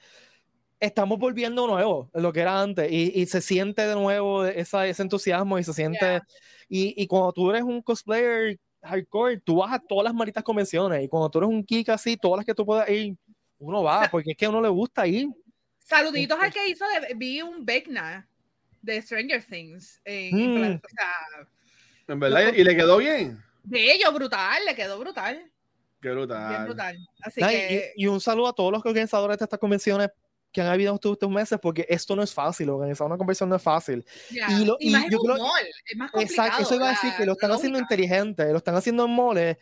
estamos 0.79 1.19
volviendo 1.19 1.67
nuevo, 1.67 2.09
lo 2.15 2.33
que 2.33 2.41
era 2.41 2.59
antes, 2.63 2.91
y, 2.91 3.13
y 3.15 3.27
se 3.27 3.43
siente 3.43 3.87
de 3.87 3.95
nuevo 3.95 4.47
esa, 4.47 4.87
ese 4.87 5.03
entusiasmo 5.03 5.59
y 5.59 5.65
se 5.65 5.75
siente, 5.75 5.99
Yeah. 6.07 6.27
y, 6.71 7.03
y 7.03 7.07
cuando 7.07 7.33
tú 7.35 7.51
eres 7.51 7.63
un 7.63 7.83
cosplayer 7.83 8.59
hardcore, 8.83 9.41
tú 9.41 9.57
vas 9.57 9.75
a 9.75 9.79
todas 9.79 10.05
las 10.05 10.15
malditas 10.15 10.43
convenciones, 10.43 11.05
y 11.05 11.09
cuando 11.09 11.29
tú 11.29 11.37
eres 11.41 11.51
un 11.51 11.63
geek 11.67 11.91
así, 11.91 12.17
todas 12.17 12.39
las 12.39 12.47
que 12.47 12.55
tú 12.55 12.65
puedas 12.65 12.89
ir, 12.89 13.15
uno 13.59 13.83
va, 13.83 14.09
porque 14.11 14.31
es 14.31 14.37
que 14.39 14.47
a 14.47 14.49
uno 14.49 14.63
le 14.63 14.71
gusta 14.71 15.07
ir. 15.07 15.29
Saluditos 15.81 16.39
Este- 16.43 16.47
al 16.47 16.53
que 16.55 16.69
hizo, 16.71 16.85
de, 17.09 17.15
vi 17.15 17.43
un 17.43 17.67
Vecna 17.67 18.27
de 18.83 19.01
Stranger 19.03 19.43
Things. 19.45 20.01
En, 20.05 20.35
Mm. 20.37 20.75
o 20.77 20.89
sea, 20.89 21.47
En 22.09 22.21
verdad, 22.21 22.53
y 22.55 22.65
le 22.65 22.75
quedó 22.77 22.97
bien. 22.99 23.43
bello, 23.63 24.13
brutal, 24.13 24.65
le 24.67 24.75
quedó 24.75 24.99
brutal. 24.99 25.51
Qué 26.01 26.09
Bien 26.09 26.17
brutal. 26.19 26.65
brutal. 26.65 26.97
Así 27.23 27.43
Ay, 27.43 27.57
que, 27.57 27.93
y, 27.97 28.05
y 28.05 28.07
un 28.07 28.21
saludo 28.21 28.49
a 28.49 28.53
todos 28.55 28.73
los 28.73 28.85
organizadores 28.85 29.39
de 29.39 29.45
estas 29.45 29.59
convenciones 29.59 30.09
que 30.51 30.61
han 30.63 30.67
habido 30.67 30.95
estos 30.95 31.11
últimos 31.13 31.35
meses, 31.35 31.59
porque 31.63 31.87
esto 31.89 32.17
no 32.17 32.23
es 32.25 32.33
fácil, 32.35 32.71
organizar 32.71 33.07
una 33.07 33.17
convención 33.19 33.49
no 33.49 33.57
es 33.57 33.63
fácil. 33.63 34.05
ya. 34.31 34.47
y 34.51 34.65
lo- 34.65 34.77
y 34.81 34.91
más 34.91 35.03
y 35.03 35.05
en 35.05 35.11
yo 35.13 35.21
un 35.21 35.27
creo- 35.27 35.39
mall, 35.45 35.67
es 35.85 35.97
más 35.97 36.11
complicado. 36.11 36.47
Exacto, 36.49 36.63
eso 36.65 36.75
iba 36.75 36.89
a 36.89 36.91
decir 36.93 37.13
que 37.17 37.27
lo 37.27 37.33
están 37.33 37.51
la 37.51 37.57
haciendo 37.57 37.79
lógica. 37.79 37.95
inteligente, 37.95 38.51
lo 38.51 38.57
están 38.57 38.75
haciendo 38.75 39.05
en 39.05 39.11
moles, 39.13 39.57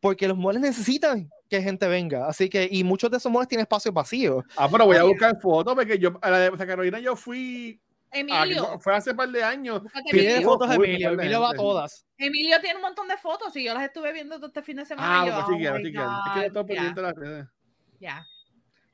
porque 0.00 0.26
los 0.26 0.36
moles 0.36 0.60
necesitan 0.62 1.30
que 1.48 1.62
gente 1.62 1.86
venga, 1.86 2.26
así 2.26 2.48
que, 2.48 2.66
y 2.68 2.82
muchos 2.82 3.10
de 3.10 3.18
esos 3.18 3.30
moles 3.30 3.46
tienen 3.48 3.62
espacios 3.62 3.94
vacíos. 3.94 4.42
Ah, 4.56 4.68
pero 4.72 4.86
voy 4.86 4.96
a 4.96 5.04
buscar 5.04 5.38
fotos 5.40 5.74
porque 5.74 5.98
yo 5.98 6.18
a 6.20 6.30
la 6.30 6.38
de 6.50 6.66
Carolina 6.66 6.98
yo 6.98 7.14
fui 7.14 7.78
a- 8.14 8.20
Emilio, 8.20 8.78
fue 8.80 8.94
hace 8.94 9.10
un 9.10 9.16
par 9.16 9.28
de 9.28 9.42
años. 9.42 9.82
Emilio. 10.10 10.42
fotos 10.42 10.68
Uy, 10.76 10.86
Emilio, 10.86 11.10
Emilio 11.12 11.40
va 11.40 11.50
a 11.50 11.54
todas. 11.54 12.06
Emilio 12.16 12.60
tiene 12.60 12.76
un 12.76 12.82
montón 12.82 13.08
de 13.08 13.16
fotos 13.16 13.54
y 13.56 13.64
yo 13.64 13.74
las 13.74 13.82
estuve 13.84 14.12
viendo 14.12 14.36
todo 14.36 14.46
este 14.46 14.62
fin 14.62 14.76
de 14.76 14.84
semana. 14.86 15.22
Ah, 15.22 15.26
yo, 15.26 15.32
pues 15.34 15.44
oh 15.46 15.50
my 15.50 15.56
chequear. 15.56 15.76
Es 15.80 15.82
que 15.84 15.92
no 15.92 16.04
God, 16.04 16.44
estoy 16.44 16.62
ya, 16.62 16.64
pendiente 16.66 17.00
de 17.00 17.06
las 17.06 17.14
redes. 17.16 17.46
ya. 18.00 18.26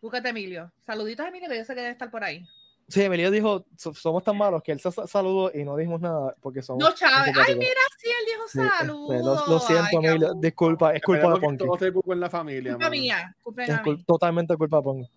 Búscate 0.00 0.28
Emilio. 0.30 0.72
Saluditos 0.86 1.26
a 1.26 1.28
Emilio, 1.28 1.48
que 1.48 1.58
yo 1.58 1.64
sé 1.64 1.74
que 1.74 1.80
debe 1.80 1.92
estar 1.92 2.10
por 2.10 2.24
ahí. 2.24 2.42
Sí, 2.88 3.02
Emilio 3.02 3.30
dijo, 3.30 3.66
"So- 3.76 3.94
somos 3.94 4.24
tan 4.24 4.36
malos 4.36 4.62
que 4.64 4.72
él 4.72 4.80
se 4.80 4.90
sa- 4.90 5.06
saludó 5.06 5.52
y 5.54 5.62
no 5.62 5.76
dijimos 5.76 6.00
nada 6.00 6.34
porque 6.40 6.60
somos... 6.62 6.82
No, 6.82 6.92
Chávez. 6.92 7.14
Ay, 7.18 7.28
antipáticos". 7.28 7.56
mira, 7.58 7.80
sí, 7.98 8.08
él 8.08 8.26
dijo 8.26 8.48
Sí, 8.48 8.58
este, 8.60 8.78
saludos. 8.78 9.24
lo, 9.46 9.52
lo 9.54 9.60
siento, 9.60 9.84
Ay, 10.00 10.06
Emilio, 10.06 10.32
disculpa, 10.34 10.92
es 10.94 11.02
culpa 11.02 11.34
de 11.34 11.40
Ponky. 11.40 11.64
todo 11.64 11.74
esté 11.74 11.92
cool 11.92 12.14
en 12.14 12.20
la 12.20 12.30
familia. 12.30 12.72
Culpa 12.72 12.90
mía. 12.90 13.36
Culpa 13.42 13.62
Es 13.62 13.70
cul- 13.82 13.96
mí. 13.98 14.04
totalmente 14.04 14.56
culpa 14.56 14.78
de 14.78 14.82
Ponky. 14.82 15.10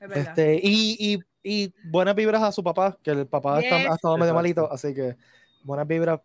Es 0.00 0.08
verdad. 0.08 0.28
Este, 0.38 0.60
y, 0.62 0.96
y, 1.14 1.18
y 1.42 1.72
buenas 1.84 2.14
vibras 2.14 2.42
a 2.42 2.52
su 2.52 2.62
papá, 2.62 2.98
que 3.02 3.10
el 3.10 3.26
papá 3.26 3.60
está- 3.60 3.78
Yes. 3.78 3.90
ha 3.90 3.94
estado 3.94 4.16
medio 4.18 4.34
malito, 4.34 4.70
así 4.70 4.94
que 4.94 5.16
buenas 5.64 5.86
vibras. 5.86 6.20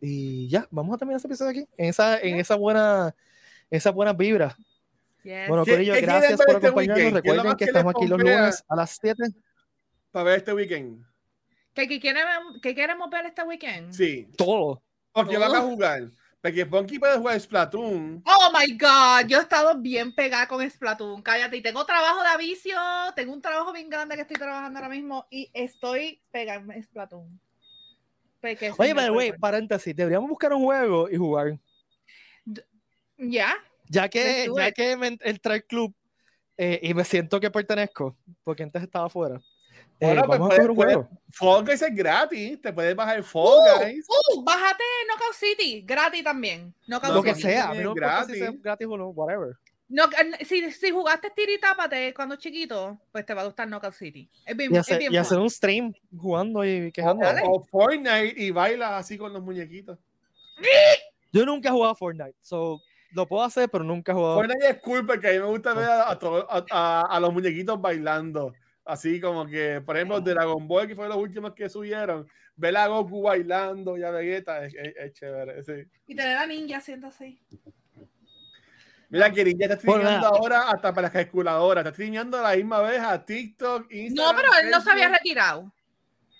Y 0.00 0.48
ya, 0.48 0.66
vamos 0.70 0.94
a 0.94 0.98
terminar 0.98 1.18
ese 1.18 1.26
episodio 1.28 1.50
aquí, 1.50 1.66
en 1.76 1.88
esa, 1.88 2.18
en 2.20 2.38
esa 2.38 2.56
buena, 2.56 3.14
esas 3.70 3.94
buenas 3.94 4.16
vibras. 4.16 4.54
Yes. 5.22 5.48
Bueno, 5.48 5.64
¿Qué- 5.64 5.72
Corillo, 5.72 5.94
gracias 6.02 6.36
por 6.44 6.54
este 6.56 6.66
acompañarnos. 6.66 6.96
weekend? 7.04 7.22
¿Qué 7.22 7.28
es 7.30 7.34
lo 7.36 7.42
Recuerden 7.42 7.56
que 7.56 7.64
estamos 7.64 7.94
aquí 7.96 8.06
los 8.08 8.18
lunes 8.20 8.64
a 8.68 8.76
las 8.76 8.98
7. 9.00 9.22
Para 10.10 10.24
ver 10.24 10.38
este 10.38 10.52
weekend. 10.52 11.04
¿Qué, 11.72 11.88
qué 11.88 11.98
queremos, 11.98 12.58
qué 12.62 12.74
queremos 12.74 13.10
ver 13.10 13.26
este 13.26 13.42
weekend? 13.42 13.92
Sí. 13.92 14.28
Todo. 14.36 14.82
Porque 15.12 15.38
van 15.38 15.54
a 15.54 15.64
Oh. 15.64 15.68
Porque 16.44 16.66
Ponky 16.66 16.98
puede 16.98 17.16
jugar 17.16 17.40
Splatoon. 17.40 18.22
Oh 18.26 18.52
my 18.52 18.76
God, 18.76 19.26
yo 19.26 19.38
he 19.38 19.40
estado 19.40 19.80
bien 19.80 20.14
pegada 20.14 20.46
con 20.46 20.60
Splatoon. 20.70 21.22
Cállate, 21.22 21.56
y 21.56 21.62
tengo 21.62 21.86
trabajo 21.86 22.20
de 22.20 22.28
avicio, 22.28 22.76
tengo 23.16 23.32
un 23.32 23.40
trabajo 23.40 23.72
bien 23.72 23.88
grande 23.88 24.14
que 24.14 24.20
estoy 24.20 24.36
trabajando 24.36 24.78
ahora 24.78 24.90
mismo 24.90 25.26
y 25.30 25.50
estoy 25.54 26.20
pegada 26.30 26.60
en 26.74 26.82
Splatoon. 26.82 27.40
Porque 28.42 28.70
Oye, 28.76 28.92
way, 28.92 29.28
el- 29.28 29.38
paréntesis, 29.38 29.96
deberíamos 29.96 30.28
buscar 30.28 30.52
un 30.52 30.64
juego 30.64 31.08
y 31.08 31.16
jugar. 31.16 31.58
Ya, 33.16 33.54
Ya 33.88 34.10
que, 34.10 34.50
ya 34.54 34.70
que 34.72 34.98
me 34.98 35.16
entré 35.22 35.54
al 35.54 35.64
club 35.64 35.94
eh, 36.58 36.78
y 36.82 36.92
me 36.92 37.06
siento 37.06 37.40
que 37.40 37.50
pertenezco, 37.50 38.18
porque 38.42 38.64
antes 38.64 38.82
estaba 38.82 39.06
afuera. 39.06 39.40
Eh, 40.00 40.06
Bueno, 40.06 40.24
pues 40.26 40.38
vamos 40.38 40.58
a 40.58 40.62
un 40.62 40.74
juego. 40.74 41.08
Fall 41.30 41.64
Guys 41.64 41.82
es 41.82 41.94
gratis. 41.94 42.60
Te 42.60 42.72
puedes 42.72 42.94
bajar 42.96 43.22
Fall 43.22 43.42
Uh, 43.42 43.78
Guys. 43.84 44.06
uh, 44.08 44.42
bájate 44.44 44.84
Knockout 45.08 45.34
City, 45.34 45.82
gratis 45.82 46.22
también. 46.24 46.74
Knockout 46.86 47.14
Lo 47.14 47.22
que 47.22 47.34
City. 47.34 47.42
sea, 47.48 47.72
es 47.72 47.78
importa 47.80 48.24
si 48.24 48.32
gratis. 48.32 48.38
sea 48.38 48.52
gratis 48.62 48.86
o 48.90 48.96
no, 48.96 49.08
whatever. 49.08 49.56
No, 49.88 50.04
eh, 50.04 50.44
si, 50.44 50.72
si 50.72 50.90
jugaste 50.90 51.30
tiritápate 51.30 52.14
cuando 52.14 52.36
chiquito, 52.36 52.98
pues 53.12 53.26
te 53.26 53.34
va 53.34 53.42
a 53.42 53.44
gustar 53.44 53.68
Knockout 53.68 53.92
City. 53.94 54.28
Es 54.46 54.56
bien, 54.56 54.72
Y, 54.72 54.74
es 54.76 54.80
hacer, 54.80 54.98
bien 54.98 55.12
y 55.12 55.16
hacer 55.18 55.36
fun. 55.36 55.42
un 55.44 55.50
stream 55.50 55.94
jugando 56.16 56.64
y 56.64 56.90
quejando. 56.90 57.26
O 57.44 57.62
Fortnite 57.64 58.34
y 58.36 58.50
bailas 58.50 58.92
así 58.92 59.18
con 59.18 59.32
los 59.32 59.42
muñequitos. 59.42 59.98
Yo 61.32 61.44
nunca 61.44 61.68
he 61.68 61.72
jugado 61.72 61.94
Fortnite, 61.94 62.34
so 62.40 62.80
lo 63.12 63.26
puedo 63.26 63.42
hacer, 63.44 63.68
pero 63.68 63.84
nunca 63.84 64.12
he 64.12 64.14
jugado. 64.14 64.36
Fortnite 64.36 64.68
es 64.70 64.78
cool 64.82 65.04
porque 65.06 65.28
a 65.28 65.32
mí 65.32 65.38
me 65.38 65.46
gusta 65.46 65.74
ver 65.74 65.88
a- 65.88 66.18
a- 66.70 67.00
a 67.08 67.20
los 67.20 67.32
muñequitos 67.32 67.80
bailando. 67.80 68.52
Así 68.84 69.18
como 69.20 69.46
que, 69.46 69.80
por 69.80 69.96
ejemplo, 69.96 70.20
Dragon 70.20 70.68
Ball, 70.68 70.86
que 70.86 70.94
fue 70.94 71.08
los 71.08 71.16
últimos 71.16 71.54
que 71.54 71.68
subieron, 71.70 72.28
ver 72.54 72.76
a 72.76 72.86
Goku 72.86 73.22
bailando 73.22 73.96
y 73.96 74.02
a 74.02 74.10
Vegeta 74.10 74.64
es, 74.64 74.74
es- 74.74 74.94
es 74.96 75.12
chévere. 75.14 75.62
sí. 75.64 75.88
Y 76.06 76.14
tener 76.14 76.36
a 76.36 76.46
ninja 76.46 76.76
haciendo 76.78 77.06
así. 77.06 77.40
Mira, 79.08 79.30
Kirin 79.30 79.58
ya 79.58 79.66
está 79.66 79.76
streameando 79.78 80.26
ahora 80.26 80.70
hasta 80.70 80.92
para 80.92 81.02
las 81.02 81.12
calculadoras. 81.12 81.82
Está 81.84 81.94
streameando 81.94 82.38
a 82.38 82.42
la 82.50 82.56
misma 82.56 82.80
vez 82.80 83.00
a 83.00 83.24
TikTok, 83.24 83.90
No, 83.90 83.96
Instagram. 83.96 84.36
pero 84.36 84.48
él 84.62 84.70
no 84.70 84.80
se 84.80 84.90
había 84.90 85.08
retirado. 85.08 85.72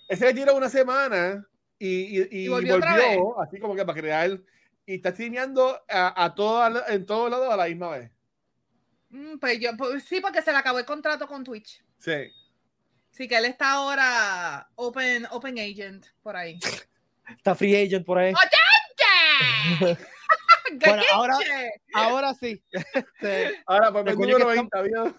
Ese 0.08 0.24
retiró 0.26 0.56
una 0.56 0.68
semana 0.68 1.46
y, 1.78 2.20
y, 2.20 2.28
y 2.30 2.44
Y 2.44 2.48
volvió, 2.48 3.40
así 3.40 3.58
como 3.60 3.74
que 3.76 3.84
para 3.84 3.98
crear. 4.00 4.40
Y 4.86 4.96
está 4.96 5.12
streameando 5.12 5.80
a, 5.88 6.24
a 6.24 6.34
todas, 6.34 6.88
en 6.90 7.06
todos 7.06 7.30
lados 7.30 7.48
a 7.50 7.56
la 7.56 7.66
misma 7.66 7.90
vez. 7.90 8.10
Mm, 9.10 9.38
pues 9.38 9.58
yo, 9.60 9.70
pues 9.78 10.02
sí, 10.02 10.20
porque 10.20 10.42
se 10.42 10.50
le 10.50 10.58
acabó 10.58 10.78
el 10.78 10.84
contrato 10.84 11.26
con 11.28 11.44
Twitch. 11.44 11.82
Sí. 11.98 12.30
Sí, 13.10 13.28
que 13.28 13.36
él 13.36 13.44
está 13.44 13.72
ahora 13.72 14.68
open, 14.74 15.26
open 15.30 15.58
agent 15.58 16.06
por 16.22 16.36
ahí. 16.36 16.58
Está 17.36 17.54
free 17.54 17.74
agent 17.86 18.04
por 18.04 18.18
ahí. 18.18 18.32
¡Oye! 18.32 19.96
Bueno, 20.80 21.02
ahora-. 21.12 21.38
Ahora 21.94 22.34
sí. 22.34 22.60
Este, 22.72 23.62
Ahora, 23.66 23.92
pues 23.92 24.06
el 24.06 24.12
Recuerde 24.12 24.32
número 24.32 24.48
que 24.48 24.54
20, 24.54 24.78
adiós. 24.78 25.14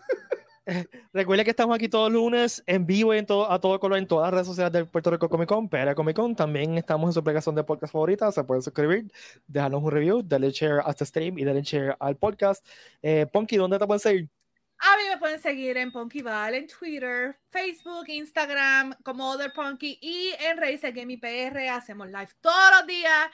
Recuerda 1.13 1.43
que 1.43 1.51
estamos 1.51 1.75
aquí 1.75 1.87
todos 1.87 2.11
los 2.11 2.21
lunes 2.21 2.63
en 2.65 2.85
vivo 2.85 3.13
y 3.13 3.19
en 3.19 3.25
todo, 3.25 3.51
a 3.51 3.61
todo 3.61 3.79
color 3.79 3.99
en 3.99 4.07
todas 4.07 4.25
las 4.25 4.33
redes 4.33 4.47
sociales 4.47 4.73
del 4.73 4.87
Puerto 4.87 5.11
Rico 5.11 5.29
Comic 5.29 5.47
Con, 5.47 5.69
PR 5.69 5.93
Comic 5.93 6.15
Con. 6.15 6.35
También 6.35 6.77
estamos 6.77 7.09
en 7.09 7.13
su 7.13 7.19
aplicación 7.19 7.55
de 7.55 7.63
podcast 7.63 7.93
favorita. 7.93 8.31
Se 8.31 8.43
pueden 8.43 8.63
suscribir, 8.63 9.11
dejarnos 9.47 9.83
un 9.83 9.91
review, 9.91 10.23
darle 10.23 10.49
share 10.49 10.81
a 10.83 10.89
este 10.89 11.05
stream 11.05 11.37
y 11.37 11.45
darle 11.45 11.61
share 11.61 11.95
al 11.99 12.15
podcast. 12.17 12.65
Eh, 13.01 13.27
Ponky, 13.31 13.57
¿dónde 13.57 13.77
te 13.77 13.85
pueden 13.85 13.99
seguir? 13.99 14.29
A 14.77 14.97
mí 14.97 15.03
me 15.09 15.17
pueden 15.17 15.41
seguir 15.41 15.77
en 15.77 15.91
Punkyval, 15.91 16.53
en 16.53 16.67
Twitter, 16.67 17.37
Facebook, 17.49 18.05
Instagram, 18.07 18.93
como 19.03 19.29
Other 19.29 19.51
Punky 19.53 19.97
y 20.01 20.31
en 20.39 20.57
Razer 20.57 20.93
Gaming 20.93 21.19
PR. 21.19 21.69
Hacemos 21.69 22.07
live 22.07 22.29
todos 22.41 22.71
los 22.79 22.87
días. 22.87 23.29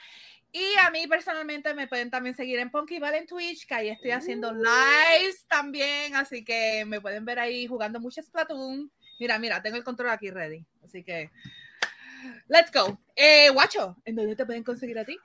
Y 0.52 0.64
a 0.84 0.90
mí 0.90 1.06
personalmente 1.06 1.72
me 1.74 1.88
pueden 1.88 2.10
también 2.10 2.36
seguir 2.36 2.58
en 2.58 2.70
Punkyval 2.70 3.14
en 3.14 3.26
Twitch, 3.26 3.66
que 3.66 3.74
ahí 3.74 3.88
estoy 3.88 4.10
haciendo 4.10 4.52
lives 4.52 5.46
también. 5.48 6.14
Así 6.14 6.44
que 6.44 6.84
me 6.86 7.00
pueden 7.00 7.24
ver 7.24 7.38
ahí 7.38 7.66
jugando 7.66 7.98
mucho 8.00 8.22
Splatoon. 8.22 8.90
Mira, 9.18 9.38
mira, 9.38 9.62
tengo 9.62 9.76
el 9.76 9.84
control 9.84 10.10
aquí 10.10 10.30
ready. 10.30 10.64
Así 10.84 11.02
que, 11.02 11.30
let's 12.48 12.70
go. 12.70 12.98
Eh, 13.16 13.48
Guacho, 13.50 13.96
¿en 14.04 14.14
dónde 14.14 14.36
te 14.36 14.44
pueden 14.44 14.62
conseguir 14.62 14.98
a 14.98 15.04
ti? 15.04 15.18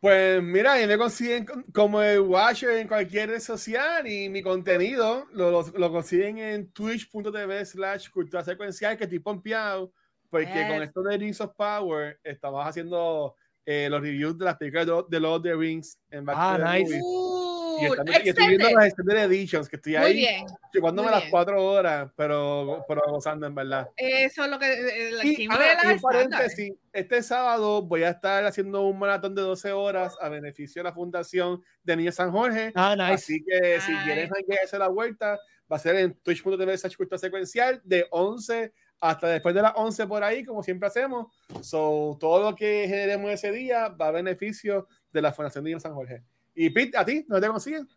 Pues 0.00 0.42
mira, 0.42 0.72
ahí 0.72 0.86
me 0.86 0.96
consiguen 0.96 1.44
con- 1.44 1.62
como 1.74 2.00
el 2.02 2.20
Watcher 2.20 2.70
en 2.78 2.88
cualquier 2.88 3.28
red 3.30 3.40
social 3.40 4.06
y 4.06 4.30
mi 4.30 4.40
contenido 4.42 5.26
lo, 5.32 5.50
lo, 5.50 5.62
lo 5.76 5.92
consiguen 5.92 6.38
en 6.38 6.72
twitch.tv 6.72 7.66
slash 7.66 8.08
cultura 8.08 8.42
secuencial 8.42 8.96
que 8.96 9.04
estoy 9.04 9.18
pompeado 9.18 9.92
porque 10.30 10.66
con 10.68 10.82
esto 10.82 11.02
de 11.02 11.18
Rings 11.18 11.40
of 11.40 11.52
Power 11.56 12.18
estamos 12.22 12.64
haciendo 12.66 13.34
eh, 13.66 13.88
los 13.90 14.00
reviews 14.00 14.38
de 14.38 14.44
las 14.46 14.56
películas 14.56 14.86
de, 15.08 15.20
Lord 15.20 15.36
of 15.38 15.42
the 15.42 15.54
Rings 15.54 15.98
en 16.10 16.24
Back 16.24 16.36
Ah, 16.38 16.56
to 16.56 16.62
the 16.64 16.78
nice. 16.78 16.98
Movies. 16.98 17.29
Y, 17.80 17.84
estamos- 17.86 18.24
y 18.24 18.28
estoy 18.28 18.48
viendo 18.48 18.70
las 18.70 18.86
extended 18.86 19.18
editions 19.18 19.68
que 19.68 19.76
estoy 19.76 19.96
ahí 19.96 20.26
muy 20.74 21.04
las 21.04 21.24
cuatro 21.30 21.64
horas 21.64 22.10
pero, 22.16 22.84
pero 22.86 23.02
gozando 23.08 23.46
en 23.46 23.54
verdad 23.54 23.88
Eso 23.96 24.44
es 24.44 24.50
lo 24.50 24.58
que 24.58 24.66
eh, 24.72 25.10
la 25.12 25.24
y, 25.24 25.48
ah, 25.50 25.94
y 25.94 25.98
paréntesis, 25.98 26.72
este 26.92 27.22
sábado 27.22 27.82
voy 27.82 28.02
a 28.04 28.10
estar 28.10 28.44
haciendo 28.44 28.82
un 28.86 28.98
maratón 28.98 29.34
de 29.34 29.42
12 29.42 29.72
horas 29.72 30.16
a 30.20 30.28
beneficio 30.28 30.82
de 30.82 30.88
la 30.88 30.94
Fundación 30.94 31.62
de 31.82 31.96
Niños 31.96 32.14
San 32.14 32.30
Jorge. 32.30 32.72
Ah, 32.74 32.94
nice. 32.96 33.12
Así 33.14 33.44
que 33.44 33.80
si 33.80 33.92
Nice. 33.92 34.04
quieren 34.04 34.30
hacer 34.64 34.78
la 34.78 34.88
vuelta, 34.88 35.38
va 35.70 35.76
a 35.76 35.78
ser 35.78 35.96
en 35.96 36.14
twitch.tv 36.14 36.76
secuencial 37.18 37.80
de 37.84 38.06
11 38.10 38.72
hasta 39.00 39.28
después 39.28 39.54
de 39.54 39.62
las 39.62 39.72
11 39.76 40.06
por 40.06 40.22
ahí, 40.22 40.44
como 40.44 40.62
siempre 40.62 40.86
hacemos. 40.88 41.32
So, 41.62 42.16
todo 42.20 42.50
lo 42.50 42.56
que 42.56 42.86
generemos 42.88 43.30
ese 43.30 43.50
día 43.50 43.88
va 43.88 44.08
a 44.08 44.10
beneficio 44.10 44.88
de 45.12 45.22
la 45.22 45.32
Fundación 45.32 45.64
de 45.64 45.70
Niños 45.70 45.82
San 45.82 45.94
Jorge. 45.94 46.22
Y 46.62 46.70
Pete, 46.70 46.98
¿a 46.98 47.04
ti? 47.04 47.24
¿No 47.28 47.40
te 47.40 47.46
consiguen? 47.48 47.88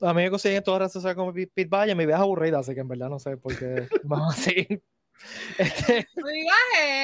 A 0.00 0.14
mí 0.14 0.22
me 0.22 0.30
consiguen 0.30 0.58
en 0.58 0.62
todas 0.64 0.80
las 0.80 0.86
redes 0.86 0.92
sociales 0.94 1.16
como 1.16 1.32
Pete 1.32 1.50
Pete 1.54 1.68
Valle. 1.68 1.94
Mi 1.94 2.06
vida 2.06 2.16
es 2.16 2.20
aburrida, 2.22 2.58
así 2.60 2.72
que 2.74 2.80
en 2.80 2.88
verdad 2.88 3.08
no 3.10 3.18
sé 3.18 3.36
por 3.36 3.56
qué. 3.58 3.86
Vamos 4.04 4.34
así. 4.38 4.66
Este, 5.58 6.06
No 6.14 6.28
digas 6.28 6.56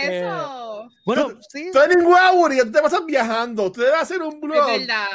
eso. 0.05 0.89
bueno, 1.05 1.29
sí. 1.49 1.71
Tú 1.73 1.81
eres 1.81 1.97
ningún 1.97 2.17
aburrido, 2.17 2.65
tú 2.65 2.73
te 2.73 2.81
pasas 2.81 3.05
viajando. 3.05 3.71
Tú 3.73 3.81
debes 3.81 4.01
hacer 4.01 4.23
un 4.23 4.41
blog 4.41 4.67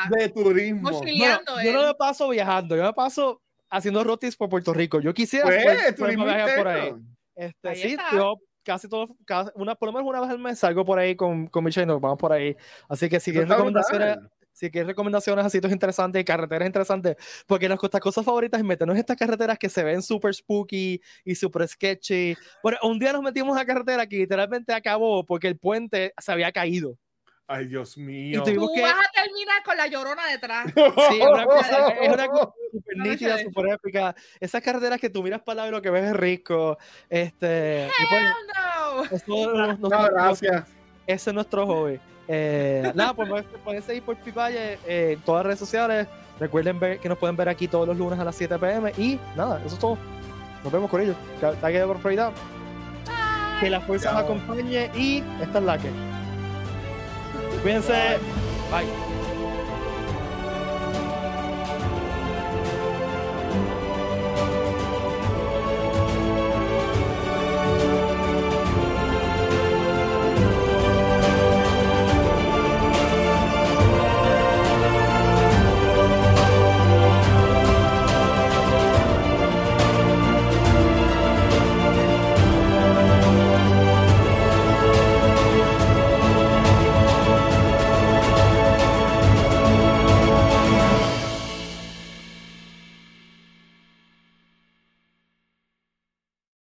de 0.09 0.29
turismo. 0.29 0.91
Yo 0.91 1.73
no 1.73 1.81
él. 1.81 1.87
me 1.87 1.95
paso 1.95 2.29
viajando, 2.29 2.75
yo 2.75 2.83
me 2.83 2.93
paso 2.93 3.41
haciendo 3.69 4.03
rotis 4.03 4.35
por 4.35 4.49
Puerto 4.49 4.73
Rico. 4.73 4.99
Yo 4.99 5.13
quisiera 5.13 5.45
Pues, 5.45 5.63
poder- 5.63 5.95
turismo 5.95 6.25
por 6.57 6.67
ahí. 6.67 6.93
Este, 7.35 7.69
Ahí 7.69 7.75
sí, 7.77 7.87
está. 7.91 8.09
yo 8.13 8.35
casi 8.63 8.89
todo, 8.89 9.07
casi- 9.25 9.51
una, 9.55 9.75
por 9.75 9.87
lo 9.87 9.93
menos 9.93 10.09
una 10.09 10.19
vez 10.19 10.29
al 10.29 10.39
mes 10.39 10.59
salgo 10.59 10.83
por 10.83 10.99
ahí 10.99 11.15
con, 11.15 11.47
con 11.47 11.63
Michelle 11.63 11.85
y 11.85 11.87
nos 11.87 12.01
vamos 12.01 12.17
por 12.19 12.33
ahí. 12.33 12.55
Así 12.89 13.07
que 13.07 13.19
si 13.21 13.31
está 13.31 13.55
recomendaciones, 13.55 14.17
brutal. 14.17 14.31
Si 14.59 14.69
quieres 14.69 14.87
recomendaciones 14.87 15.45
a 15.45 15.49
sitios 15.49 15.71
interesantes 15.71 16.21
y 16.21 16.25
carreteras 16.25 16.65
interesantes, 16.65 17.15
porque 17.47 17.69
nuestras 17.69 18.01
cosas 18.01 18.25
favoritas 18.25 18.59
es 18.59 18.65
meternos 18.65 18.95
en 18.95 18.99
estas 18.99 19.15
carreteras 19.15 19.57
que 19.57 19.69
se 19.69 19.83
ven 19.83 20.01
súper 20.01 20.33
spooky 20.33 21.01
y 21.23 21.35
súper 21.35 21.67
sketchy. 21.67 22.35
Bueno, 22.61 22.77
un 22.83 22.99
día 22.99 23.13
nos 23.13 23.21
metimos 23.21 23.57
a 23.57 23.65
carretera 23.65 24.05
que 24.05 24.17
literalmente 24.17 24.73
acabó 24.73 25.25
porque 25.25 25.47
el 25.47 25.57
puente 25.57 26.13
se 26.17 26.31
había 26.31 26.51
caído. 26.51 26.97
Ay, 27.51 27.65
Dios 27.67 27.97
mío. 27.97 28.41
Y 28.41 28.43
tuvimos 28.43 28.67
Tú 28.67 28.73
que- 28.75 28.81
vas 28.81 28.93
a 28.93 29.11
terminar 29.23 29.63
con 29.63 29.75
la 29.77 29.87
llorona 29.87 30.27
detrás. 30.27 30.65
Sí, 31.09 31.19
es 31.21 31.27
una 31.27 31.45
cosa, 31.45 31.87
es 32.01 32.09
una 32.13 32.27
cosa 32.27 32.53
súper 32.71 32.97
No, 32.97 33.03
no 33.05 33.09
nítida, 33.11 33.37
súper 33.39 33.67
épica. 33.73 34.15
Esas 34.39 34.61
carreteras 34.61 34.99
que 34.99 35.09
tú 35.09 35.23
miras 35.23 35.41
para 35.41 35.55
lado 35.55 35.69
y 35.69 35.71
lo 35.71 35.81
que 35.81 35.89
ves 35.89 36.03
es 36.05 36.13
rico. 36.15 36.77
Este, 37.09 37.87
y 37.99 38.05
pues, 38.07 38.21
No. 38.21 39.03
eso 39.05 39.53
nos- 39.57 39.79
No, 39.79 39.89
nos- 39.89 40.09
gracias. 40.11 40.65
ese 41.07 41.29
es 41.29 41.33
nuestro 41.33 41.65
hobby. 41.65 41.99
Eh, 42.31 42.91
nada, 42.95 43.13
pues 43.13 43.27
pueden- 43.27 43.45
pueden 43.63 43.81
seguir 43.81 44.03
por 44.03 44.15
Pipaye 44.17 44.77
eh, 44.87 45.13
en 45.13 45.19
todas 45.21 45.39
las 45.39 45.45
redes 45.47 45.59
sociales. 45.59 46.07
Recuerden 46.39 46.79
ver 46.79 46.99
que 46.99 47.09
nos 47.09 47.17
pueden 47.17 47.35
ver 47.35 47.49
aquí 47.49 47.67
todos 47.67 47.87
los 47.87 47.97
lunes 47.97 48.17
a 48.19 48.23
las 48.23 48.35
7 48.35 48.57
pm. 48.59 48.93
Y 48.97 49.19
nada, 49.35 49.59
eso 49.65 49.73
es 49.75 49.79
todo. 49.79 49.97
Nos 50.63 50.71
vemos 50.71 50.89
con 50.89 51.01
ellos. 51.01 51.15
Que 51.41 51.85
por 51.85 51.97
prioridad. 51.97 52.31
Que 53.59 53.69
la 53.69 53.81
fuerza 53.81 54.13
nos 54.13 54.21
acompañe 54.23 54.89
y 54.95 55.23
esta 55.41 55.57
es 55.59 55.65
la 55.65 55.77
que. 55.77 55.89
Cuídense. 57.61 58.17
Bye. 58.71 59.08